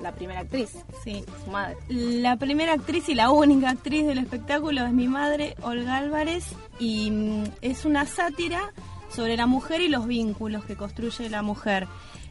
la 0.02 0.14
primera 0.14 0.42
actriz, 0.42 0.70
Sí. 1.04 1.26
su 1.44 1.52
madre. 1.52 1.76
La 1.90 2.38
primera 2.38 2.74
actriz 2.74 3.10
y 3.10 3.16
la 3.16 3.32
única 3.32 3.70
actriz 3.72 4.06
del 4.06 4.20
espectáculo 4.20 4.86
es 4.86 4.94
mi 4.94 5.08
madre, 5.10 5.56
Olga 5.64 5.98
Álvarez, 5.98 6.46
y 6.80 7.12
mm, 7.12 7.44
es 7.62 7.84
una 7.84 8.06
sátira 8.06 8.72
sobre 9.14 9.36
la 9.36 9.48
mujer 9.48 9.82
y 9.82 9.90
los 9.90 10.06
vínculos 10.08 10.64
que 10.66 10.76
construye 10.78 11.30
la 11.30 11.42
mujer. 11.42 11.88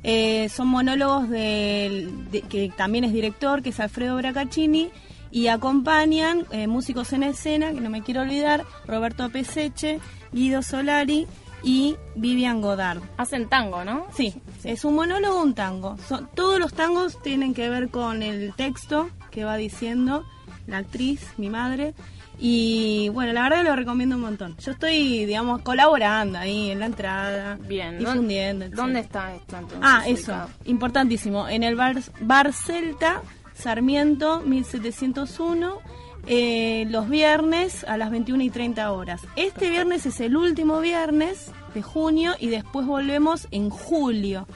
Eh, 0.08 0.48
son 0.50 0.68
monólogos 0.68 1.28
de, 1.28 2.08
que 2.48 2.72
también 2.76 3.02
es 3.02 3.12
director, 3.12 3.60
que 3.60 3.70
es 3.70 3.80
Alfredo 3.80 4.16
Bracaccini, 4.16 4.90
y 5.32 5.48
acompañan 5.48 6.46
eh, 6.52 6.68
músicos 6.68 7.12
en 7.12 7.24
escena, 7.24 7.72
que 7.72 7.80
no 7.80 7.90
me 7.90 8.02
quiero 8.02 8.22
olvidar, 8.22 8.64
Roberto 8.86 9.28
Peseche, 9.30 9.98
Guido 10.30 10.62
Solari 10.62 11.26
y 11.64 11.96
Vivian 12.14 12.60
Godard. 12.60 13.02
Hacen 13.16 13.48
tango, 13.48 13.84
¿no? 13.84 14.06
Sí, 14.14 14.32
es 14.62 14.84
un 14.84 14.94
monólogo, 14.94 15.42
un 15.42 15.54
tango. 15.54 15.96
Son, 16.06 16.30
todos 16.36 16.60
los 16.60 16.72
tangos 16.72 17.20
tienen 17.20 17.52
que 17.52 17.68
ver 17.68 17.88
con 17.88 18.22
el 18.22 18.54
texto 18.54 19.10
que 19.32 19.42
va 19.42 19.56
diciendo 19.56 20.24
la 20.68 20.78
actriz, 20.78 21.32
mi 21.36 21.50
madre. 21.50 21.94
Y 22.38 23.08
bueno, 23.10 23.32
la 23.32 23.42
verdad 23.44 23.64
lo 23.64 23.74
recomiendo 23.76 24.16
un 24.16 24.22
montón. 24.22 24.56
Yo 24.58 24.72
estoy, 24.72 25.24
digamos, 25.24 25.62
colaborando 25.62 26.38
ahí 26.38 26.70
en 26.70 26.80
la 26.80 26.86
entrada, 26.86 27.58
Bien, 27.66 27.98
difundiendo. 27.98 28.68
¿Dónde 28.68 29.00
etcétera. 29.00 29.34
está 29.34 29.42
esto 29.42 29.56
entonces? 29.56 29.78
Ah, 29.82 30.02
eso, 30.06 30.32
ubicado? 30.32 30.50
importantísimo. 30.66 31.48
En 31.48 31.62
el 31.62 31.76
bar, 31.76 31.96
bar 32.20 32.52
Celta, 32.52 33.22
Sarmiento, 33.54 34.40
1701, 34.40 35.78
eh, 36.26 36.86
los 36.90 37.08
viernes 37.08 37.84
a 37.84 37.96
las 37.96 38.10
21 38.10 38.42
y 38.42 38.50
30 38.50 38.92
horas. 38.92 39.22
Este 39.36 39.70
viernes 39.70 40.04
es 40.04 40.20
el 40.20 40.36
último 40.36 40.80
viernes 40.80 41.50
de 41.74 41.82
junio 41.82 42.34
y 42.38 42.48
después 42.48 42.86
volvemos 42.86 43.48
en 43.50 43.70
julio. 43.70 44.46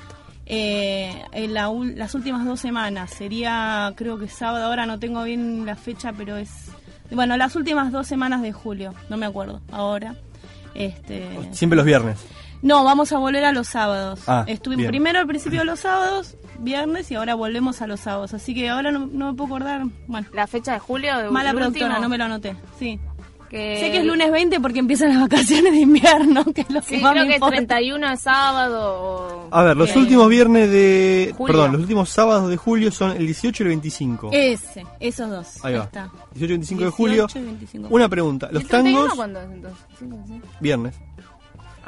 Eh, 0.52 1.15
en 1.31 1.55
la 1.55 1.70
las 1.94 2.15
últimas 2.16 2.44
dos 2.44 2.59
semanas. 2.59 3.11
Sería, 3.11 3.93
creo 3.94 4.19
que 4.19 4.27
sábado, 4.27 4.65
ahora 4.66 4.85
no 4.85 4.98
tengo 4.98 5.23
bien 5.23 5.65
la 5.65 5.77
fecha, 5.77 6.12
pero 6.12 6.36
es... 6.36 6.73
Bueno, 7.11 7.37
las 7.37 7.57
últimas 7.57 7.93
dos 7.93 8.07
semanas 8.07 8.43
de 8.43 8.53
julio, 8.53 8.95
no 9.09 9.16
me 9.16 9.27
acuerdo, 9.27 9.61
ahora. 9.73 10.15
Este, 10.74 11.27
Siempre 11.53 11.77
los 11.77 11.85
viernes. 11.85 12.19
No, 12.62 12.85
vamos 12.85 13.11
a 13.12 13.19
volver 13.19 13.45
a 13.45 13.53
los 13.53 13.69
sábados. 13.69 14.20
Ah, 14.27 14.45
Estuve 14.47 14.77
bien. 14.77 14.89
primero 14.89 15.19
al 15.19 15.27
principio 15.27 15.61
de 15.61 15.65
los 15.65 15.81
sábados, 15.81 16.37
viernes, 16.59 17.11
y 17.11 17.15
ahora 17.15 17.35
volvemos 17.35 17.81
a 17.81 17.87
los 17.87 18.01
sábados. 18.01 18.35
Así 18.35 18.55
que 18.55 18.69
ahora 18.69 18.93
no, 18.93 19.07
no 19.11 19.32
me 19.32 19.37
puedo 19.37 19.55
acordar. 19.55 19.82
Bueno, 20.07 20.28
La 20.35 20.47
fecha 20.47 20.74
de 20.74 20.78
julio 20.78 21.16
de 21.16 21.31
mala 21.31 21.53
productora, 21.53 21.87
último, 21.87 22.03
no 22.03 22.09
me 22.11 22.19
lo 22.19 22.24
anoté. 22.24 22.55
Sí. 22.78 23.01
Que 23.51 23.81
Sé 23.81 23.90
que 23.90 23.98
es 23.98 24.05
lunes 24.06 24.31
20 24.31 24.60
porque 24.60 24.78
empiezan 24.78 25.09
las 25.10 25.20
vacaciones 25.20 25.72
de 25.72 25.81
invierno, 25.81 26.44
que 26.55 26.62
es 26.62 26.70
lo 26.70 26.81
que 26.81 26.97
Sí, 26.97 27.02
más 27.02 27.12
creo 27.12 27.24
me 27.24 27.28
que 27.28 27.35
es 27.35 27.43
importa. 27.43 27.56
31 27.56 28.12
es 28.12 28.20
sábado. 28.20 28.94
o- 29.02 29.48
A 29.51 29.62
ver, 29.64 29.77
los 29.77 29.89
Bien. 29.89 29.98
últimos 29.98 30.28
viernes 30.28 30.70
de. 30.70 31.35
Julio. 31.36 31.52
Perdón, 31.55 31.72
los 31.72 31.81
últimos 31.82 32.09
sábados 32.09 32.48
de 32.48 32.56
julio 32.56 32.90
son 32.93 33.10
el 33.12 33.27
18 33.27 33.62
y 33.62 33.64
el 33.64 33.68
25. 33.68 34.31
Ese, 34.32 34.86
esos 35.01 35.28
dos. 35.28 35.64
Ahí 35.64 35.74
va. 35.74 35.85
está. 35.85 36.10
18 36.35 36.44
y 36.44 36.47
25 36.48 36.81
de 36.81 36.86
18 36.86 36.97
julio. 36.97 37.27
y 37.35 37.39
25. 37.44 37.89
Una 37.90 38.09
pregunta. 38.09 38.48
¿Y 38.51 38.55
Los 38.55 38.62
el 38.62 38.68
31 38.68 38.98
tangos. 39.01 39.16
cuándo 39.16 39.40
es 39.40 39.51
entonces? 39.51 39.85
Sí, 39.98 40.05
sí. 40.28 40.40
Viernes. 40.60 40.94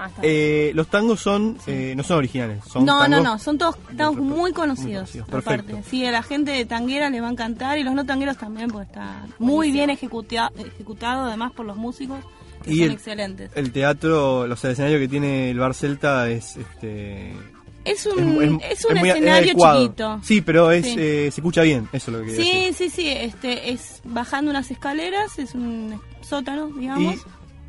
Ah. 0.05 0.20
Eh, 0.23 0.73
los 0.74 0.89
tangos 0.89 1.20
son. 1.20 1.59
eh, 1.66 1.95
no 1.97 2.03
son 2.03 2.19
originales. 2.19 2.65
Son 2.65 2.85
no, 2.85 3.07
no, 3.09 3.16
tangos- 3.19 3.23
no, 3.24 3.39
son 3.39 3.59
todos 3.59 3.77
tangos 3.97 4.16
muy 4.16 4.53
conocidos. 4.53 5.11
conocidos, 5.11 5.29
perfecto. 5.29 5.79
Sí, 5.89 6.05
a 6.07 6.11
la 6.11 6.23
gente 6.23 6.51
de 6.51 6.65
tanguera 6.65 7.11
les 7.11 7.23
va 7.23 7.29
a 7.29 7.31
encantar 7.33 7.79
y 7.79 7.83
los 7.85 7.95
no 7.95 8.05
tangueros 8.07 8.37
también, 8.39 8.69
porque 8.70 8.87
está 8.89 9.27
muy 9.39 9.70
bien 9.73 9.91
ejecuta- 9.91 10.51
ejecutado, 10.59 11.27
además 11.27 11.53
por 11.53 11.66
los 11.66 11.77
músicos, 11.77 12.19
que 12.62 12.73
Y 12.73 12.77
son 12.77 12.85
el, 12.87 12.93
excelentes. 12.93 13.51
el 13.55 13.73
teatro, 13.73 14.47
los 14.47 14.65
escenarios 14.65 15.01
que 15.01 15.09
tiene 15.09 15.51
el 15.51 15.59
Bar 15.59 15.74
Celta 15.74 16.29
es. 16.31 16.57
este 16.57 17.33
Es 17.85 18.07
un, 18.07 18.61
es, 18.62 18.85
un 18.85 18.99
muy- 18.99 19.11
escenario 19.11 19.55
chiquito. 19.55 20.20
Sí, 20.23 20.41
pero 20.41 20.70
es, 20.70 20.87
Sí. 20.87 20.95
eh, 20.99 21.31
se 21.33 21.41
escucha 21.41 21.62
bien, 21.62 21.89
eso 21.93 22.12
es 22.12 22.16
lo 22.19 22.24
que 22.24 22.31
Sí, 22.31 22.37
decir. 22.70 22.74
sí, 22.74 22.91
sí, 22.91 23.09
este 23.09 23.73
es 23.73 24.01
bajando 24.05 24.51
unas 24.53 24.70
escaleras, 24.70 25.37
es 25.41 25.55
un 25.57 26.01
sótano, 26.20 26.69
digamos. 26.69 27.16
Y 27.16 27.19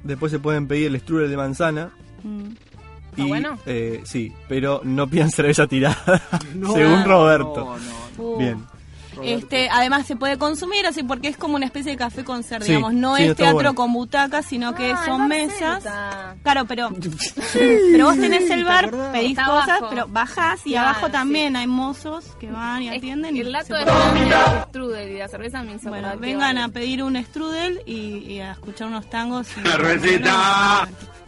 después 0.03 0.31
se 0.31 0.37
pueden 0.37 0.67
pedir 0.67 0.87
el 0.87 0.99
strudel 0.99 1.31
de 1.31 1.37
manzana. 1.37 1.91
Mm. 2.23 2.49
Y, 3.15 3.27
bueno? 3.27 3.59
eh, 3.67 4.01
sí, 4.05 4.33
pero 4.49 4.81
no 4.83 5.07
pidan 5.09 5.29
cerveza 5.29 5.67
tirada, 5.67 6.21
No. 6.55 6.73
según 6.73 7.03
Roberto. 7.05 7.75
Uh. 8.17 8.37
Bien. 8.37 8.65
Este, 9.21 9.69
además 9.69 10.07
se 10.07 10.15
puede 10.15 10.39
consumir 10.39 10.87
así 10.87 11.03
porque 11.03 11.27
es 11.27 11.37
como 11.37 11.55
una 11.55 11.67
especie 11.67 11.91
de 11.91 11.97
café 11.99 12.23
con 12.23 12.41
ser, 12.41 12.63
Sí, 12.63 12.69
digamos, 12.69 12.95
no 12.95 13.15
sí, 13.15 13.25
es 13.25 13.35
teatro 13.35 13.53
bueno. 13.53 13.75
con 13.75 13.93
butacas, 13.93 14.43
sino 14.43 14.73
que 14.73 14.91
Ah, 14.91 15.03
son 15.05 15.27
mesas. 15.27 15.83
Claro, 16.41 16.65
pero 16.65 16.89
pero 17.53 18.05
vos 18.05 18.15
tenés 18.17 18.49
el 18.49 18.61
¿te 18.61 18.63
bar, 18.63 18.89
pedís 19.11 19.29
Está 19.37 19.45
cosas, 19.45 19.69
abajo. 19.69 19.87
pero 19.91 20.07
bajás 20.07 20.61
y 20.65 20.71
Claro, 20.71 20.89
abajo 20.89 21.05
sí. 21.05 21.11
también 21.11 21.55
hay 21.55 21.67
mozos 21.67 22.25
que 22.39 22.49
van 22.49 22.81
y 22.81 22.89
atienden. 22.89 23.35
y 23.37 23.41
El 23.41 23.51
dato 23.51 23.67
se 23.67 23.73
de 23.85 24.63
strudel 24.69 25.11
y 25.11 25.17
la 25.19 25.27
cerveza 25.27 25.61
me 25.61 25.75
hizo 25.75 25.89
Bueno, 25.89 26.09
vengan 26.17 26.55
vale. 26.55 26.61
a 26.61 26.67
pedir 26.69 27.03
un 27.03 27.15
strudel 27.23 27.81
y, 27.85 28.17
y 28.33 28.39
a 28.39 28.53
escuchar 28.53 28.87
unos 28.87 29.07
tangos. 29.11 29.47
y- 29.55 29.61
¡Cervecita! 29.69 30.87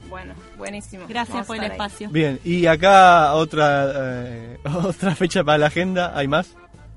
Bueno, 0.10 0.34
buenísimo. 0.58 1.06
Gracias 1.08 1.34
Vamos 1.34 1.48
por 1.48 1.56
el 1.58 1.64
ahí. 1.64 1.72
espacio. 1.72 2.10
Bien, 2.10 2.40
y 2.44 2.66
acá 2.68 3.34
otra 3.34 3.92
eh, 3.96 4.60
otra 4.84 5.16
fecha 5.16 5.44
para 5.44 5.58
la 5.58 5.68
agenda, 5.68 6.12
¿hay 6.18 6.28
más? 6.28 6.56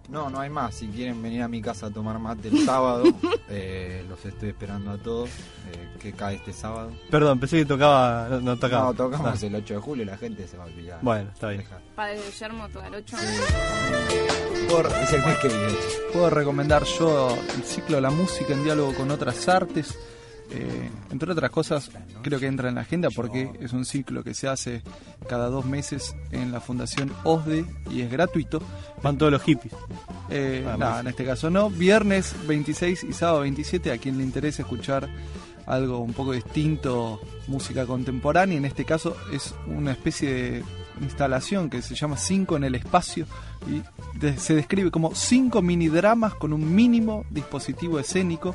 No, 0.09 0.31
no 0.31 0.41
hay 0.41 0.49
más. 0.49 0.75
Si 0.75 0.87
quieren 0.89 1.21
venir 1.23 1.43
a 1.43 1.49
mi 1.49 1.61
casa 1.61 1.87
a 1.87 1.91
tomar 1.91 2.19
mate 2.19 2.49
el 2.49 2.65
sábado, 2.65 3.05
eh, 3.51 4.05
los 4.09 4.25
estoy 4.25 4.49
esperando 4.51 4.91
a 4.93 4.97
todos. 4.97 5.29
Eh, 5.29 5.87
que 6.01 6.13
cae 6.13 6.37
este 6.37 6.53
sábado. 6.53 6.93
Perdón, 7.11 7.39
pensé 7.41 7.59
que 7.59 7.65
tocaba. 7.67 8.27
No, 8.31 8.41
no 8.41 8.57
tocaba. 8.57 8.85
No, 8.85 8.95
tocamos 8.95 9.43
Ah. 9.43 9.47
el 9.47 9.55
8 9.57 9.75
de 9.75 9.81
julio, 9.81 10.05
la 10.07 10.17
gente 10.17 10.47
se 10.49 10.57
va 10.57 10.65
a 10.65 10.67
olvidar. 10.69 10.99
Bueno, 11.03 11.29
está 11.35 11.49
bien. 11.49 11.65
Padre 11.95 12.21
Guillermo, 12.25 12.69
todo 12.71 12.85
el 12.85 12.95
8. 12.95 13.17
Es 15.03 15.13
el 15.13 15.23
mes 15.25 15.39
que 15.39 15.49
viene. 15.49 15.75
Puedo 16.13 16.31
recomendar 16.31 16.85
yo 16.85 17.37
el 17.57 17.63
ciclo 17.65 18.01
La 18.01 18.11
música 18.11 18.53
en 18.53 18.65
diálogo 18.65 18.95
con 18.95 19.11
otras 19.11 19.47
artes. 19.49 19.99
Eh, 20.51 20.89
entre 21.11 21.31
otras 21.33 21.51
cosas, 21.51 21.91
creo 22.23 22.41
que 22.41 22.47
entra 22.47 22.69
en 22.71 22.77
la 22.77 22.81
agenda 22.81 23.11
porque 23.15 23.51
es 23.61 23.73
un 23.75 23.85
ciclo 23.85 24.25
que 24.25 24.33
se 24.33 24.49
hace 24.49 24.83
cada 25.29 25.49
dos 25.49 25.67
meses 25.67 26.15
en 26.33 26.53
la 26.53 26.61
Fundación 26.61 27.13
OSDE 27.25 27.67
y 27.91 28.01
es 28.01 28.11
gratuito. 28.11 28.63
Van 29.03 29.19
todos 29.19 29.31
los 29.33 29.43
hippies. 29.43 29.75
Eh, 30.31 30.65
Ah, 30.67 30.77
no, 30.79 31.01
en 31.01 31.07
este 31.09 31.25
caso 31.25 31.51
no. 31.51 31.69
Viernes 31.71 32.35
26 32.47 33.05
y 33.05 33.13
sábado 33.13 33.41
27, 33.41 33.93
a 33.93 33.99
quien 33.99 34.17
le 34.19 34.25
interese 34.25 34.63
escuchar 34.63 35.09
algo 35.67 35.99
un 35.99 36.15
poco 36.15 36.33
distinto, 36.33 37.21
música 37.47 37.85
contemporánea. 37.85 38.57
En 38.57 38.65
este 38.65 38.87
caso 38.87 39.17
es 39.33 39.55
una 39.67 39.93
especie 39.93 40.33
de 40.33 40.65
instalación 41.03 41.69
que 41.71 41.83
se 41.83 41.95
llama 41.95 42.17
Cinco 42.17 42.57
en 42.57 42.65
el 42.65 42.75
Espacio 42.75 43.27
y 43.71 43.83
de- 44.19 44.37
se 44.39 44.55
describe 44.55 44.91
como 44.91 45.15
cinco 45.15 45.61
minidramas 45.63 46.35
con 46.35 46.53
un 46.55 46.75
mínimo 46.75 47.25
dispositivo 47.31 47.99
escénico, 47.99 48.55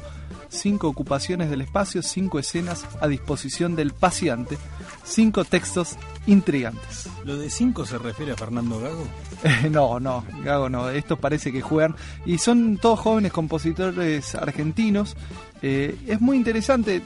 cinco 0.54 0.88
ocupaciones 0.88 1.50
del 1.50 1.62
espacio, 1.62 2.02
cinco 2.02 2.40
escenas 2.40 2.86
a 3.02 3.08
disposición 3.08 3.76
del 3.76 3.92
paciente, 3.94 4.58
cinco 5.04 5.44
textos 5.46 5.98
intrigantes. 6.28 7.10
¿Lo 7.26 7.38
de 7.38 7.50
5 7.50 7.86
se 7.86 7.98
refiere 7.98 8.32
a 8.34 8.36
Fernando 8.36 8.80
Gago? 8.80 9.06
Eh, 9.44 9.70
no, 9.72 10.00
no, 10.00 10.24
Gago 10.44 10.70
no. 10.70 10.90
Estos 10.90 11.18
parece 11.20 11.52
que 11.52 11.62
juegan. 11.62 11.96
Y 12.26 12.38
son 12.38 12.78
todos 12.78 13.00
jóvenes 13.00 13.32
compositores 13.34 14.36
argentinos. 14.36 15.16
Eh, 15.62 15.98
es 16.08 16.20
muy 16.22 16.36
interesante. 16.38 17.02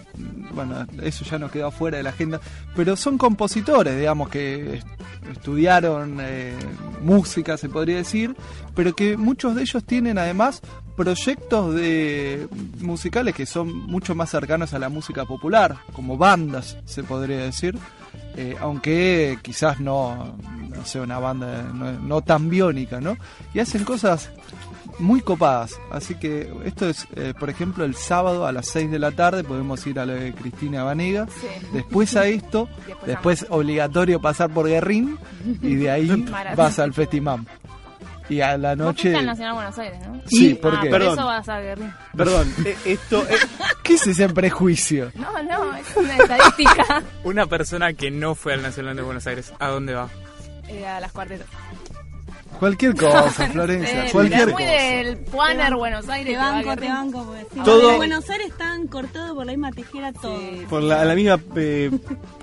Bueno, 0.54 0.86
eso 1.04 1.24
ya 1.26 1.38
nos 1.38 1.52
quedó 1.52 1.70
fuera 1.72 1.98
de 1.98 2.04
la 2.04 2.10
agenda. 2.12 2.40
Pero 2.76 2.96
son 2.96 3.18
compositores, 3.20 3.98
digamos, 3.98 4.30
que 4.30 4.78
est- 4.78 4.88
estudiaron 5.32 6.18
eh, 6.22 6.56
música, 7.02 7.58
se 7.58 7.70
podría 7.70 7.98
decir. 7.98 8.36
Pero 8.76 8.96
que 8.96 9.18
muchos 9.18 9.56
de 9.56 9.62
ellos 9.62 9.84
tienen 9.84 10.18
además 10.18 10.62
proyectos 10.98 11.76
de 11.76 12.50
musicales 12.82 13.36
que 13.36 13.46
son 13.46 13.86
mucho 13.86 14.16
más 14.16 14.32
cercanos 14.32 14.74
a 14.74 14.80
la 14.80 14.90
música 14.90 15.26
popular, 15.26 15.78
como 15.94 16.18
bandas, 16.18 16.78
se 16.86 17.04
podría 17.04 17.38
decir. 17.38 17.78
Eh, 18.36 18.56
aunque 18.60 19.40
quizás 19.42 19.80
no, 19.80 20.36
no 20.70 20.86
sea 20.86 21.02
una 21.02 21.18
banda 21.18 21.64
no, 21.74 21.92
no 21.94 22.22
tan 22.22 22.50
biónica, 22.50 23.00
¿no? 23.00 23.18
Y 23.54 23.60
hacen 23.60 23.84
cosas 23.84 24.30
muy 25.00 25.22
copadas. 25.22 25.80
Así 25.92 26.16
que 26.16 26.52
esto 26.66 26.90
es, 26.90 27.08
eh, 27.16 27.34
por 27.40 27.50
ejemplo, 27.50 27.86
el 27.86 27.96
sábado 27.96 28.46
a 28.46 28.52
las 28.52 28.68
6 28.68 28.92
de 28.92 29.00
la 29.00 29.12
tarde 29.12 29.44
podemos 29.44 29.86
ir 29.88 30.00
a 30.00 30.06
lo 30.06 30.14
de 30.14 30.34
Cristina 30.34 30.84
Vanega. 30.84 31.28
Sí. 31.30 31.48
Después 31.74 32.16
a 32.16 32.28
esto, 32.28 32.68
Después 32.88 33.06
después 33.06 33.46
obligatorio 33.50 34.20
pasar 34.20 34.50
por 34.50 34.68
Guerrín 34.68 35.18
y 35.62 35.76
de 35.76 35.92
ahí 35.92 36.26
vas 36.56 36.80
al 36.80 36.94
Festimam. 36.94 37.46
Y 38.30 38.42
a 38.42 38.58
la 38.58 38.70
Vos 38.70 38.78
noche... 38.78 39.02
fuiste 39.04 39.20
al 39.20 39.26
Nacional 39.26 39.54
Buenos 39.54 39.78
Aires, 39.80 40.00
¿no? 40.08 40.22
Sí, 40.28 40.54
¿por 40.56 40.76
Ah, 40.76 40.80
qué? 40.84 40.90
por 40.90 41.02
eso 41.02 41.26
vas 41.26 41.48
a 41.50 41.60
Guerrín. 41.62 41.94
Perdón, 42.16 42.54
eh, 42.66 42.78
esto 42.86 43.26
es... 43.28 43.48
¿Qué 43.84 43.94
es 43.94 44.08
ese 44.08 44.28
prejuicio? 44.30 45.12
No, 45.16 45.32
no, 45.44 45.76
es 45.76 45.86
una 45.96 46.18
estadística. 46.18 47.04
Una 47.24 47.46
persona 47.46 47.94
que 47.94 48.12
no 48.12 48.36
fue 48.36 48.54
al 48.54 48.62
Nacional 48.62 48.96
de 48.98 49.02
Buenos 49.02 49.26
Aires, 49.28 49.54
¿a 49.60 49.68
dónde 49.70 49.94
va? 49.94 50.10
Eh, 50.68 50.86
a 50.86 51.00
las 51.00 51.12
cuartetas. 51.14 51.48
Cualquier 52.60 52.96
cosa, 52.96 53.48
Florencia, 53.52 54.06
Eh, 54.08 54.10
cualquier 54.12 54.46
muy 54.48 54.64
cosa. 54.64 54.66
del 54.74 55.18
Puaner, 55.20 55.76
Buenos 55.76 56.10
Aires. 56.10 56.34
Te 56.34 56.38
banco, 56.38 56.76
te 56.76 56.88
banco. 56.88 57.24
porque 57.26 57.46
sí, 57.54 57.60
Todo- 57.64 57.92
de 57.92 57.98
Buenos 57.98 58.30
Aires 58.30 58.48
están 58.48 58.88
cortados 58.88 59.34
por 59.36 59.46
la 59.46 59.52
misma 59.52 59.72
tijera 59.72 60.12
todo. 60.12 60.40
Por 60.70 60.82
la, 60.84 61.06
la 61.06 61.14
misma 61.16 61.40
eh, 61.56 61.92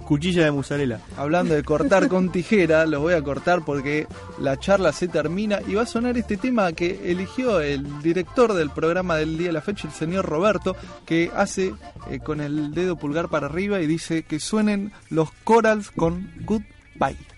cuchilla 0.04 0.44
de 0.44 0.50
mozzarella. 0.52 1.00
Hablando 1.16 1.54
de 1.54 1.62
cortar 1.62 2.08
con 2.08 2.30
tijera, 2.30 2.86
lo 2.86 3.00
voy 3.00 3.14
a 3.14 3.22
cortar 3.22 3.64
porque 3.64 4.06
la 4.38 4.58
charla 4.58 4.92
se 4.92 5.08
termina 5.08 5.60
y 5.66 5.74
va 5.74 5.82
a 5.82 5.86
sonar 5.86 6.16
este 6.16 6.36
tema 6.36 6.72
que 6.72 7.10
eligió 7.10 7.60
el 7.60 8.02
director 8.02 8.52
del 8.54 8.70
programa 8.70 9.16
del 9.16 9.38
día 9.38 9.48
de 9.48 9.52
la 9.52 9.60
fecha, 9.60 9.88
el 9.88 9.94
señor 9.94 10.26
Roberto, 10.26 10.76
que 11.06 11.30
hace 11.34 11.74
eh, 12.10 12.20
con 12.20 12.40
el 12.40 12.74
dedo 12.74 12.96
pulgar 12.96 13.28
para 13.28 13.46
arriba 13.46 13.80
y 13.80 13.86
dice 13.86 14.22
que 14.22 14.40
suenen 14.40 14.92
los 15.10 15.30
corals 15.44 15.90
con 15.90 16.30
Goodbye. 16.44 17.33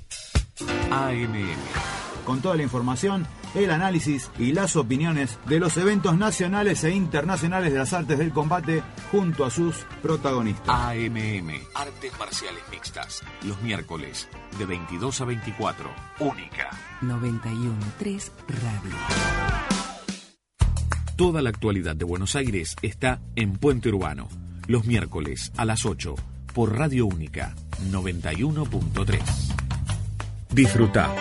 AMM. 0.91 1.55
Con 2.23 2.41
toda 2.41 2.55
la 2.55 2.63
información, 2.63 3.25
el 3.55 3.71
análisis 3.71 4.29
y 4.37 4.51
las 4.51 4.75
opiniones 4.75 5.39
de 5.45 5.59
los 5.59 5.77
eventos 5.77 6.17
nacionales 6.17 6.83
e 6.83 6.91
internacionales 6.91 7.71
de 7.71 7.79
las 7.79 7.93
artes 7.93 8.17
del 8.17 8.31
combate 8.31 8.83
junto 9.11 9.45
a 9.45 9.49
sus 9.49 9.75
protagonistas. 10.01 10.67
AMM, 10.67 11.51
Artes 11.97 12.19
Marciales 12.19 12.61
Mixtas, 12.69 13.23
los 13.43 13.59
miércoles 13.63 14.27
de 14.59 14.65
22 14.67 15.19
a 15.19 15.25
24. 15.25 15.89
Única. 16.19 16.69
91.3 17.01 18.31
Radio. 18.47 18.95
Toda 21.15 21.41
la 21.41 21.49
actualidad 21.49 21.95
de 21.95 22.05
Buenos 22.05 22.35
Aires 22.35 22.75
está 22.83 23.19
en 23.35 23.53
Puente 23.53 23.89
Urbano, 23.89 24.29
los 24.67 24.85
miércoles 24.85 25.51
a 25.57 25.65
las 25.65 25.87
8 25.87 26.13
por 26.53 26.77
Radio 26.77 27.07
Única 27.07 27.55
91.3. 27.89 29.19
Disfruta. 30.51 31.15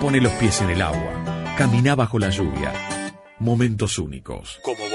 Pone 0.00 0.22
los 0.22 0.32
pies 0.32 0.62
en 0.62 0.70
el 0.70 0.80
agua. 0.80 1.54
Camina 1.58 1.94
bajo 1.94 2.18
la 2.18 2.30
lluvia. 2.30 2.72
Momentos 3.38 3.98
únicos. 3.98 4.60
Como 4.64 4.91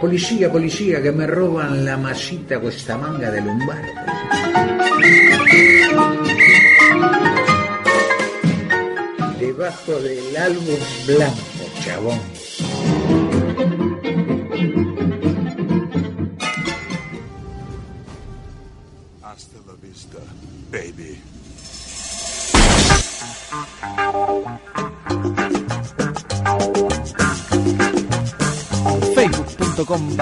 Policía, 0.00 0.50
policía, 0.50 1.02
que 1.02 1.12
me 1.12 1.26
roban 1.26 1.84
la 1.84 1.98
masita 1.98 2.58
questa 2.58 2.96
manga 2.96 3.30
de 3.30 3.42
lumbar. 3.42 3.84
Debajo 9.38 9.92
del 10.00 10.36
álbum 10.36 10.78
blanco, 11.06 11.64
chabón. 11.84 12.39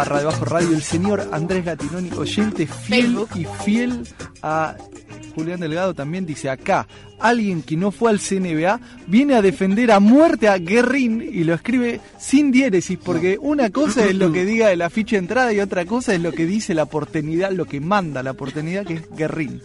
Barra 0.08 0.20
debajo 0.20 0.44
radio 0.46 0.70
el 0.70 0.82
señor 0.82 1.28
Andrés 1.32 1.66
Latinoni, 1.66 2.10
oyente 2.16 2.66
fiel 2.66 3.18
y 3.34 3.44
fiel 3.62 4.08
a 4.40 4.74
Julián 5.34 5.60
Delgado 5.60 5.92
también 5.92 6.24
dice 6.24 6.48
acá, 6.48 6.88
alguien 7.18 7.62
que 7.62 7.76
no 7.76 7.90
fue 7.90 8.10
al 8.10 8.18
CNBA 8.18 8.80
viene 9.06 9.34
a 9.34 9.42
defender 9.42 9.92
a 9.92 10.00
muerte 10.00 10.48
a 10.48 10.56
Guerrín 10.56 11.20
y 11.20 11.44
lo 11.44 11.52
escribe 11.52 12.00
sin 12.18 12.50
diéresis 12.50 12.96
porque 12.96 13.36
una 13.38 13.68
cosa 13.68 14.06
es 14.06 14.14
lo 14.14 14.32
que 14.32 14.46
diga 14.46 14.72
el 14.72 14.80
afiche 14.80 15.16
de 15.16 15.20
entrada 15.20 15.52
y 15.52 15.60
otra 15.60 15.84
cosa 15.84 16.14
es 16.14 16.22
lo 16.22 16.32
que 16.32 16.46
dice 16.46 16.72
la 16.72 16.86
portenidad, 16.86 17.50
lo 17.50 17.66
que 17.66 17.80
manda 17.80 18.22
la 18.22 18.32
portenidad 18.32 18.86
que 18.86 18.94
es 18.94 19.10
Guerrín. 19.14 19.60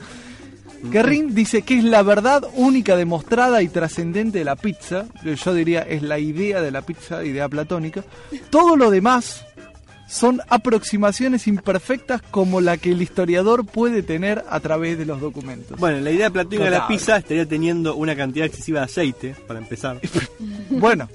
Guerrín 0.84 1.34
dice 1.34 1.62
que 1.62 1.78
es 1.78 1.86
la 1.86 2.04
verdad 2.04 2.44
única 2.56 2.98
demostrada 2.98 3.62
y 3.62 3.70
trascendente 3.70 4.40
de 4.40 4.44
la 4.44 4.58
pizza. 4.58 5.06
Yo 5.24 5.54
diría 5.54 5.84
es 5.84 6.02
la 6.02 6.20
idea 6.20 6.62
de 6.62 6.72
la 6.72 6.82
pizza, 6.82 7.24
idea 7.24 7.48
platónica. 7.48 8.04
Todo 8.50 8.76
lo 8.76 8.92
demás 8.92 9.46
son 10.14 10.42
aproximaciones 10.48 11.48
imperfectas 11.48 12.22
como 12.22 12.62
la 12.62 12.78
que 12.78 12.92
el 12.92 13.02
historiador 13.02 13.66
puede 13.66 14.04
tener 14.04 14.46
a 14.48 14.60
través 14.60 14.96
de 15.00 15.06
los 15.06 15.20
documentos. 15.20 15.80
Bueno, 15.80 16.00
la 16.02 16.12
idea 16.12 16.30
platónica 16.30 16.66
de 16.66 16.70
la 16.70 16.88
pizza 16.88 17.18
estaría 17.18 17.48
teniendo 17.48 17.96
una 17.96 18.16
cantidad 18.16 18.46
excesiva 18.46 18.82
de 18.82 18.86
aceite, 18.86 19.36
para 19.48 19.60
empezar. 19.60 20.00
Bueno. 20.70 21.08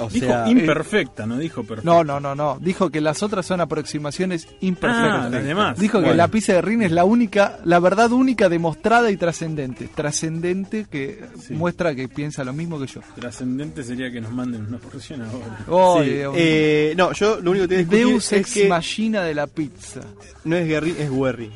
O 0.00 0.08
Dijo 0.08 0.26
sea, 0.26 0.48
imperfecta, 0.48 1.26
no 1.26 1.38
dijo 1.38 1.62
perfecta. 1.64 1.90
No, 1.90 2.02
no, 2.04 2.20
no, 2.20 2.34
no. 2.34 2.58
Dijo 2.60 2.90
que 2.90 3.00
las 3.00 3.22
otras 3.22 3.46
son 3.46 3.60
aproximaciones 3.60 4.48
imperfectas. 4.60 5.26
Ah, 5.26 5.28
las 5.30 5.44
demás. 5.44 5.78
Dijo 5.78 6.00
que 6.00 6.14
la 6.14 6.28
pizza 6.28 6.54
de 6.54 6.62
Rin 6.62 6.82
es 6.82 6.92
la 6.92 7.04
única, 7.04 7.58
la 7.64 7.78
verdad 7.78 8.12
única 8.12 8.48
demostrada 8.48 9.10
y 9.10 9.16
trascendente. 9.16 9.88
Trascendente 9.94 10.86
que 10.90 11.24
muestra 11.50 11.94
que 11.94 12.08
piensa 12.08 12.44
lo 12.44 12.52
mismo 12.52 12.78
que 12.80 12.86
yo. 12.86 13.00
Trascendente 13.14 13.82
sería 13.82 14.10
que 14.10 14.20
nos 14.20 14.32
manden 14.32 14.66
una 14.66 14.78
porción 14.78 15.22
ahora. 15.22 15.64
Oh, 15.68 16.02
Sí, 16.02 16.10
eh, 16.10 16.30
eh, 16.34 16.94
no, 16.96 17.12
yo 17.12 17.40
lo 17.40 17.50
único 17.50 17.68
que 17.68 17.76
tengo 17.76 17.90
que 17.90 17.96
Deus 17.96 18.32
es 18.32 18.40
ex 18.40 18.54
que 18.54 18.68
machina 18.68 19.22
de 19.22 19.34
la 19.34 19.46
pizza. 19.46 20.00
no 20.44 20.56
es 20.56 20.66
Guerrín, 20.66 20.96
es 20.98 21.10
Werry. 21.10 21.50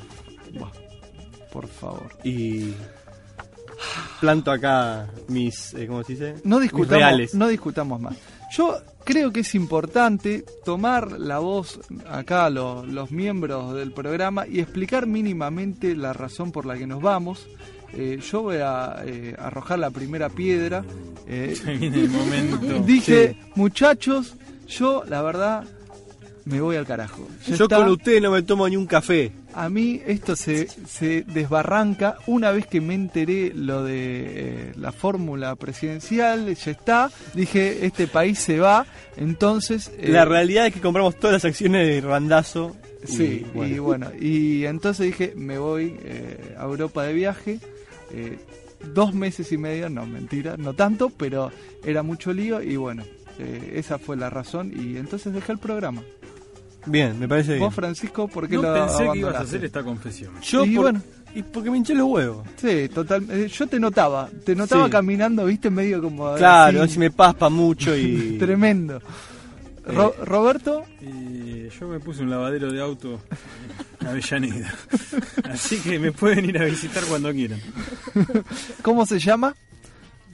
Por 1.53 1.69
favor. 1.69 2.09
Y 2.25 2.73
planto 4.21 4.51
acá 4.51 5.07
mis, 5.29 5.73
eh, 5.75 5.87
¿cómo 5.87 6.03
se 6.03 6.13
dice? 6.15 6.35
No 6.43 6.59
discutamos, 6.59 7.35
no 7.35 7.49
discutamos 7.49 8.01
más. 8.01 8.17
Yo 8.57 8.79
creo 9.05 9.33
que 9.33 9.41
es 9.41 9.55
importante 9.55 10.45
tomar 10.65 11.13
la 11.13 11.39
voz 11.39 11.81
acá 12.09 12.49
los, 12.51 12.87
los 12.87 13.11
miembros 13.11 13.75
del 13.75 13.93
programa 13.93 14.47
y 14.47 14.61
explicar 14.61 15.07
mínimamente 15.07 15.97
la 15.97 16.13
razón 16.13 16.53
por 16.53 16.67
la 16.67 16.77
que 16.77 16.87
nos 16.87 17.03
vamos. 17.03 17.47
Eh, 17.93 18.21
yo 18.31 18.43
voy 18.43 18.57
a 18.57 19.03
eh, 19.05 19.35
arrojar 19.39 19.79
la 19.79 19.91
primera 19.91 20.29
piedra. 20.29 20.85
Eh, 21.27 21.55
Se 21.57 21.73
viene 21.75 22.03
el 22.03 22.11
momento. 22.11 22.79
Dije, 22.87 23.37
muchachos, 23.55 24.35
yo 24.69 25.05
la 25.09 25.23
verdad 25.23 25.65
me 26.45 26.61
voy 26.61 26.77
al 26.77 26.87
carajo. 26.87 27.27
Ya 27.47 27.55
Yo 27.57 27.65
está. 27.65 27.77
con 27.77 27.89
ustedes 27.91 28.21
no 28.23 28.31
me 28.31 28.43
tomo 28.43 28.69
ni 28.69 28.77
un 28.77 28.87
café. 28.87 29.33
A 29.55 29.69
mí 29.69 30.01
esto 30.07 30.35
se, 30.37 30.67
se 30.69 31.23
desbarranca 31.23 32.17
una 32.27 32.51
vez 32.51 32.67
que 32.67 32.81
me 32.81 32.95
enteré 32.95 33.53
lo 33.55 33.85
de 33.85 34.25
eh, 34.69 34.73
la 34.77 34.91
fórmula 34.93 35.55
presidencial, 35.57 36.55
ya 36.55 36.71
está, 36.71 37.11
dije, 37.35 37.87
este 37.87 38.07
país 38.09 38.39
se 38.39 38.59
va, 38.59 38.85
entonces... 39.17 39.93
eh, 39.99 40.09
La 40.09 40.25
realidad 40.25 40.67
es 40.67 40.75
que 40.75 40.81
compramos 40.81 41.17
todas 41.17 41.35
las 41.35 41.45
acciones 41.45 41.87
de 41.87 42.01
Randazo. 42.01 42.75
y, 43.05 43.07
Sí, 43.07 43.47
bueno. 43.55 43.75
y 43.75 43.79
bueno, 43.79 44.11
y 44.19 44.65
entonces 44.65 45.07
dije, 45.07 45.33
me 45.37 45.59
voy 45.59 45.97
eh, 46.03 46.55
a 46.59 46.65
Europa 46.65 47.05
de 47.05 47.13
viaje, 47.13 47.59
dos 48.93 49.15
meses 49.15 49.51
y 49.53 49.59
medio, 49.59 49.89
no, 49.89 50.07
mentira, 50.07 50.57
no 50.57 50.75
tanto, 50.75 51.11
pero 51.11 51.51
era 51.85 52.03
mucho 52.03 52.33
lío 52.33 52.63
y 52.63 52.77
bueno, 52.77 53.05
eh, 53.39 53.73
esa 53.77 53.99
fue 53.99 54.17
la 54.17 54.31
razón 54.31 54.73
y 54.75 54.97
entonces 54.97 55.33
dejé 55.33 55.53
el 55.53 55.59
programa. 55.59 56.03
Bien, 56.87 57.19
me 57.19 57.27
parece 57.29 57.53
bien. 57.55 57.61
Vos, 57.65 57.75
Francisco, 57.75 58.29
¿por 58.29 58.49
qué 58.49 58.57
No 58.57 58.63
lo 58.63 58.75
pensé 58.75 59.09
que 59.13 59.19
ibas 59.19 59.35
a 59.37 59.41
hacer 59.41 59.65
esta 59.65 59.83
confesión. 59.83 60.33
Yo 60.43 60.65
y 60.65 60.75
por- 60.75 60.83
bueno, 60.85 61.03
y 61.35 61.43
porque 61.43 61.71
me 61.71 61.79
hinché 61.79 61.95
los 61.95 62.07
huevos. 62.09 62.47
Sí, 62.57 62.89
total. 62.93 63.27
eh, 63.31 63.49
Yo 63.49 63.67
te 63.67 63.81
notaba, 63.81 64.29
te 64.45 64.55
notaba 64.55 64.85
Sí. 64.87 64.91
caminando, 64.91 65.45
viste, 65.47 65.71
medio 65.71 66.01
como. 66.03 66.35
Claro, 66.35 66.83
así, 66.83 66.91
así 66.93 66.99
me 66.99 67.11
paspa 67.11 67.49
mucho 67.49 67.97
y. 67.97 68.37
Tremendo. 68.39 69.01
Ro- 69.87 70.15
Roberto, 70.25 70.85
Eh, 71.03 71.69
yo 71.79 71.89
me 71.89 72.01
puse 72.01 72.23
un 72.23 72.31
lavadero 72.31 72.73
de 72.73 72.81
auto 72.81 73.21
en 74.01 74.07
Avellaneda. 74.07 74.75
Así 75.51 75.77
que 75.79 75.99
me 75.99 76.11
pueden 76.13 76.47
ir 76.47 76.59
a 76.59 76.65
visitar 76.65 77.05
cuando 77.05 77.31
quieran. 77.33 77.61
¿cómo 78.83 79.05
se 79.07 79.19
llama? 79.19 79.55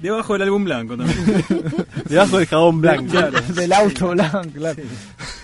Debajo 0.00 0.32
del 0.34 0.42
álbum 0.42 0.64
blanco 0.64 0.96
también. 0.96 1.44
Debajo 2.08 2.38
del 2.38 2.46
jabón 2.46 2.80
blanco. 2.80 3.10
Claro. 3.10 3.40
Del 3.54 3.72
auto 3.72 4.08
blanco, 4.10 4.48
claro. 4.54 4.82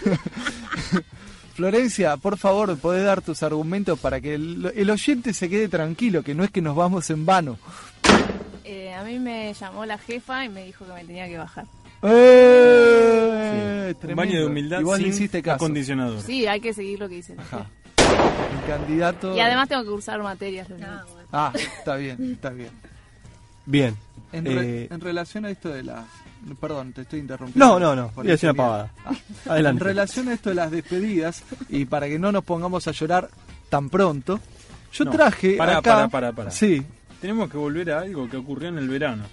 Florencia, 1.55 2.17
por 2.19 2.37
favor, 2.37 2.77
podés 2.79 3.05
dar 3.05 3.23
tus 3.23 3.43
argumentos 3.43 3.99
para 3.99 4.21
que 4.21 4.35
el, 4.35 4.71
el 4.75 4.91
oyente 4.91 5.33
se 5.33 5.49
quede 5.49 5.69
tranquilo, 5.69 6.23
que 6.23 6.35
no 6.35 6.45
es 6.45 6.51
que 6.51 6.61
nos 6.61 6.77
vamos 6.77 7.09
en 7.11 7.25
vano. 7.25 7.59
Eh, 8.65 8.93
a 8.93 9.03
mí 9.05 9.19
me 9.19 9.55
llamó 9.55 9.87
la 9.87 9.97
jefa 9.97 10.45
y 10.45 10.49
me 10.51 10.65
dijo 10.67 10.85
que 10.85 10.93
me 10.93 11.05
tenía 11.05 11.27
que 11.29 11.39
bajar. 11.39 11.65
¡Eh! 12.03 13.93
Un 13.95 14.01
Tremendo. 14.01 14.23
baño 14.23 14.41
de 14.41 14.47
humildad 14.47 14.81
Igual 14.81 15.01
sin 15.01 15.09
hiciste 15.11 15.43
caso. 15.43 15.57
acondicionador. 15.57 16.21
Sí, 16.21 16.47
hay 16.47 16.61
que 16.61 16.75
seguir 16.75 16.99
lo 17.01 17.09
que 17.09 17.15
dice 17.17 17.35
la 17.37 17.43
Ajá. 17.43 17.67
El 17.99 18.67
candidato. 18.71 19.35
Y 19.35 19.41
además 19.41 19.69
tengo 19.69 19.83
que 19.83 19.89
cursar 19.91 20.23
materias. 20.23 20.69
los 20.69 20.79
lunes. 20.79 20.97
Ah, 21.33 21.53
está 21.55 21.97
bien, 21.97 22.33
está 22.33 22.51
bien. 22.51 22.71
Bien. 23.65 23.97
En, 24.33 24.45
re- 24.45 24.83
Eh, 24.85 24.89
en 24.91 25.01
relación 25.01 25.45
a 25.45 25.51
esto 25.51 25.69
de 25.71 25.83
las... 25.83 26.05
Perdón, 26.61 26.93
te 26.93 27.03
estoy 27.03 27.21
interrumpiendo. 27.21 27.65
No, 27.67 27.81
no, 27.81 27.97
no, 27.97 28.11
iba 28.17 28.23
a 28.23 28.27
decir 28.27 28.51
una 28.51 28.57
pavada. 28.57 28.93
Ah. 29.05 29.13
Adelante. 29.51 29.83
En 29.83 29.87
relación 29.87 30.29
a 30.29 30.33
esto 30.35 30.49
de 30.51 30.55
las 30.57 30.71
despedidas, 30.71 31.43
y 31.69 31.85
para 31.87 32.07
que 32.09 32.19
no 32.19 32.31
nos 32.33 32.45
pongamos 32.45 32.87
a 32.89 32.93
llorar 32.93 33.29
tan 33.69 33.89
pronto, 33.91 34.39
yo 34.93 35.05
No, 35.05 35.11
traje 35.11 35.57
pará, 35.57 35.79
acá... 35.79 35.95
pará, 35.95 36.09
pará, 36.09 36.33
pará. 36.33 36.51
Sí, 36.51 36.83
Tenemos 37.21 37.51
que 37.51 37.57
volver 37.57 37.91
a 37.93 38.01
algo 38.01 38.29
que 38.29 38.37
ocurrió 38.37 38.69
en 38.69 38.79
el 38.79 38.89
verano. 38.89 39.25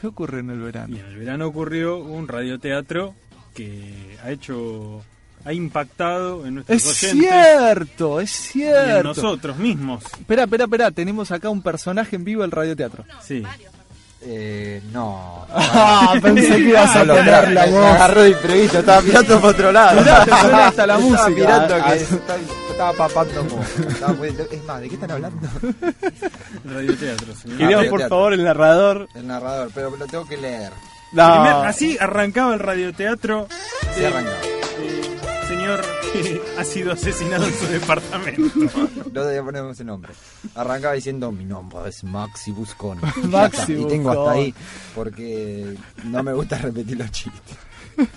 ¿qué 0.00 0.06
ocurre 0.06 0.40
en 0.40 0.50
el 0.50 0.60
verano? 0.60 0.96
Y 0.96 0.98
en 1.00 1.06
el 1.06 1.16
verano 1.16 1.46
ocurrió 1.46 1.98
un 1.98 2.26
radioteatro 2.26 3.14
que 3.54 4.16
ha 4.24 4.30
hecho, 4.30 5.02
ha 5.44 5.52
impactado 5.52 6.44
en 6.46 6.56
nuestros 6.56 6.76
Es 6.84 7.02
oyentes 7.04 7.30
cierto, 7.30 8.20
es 8.20 8.56
y 8.56 8.62
en 8.64 8.72
cierto. 8.74 9.02
nosotros 9.08 9.56
mismos. 9.56 10.04
Espera, 10.18 10.44
espera, 10.44 10.64
espera, 10.64 10.90
tenemos 10.90 11.30
acá 11.30 11.48
un 11.50 11.62
personaje 11.62 12.16
en 12.16 12.24
vivo 12.24 12.42
del 12.42 12.50
radioteatro. 12.50 13.04
Sí. 13.22 13.42
Eh, 14.22 14.82
no. 14.92 15.46
Ah, 15.50 16.12
pensé 16.22 16.48
que 16.56 16.58
ibas 16.58 16.94
a 16.94 16.98
No 16.98 17.04
lo 17.06 17.14
poner 17.16 17.30
traje, 17.30 17.54
la 17.54 17.66
voz. 17.66 17.84
agarró 17.86 18.22
de 18.22 18.28
imprevisto, 18.30 18.78
estaba 18.80 19.00
mirando 19.00 19.36
para 19.40 19.48
otro 19.48 19.72
lado. 19.72 20.00
Mirá, 20.00 20.24
te 20.26 20.30
suena 20.30 20.66
hasta 20.68 20.86
la 20.86 20.94
Estaba 20.98 21.10
música. 21.10 21.28
mirando 21.30 21.74
Ah, 21.74 21.84
que 21.92 21.94
estaba, 22.02 22.38
estaba 22.70 22.92
papando. 22.92 23.60
Estaba 23.88 24.12
muy- 24.12 24.28
Es 24.28 24.64
más, 24.64 24.80
¿de 24.82 24.88
qué 24.90 24.94
están 24.94 25.10
hablando? 25.10 25.48
Radioteatro, 26.66 27.34
señor. 27.34 27.58
Queríamos, 27.58 27.86
por 27.86 28.08
favor, 28.08 28.32
el 28.34 28.44
narrador. 28.44 29.08
El 29.14 29.26
narrador, 29.26 29.70
pero 29.74 29.96
lo 29.96 30.06
tengo 30.06 30.26
que 30.26 30.36
leer. 30.36 30.70
No. 31.12 31.32
Primer- 31.32 31.66
así 31.66 31.96
arrancaba 31.98 32.52
el 32.52 32.60
radioteatro. 32.60 33.48
Sí, 33.96 34.04
arrancaba. 34.04 34.36
Señor 35.50 35.80
que 36.12 36.40
ha 36.58 36.64
sido 36.64 36.92
asesinado 36.92 37.44
en 37.44 37.54
su 37.54 37.66
departamento. 37.66 38.42
No 39.12 39.24
le 39.28 39.42
ponemos 39.42 39.72
ese 39.72 39.82
nombre. 39.84 40.12
Arrancaba 40.54 40.94
diciendo 40.94 41.32
mi 41.32 41.44
nombre 41.44 41.88
es 41.88 42.04
Maxi 42.04 42.52
Buscón. 42.52 42.98
Maxi 43.24 43.72
Y 43.72 43.84
tengo 43.86 44.10
hasta 44.10 44.30
ahí 44.32 44.54
porque 44.94 45.76
no 46.04 46.22
me 46.22 46.32
gusta 46.32 46.58
repetir 46.58 46.96
los 46.98 47.10
chistes. 47.10 47.56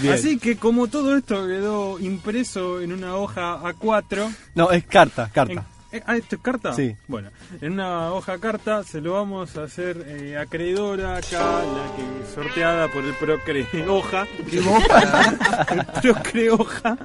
Bien. 0.00 0.12
Así 0.14 0.38
que 0.38 0.56
como 0.56 0.86
todo 0.88 1.16
esto 1.16 1.46
quedó 1.46 1.98
impreso 1.98 2.80
en 2.80 2.92
una 2.92 3.16
hoja 3.16 3.60
A4. 3.62 4.32
No, 4.54 4.70
es 4.70 4.84
carta, 4.86 5.24
en- 5.24 5.30
carta. 5.30 5.66
Eh, 5.92 6.02
ah, 6.06 6.16
¿esto 6.16 6.36
es 6.36 6.42
carta? 6.42 6.72
Sí. 6.72 6.96
Bueno, 7.06 7.30
en 7.60 7.72
una 7.74 8.12
hoja 8.12 8.38
carta 8.38 8.82
se 8.82 9.00
lo 9.00 9.12
vamos 9.12 9.56
a 9.56 9.64
hacer 9.64 10.04
eh, 10.06 10.36
acreedora 10.36 11.16
acá, 11.16 11.62
la 11.62 11.96
que 11.96 12.34
sorteada 12.34 12.88
por 12.88 13.04
el 13.04 13.14
Procre 13.14 13.66
Hoja. 13.88 14.26
el 15.70 15.86
Procre 16.02 16.50
Hoja. 16.50 16.96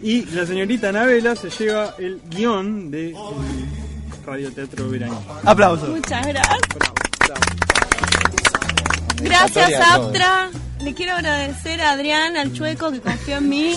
Y 0.00 0.24
la 0.26 0.44
señorita 0.44 0.88
Anabela 0.88 1.36
se 1.36 1.48
lleva 1.50 1.94
el 1.98 2.20
guion 2.28 2.90
de 2.90 3.10
eh, 3.10 3.16
Radioteatro 4.26 4.88
Verano. 4.90 5.22
Aplausos. 5.44 5.88
Muchas 5.88 6.26
gracias. 6.26 6.58
Gracias. 9.22 9.80
Aptra. 9.92 10.50
Le 10.80 10.94
quiero 10.94 11.12
agradecer 11.12 11.80
a 11.80 11.92
Adrián, 11.92 12.36
al 12.36 12.52
Chueco, 12.52 12.90
que 12.90 13.00
confió 13.00 13.36
en 13.36 13.48
mí. 13.48 13.74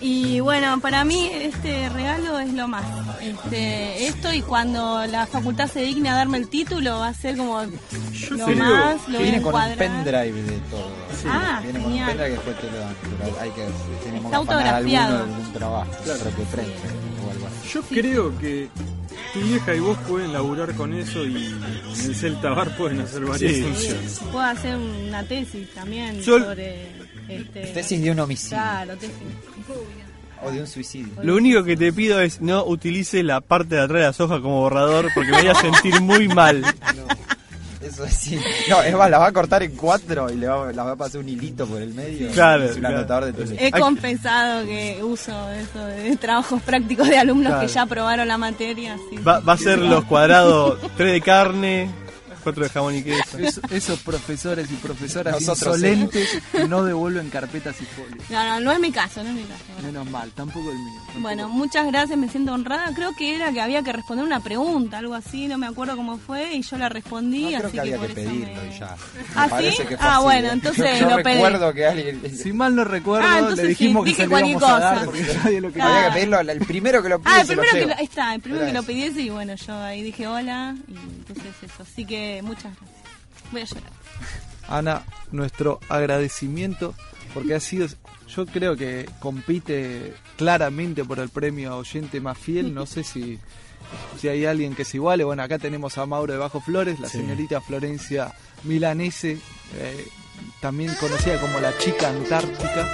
Y 0.00 0.40
bueno, 0.40 0.78
para 0.80 1.04
mí 1.04 1.30
este 1.32 1.88
regalo 1.88 2.38
es 2.38 2.52
lo 2.52 2.68
más. 2.68 2.84
Este, 3.22 4.06
esto 4.06 4.32
y 4.32 4.42
cuando 4.42 5.04
la 5.06 5.26
facultad 5.26 5.68
se 5.68 5.80
digne 5.80 6.10
a 6.10 6.14
darme 6.14 6.36
el 6.38 6.48
título 6.48 6.98
va 6.98 7.08
a 7.08 7.14
ser 7.14 7.36
como 7.38 7.62
lo 7.62 7.68
más, 8.56 9.08
lo 9.08 9.18
voy 9.18 9.28
a 9.28 9.30
Viene 9.30 9.42
con 9.42 9.54
un 9.54 9.76
pendrive 9.76 10.42
de 10.42 10.58
todo. 10.70 10.90
Ah, 11.28 11.60
Viene 11.62 11.78
con 11.80 11.86
un 11.86 11.98
genial. 11.98 12.08
pendrive 12.08 12.28
que 12.28 12.34
después 12.34 12.60
te 12.60 12.70
lo 12.70 12.78
dan. 12.78 12.94
Pero 13.18 13.40
hay 13.40 13.50
que, 13.50 13.66
tenemos 14.04 14.24
Está 14.32 14.38
que 14.44 14.44
afanar 14.52 14.74
alguno 14.74 14.98
autografiado. 15.00 15.16
de 15.16 15.22
algún 15.32 15.52
trabajo. 15.54 15.90
Propio 16.04 16.44
prensa 16.44 16.72
o 17.26 17.30
algo 17.32 17.46
así. 17.46 17.68
Yo 17.72 17.82
creo 17.82 18.38
que 18.38 18.68
tu 19.32 19.40
vieja 19.40 19.74
y 19.74 19.80
vos 19.80 19.98
pueden 20.06 20.32
laburar 20.32 20.74
con 20.74 20.92
eso 20.94 21.24
y 21.24 21.36
en 21.46 22.04
el 22.10 22.14
Celta 22.14 22.50
Bar 22.50 22.76
pueden 22.76 23.00
hacer 23.00 23.24
varias 23.24 23.52
Sí. 23.54 23.62
funciones. 23.62 24.20
Puedo 24.30 24.40
hacer 24.44 24.76
una 24.76 25.22
tesis 25.24 25.68
también 25.74 26.20
Yo- 26.20 26.38
sobre 26.38 26.86
este, 27.28 27.60
Tesis 27.72 28.02
de 28.02 28.10
un 28.10 28.20
homicidio. 28.20 28.56
Claro, 28.58 28.96
tesis. 28.96 29.14
O 30.42 30.50
de 30.50 30.60
un 30.60 30.66
suicidio. 30.66 31.12
Lo 31.22 31.34
único 31.36 31.64
que 31.64 31.76
te 31.76 31.92
pido 31.92 32.20
es 32.20 32.40
no 32.40 32.64
utilices 32.66 33.24
la 33.24 33.40
parte 33.40 33.74
de 33.76 33.80
atrás 33.80 34.00
de 34.00 34.06
las 34.06 34.20
hojas 34.20 34.40
como 34.40 34.60
borrador 34.60 35.08
porque 35.14 35.30
me 35.30 35.38
voy 35.38 35.48
a 35.48 35.54
sentir 35.54 36.00
muy 36.00 36.28
mal. 36.28 36.62
Eso 37.82 38.04
es 38.04 38.12
sí. 38.14 38.38
No, 38.68 38.82
es 38.82 38.94
más, 38.94 39.08
la 39.10 39.18
va 39.18 39.26
a 39.28 39.32
cortar 39.32 39.62
en 39.62 39.72
cuatro 39.76 40.28
y 40.30 40.34
le 40.36 40.46
va, 40.48 40.72
la 40.72 40.82
va 40.82 40.92
a 40.92 40.96
pasar 40.96 41.20
un 41.20 41.28
hilito 41.28 41.66
por 41.66 41.80
el 41.80 41.94
medio. 41.94 42.30
Claro, 42.32 42.64
Es 42.64 42.74
un 42.74 42.80
claro. 42.80 42.98
anotador 42.98 43.32
de 43.32 43.66
He 43.66 43.70
confesado 43.70 44.66
que 44.66 44.98
uso 45.02 45.50
eso 45.52 45.84
de 45.86 46.16
trabajos 46.16 46.60
prácticos 46.62 47.08
de 47.08 47.16
alumnos 47.16 47.52
Claro. 47.52 47.66
que 47.66 47.72
ya 47.72 47.82
aprobaron 47.82 48.26
la 48.28 48.38
materia. 48.38 48.96
Va, 49.26 49.38
va 49.40 49.52
a 49.54 49.56
ser 49.58 49.78
los 49.78 50.04
cuadrados 50.04 50.78
3 50.96 51.12
de 51.12 51.20
carne, 51.20 51.90
4 52.46 52.62
de 52.62 52.70
jamón 52.70 52.94
y 52.94 53.02
queso. 53.02 53.38
Es- 53.38 53.60
esos 53.70 53.98
profesores 54.00 54.70
y 54.70 54.74
profesoras 54.76 55.34
Nosotros 55.34 55.76
insolentes 55.78 56.28
que 56.52 56.68
no 56.68 56.84
devuelven 56.84 57.28
carpetas 57.28 57.74
y 57.80 57.84
folios. 57.86 58.30
No, 58.30 58.44
no, 58.44 58.60
no 58.60 58.70
es 58.72 58.78
mi 58.78 58.92
caso, 58.92 59.22
no 59.24 59.30
es 59.30 59.34
mi 59.34 59.42
caso. 59.42 59.64
Menos 59.82 60.08
mal, 60.08 60.30
tampoco 60.30 60.70
el 60.70 60.76
mío. 60.78 60.92
tampoco 60.98 61.20
Bueno, 61.22 61.46
el- 61.46 61.52
muchas 61.52 61.86
gracias, 61.88 62.16
me 62.16 62.28
siento 62.28 62.52
honrada. 62.52 62.92
Creo 62.94 63.12
que 63.16 63.34
era 63.34 63.50
que 63.52 63.60
había 63.60 63.82
que 63.82 63.92
responder 63.92 64.24
una 64.24 64.38
pregunta, 64.38 64.98
algo 64.98 65.14
así, 65.14 65.48
no 65.48 65.58
me 65.58 65.66
acuerdo 65.66 65.96
cómo 65.96 66.18
fue, 66.18 66.54
y 66.54 66.62
yo 66.62 66.78
la 66.78 66.88
respondí, 66.88 67.42
No, 67.42 67.48
creo 67.48 67.66
así 67.66 67.72
que 67.72 67.80
había 67.80 67.96
por 67.98 68.06
que 68.06 68.12
eso 68.22 68.30
pedirlo 68.30 68.62
me- 68.62 68.74
y 68.74 68.78
ya. 68.78 68.96
¿Ah, 69.34 69.48
sí? 69.60 69.82
que 69.88 69.96
Ah, 69.98 70.14
así, 70.16 70.22
bueno, 70.24 70.48
¿eh? 70.48 70.52
entonces 70.52 71.00
yo 71.00 71.10
lo 71.10 71.16
pedí. 71.22 71.34
recuerdo 71.34 71.72
que 71.74 71.86
alguien... 71.86 72.22
Si 72.36 72.52
mal 72.52 72.74
no 72.76 72.84
recuerdo, 72.84 73.26
Ah, 73.28 73.40
le 73.40 73.62
dijimos 73.66 74.04
sí, 74.04 74.10
que 74.14 74.16
se 74.22 74.26
lo 74.28 74.38
íbamos 74.38 74.62
a 74.62 74.78
dar 74.78 75.04
porque 75.04 75.24
nadie 75.42 75.60
lo 75.60 75.68
quería. 75.68 75.84
Ah. 75.84 75.96
Había 75.96 76.08
que 76.08 76.14
pedirlo, 76.14 76.40
el 76.40 76.58
primero 76.60 77.02
que 77.02 77.08
lo 77.08 77.20
Ah, 77.24 77.40
el 77.40 77.46
se 77.48 77.56
lo 77.56 77.62
primero 77.62 77.88
que 77.88 77.94
lo, 77.96 78.02
está, 78.04 78.34
el 78.34 78.40
primero 78.40 78.66
que 78.66 78.72
lo 78.72 78.82
pidiese 78.84 79.22
y 79.22 79.30
bueno, 79.30 79.54
yo 79.56 79.74
ahí 79.82 80.02
dije 80.02 80.26
hola 80.28 80.76
y 80.88 80.92
entonces 80.96 81.52
eso. 81.64 81.82
Así 81.82 82.04
que 82.04 82.35
muchas 82.42 82.72
gracias. 82.76 83.52
Voy 83.52 83.60
a 83.60 83.64
llorar. 83.64 83.92
Ana, 84.68 85.04
nuestro 85.32 85.78
agradecimiento 85.88 86.94
porque 87.34 87.54
ha 87.54 87.60
sido, 87.60 87.86
yo 88.28 88.46
creo 88.46 88.76
que 88.76 89.08
compite 89.20 90.14
claramente 90.36 91.04
por 91.04 91.18
el 91.18 91.28
premio 91.28 91.72
a 91.72 91.76
oyente 91.76 92.20
más 92.20 92.36
fiel, 92.38 92.72
no 92.74 92.86
sé 92.86 93.04
si, 93.04 93.38
si 94.18 94.28
hay 94.28 94.46
alguien 94.46 94.74
que 94.74 94.84
se 94.84 94.96
iguale, 94.96 95.22
bueno, 95.24 95.42
acá 95.42 95.58
tenemos 95.58 95.98
a 95.98 96.06
Mauro 96.06 96.32
de 96.32 96.38
Bajo 96.38 96.60
Flores, 96.60 96.98
la 96.98 97.08
Sí. 97.08 97.18
señorita 97.18 97.60
Florencia 97.60 98.32
Milanese, 98.64 99.38
eh, 99.76 100.08
también 100.60 100.94
conocida 100.98 101.38
como 101.40 101.60
la 101.60 101.76
chica 101.78 102.08
antártica, 102.08 102.88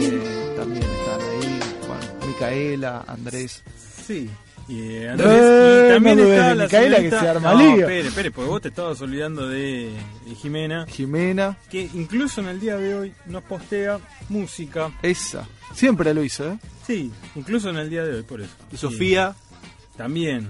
eh, 0.00 0.54
también 0.56 0.82
están 0.82 1.20
ahí, 1.20 1.60
bueno, 1.86 2.26
Micaela, 2.26 3.04
Andrés. 3.06 3.62
Sí. 4.06 4.28
Y, 4.68 4.80
eh, 4.80 5.02
Eh, 5.04 5.08
Andrés, 5.08 5.90
y 5.90 5.94
también 5.94 6.16
no 6.18 6.24
está 6.24 6.48
de 6.48 6.54
la 6.54 6.64
Micaela, 6.64 7.00
que 7.00 7.10
se 7.10 7.16
arma 7.28 7.52
no, 7.54 7.58
lío. 7.58 7.70
espere, 7.80 8.08
espere, 8.08 8.30
porque 8.30 8.50
vos 8.50 8.60
te 8.60 8.68
estabas 8.68 9.00
olvidando 9.00 9.48
de, 9.48 9.90
de 10.26 10.34
Jimena, 10.34 10.86
Jimena, 10.86 11.56
que 11.70 11.88
incluso 11.94 12.40
en 12.42 12.48
el 12.48 12.60
día 12.60 12.76
de 12.76 12.94
hoy 12.94 13.14
nos 13.26 13.42
postea 13.44 13.98
música. 14.28 14.90
esa, 15.02 15.48
siempre 15.74 16.12
lo 16.12 16.22
hizo, 16.22 16.52
¿eh? 16.52 16.58
Sí, 16.86 17.10
incluso 17.34 17.70
en 17.70 17.76
el 17.78 17.88
día 17.90 18.04
de 18.04 18.16
hoy, 18.16 18.22
por 18.22 18.40
eso. 18.42 18.52
Y 18.72 18.76
Sofía, 18.76 19.34
Sí, 19.34 19.96
también. 19.96 20.48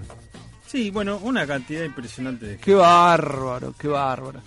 Sí, 0.67 0.91
bueno, 0.91 1.19
una 1.23 1.47
cantidad 1.47 1.85
impresionante 1.85 2.45
de 2.47 2.57
Qué 2.59 2.75
bárbaro, 2.75 3.75
qué 3.79 3.89
bárbaro. 3.89 4.41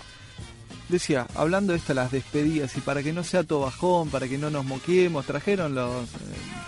Decía, 0.89 1.26
hablando 1.35 1.72
de 1.72 1.80
esto, 1.80 1.93
las 1.93 2.11
despedidas, 2.11 2.76
y 2.76 2.81
para 2.81 3.02
que 3.02 3.14
no 3.14 3.23
sea 3.23 3.43
todo 3.45 3.61
bajón, 3.61 4.10
para 4.10 4.27
que 4.27 4.38
no 4.38 4.49
nos 4.49 4.65
moquemos, 4.65 5.26
trajeron 5.26 5.73
los 5.73 6.03
eh, 6.03 6.18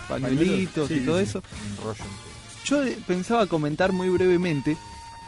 pañuelitos 0.08 0.88
Sí, 0.88 0.94
y 0.94 1.00
todo 1.00 1.18
sí. 1.18 1.24
eso. 1.24 1.42
Un 1.78 1.84
rollo. 1.84 2.04
Yo 2.64 2.82
eh, 2.82 2.96
pensaba 3.06 3.46
comentar 3.46 3.92
muy 3.92 4.08
brevemente, 4.08 4.76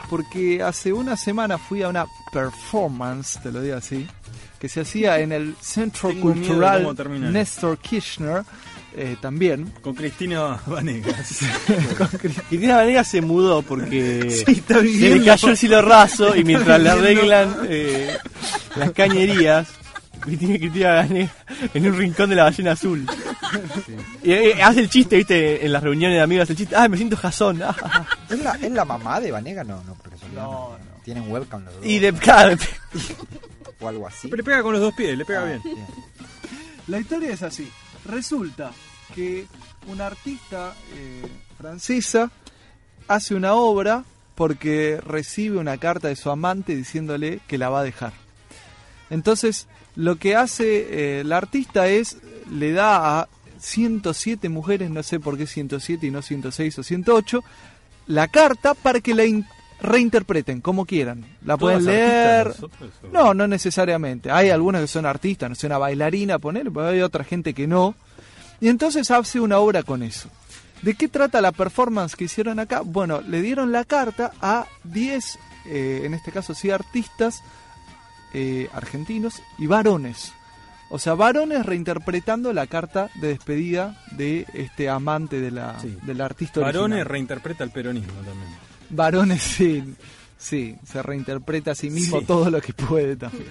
porque 0.09 0.61
hace 0.61 0.93
una 0.93 1.15
semana 1.15 1.57
fui 1.57 1.83
a 1.83 1.89
una 1.89 2.05
performance, 2.31 3.39
te 3.41 3.51
lo 3.51 3.61
digo 3.61 3.77
así, 3.77 4.07
que 4.59 4.69
se 4.69 4.81
hacía 4.81 5.19
en 5.19 5.31
el 5.31 5.55
Centro 5.61 6.09
Tengo 6.09 6.33
Cultural. 6.33 6.95
Néstor 7.31 7.77
Kirchner, 7.77 8.43
eh, 8.95 9.15
también. 9.21 9.71
Con 9.81 9.93
Cristina 9.93 10.59
Vanegas. 10.65 11.41
Cristina 12.19 12.77
Vanegas 12.77 13.07
se 13.07 13.21
mudó 13.21 13.61
porque 13.61 14.43
Sí, 14.45 14.53
está 14.53 14.79
se 14.79 14.85
le 14.85 15.23
cayó 15.23 15.49
el 15.49 15.57
cielo 15.57 15.81
raso 15.83 16.35
y 16.35 16.43
mientras 16.45 16.81
le 16.81 16.89
arreglan 16.89 17.57
eh, 17.69 18.17
las 18.75 18.91
cañerías, 18.91 19.67
tiene 20.25 20.59
Cristina 20.59 20.93
Vanegas 20.95 21.31
en 21.75 21.87
un 21.87 21.97
rincón 21.97 22.31
de 22.31 22.35
la 22.37 22.43
ballena 22.45 22.71
azul. 22.71 23.05
Y 24.23 24.33
hace 24.61 24.79
el 24.81 24.89
chiste, 24.89 25.15
viste, 25.17 25.65
en 25.65 25.71
las 25.71 25.83
reuniones 25.83 26.17
de 26.17 26.21
amigos, 26.21 26.43
hace 26.43 26.53
el 26.53 26.57
chiste, 26.57 26.75
ah, 26.75 26.87
me 26.87 26.97
siento 26.97 27.15
jazón. 27.17 27.61
ah, 27.63 27.75
ah, 27.83 27.89
ah". 27.93 28.07
¿Es 28.29 28.39
la, 28.43 28.55
¿Es 28.55 28.71
la 28.71 28.85
mamá 28.85 29.19
de 29.19 29.31
Vanega? 29.31 29.63
No, 29.63 29.83
no, 29.83 29.95
por 29.95 30.11
casualidad. 30.11 30.43
No, 30.43 30.77
Tienen 31.03 31.31
webcam 31.31 31.63
los 31.65 31.73
dos. 31.75 31.85
Y 31.85 31.99
de 31.99 32.13
claro, 32.13 32.55
O 33.79 33.87
algo 33.87 34.07
así. 34.07 34.27
Pero 34.27 34.37
le 34.37 34.43
pega 34.43 34.63
con 34.63 34.71
los 34.73 34.81
dos 34.81 34.93
pies, 34.93 35.17
le 35.17 35.23
pega 35.25 35.41
Ah, 35.41 35.45
bien. 35.45 35.61
bien. 35.63 35.85
La 36.87 36.99
historia 36.99 37.31
es 37.33 37.43
así. 37.43 37.69
Resulta 38.05 38.71
que 39.13 39.45
una 39.87 40.07
artista 40.07 40.73
eh, 40.95 41.21
francesa 41.57 42.31
hace 43.07 43.35
una 43.35 43.53
obra 43.53 44.03
porque 44.35 44.99
recibe 45.05 45.57
una 45.57 45.77
carta 45.77 46.07
de 46.07 46.15
su 46.15 46.29
amante 46.29 46.75
diciéndole 46.75 47.39
que 47.47 47.57
la 47.57 47.69
va 47.69 47.81
a 47.81 47.83
dejar. 47.83 48.13
Entonces, 49.09 49.67
lo 49.95 50.17
que 50.17 50.35
hace 50.35 51.19
eh, 51.19 51.23
la 51.23 51.37
artista 51.37 51.87
es, 51.87 52.17
le 52.51 52.71
da 52.73 53.19
a 53.21 53.29
107 53.59 54.49
mujeres, 54.49 54.89
no 54.89 55.03
sé 55.03 55.19
por 55.19 55.37
qué 55.37 55.47
107 55.47 56.07
y 56.07 56.11
no 56.11 56.21
106 56.21 56.79
o 56.79 56.83
108, 56.83 57.43
la 58.07 58.27
carta 58.27 58.73
para 58.73 58.99
que 59.01 59.13
la 59.13 59.25
in- 59.25 59.45
reinterpreten 59.81 60.61
como 60.61 60.85
quieran. 60.85 61.25
La 61.45 61.57
pueden 61.57 61.79
¿Todas 61.79 61.93
leer. 61.95 62.47
nosotros? 62.47 62.91
No, 63.11 63.33
no 63.33 63.47
necesariamente. 63.47 64.31
Hay 64.31 64.49
algunas 64.49 64.81
que 64.81 64.87
son 64.87 65.05
artistas, 65.05 65.49
no 65.49 65.55
sé, 65.55 65.67
una 65.67 65.77
bailarina, 65.77 66.39
ponele, 66.39 66.71
pero 66.71 66.87
hay 66.87 67.01
otra 67.01 67.23
gente 67.23 67.53
que 67.53 67.67
no. 67.67 67.95
Y 68.59 68.69
entonces 68.69 69.11
hace 69.11 69.39
una 69.39 69.59
obra 69.59 69.83
con 69.83 70.01
eso. 70.03 70.29
¿De 70.81 70.93
qué 70.95 71.07
trata 71.07 71.41
la 71.41 71.51
performance 71.51 72.15
que 72.15 72.25
hicieron 72.25 72.59
acá? 72.59 72.81
Bueno, 72.81 73.21
le 73.21 73.41
dieron 73.41 73.71
la 73.71 73.83
carta 73.83 74.31
a 74.41 74.67
10, 74.83 75.37
eh, 75.67 76.01
en 76.05 76.13
este 76.13 76.31
caso 76.31 76.53
sí, 76.53 76.69
artistas 76.71 77.41
eh, 78.33 78.69
argentinos 78.73 79.41
y 79.57 79.67
varones. 79.67 80.33
O 80.89 80.99
sea, 80.99 81.15
varones 81.15 81.65
reinterpretando 81.65 82.53
la 82.53 82.65
carta 82.67 83.09
de 83.15 83.29
despedida 83.29 84.01
de 84.11 84.45
este 84.53 84.89
amante 84.89 85.41
de 85.41 85.51
la, 85.51 85.79
Sí. 85.79 85.97
del 86.03 86.21
artista 86.21 86.61
Varones 86.61 86.83
original. 86.95 87.05
reinterpreta 87.05 87.63
el 87.63 87.71
peronismo 87.71 88.13
también. 88.13 88.49
Varones, 88.89 89.41
sí. 89.57 89.83
Sí, 90.37 90.75
se 90.85 91.01
reinterpreta 91.01 91.71
a 91.71 91.75
sí 91.75 91.89
mismo 91.89 92.19
Sí. 92.19 92.25
todo 92.25 92.49
lo 92.49 92.61
que 92.61 92.71
puede 92.73 93.15
también. 93.15 93.47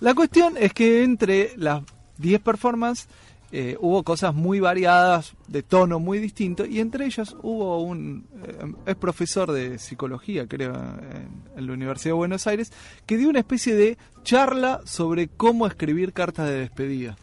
La 0.00 0.14
cuestión 0.14 0.54
es 0.58 0.72
que 0.72 1.02
entre 1.02 1.52
las 1.56 1.82
10 2.18 2.40
performances 2.40 3.08
eh, 3.56 3.76
hubo 3.80 4.02
cosas 4.02 4.34
muy 4.34 4.58
variadas, 4.58 5.34
de 5.46 5.62
tono 5.62 6.00
muy 6.00 6.18
distinto, 6.18 6.66
y 6.66 6.80
entre 6.80 7.06
ellas 7.06 7.36
hubo 7.40 7.80
un... 7.82 8.26
eh, 8.44 8.72
es 8.86 8.96
profesor 8.96 9.52
de 9.52 9.78
psicología, 9.78 10.48
creo, 10.48 10.74
en, 10.74 11.28
en 11.56 11.66
la 11.68 11.72
Universidad 11.72 12.10
de 12.14 12.18
Buenos 12.18 12.48
Aires, 12.48 12.72
que 13.06 13.16
dio 13.16 13.28
una 13.28 13.38
especie 13.38 13.76
de 13.76 13.96
charla 14.24 14.80
sobre 14.84 15.28
cómo 15.28 15.68
escribir 15.68 16.12
cartas 16.12 16.48
de 16.48 16.58
despedida. 16.58 17.16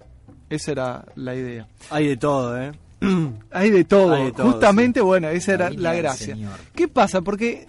Esa 0.50 0.72
era 0.72 1.06
la 1.16 1.36
idea. 1.36 1.68
Hay 1.90 2.08
de 2.08 2.16
todo, 2.16 2.58
¿eh? 2.62 2.72
Hay 3.52 3.70
de 3.70 3.84
todo. 3.84 4.14
Hay 4.14 4.24
de 4.26 4.32
todo, 4.32 4.52
Justamente, 4.52 5.02
bueno, 5.02 5.28
esa 5.28 5.54
era 5.54 5.70
la 5.70 5.94
gracia. 5.96 6.36
señor. 6.36 6.54
¿Qué 6.74 6.88
pasa? 6.88 7.20
Porque, 7.20 7.68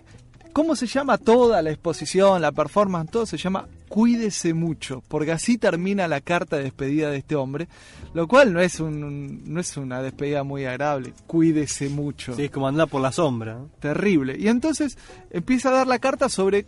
¿cómo 0.53 0.77
se 0.77 0.87
llama 0.87 1.19
toda 1.19 1.63
la 1.63 1.71
exposición, 1.71 2.41
la 2.41 2.53
performance, 2.53 3.11
todo 3.11 3.27
se 3.27 3.39
llama 3.39 3.67
Cuídese 3.93 4.55
mucho? 4.55 5.03
Porque 5.07 5.33
así 5.33 5.59
termina 5.59 6.09
la 6.09 6.23
carta 6.23 6.57
de 6.57 6.63
despedida 6.63 7.11
de 7.11 7.19
este 7.19 7.37
hombre, 7.37 7.69
lo 8.15 8.27
cual 8.27 8.55
no 8.55 8.61
es, 8.63 8.81
un, 8.81 9.43
no 9.45 9.61
es 9.61 9.77
una 9.77 10.01
despedida 10.01 10.45
muy 10.45 10.65
agradable. 10.65 11.13
Cuídese 11.27 11.91
mucho. 11.91 12.35
Sí, 12.35 12.45
es 12.45 12.51
como 12.51 12.69
andar 12.69 12.89
por 12.89 13.03
la 13.03 13.13
sombra. 13.13 13.59
Terrible. 13.81 14.39
Y 14.39 14.49
entonces 14.49 14.97
empieza 15.31 15.69
a 15.69 15.73
dar 15.73 15.87
la 15.87 15.99
carta 15.99 16.31
sobre, 16.31 16.65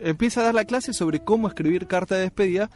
empieza 0.00 0.40
a 0.40 0.46
dar 0.46 0.54
la 0.56 0.64
clase 0.64 0.92
sobre 0.92 1.20
cómo 1.20 1.46
escribir 1.46 1.86
carta 1.86 2.16
de 2.16 2.22
despedida, 2.22 2.68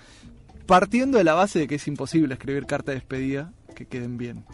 partiendo 0.66 1.18
de 1.18 1.24
la 1.24 1.34
base 1.34 1.58
de 1.58 1.66
que 1.66 1.74
es 1.74 1.88
imposible 1.88 2.34
escribir 2.34 2.66
carta 2.66 2.92
de 2.92 2.98
despedida 2.98 3.52
que 3.74 3.86
queden 3.86 4.16
bien. 4.16 4.44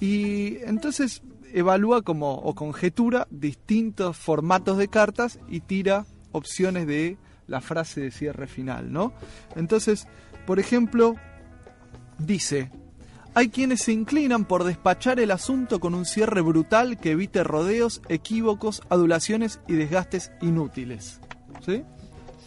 Y 0.00 0.56
entonces 0.64 1.20
evalúa 1.52 2.00
como 2.00 2.36
o 2.36 2.54
conjetura 2.54 3.26
distintos 3.28 4.16
formatos 4.16 4.78
de 4.78 4.88
cartas 4.88 5.38
y 5.50 5.60
tira 5.60 6.06
opciones 6.32 6.86
de 6.86 7.18
la 7.46 7.60
frase 7.60 8.00
de 8.00 8.10
cierre 8.10 8.46
final, 8.46 8.92
¿no? 8.92 9.12
Entonces, 9.54 10.06
por 10.46 10.58
ejemplo, 10.58 11.14
dice, 12.18 12.70
hay 13.34 13.48
quienes 13.50 13.82
se 13.82 13.92
inclinan 13.92 14.44
por 14.44 14.64
despachar 14.64 15.20
el 15.20 15.30
asunto 15.30 15.80
con 15.80 15.94
un 15.94 16.06
cierre 16.06 16.40
brutal 16.40 16.98
que 16.98 17.12
evite 17.12 17.44
rodeos, 17.44 18.00
equívocos, 18.08 18.82
adulaciones 18.88 19.60
y 19.68 19.74
desgastes 19.74 20.32
inútiles. 20.40 21.20
¿Sí? 21.64 21.82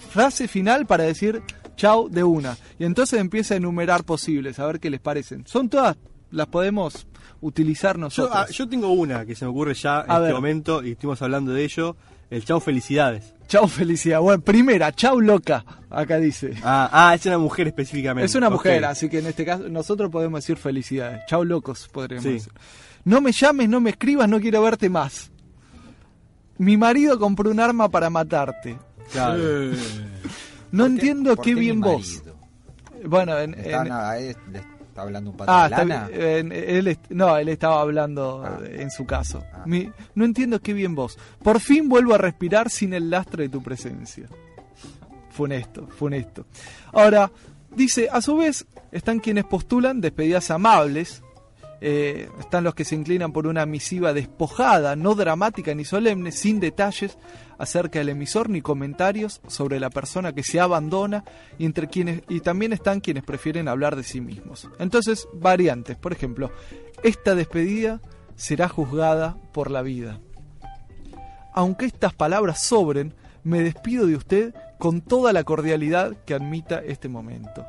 Frase 0.10 0.48
final 0.48 0.86
para 0.86 1.04
decir 1.04 1.42
chau 1.76 2.10
de 2.10 2.24
una. 2.24 2.58
Y 2.78 2.86
entonces 2.86 3.20
empieza 3.20 3.54
a 3.54 3.58
enumerar 3.58 4.04
posibles, 4.04 4.60
a 4.60 4.66
ver 4.66 4.80
qué 4.80 4.90
les 4.90 5.00
parecen. 5.00 5.46
Son 5.46 5.70
todas, 5.70 5.98
las 6.32 6.48
podemos 6.48 7.08
utilizar 7.42 7.96
Yo, 7.96 8.02
nosotros. 8.02 8.36
ah, 8.36 8.48
yo 8.52 8.68
tengo 8.68 8.90
una 8.92 9.26
que 9.26 9.36
se 9.36 9.46
me 9.46 9.52
ocurre 9.52 9.74
ya 9.76 10.02
en 10.02 10.12
A 10.12 10.16
este 10.16 10.26
ver. 10.26 10.34
momento 10.34 10.84
y 10.84 10.92
estuvimos 10.92 11.22
hablando 11.22 11.54
de 11.54 11.64
ello. 11.64 11.96
El 12.30 12.45
chau 12.45 12.60
felicidades. 12.60 13.34
Chau 13.47 13.68
felicidad. 13.68 14.19
Bueno, 14.22 14.41
primera, 14.43 14.91
chau 14.91 15.19
loca, 15.19 15.65
acá 15.89 16.18
dice. 16.19 16.53
Ah, 16.64 16.89
ah, 16.91 17.15
es 17.15 17.26
una 17.26 17.39
mujer 17.39 17.68
específicamente. 17.68 18.26
Es 18.26 18.35
una 18.35 18.49
mujer, 18.49 18.85
así 18.85 19.10
que 19.10 19.19
en 19.19 19.26
este 19.27 19.43
caso 19.45 19.68
nosotros 19.69 20.11
podemos 20.11 20.41
decir 20.43 20.57
felicidades. 20.57 21.22
Chau 21.27 21.43
locos, 21.43 21.88
podríamos 21.91 22.23
Sí. 22.23 22.34
decir. 22.34 22.53
No 23.06 23.22
me 23.22 23.31
llames, 23.31 23.68
no 23.69 23.80
me 23.81 23.89
escribas, 23.91 24.30
no 24.30 24.39
quiero 24.39 24.61
verte 24.61 24.89
más. 24.89 25.31
Mi 26.60 26.77
marido 26.77 27.18
compró 27.18 27.49
un 27.49 27.60
arma 27.60 27.89
para 27.89 28.10
matarte. 28.11 28.77
Claro. 29.11 29.41
No 30.72 30.85
entiendo 30.85 31.35
qué 31.38 31.53
qué 31.56 31.60
bien 31.60 31.80
vos. 31.81 32.22
Bueno, 33.06 33.35
en, 33.39 33.53
Está, 33.56 33.81
en- 33.81 33.88
nada, 33.88 34.19
es- 34.19 34.38
le 34.51 34.61
está 35.00 35.08
hablando 35.08 35.32
un 35.32 35.38
pato 35.38 35.52
Ah, 35.52 35.64
de 35.70 35.70
lana. 35.86 36.10
él 36.12 36.98
no, 37.10 37.38
él 37.38 37.50
estaba 37.50 37.82
hablando 37.82 38.46
eh, 38.64 38.82
en 38.82 38.92
su 38.92 39.06
caso. 39.06 39.44
Mi- 39.66 39.90
no 40.16 40.26
entiendo 40.26 40.60
qué 40.62 40.74
bien 40.74 40.96
vos. 40.96 41.18
Por 41.44 41.60
fin 41.60 41.88
vuelvo 41.90 42.14
a 42.16 42.18
respirar 42.18 42.70
sin 42.70 42.94
el 42.94 43.10
lastre 43.10 43.44
de 43.44 43.50
tu 43.50 43.62
presencia. 43.64 44.28
Funesto, 45.32 45.88
funesto. 45.88 46.46
Ahora, 46.92 47.32
dice, 47.76 48.10
a 48.12 48.22
su 48.22 48.38
vez, 48.38 48.66
están 48.92 49.20
quienes 49.20 49.46
postulan 49.46 50.02
despedidas 50.02 50.52
amables. 50.52 51.24
Eh, 51.81 52.30
están 52.39 52.64
los 52.64 52.76
que 52.76 52.84
se 52.84 52.95
inclinan 52.95 53.31
por 53.31 53.47
una 53.47 53.65
misiva 53.65 54.14
despojada, 54.14 54.95
no 54.95 55.15
dramática 55.15 55.73
ni 55.73 55.85
solemne, 55.85 56.31
sin 56.31 56.60
detalles 56.60 57.18
acerca 57.57 57.99
del 57.99 58.10
emisor 58.10 58.49
ni 58.49 58.61
comentarios 58.61 59.41
sobre 59.47 59.80
la 59.80 59.89
persona 59.89 60.34
que 60.34 60.43
se 60.43 60.60
abandona 60.60 61.23
y 61.57 61.65
entre 61.65 61.88
quienes 61.88 62.23
y 62.27 62.41
también 62.41 62.73
están 62.73 62.99
quienes 62.99 63.23
prefieren 63.23 63.68
hablar 63.68 63.95
de 63.95 64.03
sí 64.03 64.22
mismos. 64.22 64.69
Entonces, 64.80 65.27
variantes, 65.34 65.97
por 65.97 66.11
ejemplo, 66.11 66.51
esta 67.03 67.35
despedida 67.35 68.01
será 68.35 68.68
juzgada 68.68 69.38
por 69.53 69.72
la 69.72 69.81
vida. 69.81 70.19
Aunque 71.53 71.85
estas 71.85 72.14
palabras 72.14 72.64
sobren, 72.64 73.14
me 73.43 73.61
despido 73.61 74.06
de 74.06 74.15
usted 74.15 74.53
con 74.77 75.01
toda 75.01 75.34
la 75.34 75.43
cordialidad 75.43 76.15
que 76.26 76.34
admita 76.34 76.80
este 76.80 77.10
momento. 77.10 77.65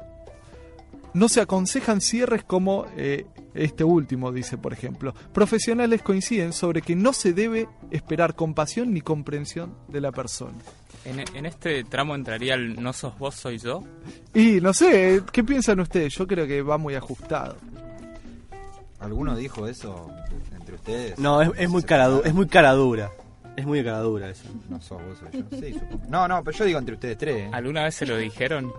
No 1.14 1.28
se 1.28 1.40
aconsejan 1.40 2.00
cierres 2.00 2.44
como 2.44 2.86
eh, 2.96 3.26
este 3.54 3.84
último, 3.84 4.32
dice 4.32 4.58
por 4.58 4.72
ejemplo. 4.72 5.14
Profesionales 5.32 6.02
coinciden 6.02 6.52
sobre 6.52 6.82
que 6.82 6.94
no 6.94 7.12
se 7.12 7.32
debe 7.32 7.68
esperar 7.90 8.34
compasión 8.34 8.92
ni 8.92 9.00
comprensión 9.00 9.74
de 9.88 10.00
la 10.00 10.12
persona. 10.12 10.58
En, 11.04 11.20
en 11.34 11.46
este 11.46 11.82
tramo 11.84 12.14
entraría 12.14 12.54
el 12.54 12.80
no 12.80 12.92
sos 12.92 13.18
vos, 13.18 13.34
soy 13.34 13.58
yo. 13.58 13.82
Y 14.34 14.60
no 14.60 14.72
sé, 14.72 15.22
¿qué 15.32 15.42
piensan 15.42 15.80
ustedes? 15.80 16.14
Yo 16.14 16.26
creo 16.26 16.46
que 16.46 16.62
va 16.62 16.78
muy 16.78 16.94
ajustado. 16.94 17.56
¿Alguno 19.00 19.34
dijo 19.34 19.66
eso 19.66 20.10
entre 20.54 20.74
ustedes? 20.74 21.18
No, 21.18 21.40
es, 21.40 21.50
es 21.56 21.70
muy 21.70 21.82
cara, 21.82 22.08
es 22.22 22.34
muy 22.34 22.46
cara 22.46 22.72
dura. 22.72 23.10
Es 23.56 23.66
muy 23.66 23.82
cara 23.82 24.00
dura 24.00 24.30
eso. 24.30 24.44
No 24.68 24.80
sos 24.80 25.02
vos, 25.02 25.18
soy 25.18 25.40
yo. 25.40 25.58
Sí, 25.58 25.72
supongo. 25.72 26.04
No, 26.08 26.28
no, 26.28 26.44
pero 26.44 26.56
yo 26.56 26.64
digo 26.66 26.78
entre 26.78 26.94
ustedes 26.94 27.18
tres. 27.18 27.46
¿eh? 27.46 27.50
¿Alguna 27.52 27.84
vez 27.84 27.94
se 27.94 28.06
lo 28.06 28.16
dijeron? 28.16 28.72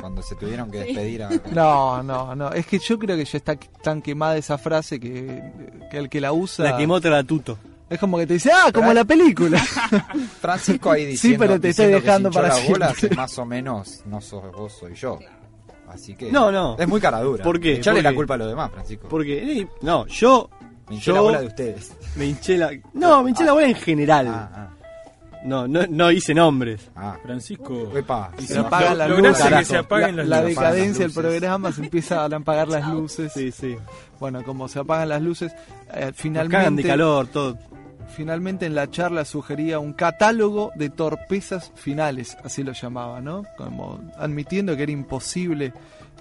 Cuando 0.00 0.22
se 0.22 0.34
tuvieron 0.36 0.70
que 0.70 0.80
Sí. 0.82 0.86
despedir 0.88 1.22
a... 1.24 1.28
No, 1.52 2.02
no, 2.02 2.34
no. 2.34 2.50
Es 2.52 2.66
que 2.66 2.78
yo 2.78 2.98
creo 2.98 3.16
que 3.16 3.24
ya 3.24 3.38
está 3.38 3.56
tan 3.82 4.00
quemada 4.02 4.36
esa 4.36 4.56
frase 4.58 4.98
que, 5.00 5.42
que 5.90 5.98
el 5.98 6.08
que 6.08 6.20
la 6.20 6.32
usa. 6.32 6.64
La 6.64 6.76
quemó 6.76 7.00
Tratuto. 7.00 7.58
Es 7.90 7.98
como 7.98 8.18
que 8.18 8.26
te 8.26 8.34
dice, 8.34 8.50
ah, 8.52 8.70
como 8.72 8.92
la 8.92 9.04
película. 9.04 9.58
Francisco 10.40 10.90
ahí 10.90 11.04
Sí, 11.04 11.10
diciendo, 11.12 11.38
pero 11.38 11.60
te 11.60 11.70
estoy 11.70 11.86
dejando 11.86 12.30
para 12.30 12.48
las 12.48 12.68
bolas, 12.68 12.96
más 13.16 13.38
o 13.38 13.46
menos 13.46 14.02
no 14.06 14.20
sos 14.20 14.52
vos, 14.52 14.72
soy 14.78 14.94
yo. 14.94 15.18
Así 15.88 16.14
que... 16.14 16.30
No, 16.30 16.52
no. 16.52 16.76
Es 16.78 16.86
muy 16.86 17.00
cara 17.00 17.20
dura. 17.22 17.42
¿Por 17.42 17.58
qué? 17.58 17.76
Echarle 17.76 18.02
¿Por 18.02 18.10
la 18.12 18.14
culpa 18.14 18.34
a 18.34 18.36
los 18.36 18.48
demás, 18.48 18.70
Francisco. 18.72 19.08
Porque, 19.08 19.66
no, 19.80 20.06
yo. 20.06 20.50
Me 20.88 20.94
hinché 20.96 21.06
yo 21.06 21.14
la 21.14 21.20
bola 21.22 21.40
de 21.40 21.46
ustedes. 21.46 21.92
Me 22.16 22.26
hinché 22.26 22.56
la. 22.58 22.70
No, 22.92 23.22
me 23.22 23.30
hinché 23.30 23.44
la 23.44 23.52
bola 23.52 23.66
en 23.68 23.74
general. 23.74 24.26
Ah, 24.28 24.68
No, 25.44 25.68
no, 25.68 25.86
no 25.88 26.10
hice 26.10 26.34
nombres. 26.34 26.90
Francisco. 27.22 27.92
Epa. 27.96 28.32
Y 28.38 28.42
se 28.42 28.54
que 28.54 28.58
apaguen 28.60 28.98
la, 28.98 29.08
las 29.08 30.28
la 30.28 30.40
luces. 30.42 30.56
decadencia 30.56 31.04
del 31.06 31.14
programa 31.14 31.72
se 31.72 31.82
empieza 31.82 32.22
a 32.22 32.24
apagar 32.26 32.68
las 32.68 32.88
luces. 32.88 33.32
Sí, 33.32 33.52
sí. 33.52 33.76
Bueno, 34.18 34.42
como 34.44 34.68
se 34.68 34.78
apagan 34.80 35.08
las 35.10 35.22
luces, 35.22 35.52
eh, 35.94 36.06
Nos 36.06 36.16
finalmente. 36.16 36.56
cagan 36.56 36.76
de 36.76 36.82
calor, 36.82 37.26
todo. 37.28 37.58
Finalmente 38.16 38.66
en 38.66 38.74
la 38.74 38.90
charla 38.90 39.24
sugería 39.24 39.78
un 39.78 39.92
catálogo 39.92 40.72
de 40.74 40.88
torpezas 40.90 41.70
finales, 41.76 42.36
así 42.42 42.62
lo 42.64 42.72
llamaba, 42.72 43.20
¿no? 43.20 43.44
Como 43.56 44.00
admitiendo 44.16 44.76
que 44.76 44.82
era 44.84 44.92
imposible 44.92 45.72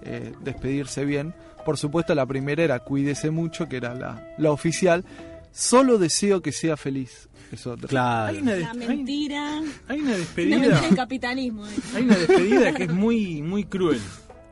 eh, 0.04 0.34
despedirse 0.42 1.06
bien. 1.06 1.34
Por 1.66 1.78
supuesto, 1.78 2.14
la 2.14 2.26
primera 2.26 2.62
era 2.64 2.80
cuídese 2.80 3.32
mucho, 3.32 3.68
que 3.68 3.78
era 3.78 3.94
la, 3.96 4.22
la 4.38 4.52
oficial. 4.52 5.06
Solo 5.52 5.98
deseo 5.98 6.42
que 6.42 6.52
sea 6.52 6.78
feliz. 6.78 7.27
Es 7.52 7.66
otra. 7.68 7.88
Claro. 7.88 8.36
Hay 8.36 8.42
una, 8.42 8.56
La 8.56 8.72
hay, 8.72 8.78
mentira. 8.88 9.62
hay 9.88 10.00
una 10.02 10.12
La 10.12 10.18
despedida. 10.18 10.58
mentira 10.60 10.82
del 10.82 10.96
capitalismo. 10.96 11.66
Hay 11.96 12.04
una 12.04 12.16
despedida 12.18 12.74
que 12.74 12.84
es 12.84 12.92
muy, 12.94 13.42
muy 13.42 13.64
cruel. 13.64 14.00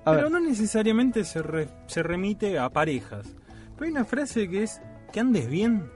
A 0.05 0.11
pero 0.11 0.23
ver. 0.23 0.31
no 0.31 0.39
necesariamente 0.39 1.23
se, 1.25 1.41
re- 1.41 1.69
se 1.87 2.03
remite 2.03 2.57
a 2.59 2.69
parejas. 2.69 3.27
Pero 3.73 3.85
hay 3.85 3.91
una 3.91 4.05
frase 4.05 4.47
que 4.49 4.63
es 4.63 4.79
que 5.11 5.19
andes 5.19 5.49
bien. 5.49 5.89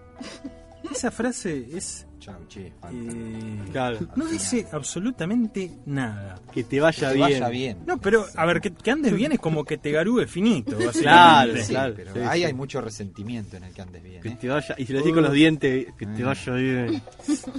Esa 0.92 1.12
frase 1.12 1.68
es. 1.74 2.06
Chau, 2.20 2.36
che. 2.48 2.68
eh, 2.68 3.60
Claro. 3.72 3.98
no 4.16 4.26
dice 4.28 4.68
absolutamente 4.72 5.72
nada. 5.86 6.36
Que 6.54 6.64
te 6.66 6.80
vaya 6.82 7.08
Que 7.10 7.14
te 7.14 7.14
bien. 7.28 7.40
vaya 7.40 7.50
bien. 7.50 7.78
No, 7.86 7.98
pero 7.98 8.26
a 8.36 8.46
ver, 8.46 8.60
que, 8.60 8.72
que 8.74 8.92
andes 8.92 9.14
bien 9.14 9.32
es 9.32 9.40
como 9.40 9.64
que 9.64 9.78
te 9.78 9.92
garúe 9.92 10.26
finito. 10.28 10.78
Claro, 11.02 11.54
Sí, 11.58 11.70
claro. 11.70 11.94
pero 11.96 12.14
sí, 12.14 12.20
ahí 12.20 12.40
sí. 12.42 12.46
hay 12.46 12.54
mucho 12.54 12.82
resentimiento 12.82 13.56
en 13.58 13.64
el 13.64 13.74
que 13.74 13.82
andes 13.82 14.04
bien. 14.04 14.22
Que 14.22 14.30
¿eh? 14.30 14.38
te 14.40 14.50
vaya. 14.50 14.76
Y 14.78 14.86
si 14.86 14.94
lo 14.94 15.00
decís 15.00 15.14
con 15.14 15.24
los 15.24 15.34
dientes, 15.34 15.88
que 15.98 16.06
te 16.06 16.24
Mm. 16.24 16.26
vaya 16.26 16.54
bien. 16.54 17.02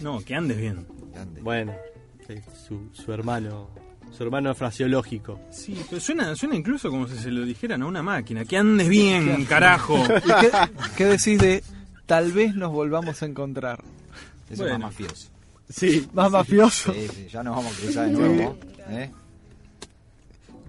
No, 0.03 0.21
que 0.21 0.35
andes 0.35 0.59
bien. 0.59 0.87
Que 1.13 1.19
andes 1.19 1.43
Bueno, 1.43 1.73
su, 2.69 2.91
su 2.93 3.13
hermano. 3.13 3.71
Su 4.13 4.25
hermano 4.25 4.55
fraseológico. 4.57 5.41
Sí, 5.51 5.81
pero 5.89 6.01
suena, 6.01 6.35
suena 6.35 6.57
incluso 6.57 6.91
como 6.91 7.07
si 7.07 7.17
se 7.17 7.31
lo 7.31 7.45
dijeran 7.47 7.83
a 7.83 7.87
una 7.87 8.03
máquina. 8.03 8.45
Que 8.45 8.57
andes 8.57 8.89
bien, 8.89 9.45
carajo. 9.49 9.97
¿Y 10.05 10.41
qué, 10.41 10.51
qué 10.97 11.05
decís 11.05 11.39
de 11.39 11.63
tal 12.07 12.33
vez 12.33 12.55
nos 12.57 12.73
volvamos 12.73 13.23
a 13.23 13.27
encontrar? 13.27 13.83
Eso 14.51 14.63
Bueno. 14.65 14.75
es 14.75 14.81
más 14.81 14.93
mafioso. 14.93 15.29
Sí. 15.69 16.09
Más 16.13 16.31
mafioso. 16.31 16.93
Sí, 16.93 17.07
sí, 17.15 17.27
ya 17.31 17.43
nos 17.43 17.57
vamos 17.57 17.73
a 17.77 17.81
cruzar 17.81 18.07
de 18.07 18.13
nuevo. 18.13 18.59
¿eh? 18.89 19.11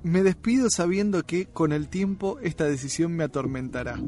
Me 0.04 0.24
despido 0.24 0.70
sabiendo 0.70 1.24
que 1.24 1.48
con 1.48 1.72
el 1.74 1.88
tiempo 1.90 2.40
esta 2.42 2.66
decisión 2.66 3.12
me 3.14 3.24
atormentará. 3.24 4.00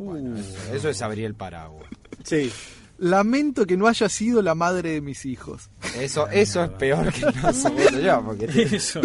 Eso, 0.00 0.74
eso 0.74 0.88
es 0.88 1.02
abrir 1.02 1.24
el 1.26 1.34
paraguas. 1.34 1.86
Sí. 2.24 2.50
Lamento 2.98 3.66
que 3.66 3.76
no 3.76 3.86
haya 3.88 4.08
sido 4.08 4.42
la 4.42 4.54
madre 4.54 4.90
de 4.90 5.00
mis 5.00 5.24
hijos. 5.26 5.70
Eso, 5.98 6.28
eso 6.28 6.62
es 6.64 6.70
peor 6.70 7.12
que 7.12 7.20
no 7.26 8.00
yo, 8.00 8.24
porque 8.24 8.46
te- 8.48 8.76
Eso. 8.76 9.00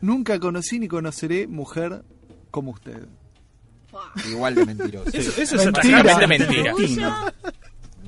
Nunca 0.00 0.38
conocí 0.38 0.78
ni 0.78 0.88
conoceré 0.88 1.46
mujer 1.46 2.04
como 2.50 2.72
usted. 2.72 3.06
igual 4.28 4.54
de 4.54 4.66
mentiroso. 4.66 5.08
Eso, 5.12 5.40
eso 5.40 5.56
es 5.56 5.64
Mentira. 5.64 6.00
exactamente 6.00 6.46
Mentira. 6.46 7.34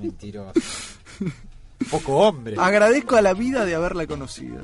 Mentiroso. 0.00 0.52
Poco 1.90 2.16
hombre. 2.18 2.56
Agradezco 2.58 3.16
a 3.16 3.22
la 3.22 3.34
vida 3.34 3.64
de 3.64 3.74
haberla 3.74 4.06
conocido. 4.06 4.60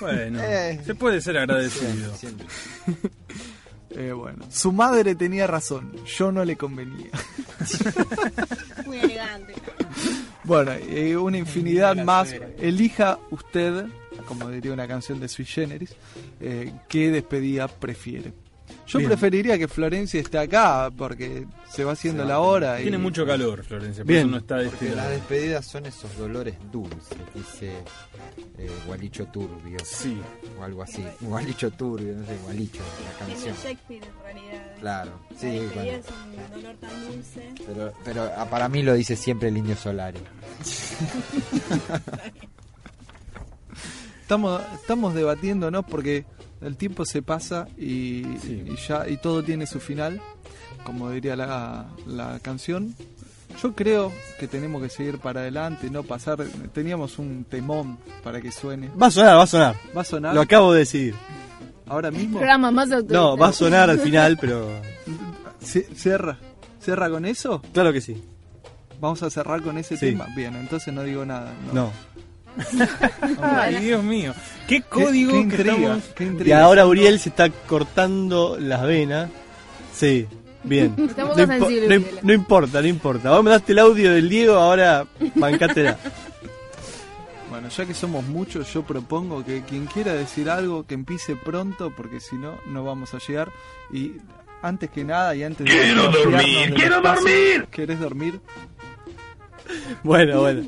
Bueno, 0.00 0.40
Eh. 0.42 0.80
se 0.84 0.94
puede 0.94 1.20
ser 1.20 1.38
agradecido. 1.38 2.14
Siempre. 2.14 2.46
Eh, 3.90 4.12
bueno, 4.12 4.44
su 4.50 4.70
madre 4.72 5.14
tenía 5.16 5.46
razón, 5.48 5.92
yo 6.06 6.30
no 6.30 6.44
le 6.44 6.56
convenía. 6.56 7.10
Muy 8.86 8.98
elegante. 8.98 9.54
Bueno, 10.44 10.72
eh, 10.72 11.16
una 11.16 11.38
infinidad 11.38 11.96
más. 11.96 12.32
Elija 12.58 13.18
usted, 13.30 13.86
como 14.26 14.48
diría 14.48 14.72
una 14.72 14.86
canción 14.86 15.18
de 15.18 15.26
Sui 15.28 15.44
Generis, 15.44 15.90
eh, 16.40 16.72
qué 16.88 17.10
despedida 17.10 17.66
prefiere. 17.68 18.32
Yo 18.86 18.98
Bien. 18.98 19.10
preferiría 19.10 19.56
que 19.58 19.68
Florencia 19.68 20.20
esté 20.20 20.38
acá 20.38 20.90
porque 20.96 21.46
se 21.70 21.84
va 21.84 21.92
haciendo 21.92 22.24
la 22.24 22.40
hora. 22.40 22.80
y- 22.80 22.84
Tiene 22.84 22.98
mucho 22.98 23.24
calor, 23.24 23.62
Florencia, 23.64 24.02
por 24.02 24.08
Bien. 24.08 24.20
eso 24.22 24.28
no 24.30 24.36
está 24.38 24.56
Porque 24.64 24.94
las 24.94 25.10
despedidas 25.10 25.64
son 25.66 25.86
esos 25.86 26.16
dolores 26.18 26.56
dulces, 26.72 27.16
dice 27.34 27.72
eh, 28.58 28.70
Gualicho 28.86 29.26
Turbio. 29.26 29.78
Sí. 29.84 30.20
O 30.58 30.64
algo 30.64 30.82
así. 30.82 31.04
Gualicho 31.20 31.70
Turbio, 31.70 32.14
no 32.14 32.26
sé, 32.26 32.36
Gualicho, 32.44 32.80
la 33.04 33.26
canción. 33.26 33.54
Shakespeare 33.62 34.02
en 34.04 34.22
realidad. 34.24 34.66
Claro, 34.80 35.12
La 35.30 35.38
sí, 35.38 35.46
despedida 35.50 35.74
bueno. 35.74 35.98
es 35.98 36.06
un 36.08 36.62
dolor 36.62 36.76
tan 36.76 37.06
dulce. 37.06 37.48
Pero, 37.66 37.92
pero 38.04 38.32
ah, 38.36 38.46
para 38.50 38.68
mí 38.68 38.82
lo 38.82 38.94
dice 38.94 39.14
siempre 39.14 39.48
el 39.50 39.56
Indio 39.56 39.76
Solari. 39.76 40.18
Estamos, 44.22 44.60
estamos 44.74 45.14
debatiéndonos 45.14 45.84
porque 45.86 46.24
el 46.60 46.76
tiempo 46.76 47.04
se 47.04 47.22
pasa 47.22 47.68
y, 47.78 48.20
y 48.26 48.76
ya 48.88 49.08
y 49.08 49.16
todo 49.16 49.42
tiene 49.42 49.66
su 49.66 49.80
final, 49.80 50.20
como 50.84 51.10
diría 51.10 51.36
la, 51.36 51.86
la 52.06 52.38
canción. 52.40 52.94
Yo 53.62 53.74
creo 53.74 54.12
que 54.38 54.46
tenemos 54.46 54.80
que 54.80 54.88
seguir 54.88 55.18
para 55.18 55.40
adelante, 55.40 55.90
no 55.90 56.02
pasar. 56.04 56.38
Teníamos 56.72 57.18
un 57.18 57.44
temón 57.44 57.98
para 58.22 58.40
que 58.40 58.52
suene. 58.52 58.88
Va 59.00 59.08
a 59.08 59.10
sonar, 59.10 59.36
va 59.36 59.42
a 59.42 59.46
sonar. 59.46 59.76
¿Va 59.96 60.00
a 60.02 60.04
sonar? 60.04 60.34
Lo 60.34 60.40
acabo 60.40 60.72
de 60.72 60.78
decidir. 60.80 61.14
Ahora 61.86 62.10
mismo. 62.12 62.38
Programa 62.38 62.70
más 62.70 62.92
autoritario. 62.92 63.20
No, 63.20 63.36
va 63.36 63.48
a 63.48 63.52
sonar 63.52 63.90
al 63.90 63.98
final, 63.98 64.38
pero. 64.40 64.68
Cierra. 65.60 66.38
¿Cierra 66.80 67.10
con 67.10 67.24
eso? 67.26 67.60
Claro 67.72 67.92
que 67.92 68.00
sí. 68.00 68.22
Vamos 69.00 69.22
a 69.22 69.30
cerrar 69.30 69.62
con 69.62 69.76
ese 69.78 69.96
Sí. 69.96 70.06
tema. 70.12 70.26
Bien, 70.36 70.54
entonces 70.56 70.94
no 70.94 71.02
digo 71.02 71.24
nada. 71.26 71.52
No. 71.72 71.90
Ay, 73.40 73.76
Dios 73.76 74.02
mío. 74.02 74.32
¿Qué 74.68 74.82
código 74.82 75.32
qué 75.32 75.36
que 75.38 75.42
intriga, 75.42 75.96
estamos- 75.96 76.04
qué 76.14 76.48
Y 76.48 76.52
ahora 76.52 76.86
Uriel 76.86 77.18
se 77.18 77.28
está 77.30 77.48
cortando 77.50 78.56
las 78.58 78.82
venas. 78.86 79.30
Sí, 79.94 80.26
bien. 80.64 80.94
Estamos 80.98 81.36
no, 81.36 81.44
impo- 81.44 82.32
importa, 82.34 82.80
no 82.80 82.86
importa. 82.88 83.30
Vos 83.30 83.42
me 83.44 83.50
daste 83.50 83.72
el 83.72 83.78
audio 83.80 84.12
del 84.12 84.28
Diego, 84.28 84.54
ahora 84.54 85.06
bancátela. 85.34 85.98
Bueno, 87.50 87.68
ya 87.68 87.84
que 87.84 87.94
somos 87.94 88.24
muchos, 88.24 88.72
yo 88.72 88.82
propongo 88.84 89.44
que 89.44 89.62
quien 89.62 89.86
quiera 89.86 90.12
decir 90.14 90.48
algo, 90.48 90.86
que 90.86 90.94
empiece 90.94 91.34
pronto, 91.34 91.92
porque 91.96 92.20
si 92.20 92.36
no, 92.36 92.58
no 92.68 92.84
vamos 92.84 93.12
a 93.12 93.18
llegar. 93.18 93.50
Y 93.92 94.12
antes 94.62 94.88
que 94.90 95.02
nada, 95.04 95.34
y 95.34 95.42
antes 95.42 95.66
de... 95.66 95.72
Quiero 95.72 96.10
dormir, 96.12 96.74
quiero 96.74 96.96
espacio- 96.98 97.22
dormir. 97.24 97.66
¿Querés 97.72 97.98
dormir? 98.00 98.40
Bueno, 100.02 100.40
bueno. 100.40 100.62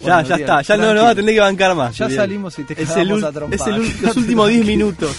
Ya, 0.00 0.14
Bueno, 0.14 0.28
ya 0.28 0.36
está. 0.36 0.62
Ya 0.62 0.76
no, 0.76 0.94
no 0.94 1.02
va 1.02 1.10
a 1.10 1.14
tener 1.14 1.34
que 1.34 1.40
bancar 1.40 1.74
más. 1.74 1.96
Ya 1.98 2.08
salimos 2.08 2.58
y 2.58 2.64
te 2.64 2.74
es 2.80 2.88
cagamos 2.88 3.18
el, 3.18 3.24
ul- 3.24 3.26
a 3.26 3.32
trompadas. 3.32 3.68
es 3.78 3.96
el 3.98 4.02
los 4.06 4.16
últimos 4.16 4.48
10 4.48 4.64
minutos. 4.66 5.16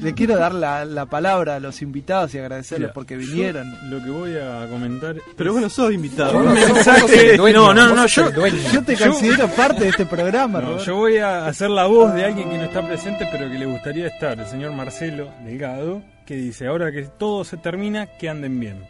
Le 0.00 0.14
quiero 0.14 0.36
dar 0.36 0.54
la, 0.54 0.84
la 0.84 1.06
palabra 1.06 1.56
a 1.56 1.60
los 1.60 1.82
invitados 1.82 2.32
y 2.34 2.38
agradecerles 2.38 2.86
Mira, 2.88 2.92
porque 2.94 3.14
yo 3.14 3.20
vinieron. 3.20 3.74
Lo 3.90 3.98
que 4.04 4.10
voy 4.10 4.36
a 4.36 4.68
comentar. 4.70 5.16
Pero 5.36 5.52
vos 5.52 5.60
no 5.62 5.68
sos 5.68 5.92
invitado. 5.92 6.32
No, 6.40 7.74
no, 7.74 7.94
no, 7.94 8.06
yo. 8.06 8.28
Yo 8.72 8.82
te 8.84 8.96
considero 8.96 9.48
parte 9.48 9.82
de 9.84 9.88
este 9.90 10.06
programa, 10.06 10.60
No, 10.60 10.78
yo 10.78 10.94
voy 10.96 11.18
a 11.18 11.46
hacer 11.46 11.70
la 11.70 11.86
voz 11.86 12.14
de 12.14 12.24
alguien 12.24 12.48
que 12.48 12.58
no 12.58 12.64
está 12.64 12.86
presente, 12.86 13.28
pero 13.32 13.50
que 13.50 13.58
le 13.58 13.66
gustaría 13.66 14.06
estar, 14.06 14.38
el 14.38 14.46
señor 14.46 14.72
Marcelo 14.72 15.30
Delgado, 15.44 16.02
que 16.26 16.34
dice, 16.36 16.66
ahora 16.66 16.90
que 16.92 17.02
todo 17.02 17.44
se 17.44 17.56
termina, 17.56 18.06
que 18.18 18.28
anden 18.28 18.58
bien. 18.60 18.84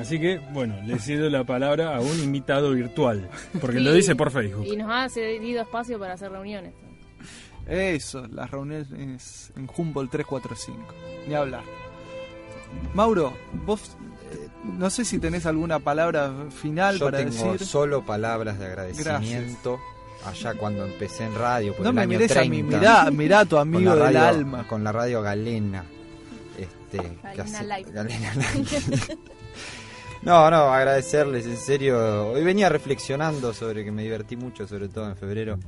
Así 0.00 0.18
que, 0.18 0.38
bueno, 0.52 0.74
le 0.86 0.98
cedo 0.98 1.28
la 1.30 1.44
palabra 1.44 1.94
a 1.96 2.00
un 2.00 2.18
invitado 2.22 2.72
virtual, 2.72 3.28
porque 3.60 3.80
lo 3.80 3.92
dice 3.92 4.16
por 4.16 4.30
Facebook. 4.30 4.66
Y 4.66 4.76
nos 4.76 4.90
ha 4.90 5.08
cedido 5.08 5.62
espacio 5.62 5.98
para 5.98 6.14
hacer 6.14 6.30
reuniones. 6.32 6.72
Eso, 7.66 8.26
las 8.28 8.50
reuniones 8.50 8.88
en 9.56 9.68
Humboldt 9.76 10.10
345. 10.10 10.94
Ni 11.28 11.34
hablar. 11.34 11.62
Mauro, 12.94 13.32
vos 13.66 13.96
eh, 14.32 14.48
no 14.78 14.90
sé 14.90 15.04
si 15.04 15.18
tenés 15.18 15.46
alguna 15.46 15.78
palabra 15.78 16.32
final 16.50 16.98
Yo 16.98 17.06
para 17.06 17.18
tengo 17.18 17.52
decir. 17.52 17.66
solo 17.66 18.04
palabras 18.04 18.58
de 18.58 18.66
agradecimiento. 18.66 19.78
Allá 20.26 20.54
cuando 20.54 20.84
empecé 20.84 21.24
en 21.24 21.34
radio, 21.34 21.72
por 21.74 21.82
No 21.84 21.90
el 21.90 21.94
me 21.94 22.00
año 22.02 22.08
mires 22.08 22.30
a 22.32 22.34
30, 22.40 22.50
mí, 22.50 22.62
mirá- 22.62 23.10
mirá 23.10 23.40
a 23.40 23.44
tu 23.44 23.56
amigo 23.56 23.94
la 23.94 24.06
del 24.06 24.16
alma. 24.16 24.66
Con 24.66 24.82
la 24.82 24.90
radio 24.92 25.22
Galena. 25.22 25.84
Este, 26.92 27.62
Live. 27.64 27.92
Live. 27.94 29.18
No, 30.20 30.50
no, 30.50 30.72
agradecerles, 30.74 31.46
en 31.46 31.56
serio. 31.56 32.30
Hoy 32.32 32.42
venía 32.42 32.68
reflexionando 32.68 33.54
sobre 33.54 33.84
que 33.84 33.92
me 33.92 34.02
divertí 34.02 34.34
mucho, 34.36 34.66
sobre 34.66 34.88
todo 34.88 35.08
en 35.08 35.16
febrero. 35.16 35.60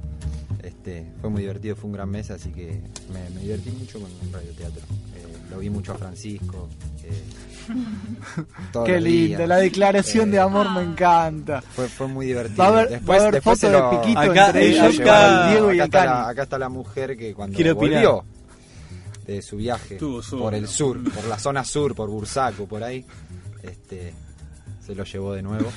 Este, 0.60 1.06
fue 1.20 1.30
muy 1.30 1.42
divertido, 1.42 1.76
fue 1.76 1.86
un 1.86 1.92
gran 1.92 2.10
mes, 2.10 2.32
así 2.32 2.50
que 2.50 2.80
me, 3.12 3.30
me 3.30 3.42
divertí 3.42 3.70
mucho 3.70 4.00
con 4.00 4.10
el 4.10 4.32
radioteatro. 4.32 4.82
Eh, 5.14 5.36
lo 5.50 5.58
vi 5.60 5.70
mucho 5.70 5.92
a 5.92 5.98
Francisco. 5.98 6.68
eh, 7.04 7.22
Qué 8.86 9.00
lindo, 9.00 9.46
la 9.46 9.58
declaración 9.58 10.30
Eh, 10.30 10.32
de 10.32 10.40
amor 10.40 10.68
me 10.72 10.82
encanta. 10.82 11.62
Fue, 11.62 11.86
fue 11.88 12.08
muy 12.08 12.26
divertido. 12.26 12.58
Va 12.58 12.64
a 12.64 12.68
haber, 12.70 12.88
después, 12.88 13.08
va 13.08 13.14
a 13.14 13.28
haber 13.28 13.34
después 13.34 13.58
fotos 13.60 13.70
se 13.70 13.76
de 13.76 13.78
lo- 13.80 14.00
Piquito 14.00 14.18
Acá- 14.20 14.46
entre 14.48 14.62
eh, 14.62 14.68
ellos, 14.70 14.82
acá- 14.82 14.92
llevar 14.96 15.42
el 15.46 15.50
Diego 15.52 15.72
y 15.72 15.80
acá 15.80 15.84
el 15.84 15.84
está, 15.86 16.04
la, 16.06 16.28
acá 16.28 16.42
está 16.42 16.58
la 16.58 16.68
mujer 16.68 17.16
que 17.16 17.32
cuando 17.34 17.54
Quiero 17.54 17.72
opinar. 17.74 18.02
De 19.34 19.42
su 19.42 19.56
viaje 19.56 19.94
Estuvo 19.94 20.20
por 20.38 20.54
el 20.54 20.66
sur, 20.68 21.02
por 21.14 21.24
la 21.26 21.38
zona 21.38 21.64
sur, 21.64 21.94
por 21.94 22.08
Bursaco, 22.10 22.66
por 22.66 22.82
ahí, 22.84 23.04
este, 23.62 24.12
se 24.84 24.94
lo 24.94 25.04
llevó 25.04 25.32
de 25.34 25.42
nuevo. 25.42 25.70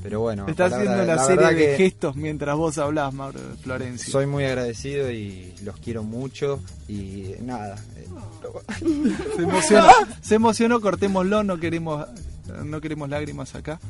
Pero 0.00 0.20
bueno, 0.20 0.46
Está 0.46 0.68
la 0.68 0.76
haciendo 0.76 0.96
verdad- 0.98 1.04
una 1.06 1.16
la 1.16 1.24
serie 1.50 1.68
de 1.70 1.76
gestos 1.76 2.14
mientras 2.14 2.56
vos 2.56 2.78
hablás, 2.78 3.12
Mauro 3.12 3.40
de 3.40 3.56
Florencia. 3.56 4.12
Soy 4.12 4.26
muy 4.26 4.44
agradecido 4.44 5.10
y 5.10 5.52
los 5.64 5.76
quiero 5.78 6.04
mucho 6.04 6.60
y 6.86 7.32
nada. 7.40 7.74
eh, 7.96 8.06
Se 9.36 9.42
emocionó, 9.42 9.86
se 10.20 10.34
emocionó, 10.36 10.80
cortémoslo, 10.80 11.42
no 11.42 11.58
queremos, 11.58 12.06
no 12.64 12.80
queremos 12.80 13.08
lágrimas 13.08 13.56
acá. 13.56 13.80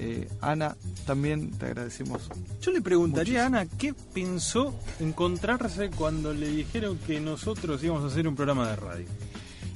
Eh, 0.00 0.28
Ana, 0.40 0.76
también 1.06 1.50
te 1.58 1.66
agradecemos. 1.66 2.22
Yo 2.62 2.70
le 2.70 2.80
preguntaría 2.80 3.42
a 3.42 3.46
Ana 3.46 3.66
qué 3.66 3.94
pensó 4.14 4.72
encontrarse 5.00 5.90
cuando 5.90 6.32
le 6.32 6.48
dijeron 6.48 6.98
que 7.06 7.18
nosotros 7.20 7.82
íbamos 7.82 8.04
a 8.04 8.06
hacer 8.06 8.28
un 8.28 8.36
programa 8.36 8.68
de 8.70 8.76
radio. 8.76 9.06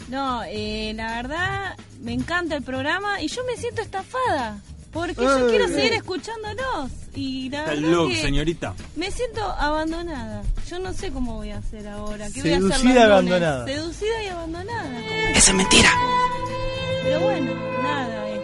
No, 0.09 0.43
eh, 0.47 0.93
la 0.95 1.17
verdad 1.17 1.77
me 2.03 2.13
encanta 2.13 2.55
el 2.57 2.63
programa 2.63 3.21
y 3.21 3.27
yo 3.29 3.43
me 3.45 3.57
siento 3.57 3.83
estafada. 3.83 4.61
Porque 4.93 5.23
Eh, 5.23 5.27
yo 5.27 5.49
quiero 5.49 5.65
eh. 5.65 5.69
seguir 5.75 5.93
escuchándolos. 5.95 6.91
Y 7.15 7.49
la 7.51 7.61
Está 7.61 7.71
verdad 7.75 7.89
loco, 7.91 8.09
que 8.11 8.23
señorita. 8.23 8.75
me 8.97 9.11
siento 9.11 9.43
abandonada. 9.43 10.43
Yo 10.69 10.79
no 10.79 10.93
sé 10.93 11.11
cómo 11.11 11.37
voy 11.37 11.51
a 11.51 11.59
hacer 11.59 11.89
ahora. 11.89 12.29
¿Qué 12.31 12.43
voy 12.43 12.53
a 12.53 12.57
hacer 12.59 12.63
los 12.69 12.77
Seducida 12.79 13.01
y 13.01 13.03
abandonada. 13.05 13.67
Seducida 13.67 14.23
y 14.23 14.29
abandonada. 14.29 14.85
¿Cómo 14.85 15.37
Eso 15.37 15.51
es 15.51 15.55
mentira. 15.57 15.91
Pero 17.05 17.21
bueno, 17.21 17.53
nada, 17.83 18.29
este, 18.31 18.42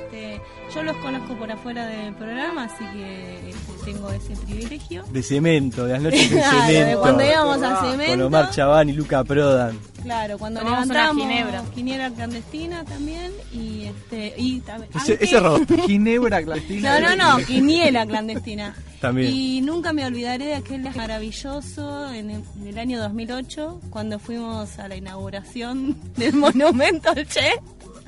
yo 0.75 0.83
los 0.83 0.97
conozco 0.99 1.35
por 1.35 1.51
afuera 1.51 1.87
del 1.87 2.15
programa, 2.15 2.65
así 2.65 2.85
que 2.93 3.51
este, 3.51 3.85
tengo 3.85 4.11
ese 4.11 4.37
privilegio. 4.47 5.05
De 5.11 5.23
cemento, 5.23 5.85
de 5.87 5.93
las 5.95 6.03
noches 6.03 6.31
de 6.31 6.37
Claro, 6.39 6.67
de 6.67 6.73
cemento. 6.75 7.01
cuando 7.01 7.25
íbamos 7.25 7.63
a 7.63 7.75
Con 7.81 7.91
cemento. 7.93 8.27
Omar 8.27 8.51
Chaván 8.51 8.89
y 8.89 8.93
Luca 8.93 9.25
Prodan. 9.25 9.79
Claro, 10.03 10.39
cuando 10.39 10.61
Tomamos 10.61 10.87
una 10.87 10.95
levantamos 10.95 11.23
ginebra. 11.29 11.65
ginebra 11.75 12.11
clandestina 12.11 12.85
también 12.85 13.33
y 13.53 13.85
este 13.87 14.35
y 14.37 14.61
también 14.61 14.91
Ese, 14.95 15.19
ese 15.21 15.41
robot. 15.41 15.69
Ginebra 15.87 16.43
clandestina. 16.43 17.01
No, 17.01 17.17
no, 17.17 17.39
no, 17.39 17.45
quiniela 17.45 18.07
clandestina. 18.07 18.75
También. 19.01 19.33
Y 19.33 19.61
nunca 19.61 19.93
me 19.93 20.05
olvidaré 20.07 20.47
de 20.47 20.55
aquel 20.55 20.83
maravilloso 20.95 22.13
en 22.13 22.31
el, 22.31 22.43
en 22.61 22.67
el 22.69 22.79
año 22.79 23.01
2008 23.01 23.81
cuando 23.91 24.19
fuimos 24.19 24.79
a 24.79 24.89
la 24.89 24.97
inauguración 24.97 25.97
del 26.17 26.35
monumento 26.35 27.11
al 27.11 27.27
Che. 27.27 27.53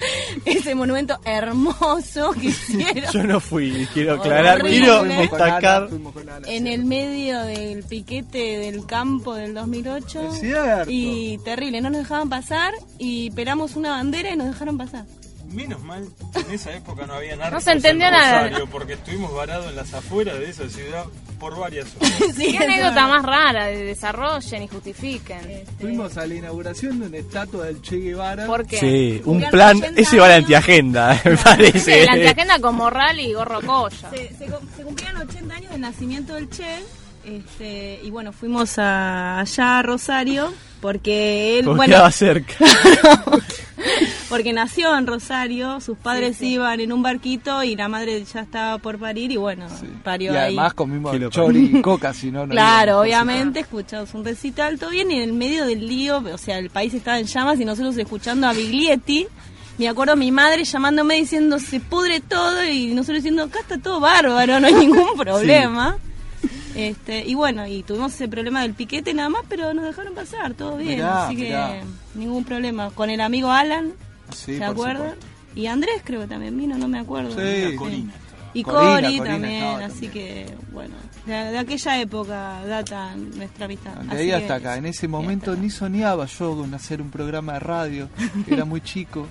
Ese 0.44 0.74
monumento 0.74 1.18
hermoso 1.24 2.32
que 2.32 2.48
hicieron. 2.48 3.12
Yo 3.12 3.22
no 3.24 3.40
fui, 3.40 3.86
quiero 3.92 4.14
aclarar, 4.14 4.62
quiero 4.62 5.02
destacar. 5.04 5.88
en 6.46 6.66
el 6.66 6.84
medio 6.84 7.40
del 7.40 7.82
piquete 7.84 8.58
del 8.58 8.86
campo 8.86 9.34
del 9.34 9.54
2008. 9.54 10.28
Es 10.32 10.40
cierto. 10.40 10.90
Y 10.90 11.38
terrible, 11.44 11.80
no 11.80 11.90
nos 11.90 12.00
dejaban 12.00 12.28
pasar 12.28 12.74
y 12.98 13.30
pelamos 13.32 13.76
una 13.76 13.90
bandera 13.90 14.30
y 14.30 14.36
nos 14.36 14.48
dejaron 14.48 14.78
pasar. 14.78 15.04
Menos 15.50 15.82
mal 15.82 16.08
en 16.34 16.54
esa 16.54 16.72
época 16.74 17.06
no 17.06 17.14
había 17.14 17.34
narcos 17.36 17.54
No 17.54 17.60
se 17.60 17.72
entendía 17.72 18.08
en 18.08 18.14
nada. 18.14 18.42
Rosario, 18.44 18.66
porque 18.68 18.92
estuvimos 18.94 19.34
varados 19.34 19.66
en 19.68 19.76
las 19.76 19.92
afueras 19.94 20.38
de 20.38 20.48
esa 20.48 20.68
ciudad 20.68 21.04
por 21.40 21.58
varias 21.58 21.88
horas. 21.98 22.36
Qué 22.36 22.58
anécdota 22.58 23.08
más 23.08 23.24
rara, 23.24 23.66
de 23.66 23.84
desarrollen 23.84 24.62
y 24.62 24.68
justifiquen. 24.68 25.64
Fuimos 25.80 26.16
a 26.16 26.26
la 26.26 26.34
inauguración 26.34 27.00
de 27.00 27.06
una 27.06 27.16
estatua 27.16 27.66
del 27.66 27.82
Che 27.82 27.96
Guevara. 27.96 28.46
¿Por 28.46 28.66
qué? 28.66 28.78
Sí, 28.78 29.22
un 29.24 29.40
plan, 29.50 29.78
80 29.78 30.00
ese 30.00 30.18
va 30.18 30.26
a 30.26 30.28
la 30.28 30.36
antiagenda, 30.36 31.20
me 31.24 31.36
parece. 31.36 32.04
La 32.04 32.12
antiagenda 32.12 32.58
con 32.60 32.76
morral 32.76 33.18
y 33.18 33.32
gorro 33.32 33.60
colla. 33.62 34.10
Se, 34.10 34.28
se, 34.36 34.46
se 34.76 34.82
cumplían 34.82 35.16
80 35.16 35.54
años 35.54 35.72
del 35.72 35.80
nacimiento 35.80 36.34
del 36.34 36.48
Che. 36.50 36.99
Este, 37.24 38.00
y 38.02 38.10
bueno, 38.10 38.32
fuimos 38.32 38.78
a, 38.78 39.40
allá 39.40 39.78
a 39.78 39.82
Rosario 39.82 40.52
porque 40.80 41.58
él, 41.58 41.66
Porque 41.66 41.76
bueno, 41.76 42.10
cerca. 42.10 42.54
porque 44.28 44.52
nació 44.52 44.96
en 44.96 45.06
Rosario, 45.06 45.80
sus 45.80 45.98
padres 45.98 46.40
iban 46.40 46.80
en 46.80 46.92
un 46.92 47.02
barquito 47.02 47.62
y 47.62 47.76
la 47.76 47.88
madre 47.88 48.24
ya 48.24 48.40
estaba 48.40 48.78
por 48.78 48.98
parir 48.98 49.30
y 49.32 49.36
bueno, 49.36 49.66
parió 50.02 50.32
Y 50.32 50.36
ahí. 50.36 50.44
además 50.46 50.74
comimos 50.74 51.14
chori 51.30 51.70
y 51.76 51.82
coca, 51.82 52.14
si 52.14 52.30
no, 52.30 52.46
no 52.46 52.52
Claro, 52.52 53.00
obviamente, 53.00 53.60
escuchamos 53.60 54.14
un 54.14 54.24
recital, 54.24 54.78
todo 54.78 54.90
bien, 54.90 55.10
y 55.10 55.16
en 55.16 55.22
el 55.22 55.32
medio 55.32 55.66
del 55.66 55.86
lío, 55.86 56.18
o 56.32 56.38
sea, 56.38 56.58
el 56.58 56.70
país 56.70 56.94
estaba 56.94 57.18
en 57.18 57.26
llamas 57.26 57.60
y 57.60 57.64
nosotros 57.64 57.96
escuchando 57.96 58.46
a 58.48 58.52
Biglietti. 58.52 59.26
Me 59.78 59.88
acuerdo 59.88 60.12
a 60.12 60.16
mi 60.16 60.30
madre 60.30 60.64
llamándome 60.64 61.14
diciendo 61.16 61.58
se 61.58 61.80
pudre 61.80 62.20
todo 62.20 62.64
y 62.66 62.88
nosotros 62.94 63.16
diciendo 63.16 63.44
acá 63.44 63.60
está 63.60 63.78
todo 63.78 63.98
bárbaro, 63.98 64.60
no 64.60 64.66
hay 64.66 64.74
ningún 64.74 65.14
problema. 65.18 65.96
Este, 66.74 67.24
y 67.26 67.34
bueno, 67.34 67.66
y 67.66 67.82
tuvimos 67.82 68.14
ese 68.14 68.28
problema 68.28 68.62
del 68.62 68.74
piquete 68.74 69.12
nada 69.14 69.28
más, 69.28 69.42
pero 69.48 69.74
nos 69.74 69.84
dejaron 69.84 70.14
pasar, 70.14 70.54
todo 70.54 70.76
bien, 70.76 70.96
Mirá, 70.96 71.26
así 71.26 71.36
mirá. 71.36 71.72
que 72.14 72.18
ningún 72.18 72.44
problema. 72.44 72.90
Con 72.90 73.10
el 73.10 73.20
amigo 73.20 73.50
Alan, 73.50 73.92
Sí, 74.34 74.56
¿se 74.58 74.64
acuerdan? 74.64 75.14
Y 75.56 75.66
Andrés 75.66 76.02
creo 76.04 76.20
que 76.20 76.26
también 76.28 76.56
vino, 76.56 76.78
no 76.78 76.86
me 76.86 77.00
acuerdo. 77.00 77.30
Sí. 77.30 77.74
Corina. 77.76 78.12
Y 78.54 78.62
Corina, 78.64 78.94
Cori 79.00 79.18
Corina 79.18 79.24
también, 79.34 79.64
así 79.64 80.06
también. 80.06 80.12
que 80.12 80.54
bueno, 80.72 80.94
de, 81.26 81.32
de 81.34 81.58
aquella 81.58 82.00
época 82.00 82.60
data 82.66 83.14
nuestra 83.16 83.64
amistad. 83.66 83.94
De 83.94 84.08
Así 84.08 84.16
ahí 84.22 84.26
que- 84.28 84.34
hasta 84.34 84.54
acá. 84.56 84.76
En 84.76 84.86
ese 84.86 85.06
momento 85.08 85.54
ni 85.56 85.70
soñaba 85.70 86.26
yo 86.26 86.56
con 86.56 86.72
hacer 86.74 87.00
un 87.02 87.10
programa 87.10 87.54
de 87.54 87.60
radio. 87.60 88.08
Era 88.48 88.64
muy 88.64 88.80
chico. 88.80 89.26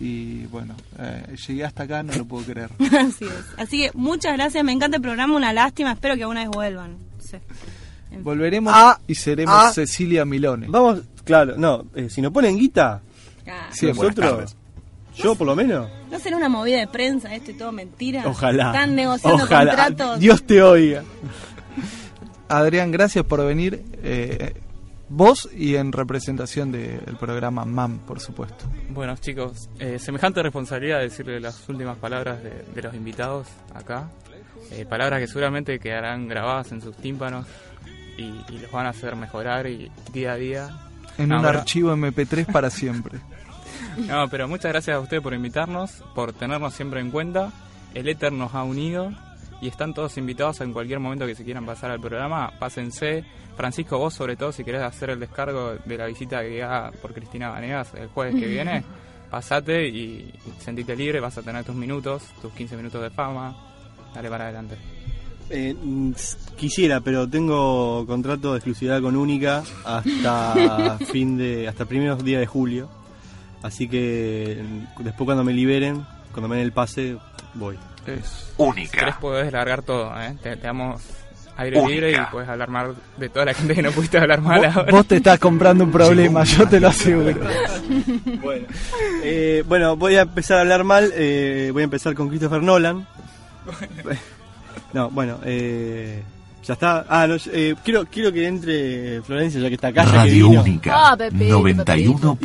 Y 0.00 0.46
bueno, 0.46 0.74
eh, 0.98 1.34
llegué 1.46 1.64
hasta 1.64 1.82
acá, 1.82 2.02
no 2.02 2.12
lo 2.14 2.24
puedo 2.24 2.44
creer. 2.44 2.70
Así 2.78 3.24
es. 3.24 3.44
Así 3.56 3.78
que 3.82 3.90
muchas 3.94 4.34
gracias, 4.34 4.62
me 4.64 4.72
encanta 4.72 4.96
el 4.98 5.02
programa, 5.02 5.34
una 5.34 5.52
lástima, 5.52 5.92
espero 5.92 6.14
que 6.14 6.22
alguna 6.22 6.40
vez 6.42 6.50
vuelvan. 6.50 6.96
Sí. 7.18 7.36
Volveremos 8.22 8.72
Ah, 8.74 8.98
y 9.06 9.14
seremos 9.14 9.54
ah. 9.56 9.72
Cecilia 9.72 10.24
Milone. 10.24 10.66
Vamos, 10.68 11.02
claro, 11.24 11.54
no, 11.58 11.84
eh, 11.94 12.08
si 12.10 12.20
nos 12.22 12.32
ponen 12.32 12.56
guita, 12.58 13.02
Ah, 13.50 13.68
Sí, 13.72 13.86
buenas 13.92 14.16
nosotros, 14.16 14.56
yo 15.16 15.34
por 15.34 15.46
lo 15.46 15.56
menos, 15.56 15.88
¿No 16.10 16.18
será 16.18 16.36
una 16.36 16.48
movida 16.48 16.78
de 16.78 16.86
prensa 16.86 17.34
esto 17.34 17.50
y 17.50 17.54
todo 17.54 17.72
mentira? 17.72 18.22
ojalá. 18.26 18.66
Están 18.66 18.94
negociando 18.94 19.44
ojalá. 19.44 19.74
contratos. 19.74 20.20
Dios 20.20 20.42
te 20.44 20.62
oiga. 20.62 21.02
Adrián, 22.48 22.90
gracias 22.90 23.24
por 23.24 23.44
venir. 23.44 23.82
eh, 24.02 24.54
vos 25.08 25.48
y 25.54 25.76
en 25.76 25.92
representación 25.92 26.70
del 26.72 27.16
programa 27.18 27.64
MAM, 27.64 27.98
por 28.00 28.20
supuesto. 28.20 28.64
Bueno, 28.90 29.16
chicos, 29.16 29.68
eh, 29.78 29.98
semejante 29.98 30.42
responsabilidad 30.42 31.00
decirle 31.00 31.40
las 31.40 31.68
últimas 31.68 31.96
palabras 31.98 32.42
de, 32.42 32.64
de 32.74 32.82
los 32.82 32.94
invitados 32.94 33.48
acá. 33.74 34.10
Eh, 34.70 34.84
palabras 34.84 35.20
que 35.20 35.26
seguramente 35.26 35.78
quedarán 35.78 36.28
grabadas 36.28 36.72
en 36.72 36.82
sus 36.82 36.94
tímpanos 36.96 37.46
y, 38.18 38.22
y 38.52 38.58
los 38.60 38.70
van 38.70 38.86
a 38.86 38.90
hacer 38.90 39.16
mejorar 39.16 39.66
y 39.66 39.90
día 40.12 40.32
a 40.32 40.36
día. 40.36 40.68
En 41.16 41.28
No, 41.30 41.36
un 41.36 41.42
pero- 41.42 41.58
archivo 41.60 41.92
MP3 41.96 42.46
para 42.52 42.70
siempre. 42.70 43.18
No, 44.06 44.28
pero 44.28 44.46
muchas 44.46 44.70
gracias 44.70 44.96
a 44.96 45.00
ustedes 45.00 45.20
por 45.22 45.34
invitarnos, 45.34 45.90
por 46.14 46.32
tenernos 46.32 46.72
siempre 46.74 47.00
en 47.00 47.10
cuenta. 47.10 47.50
El 47.94 48.08
Éter 48.08 48.32
nos 48.32 48.54
ha 48.54 48.62
unido 48.62 49.10
y 49.60 49.68
están 49.68 49.94
todos 49.94 50.16
invitados 50.18 50.60
en 50.60 50.72
cualquier 50.72 51.00
momento 51.00 51.26
que 51.26 51.34
se 51.34 51.44
quieran 51.44 51.66
pasar 51.66 51.90
al 51.90 52.00
programa. 52.00 52.52
Pásense. 52.58 53.24
Francisco, 53.56 53.98
vos 53.98 54.14
sobre 54.14 54.36
todo, 54.36 54.52
si 54.52 54.62
querés 54.62 54.82
hacer 54.82 55.10
el 55.10 55.18
descargo 55.18 55.74
de 55.84 55.98
la 55.98 56.06
visita 56.06 56.42
que 56.42 56.62
haga 56.62 56.92
por 57.02 57.12
Cristina 57.12 57.48
Vanegas 57.48 57.92
el 57.94 58.06
jueves 58.06 58.36
que 58.36 58.46
viene, 58.46 58.84
pasate 59.30 59.88
y 59.88 60.32
sentite 60.60 60.94
libre, 60.94 61.18
vas 61.18 61.38
a 61.38 61.42
tener 61.42 61.64
tus 61.64 61.74
minutos, 61.74 62.22
tus 62.40 62.52
15 62.52 62.76
minutos 62.76 63.02
de 63.02 63.10
fama. 63.10 63.56
Dale 64.14 64.30
para 64.30 64.44
adelante. 64.44 64.76
Eh, 65.50 65.74
mm, 65.74 66.12
quisiera, 66.56 67.00
pero 67.00 67.28
tengo 67.28 68.06
contrato 68.06 68.52
de 68.52 68.58
exclusividad 68.58 69.00
con 69.00 69.16
Única 69.16 69.64
hasta 69.84 70.98
fin 71.10 71.36
de, 71.36 71.66
hasta 71.66 71.84
primeros 71.84 72.22
días 72.22 72.40
de 72.40 72.46
julio. 72.46 72.88
Así 73.62 73.88
que 73.88 74.62
mm, 74.62 75.02
después 75.02 75.24
cuando 75.24 75.42
me 75.42 75.52
liberen, 75.52 76.04
cuando 76.32 76.48
me 76.48 76.56
den 76.56 76.66
el 76.66 76.72
pase, 76.72 77.16
voy. 77.54 77.76
Es 78.14 78.54
Si 78.74 78.88
querés 78.88 79.14
podés 79.16 79.52
largar 79.52 79.82
todo, 79.82 80.12
¿eh? 80.20 80.34
te, 80.42 80.56
te 80.56 80.66
damos 80.66 81.00
aire 81.56 81.78
Única. 81.80 81.92
libre 81.92 82.12
y 82.12 82.30
puedes 82.30 82.48
hablar 82.48 82.68
mal 82.70 82.94
de 83.16 83.28
toda 83.28 83.44
la 83.46 83.54
gente 83.54 83.74
que 83.74 83.82
no 83.82 83.90
pudiste 83.90 84.16
hablar 84.18 84.40
mal 84.40 84.60
Vos, 84.64 84.76
ahora. 84.76 84.92
vos 84.92 85.06
te 85.06 85.16
estás 85.16 85.38
comprando 85.40 85.82
un 85.84 85.90
problema, 85.90 86.44
yo 86.44 86.68
te 86.68 86.78
lo 86.80 86.88
aseguro. 86.88 87.34
bueno. 88.42 88.66
Eh, 89.24 89.64
bueno, 89.66 89.96
voy 89.96 90.14
a 90.16 90.20
empezar 90.22 90.58
a 90.58 90.60
hablar 90.60 90.84
mal. 90.84 91.12
eh, 91.14 91.70
voy 91.72 91.82
a 91.82 91.84
empezar 91.84 92.14
con 92.14 92.28
Christopher 92.28 92.62
Nolan. 92.62 93.06
No, 94.92 95.10
bueno, 95.10 95.38
eh, 95.44 96.22
ya 96.64 96.74
está. 96.74 97.04
Ah, 97.08 97.26
no, 97.26 97.36
eh, 97.52 97.74
quiero, 97.84 98.06
quiero 98.06 98.32
que 98.32 98.46
entre 98.46 99.20
Florencia, 99.22 99.60
ya 99.60 99.68
que 99.68 99.74
está 99.74 99.88
acá. 99.88 100.04
que 100.04 100.12
Radio 100.12 100.48
vino. 100.48 100.62
Única 100.62 100.92
Ah, 101.10 101.16
Pepito, 101.16 101.68
Y 101.68 101.74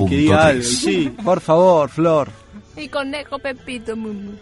que 0.10 0.18
diga 0.18 0.48
algo, 0.48 0.62
91.3. 0.62 0.64
Sí, 0.64 1.16
Por 1.24 1.40
favor, 1.40 1.90
Flor. 1.90 2.30
Y 2.76 2.88
conejo 2.90 3.38
Pepito. 3.40 3.94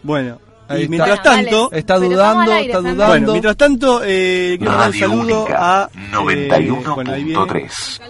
bueno. 0.02 0.40
Ahí 0.72 0.80
y 0.80 0.84
está. 0.84 0.90
mientras 0.90 1.24
tanto, 1.24 1.66
vale. 1.70 1.80
Está 1.80 1.96
dudando, 2.00 2.52
aire, 2.54 2.66
está 2.68 2.80
dudando. 2.82 3.08
bueno, 3.08 3.32
mientras 3.32 3.58
tanto, 3.58 4.02
eh, 4.04 4.56
quiero 4.58 4.72
mandar 4.72 4.88
un 4.88 4.94
Radio 4.94 5.08
saludo 5.10 5.42
Única 5.44 5.82
a. 5.84 5.90
eh, 5.94 6.72
bueno, 6.96 7.12
ahí 7.14 7.24
viene. 7.24 7.40
91.3. 7.40 8.02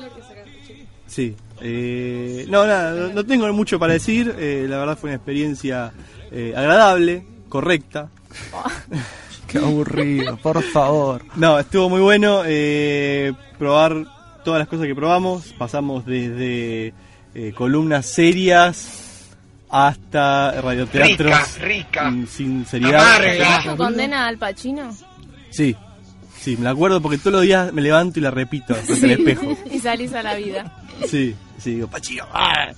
Sí. 1.08 1.36
Eh, 1.64 2.46
no, 2.50 2.66
nada, 2.66 2.92
no, 2.94 3.14
no 3.14 3.24
tengo 3.26 3.52
mucho 3.54 3.78
para 3.80 3.94
decir. 3.94 4.34
eh, 4.38 4.66
la 4.68 4.78
verdad 4.80 4.98
fue 4.98 5.10
una 5.10 5.18
experiencia 5.18 5.92
eh, 6.32 6.54
agradable, 6.56 7.26
correcta. 7.50 8.10
Qué 9.48 9.58
aburrido, 9.58 10.38
por 10.38 10.64
favor. 10.64 11.24
No, 11.36 11.60
estuvo 11.60 11.90
muy 11.90 12.00
bueno 12.02 12.44
eh, 12.46 13.34
probar 13.60 14.06
todas 14.46 14.60
las 14.60 14.68
cosas 14.70 14.88
que 14.88 14.96
probamos. 14.96 15.54
Pasamos 15.58 16.06
desde 16.06 16.94
eh, 17.36 17.54
columnas 17.54 18.06
serias 18.06 19.11
hasta 19.72 20.60
radioteatros 20.62 21.34
mm, 22.12 22.26
sin 22.26 22.66
seriedad. 22.66 23.20
¿Tenés 23.20 23.64
tu 23.66 23.78
condena 23.78 24.28
al 24.28 24.38
Pachino? 24.38 24.94
Sí, 25.50 25.76
sí, 26.38 26.58
me 26.58 26.64
la 26.66 26.72
acuerdo 26.72 27.02
porque 27.02 27.18
todos 27.18 27.34
los 27.34 27.42
días 27.44 27.72
me 27.74 27.82
levanto 27.82 28.20
y 28.20 28.22
la 28.22 28.32
repito 28.32 28.76
frente 28.76 29.06
al 29.06 29.12
espejo. 29.12 29.58
Y 29.72 29.80
salís 29.80 30.14
a 30.14 30.24
la 30.24 30.36
vida. 30.36 30.78
Sí, 31.08 31.36
sí, 31.58 31.76
digo, 31.76 31.88
Pachino. 31.88 32.26
¡ah! 32.34 32.72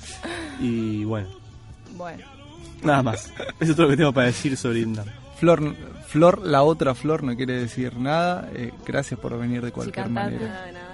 Y 0.60 1.04
bueno, 1.04 1.28
Bueno. 1.96 2.24
nada 2.84 3.04
más. 3.04 3.32
Eso 3.60 3.72
es 3.72 3.76
todo 3.76 3.84
lo 3.88 3.90
que 3.92 3.98
tengo 3.98 4.14
para 4.14 4.28
decir 4.28 4.56
sobre 4.56 4.80
Indam. 4.82 5.06
Flor, 5.40 5.76
Flor, 6.08 6.42
la 6.46 6.64
otra 6.64 6.94
Flor 6.96 7.24
no 7.24 7.36
quiere 7.36 7.54
decir 7.60 7.98
nada. 7.98 8.50
eh, 8.54 8.72
gracias 8.86 9.20
por 9.20 9.38
venir 9.38 9.62
de 9.64 9.72
cualquier 9.72 10.06
cantás, 10.06 10.26
manera. 10.32 10.48
nada 10.48 10.72
nada. 10.72 10.93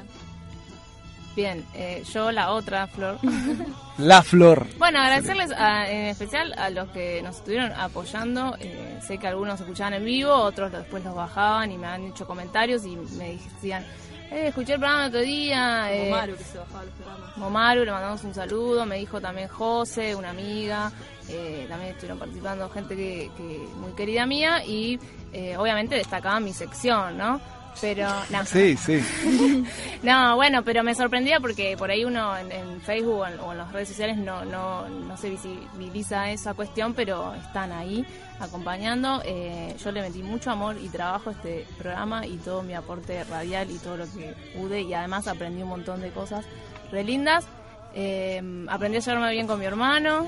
Bien, 1.40 1.66
eh, 1.74 2.04
yo 2.14 2.32
la 2.32 2.52
otra, 2.52 2.88
Flor. 2.88 3.18
La 3.98 4.22
Flor. 4.24 4.66
bueno, 4.78 5.00
agradecerles 5.00 5.52
a- 5.52 5.90
en 5.90 6.06
especial 6.08 6.54
a 6.58 6.70
los 6.70 6.88
que 6.90 7.22
nos 7.22 7.36
estuvieron 7.38 7.72
apoyando. 7.74 8.56
eh, 8.60 9.00
sé 9.06 9.18
que 9.18 9.28
algunos 9.28 9.60
escuchaban 9.60 9.94
en 9.94 10.06
vivo, 10.06 10.34
otros 10.34 10.72
después 10.72 11.04
los 11.04 11.16
bajaban 11.16 11.72
y 11.72 11.78
me 11.78 11.88
han 11.88 12.06
hecho 12.08 12.26
comentarios 12.26 12.86
y 12.86 12.96
me 13.18 13.34
decían, 13.38 13.84
eh, 14.32 14.48
escuché 14.48 14.74
el 14.74 14.80
programa 14.80 15.04
el 15.04 15.10
otro 15.10 15.22
día. 15.22 15.92
eh, 15.94 16.10
Momaru, 16.10 16.36
que 16.38 16.44
se 16.44 16.58
bajaba 16.58 16.84
los 16.86 16.94
programas. 16.94 17.38
Momaru, 17.38 17.86
le 17.86 17.92
mandamos 17.92 18.24
un 18.24 18.34
saludo, 18.34 18.86
me 18.86 18.98
dijo 18.98 19.20
también 19.20 19.48
José, 19.50 20.16
una 20.16 20.30
amiga, 20.30 20.92
eh, 21.28 21.66
también 21.70 21.92
estuvieron 21.92 22.20
participando 22.20 22.70
gente 22.70 22.96
que, 22.96 23.30
que 23.36 23.68
muy 23.82 23.92
querida 23.94 24.26
mía 24.26 24.64
y 24.66 25.00
eh, 25.34 25.58
obviamente 25.58 25.96
destacaba 25.96 26.40
mi 26.40 26.54
sección, 26.54 27.18
¿no? 27.18 27.40
Pero, 27.82 28.08
no. 28.30 28.46
Sí, 28.46 28.76
sí. 28.78 29.04
No, 30.02 30.38
bueno, 30.38 30.64
pero 30.64 30.82
me 30.82 30.96
sorprendía 30.96 31.42
porque 31.42 31.76
por 31.78 31.92
ahí 31.92 32.06
uno 32.06 32.38
en, 32.38 32.52
en 32.52 32.82
Facebook 32.82 33.20
o 33.20 33.28
en, 33.28 33.40
o 33.40 33.52
en 33.52 33.58
las 33.58 33.72
redes 33.74 33.90
sociales 33.90 34.18
no, 34.18 34.46
no, 34.46 34.88
no 34.88 35.18
se 35.18 35.30
visibiliza 35.30 36.32
esa 36.32 36.54
cuestión, 36.54 36.94
pero 36.94 37.34
están 37.36 37.74
ahí 37.74 38.06
acompañando. 38.40 39.22
Eh, 39.26 39.76
yo 39.84 39.92
le 39.92 40.02
metí 40.02 40.24
mucho 40.24 40.52
amor 40.52 40.78
y 40.82 40.88
trabajo 40.90 41.30
a 41.30 41.34
este 41.34 41.66
programa 41.78 42.26
y 42.26 42.38
todo 42.38 42.64
mi 42.64 42.74
aporte 42.74 43.24
radial 43.26 43.70
y 43.72 43.78
todo 43.78 43.98
lo 43.98 44.06
que 44.06 44.34
pude 44.56 44.82
y 44.82 44.94
además 44.94 45.28
aprendí 45.28 45.62
un 45.62 45.70
montón 45.70 46.02
de 46.02 46.12
cosas 46.12 46.46
re 46.92 47.04
lindas. 47.04 47.46
Eh, 47.96 48.42
aprendí 48.70 48.98
a 48.98 49.02
llevarme 49.02 49.32
bien 49.32 49.48
con 49.48 49.60
mi 49.60 49.66
hermano. 49.66 50.28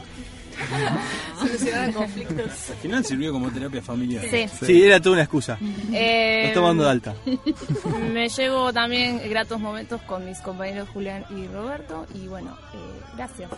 Solucionar 1.39 1.93
conflictos. 1.93 2.69
Al 2.69 2.75
final 2.77 3.05
sirvió 3.05 3.31
como 3.31 3.49
terapia 3.51 3.81
familiar. 3.81 4.23
Sí. 4.29 4.47
Sí, 4.65 4.83
era 4.83 4.99
toda 4.99 5.13
una 5.13 5.23
excusa. 5.23 5.57
Eh, 5.91 6.45
Lo 6.49 6.53
tomando 6.61 6.83
de 6.83 6.89
alta. 6.89 7.15
Me 8.13 8.29
llevo 8.29 8.71
también 8.73 9.21
gratos 9.29 9.59
momentos 9.59 10.01
con 10.03 10.25
mis 10.25 10.37
compañeros 10.39 10.89
Julián 10.93 11.23
y 11.29 11.47
Roberto 11.47 12.05
y 12.13 12.27
bueno, 12.27 12.55
eh, 12.73 13.01
gracias. 13.15 13.49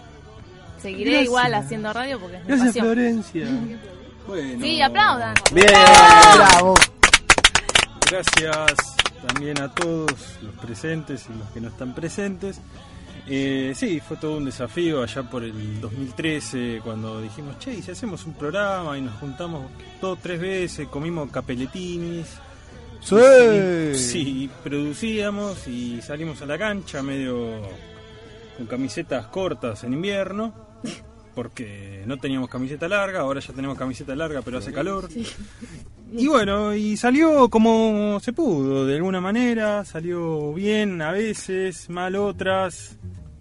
seguiré 0.81 1.11
Gracias. 1.11 1.25
igual 1.27 1.53
haciendo 1.55 1.91
radio 1.93 2.19
porque 2.19 2.37
es 2.37 2.43
mi 2.43 2.47
Gracias, 2.49 2.67
pasión. 2.69 2.85
Florencia. 2.85 3.47
Bueno. 4.27 4.63
Sí, 4.65 4.81
aplaudan. 4.81 5.33
Bien, 5.53 5.67
bravo. 6.37 6.75
Gracias 8.09 8.75
también 9.27 9.59
a 9.61 9.73
todos 9.73 10.11
los 10.41 10.53
presentes 10.61 11.25
y 11.33 11.37
los 11.37 11.49
que 11.49 11.59
no 11.61 11.69
están 11.69 11.95
presentes. 11.95 12.59
Eh, 13.27 13.71
sí, 13.75 14.01
fue 14.01 14.17
todo 14.17 14.37
un 14.37 14.45
desafío 14.45 15.01
allá 15.01 15.23
por 15.23 15.43
el 15.43 15.79
2013 15.79 16.81
cuando 16.83 17.21
dijimos, 17.21 17.57
che, 17.59 17.73
¿y 17.73 17.81
si 17.81 17.91
hacemos 17.91 18.25
un 18.25 18.33
programa 18.33 18.97
y 18.97 19.01
nos 19.01 19.15
juntamos 19.19 19.71
dos, 20.01 20.19
tres 20.21 20.39
veces, 20.41 20.87
comimos 20.89 21.31
capeletinis. 21.31 22.27
Sí. 22.99 23.15
Y- 23.15 23.97
sí, 23.97 24.49
producíamos 24.63 25.67
y 25.67 26.01
salimos 26.01 26.41
a 26.41 26.45
la 26.45 26.57
cancha 26.57 27.01
medio 27.01 27.61
con 28.57 28.65
camisetas 28.67 29.27
cortas 29.27 29.83
en 29.83 29.93
invierno. 29.93 30.53
Porque 31.35 32.03
no 32.05 32.17
teníamos 32.17 32.49
camiseta 32.49 32.87
larga, 32.87 33.21
ahora 33.21 33.39
ya 33.39 33.53
tenemos 33.53 33.77
camiseta 33.77 34.15
larga 34.15 34.41
pero 34.43 34.59
hace 34.59 34.71
calor. 34.71 35.09
Y 36.15 36.27
bueno, 36.27 36.75
y 36.75 36.95
salió 36.95 37.49
como 37.49 38.19
se 38.21 38.33
pudo, 38.33 38.85
de 38.85 38.95
alguna 38.97 39.19
manera, 39.19 39.83
salió 39.83 40.53
bien 40.53 41.01
a 41.01 41.11
veces, 41.11 41.89
mal 41.89 42.15
otras. 42.15 42.97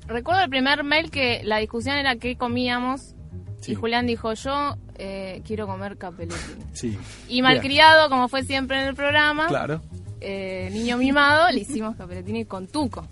Recuerdo 0.07 0.43
el 0.43 0.49
primer 0.51 0.83
mail 0.83 1.11
que 1.11 1.43
la 1.45 1.59
discusión 1.59 1.97
era 1.97 2.17
qué 2.17 2.37
comíamos 2.37 3.15
Sí. 3.61 3.73
y 3.73 3.75
Julián 3.77 4.07
dijo 4.07 4.33
yo 4.33 4.77
eh, 4.97 5.43
quiero 5.47 5.67
comer 5.67 5.97
capeletín. 5.99 6.39
Sí. 6.73 6.99
Y 7.29 7.43
malcriado, 7.43 8.09
como 8.09 8.29
fue 8.29 8.43
siempre 8.43 8.81
en 8.81 8.89
el 8.89 8.95
programa, 8.95 9.47
Claro. 9.49 9.81
eh, 10.21 10.69
niño 10.73 10.97
mimado, 10.97 11.51
le 11.51 11.61
hicimos 11.61 11.95
capelletini 11.97 12.45
con 12.47 12.67
tuco. 12.69 13.07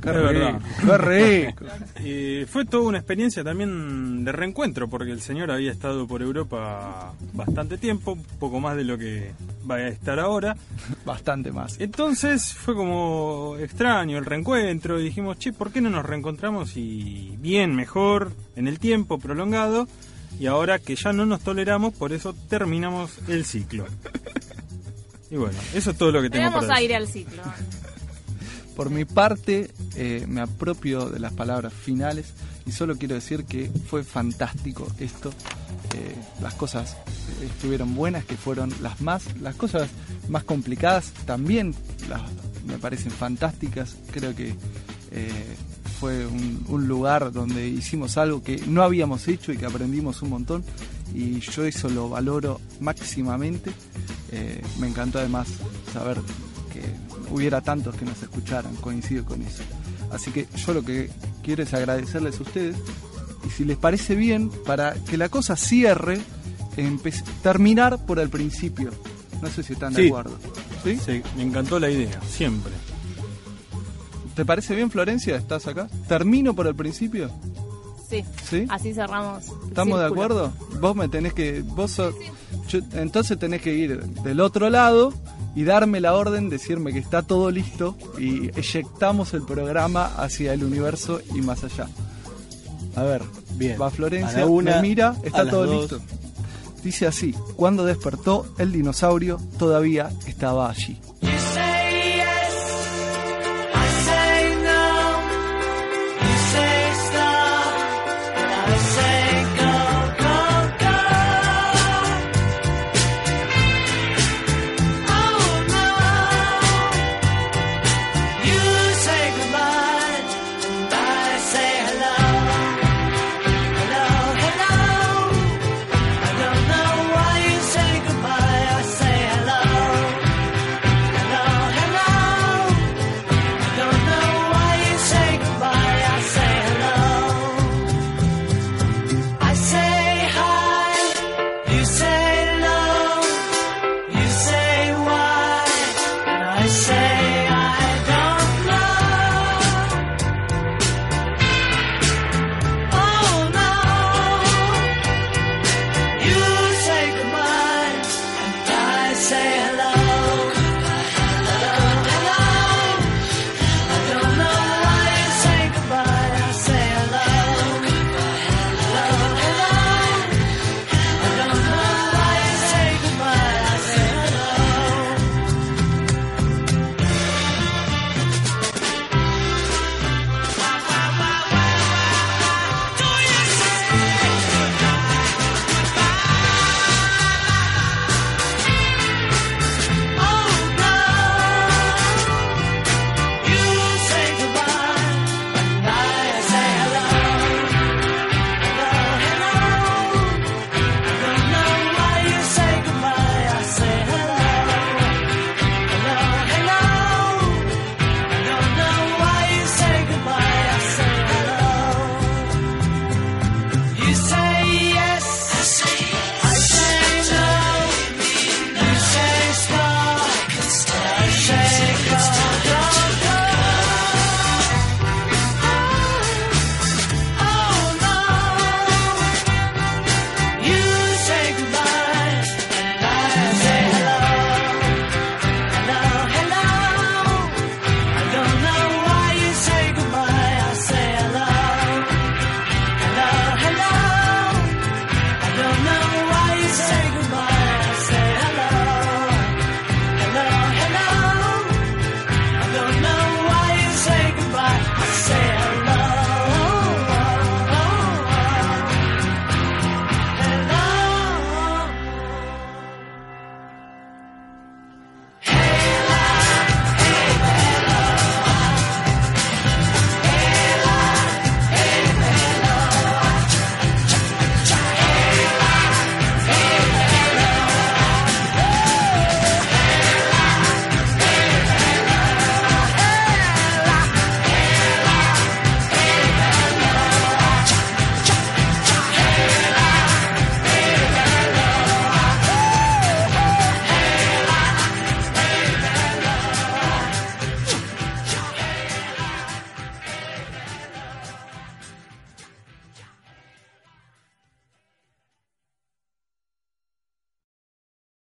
Qué 0.00 0.10
verdad. 0.10 0.60
qué 0.80 0.98
rico. 0.98 1.64
Eh, 2.04 2.46
fue 2.48 2.64
toda 2.64 2.88
una 2.88 2.98
experiencia 2.98 3.44
también 3.44 4.24
de 4.24 4.32
reencuentro, 4.32 4.88
porque 4.88 5.12
el 5.12 5.20
señor 5.20 5.50
había 5.50 5.70
estado 5.70 6.06
por 6.06 6.20
Europa 6.22 7.12
bastante 7.32 7.78
tiempo, 7.78 8.18
poco 8.40 8.58
más 8.58 8.76
de 8.76 8.84
lo 8.84 8.98
que 8.98 9.32
va 9.70 9.76
a 9.76 9.88
estar 9.88 10.18
ahora. 10.18 10.56
Bastante 11.04 11.52
más. 11.52 11.80
Entonces 11.80 12.52
fue 12.54 12.74
como 12.74 13.56
extraño 13.58 14.18
el 14.18 14.24
reencuentro 14.24 14.98
y 14.98 15.04
dijimos, 15.04 15.38
che, 15.38 15.52
¿por 15.52 15.70
qué 15.70 15.80
no 15.80 15.90
nos 15.90 16.04
reencontramos 16.04 16.76
y 16.76 17.36
bien, 17.38 17.76
mejor, 17.76 18.32
en 18.56 18.66
el 18.66 18.78
tiempo 18.80 19.18
prolongado? 19.18 19.86
Y 20.40 20.46
ahora 20.46 20.78
que 20.78 20.96
ya 20.96 21.12
no 21.12 21.24
nos 21.26 21.42
toleramos, 21.42 21.92
por 21.94 22.12
eso 22.12 22.34
terminamos 22.48 23.18
el 23.28 23.44
ciclo. 23.44 23.86
Y 25.30 25.36
bueno, 25.36 25.58
eso 25.72 25.92
es 25.92 25.96
todo 25.96 26.12
lo 26.12 26.20
que 26.20 26.28
tengo 26.28 26.44
Tenemos 26.44 26.66
para 26.66 26.76
aire 26.78 27.00
decir. 27.00 27.26
al 27.26 27.32
ciclo. 27.32 27.42
Por 28.76 28.88
mi 28.88 29.04
parte, 29.04 29.70
eh, 29.96 30.24
me 30.26 30.40
apropio 30.40 31.10
de 31.10 31.20
las 31.20 31.32
palabras 31.34 31.72
finales 31.74 32.32
y 32.64 32.72
solo 32.72 32.96
quiero 32.96 33.14
decir 33.14 33.44
que 33.44 33.70
fue 33.86 34.02
fantástico 34.02 34.86
esto. 34.98 35.30
Eh, 35.94 36.14
las 36.40 36.54
cosas 36.54 36.96
estuvieron 37.42 37.94
buenas, 37.94 38.24
que 38.24 38.36
fueron 38.36 38.72
las 38.80 39.00
más, 39.02 39.36
las 39.40 39.56
cosas 39.56 39.90
más 40.28 40.44
complicadas 40.44 41.12
también 41.26 41.74
me 42.66 42.78
parecen 42.78 43.10
fantásticas. 43.10 43.96
Creo 44.10 44.34
que 44.34 44.54
eh, 45.10 45.56
fue 46.00 46.26
un, 46.26 46.88
lugar 46.88 47.30
donde 47.30 47.68
hicimos 47.68 48.16
algo 48.16 48.42
que 48.42 48.56
no 48.66 48.82
habíamos 48.82 49.28
hecho 49.28 49.52
y 49.52 49.58
que 49.58 49.66
aprendimos 49.66 50.22
un 50.22 50.30
montón 50.30 50.64
y 51.14 51.40
yo 51.40 51.64
eso 51.64 51.90
lo 51.90 52.08
valoro 52.08 52.60
máximamente. 52.80 53.70
Me 54.80 54.88
encantó 54.88 55.18
además 55.18 55.46
saber 55.92 56.18
hubiera 57.30 57.60
tantos 57.60 57.94
que 57.96 58.04
nos 58.04 58.22
escucharan, 58.22 58.74
coincido 58.76 59.24
con 59.24 59.42
eso. 59.42 59.62
Así 60.10 60.30
que 60.30 60.46
yo 60.56 60.74
lo 60.74 60.82
que 60.82 61.10
quiero 61.42 61.62
es 61.62 61.72
agradecerles 61.74 62.38
a 62.38 62.42
ustedes 62.42 62.76
y 63.46 63.50
si 63.50 63.64
les 63.64 63.76
parece 63.76 64.14
bien, 64.14 64.50
para 64.66 64.94
que 64.94 65.16
la 65.16 65.28
cosa 65.28 65.56
cierre, 65.56 66.20
terminar 67.42 68.04
por 68.06 68.18
el 68.18 68.28
principio. 68.28 68.90
No 69.40 69.48
sé 69.48 69.62
si 69.62 69.72
están 69.72 69.92
de 69.94 70.02
Sí. 70.02 70.08
acuerdo. 70.08 70.36
¿Sí? 70.84 70.98
Sí, 71.04 71.22
me 71.36 71.42
encantó 71.42 71.78
la 71.80 71.90
idea, 71.90 72.20
siempre. 72.28 72.72
¿Te 74.34 74.44
parece 74.44 74.74
bien, 74.74 74.90
Florencia? 74.90 75.36
¿Estás 75.36 75.66
acá? 75.66 75.88
¿Termino 76.08 76.54
por 76.54 76.66
el 76.66 76.74
principio? 76.74 77.30
Sí. 78.08 78.24
¿Sí? 78.48 78.66
Así 78.68 78.94
cerramos. 78.94 79.44
¿Estamos 79.68 79.98
de 79.98 80.06
acuerdo? 80.06 80.52
Vos 80.80 80.96
me 80.96 81.08
tenés 81.08 81.32
que. 81.34 81.62
Vos 81.62 81.92
sos- 81.92 82.14
yo- 82.68 82.80
entonces 82.94 83.38
tenés 83.38 83.60
que 83.62 83.74
ir 83.74 84.00
del 84.02 84.40
otro 84.40 84.70
lado 84.70 85.12
y 85.54 85.64
darme 85.64 86.00
la 86.00 86.14
orden, 86.14 86.48
decirme 86.48 86.92
que 86.92 86.98
está 86.98 87.22
todo 87.22 87.50
listo 87.50 87.96
y 88.18 88.50
eyectamos 88.58 89.34
el 89.34 89.42
programa 89.42 90.06
hacia 90.16 90.52
el 90.54 90.64
universo 90.64 91.20
y 91.34 91.40
más 91.42 91.64
allá. 91.64 91.88
A 92.96 93.02
ver, 93.02 93.22
Bien. 93.54 93.80
va 93.80 93.86
A 93.86 93.90
Florencia, 93.90 94.40
la 94.40 94.46
una, 94.46 94.76
me 94.76 94.82
mira, 94.82 95.16
a 95.22 95.26
está 95.26 95.48
todo 95.48 95.66
dos. 95.66 95.80
listo. 95.92 96.00
Dice 96.82 97.06
así: 97.06 97.32
Cuando 97.56 97.84
despertó, 97.84 98.46
el 98.58 98.72
dinosaurio 98.72 99.38
todavía 99.58 100.10
estaba 100.26 100.68
allí. 100.70 100.98